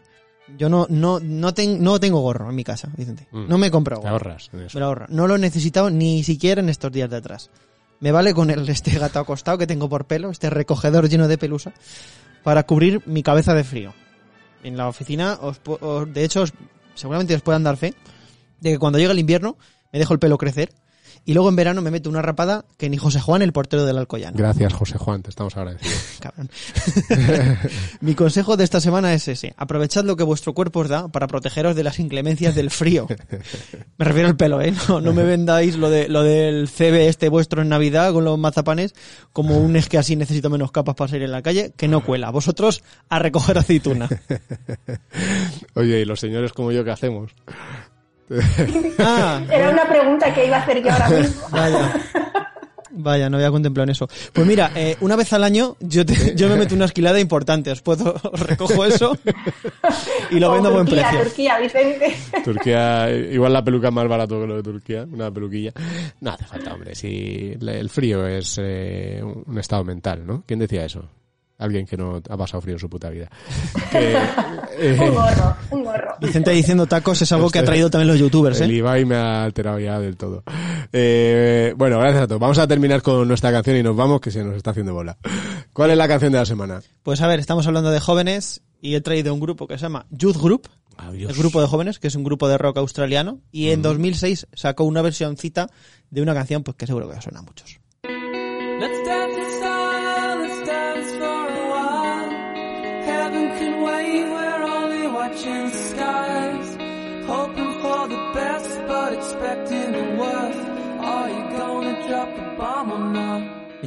Yo 0.56 0.68
no, 0.70 0.86
no, 0.88 1.20
no, 1.20 1.52
ten- 1.52 1.82
no 1.82 2.00
tengo 2.00 2.20
gorro 2.20 2.48
en 2.48 2.56
mi 2.56 2.64
casa, 2.64 2.88
Vicente. 2.96 3.28
Mm. 3.32 3.48
No 3.48 3.58
me 3.58 3.66
he 3.66 3.70
comprado. 3.70 4.00
Te 4.02 4.08
gorro. 4.10 4.30
ahorras 4.30 4.48
en 4.54 4.60
eso. 4.62 4.78
Me 4.78 4.80
lo 4.80 4.86
ahorro. 4.86 5.06
No 5.10 5.26
lo 5.26 5.36
he 5.36 5.38
necesitado 5.38 5.90
ni 5.90 6.22
siquiera 6.24 6.60
en 6.62 6.68
estos 6.70 6.90
días 6.90 7.10
de 7.10 7.16
atrás. 7.16 7.50
Me 8.00 8.12
vale 8.12 8.32
con 8.32 8.48
el, 8.50 8.66
este 8.68 8.98
gato 8.98 9.18
acostado 9.18 9.58
que 9.58 9.66
tengo 9.66 9.88
por 9.88 10.06
pelo, 10.06 10.30
este 10.30 10.48
recogedor 10.50 11.08
lleno 11.08 11.28
de 11.28 11.36
pelusa, 11.36 11.72
para 12.44 12.62
cubrir 12.64 13.02
mi 13.06 13.22
cabeza 13.22 13.52
de 13.54 13.64
frío. 13.64 13.92
En 14.62 14.76
la 14.76 14.88
oficina, 14.88 15.38
os, 15.42 15.60
os- 15.80 16.12
de 16.12 16.24
hecho, 16.24 16.42
os- 16.42 16.52
seguramente 16.94 17.34
os 17.34 17.42
puedan 17.42 17.64
dar 17.64 17.76
fe 17.76 17.94
de 18.60 18.70
que 18.72 18.78
cuando 18.78 18.98
llega 18.98 19.12
el 19.12 19.18
invierno 19.18 19.56
me 19.92 19.98
dejo 19.98 20.14
el 20.14 20.18
pelo 20.18 20.38
crecer 20.38 20.72
y 21.28 21.34
luego 21.34 21.50
en 21.50 21.56
verano 21.56 21.82
me 21.82 21.90
meto 21.90 22.08
una 22.08 22.22
rapada 22.22 22.64
que 22.78 22.88
ni 22.88 22.96
José 22.96 23.20
Juan, 23.20 23.42
el 23.42 23.52
portero 23.52 23.84
del 23.84 23.98
Alcoyano. 23.98 24.34
Gracias, 24.34 24.72
José 24.72 24.96
Juan, 24.96 25.20
te 25.20 25.28
estamos 25.28 25.54
agradecidos. 25.58 26.00
Cabrón. 26.20 26.48
Mi 28.00 28.14
consejo 28.14 28.56
de 28.56 28.64
esta 28.64 28.80
semana 28.80 29.12
es 29.12 29.28
ese. 29.28 29.52
Aprovechad 29.58 30.06
lo 30.06 30.16
que 30.16 30.24
vuestro 30.24 30.54
cuerpo 30.54 30.80
os 30.80 30.88
da 30.88 31.08
para 31.08 31.26
protegeros 31.26 31.76
de 31.76 31.84
las 31.84 31.98
inclemencias 31.98 32.54
del 32.54 32.70
frío. 32.70 33.06
Me 33.98 34.06
refiero 34.06 34.28
al 34.28 34.36
pelo, 34.38 34.62
¿eh? 34.62 34.72
No, 34.88 35.02
no 35.02 35.12
me 35.12 35.22
vendáis 35.22 35.76
lo, 35.76 35.90
de, 35.90 36.08
lo 36.08 36.22
del 36.22 36.66
CB 36.66 37.08
este 37.08 37.28
vuestro 37.28 37.60
en 37.60 37.68
Navidad 37.68 38.14
con 38.14 38.24
los 38.24 38.38
mazapanes 38.38 38.94
como 39.34 39.58
un 39.58 39.76
es 39.76 39.90
que 39.90 39.98
así 39.98 40.16
necesito 40.16 40.48
menos 40.48 40.72
capas 40.72 40.94
para 40.94 41.08
salir 41.08 41.24
en 41.24 41.32
la 41.32 41.42
calle, 41.42 41.74
que 41.76 41.88
no 41.88 42.02
cuela. 42.02 42.30
Vosotros 42.30 42.82
a 43.10 43.18
recoger 43.18 43.58
aceituna. 43.58 44.08
Oye, 45.74 46.00
¿y 46.00 46.04
los 46.06 46.20
señores 46.20 46.54
como 46.54 46.72
yo 46.72 46.84
qué 46.84 46.90
hacemos? 46.90 47.32
Ah, 48.98 49.40
Era 49.50 49.70
una 49.70 49.88
pregunta 49.88 50.32
que 50.34 50.46
iba 50.46 50.56
a 50.56 50.60
hacer 50.60 50.82
yo 50.82 50.90
ahora 50.92 51.08
mismo. 51.20 51.46
Vaya. 51.50 51.92
Vaya, 53.00 53.30
no 53.30 53.36
había 53.36 53.50
contemplado 53.52 53.84
en 53.84 53.90
eso. 53.90 54.08
Pues 54.32 54.44
mira, 54.44 54.72
eh, 54.74 54.96
una 55.02 55.14
vez 55.14 55.32
al 55.32 55.44
año 55.44 55.76
yo, 55.78 56.04
te- 56.04 56.34
yo 56.34 56.48
me 56.48 56.56
meto 56.56 56.74
una 56.74 56.86
esquilada 56.86 57.20
importante. 57.20 57.70
Os 57.70 57.80
puedo, 57.80 58.12
os 58.32 58.40
recojo 58.40 58.84
eso 58.84 59.16
y 60.30 60.40
lo 60.40 60.50
vendo 60.50 60.70
a 60.70 60.72
buen 60.72 60.86
Turquía, 60.86 61.08
precio. 61.08 61.24
Turquía, 61.26 61.58
Vicente. 61.60 62.16
Turquía, 62.42 63.10
igual 63.10 63.52
la 63.52 63.62
peluca 63.62 63.88
es 63.88 63.94
más 63.94 64.08
barato 64.08 64.40
que 64.40 64.46
lo 64.48 64.56
de 64.56 64.62
Turquía, 64.64 65.06
una 65.12 65.30
peluquilla. 65.30 65.72
No 66.20 66.30
hace 66.32 66.44
falta, 66.44 66.74
hombre. 66.74 66.94
Si 66.96 67.56
el 67.60 67.88
frío 67.88 68.26
es 68.26 68.58
eh, 68.60 69.22
un 69.22 69.58
estado 69.58 69.84
mental, 69.84 70.26
¿no? 70.26 70.42
¿Quién 70.44 70.58
decía 70.58 70.84
eso? 70.84 71.08
Alguien 71.58 71.86
que 71.86 71.96
no 71.96 72.22
ha 72.28 72.36
pasado 72.36 72.60
frío 72.60 72.76
en 72.76 72.78
su 72.78 72.88
puta 72.88 73.10
vida. 73.10 73.28
Que, 73.90 74.12
eh, 74.78 74.96
Un 75.00 75.14
gorro, 75.14 75.56
un 75.70 75.84
gorro. 75.84 76.14
Vicente 76.20 76.50
diciendo 76.52 76.86
tacos 76.86 77.20
es 77.22 77.32
algo 77.32 77.50
que 77.50 77.58
ha 77.58 77.62
Este- 77.62 77.70
traído 77.70 77.90
también 77.90 78.08
los 78.08 78.18
youtubers, 78.18 78.60
El 78.60 78.70
¿eh? 78.70 78.74
Ibai 78.74 79.04
me 79.04 79.16
ha 79.16 79.44
alterado 79.44 79.78
ya 79.80 79.98
del 79.98 80.16
todo. 80.16 80.44
Eh, 80.92 81.72
bueno, 81.76 81.98
gracias 81.98 82.24
a 82.24 82.26
todos. 82.28 82.40
Vamos 82.40 82.58
a 82.58 82.66
terminar 82.68 83.02
con 83.02 83.26
nuestra 83.26 83.50
canción 83.50 83.76
y 83.76 83.82
nos 83.82 83.96
vamos, 83.96 84.20
que 84.20 84.30
se 84.30 84.44
nos 84.44 84.56
está 84.56 84.70
haciendo 84.70 84.94
bola. 84.94 85.16
¿Cuál 85.72 85.90
es 85.90 85.96
la 85.96 86.06
canción 86.06 86.32
de 86.32 86.38
la 86.38 86.46
semana? 86.46 86.80
Pues 87.02 87.20
a 87.22 87.26
ver, 87.26 87.40
estamos 87.40 87.66
hablando 87.66 87.90
de 87.90 87.98
jóvenes 88.00 88.60
y 88.80 88.94
he 88.94 89.00
traído 89.00 89.32
un 89.34 89.40
grupo 89.40 89.66
que 89.66 89.76
se 89.78 89.82
llama 89.82 90.06
Youth 90.10 90.36
Group, 90.36 90.68
Adiós. 90.98 91.32
el 91.32 91.38
grupo 91.38 91.60
de 91.60 91.66
jóvenes, 91.66 91.98
que 91.98 92.08
es 92.08 92.14
un 92.14 92.24
grupo 92.24 92.46
de 92.48 92.58
rock 92.58 92.76
australiano, 92.78 93.40
y 93.50 93.70
en 93.70 93.82
2006 93.82 94.46
sacó 94.52 94.84
una 94.84 95.02
versioncita 95.02 95.68
de 96.10 96.22
una 96.22 96.34
canción 96.34 96.62
pues 96.62 96.76
que 96.76 96.86
seguro 96.86 97.08
que 97.10 97.16
os 97.16 97.24
suena 97.24 97.40
a 97.40 97.42
muchos. 97.42 97.80
Let's 98.04 99.02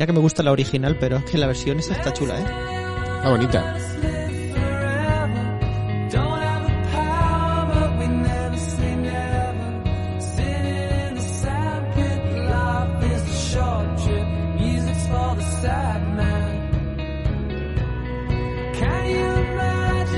Mira 0.02 0.08
que 0.08 0.14
me 0.14 0.20
gusta 0.20 0.42
la 0.42 0.52
original, 0.52 0.98
pero 1.00 1.18
es 1.18 1.26
que 1.26 1.38
la 1.38 1.46
versión 1.46 1.78
esa 1.78 1.94
está 1.94 2.12
chula, 2.12 2.34
¿eh? 2.40 2.44
Está 3.18 3.30
bonita. 3.30 3.76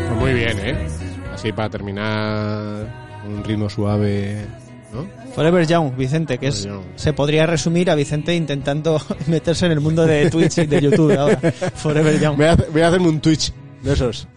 Pues 0.08 0.18
muy 0.18 0.34
bien, 0.34 0.60
¿eh? 0.60 0.88
Así 1.34 1.52
para 1.52 1.70
terminar 1.70 2.88
un 3.28 3.44
ritmo 3.44 3.70
suave, 3.70 4.48
¿no? 4.94 5.08
Forever 5.34 5.66
Young, 5.66 5.96
Vicente, 5.98 6.38
que 6.38 6.48
es, 6.48 6.68
se 6.96 7.14
podría 7.14 7.46
resumir 7.46 7.90
a 7.90 7.96
Vicente 7.96 8.36
intentando 8.36 9.02
meterse 9.28 9.66
en 9.66 9.72
el 9.74 9.80
mundo 9.80 10.06
de 10.06 10.30
Twitch 10.30 10.60
y 10.60 10.66
de 10.68 10.82
YouTube 10.82 11.18
ahora. 11.18 11.38
Forever 11.76 12.20
Young. 12.20 12.36
Voy 12.38 12.46
a, 12.46 12.56
voy 12.56 12.82
a 12.82 12.88
hacerme 12.88 13.08
un 13.08 13.20
Twitch 13.20 13.52
de 13.82 13.94
esos. 13.94 14.28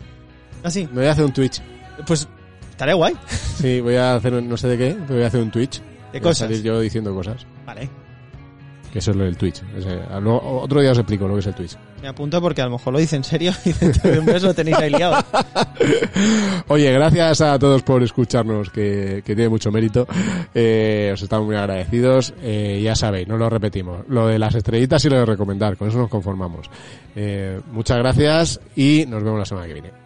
¿Ah, 0.65 0.70
sí? 0.70 0.87
Me 0.91 1.01
voy 1.01 1.07
a 1.07 1.12
hacer 1.12 1.24
un 1.24 1.33
Twitch. 1.33 1.61
Pues 2.07 2.27
estaría 2.70 2.95
guay. 2.95 3.15
Sí, 3.61 3.81
voy 3.81 3.97
a 3.97 4.15
hacer, 4.16 4.35
un- 4.35 4.49
no 4.49 4.57
sé 4.57 4.69
de 4.69 4.78
qué, 4.78 4.97
pero 5.03 5.15
voy 5.15 5.23
a 5.24 5.27
hacer 5.28 5.41
un 5.41 5.51
Twitch. 5.51 5.78
¿De 5.81 5.85
Voy 6.12 6.19
a 6.19 6.23
cosas? 6.23 6.49
salir 6.49 6.62
yo 6.62 6.81
diciendo 6.81 7.15
cosas. 7.15 7.47
Vale. 7.66 7.89
Eso 8.97 9.10
es 9.10 9.16
lo 9.16 9.24
del 9.24 9.36
Twitch. 9.36 9.62
Ese- 9.77 10.01
otro 10.24 10.81
día 10.81 10.93
os 10.93 10.98
explico 10.98 11.28
lo 11.28 11.35
que 11.35 11.40
es 11.40 11.47
el 11.47 11.55
Twitch. 11.55 11.77
Me 12.01 12.09
apunto 12.09 12.40
porque 12.40 12.62
a 12.62 12.64
lo 12.64 12.70
mejor 12.73 12.93
lo 12.94 12.98
dice 12.98 13.16
en 13.16 13.24
serio 13.24 13.52
y 13.64 13.73
dentro 13.73 14.10
de 14.10 14.18
un 14.20 14.24
mes 14.24 14.43
lo 14.43 14.55
tenéis 14.55 14.77
ahí 14.78 14.90
liado. 14.90 15.23
Oye, 16.68 16.93
gracias 16.93 17.40
a 17.43 17.59
todos 17.59 17.82
por 17.82 18.02
escucharnos, 18.02 18.70
que, 18.70 19.23
que 19.24 19.35
tiene 19.35 19.48
mucho 19.48 19.70
mérito. 19.70 20.06
Eh, 20.55 21.10
os 21.12 21.20
estamos 21.23 21.47
muy 21.47 21.56
agradecidos. 21.56 22.32
Eh, 22.43 22.81
ya 22.82 22.94
sabéis, 22.94 23.28
no 23.28 23.36
lo 23.36 23.51
repetimos. 23.51 24.01
Lo 24.09 24.27
de 24.28 24.39
las 24.39 24.55
estrellitas 24.55 25.05
y 25.05 25.10
lo 25.10 25.18
de 25.18 25.27
recomendar, 25.27 25.77
con 25.77 25.89
eso 25.89 25.98
nos 25.98 26.09
conformamos. 26.09 26.70
Eh, 27.14 27.60
muchas 27.73 27.98
gracias 27.98 28.60
y 28.74 29.05
nos 29.06 29.23
vemos 29.23 29.39
la 29.39 29.44
semana 29.44 29.66
que 29.66 29.74
viene. 29.74 30.06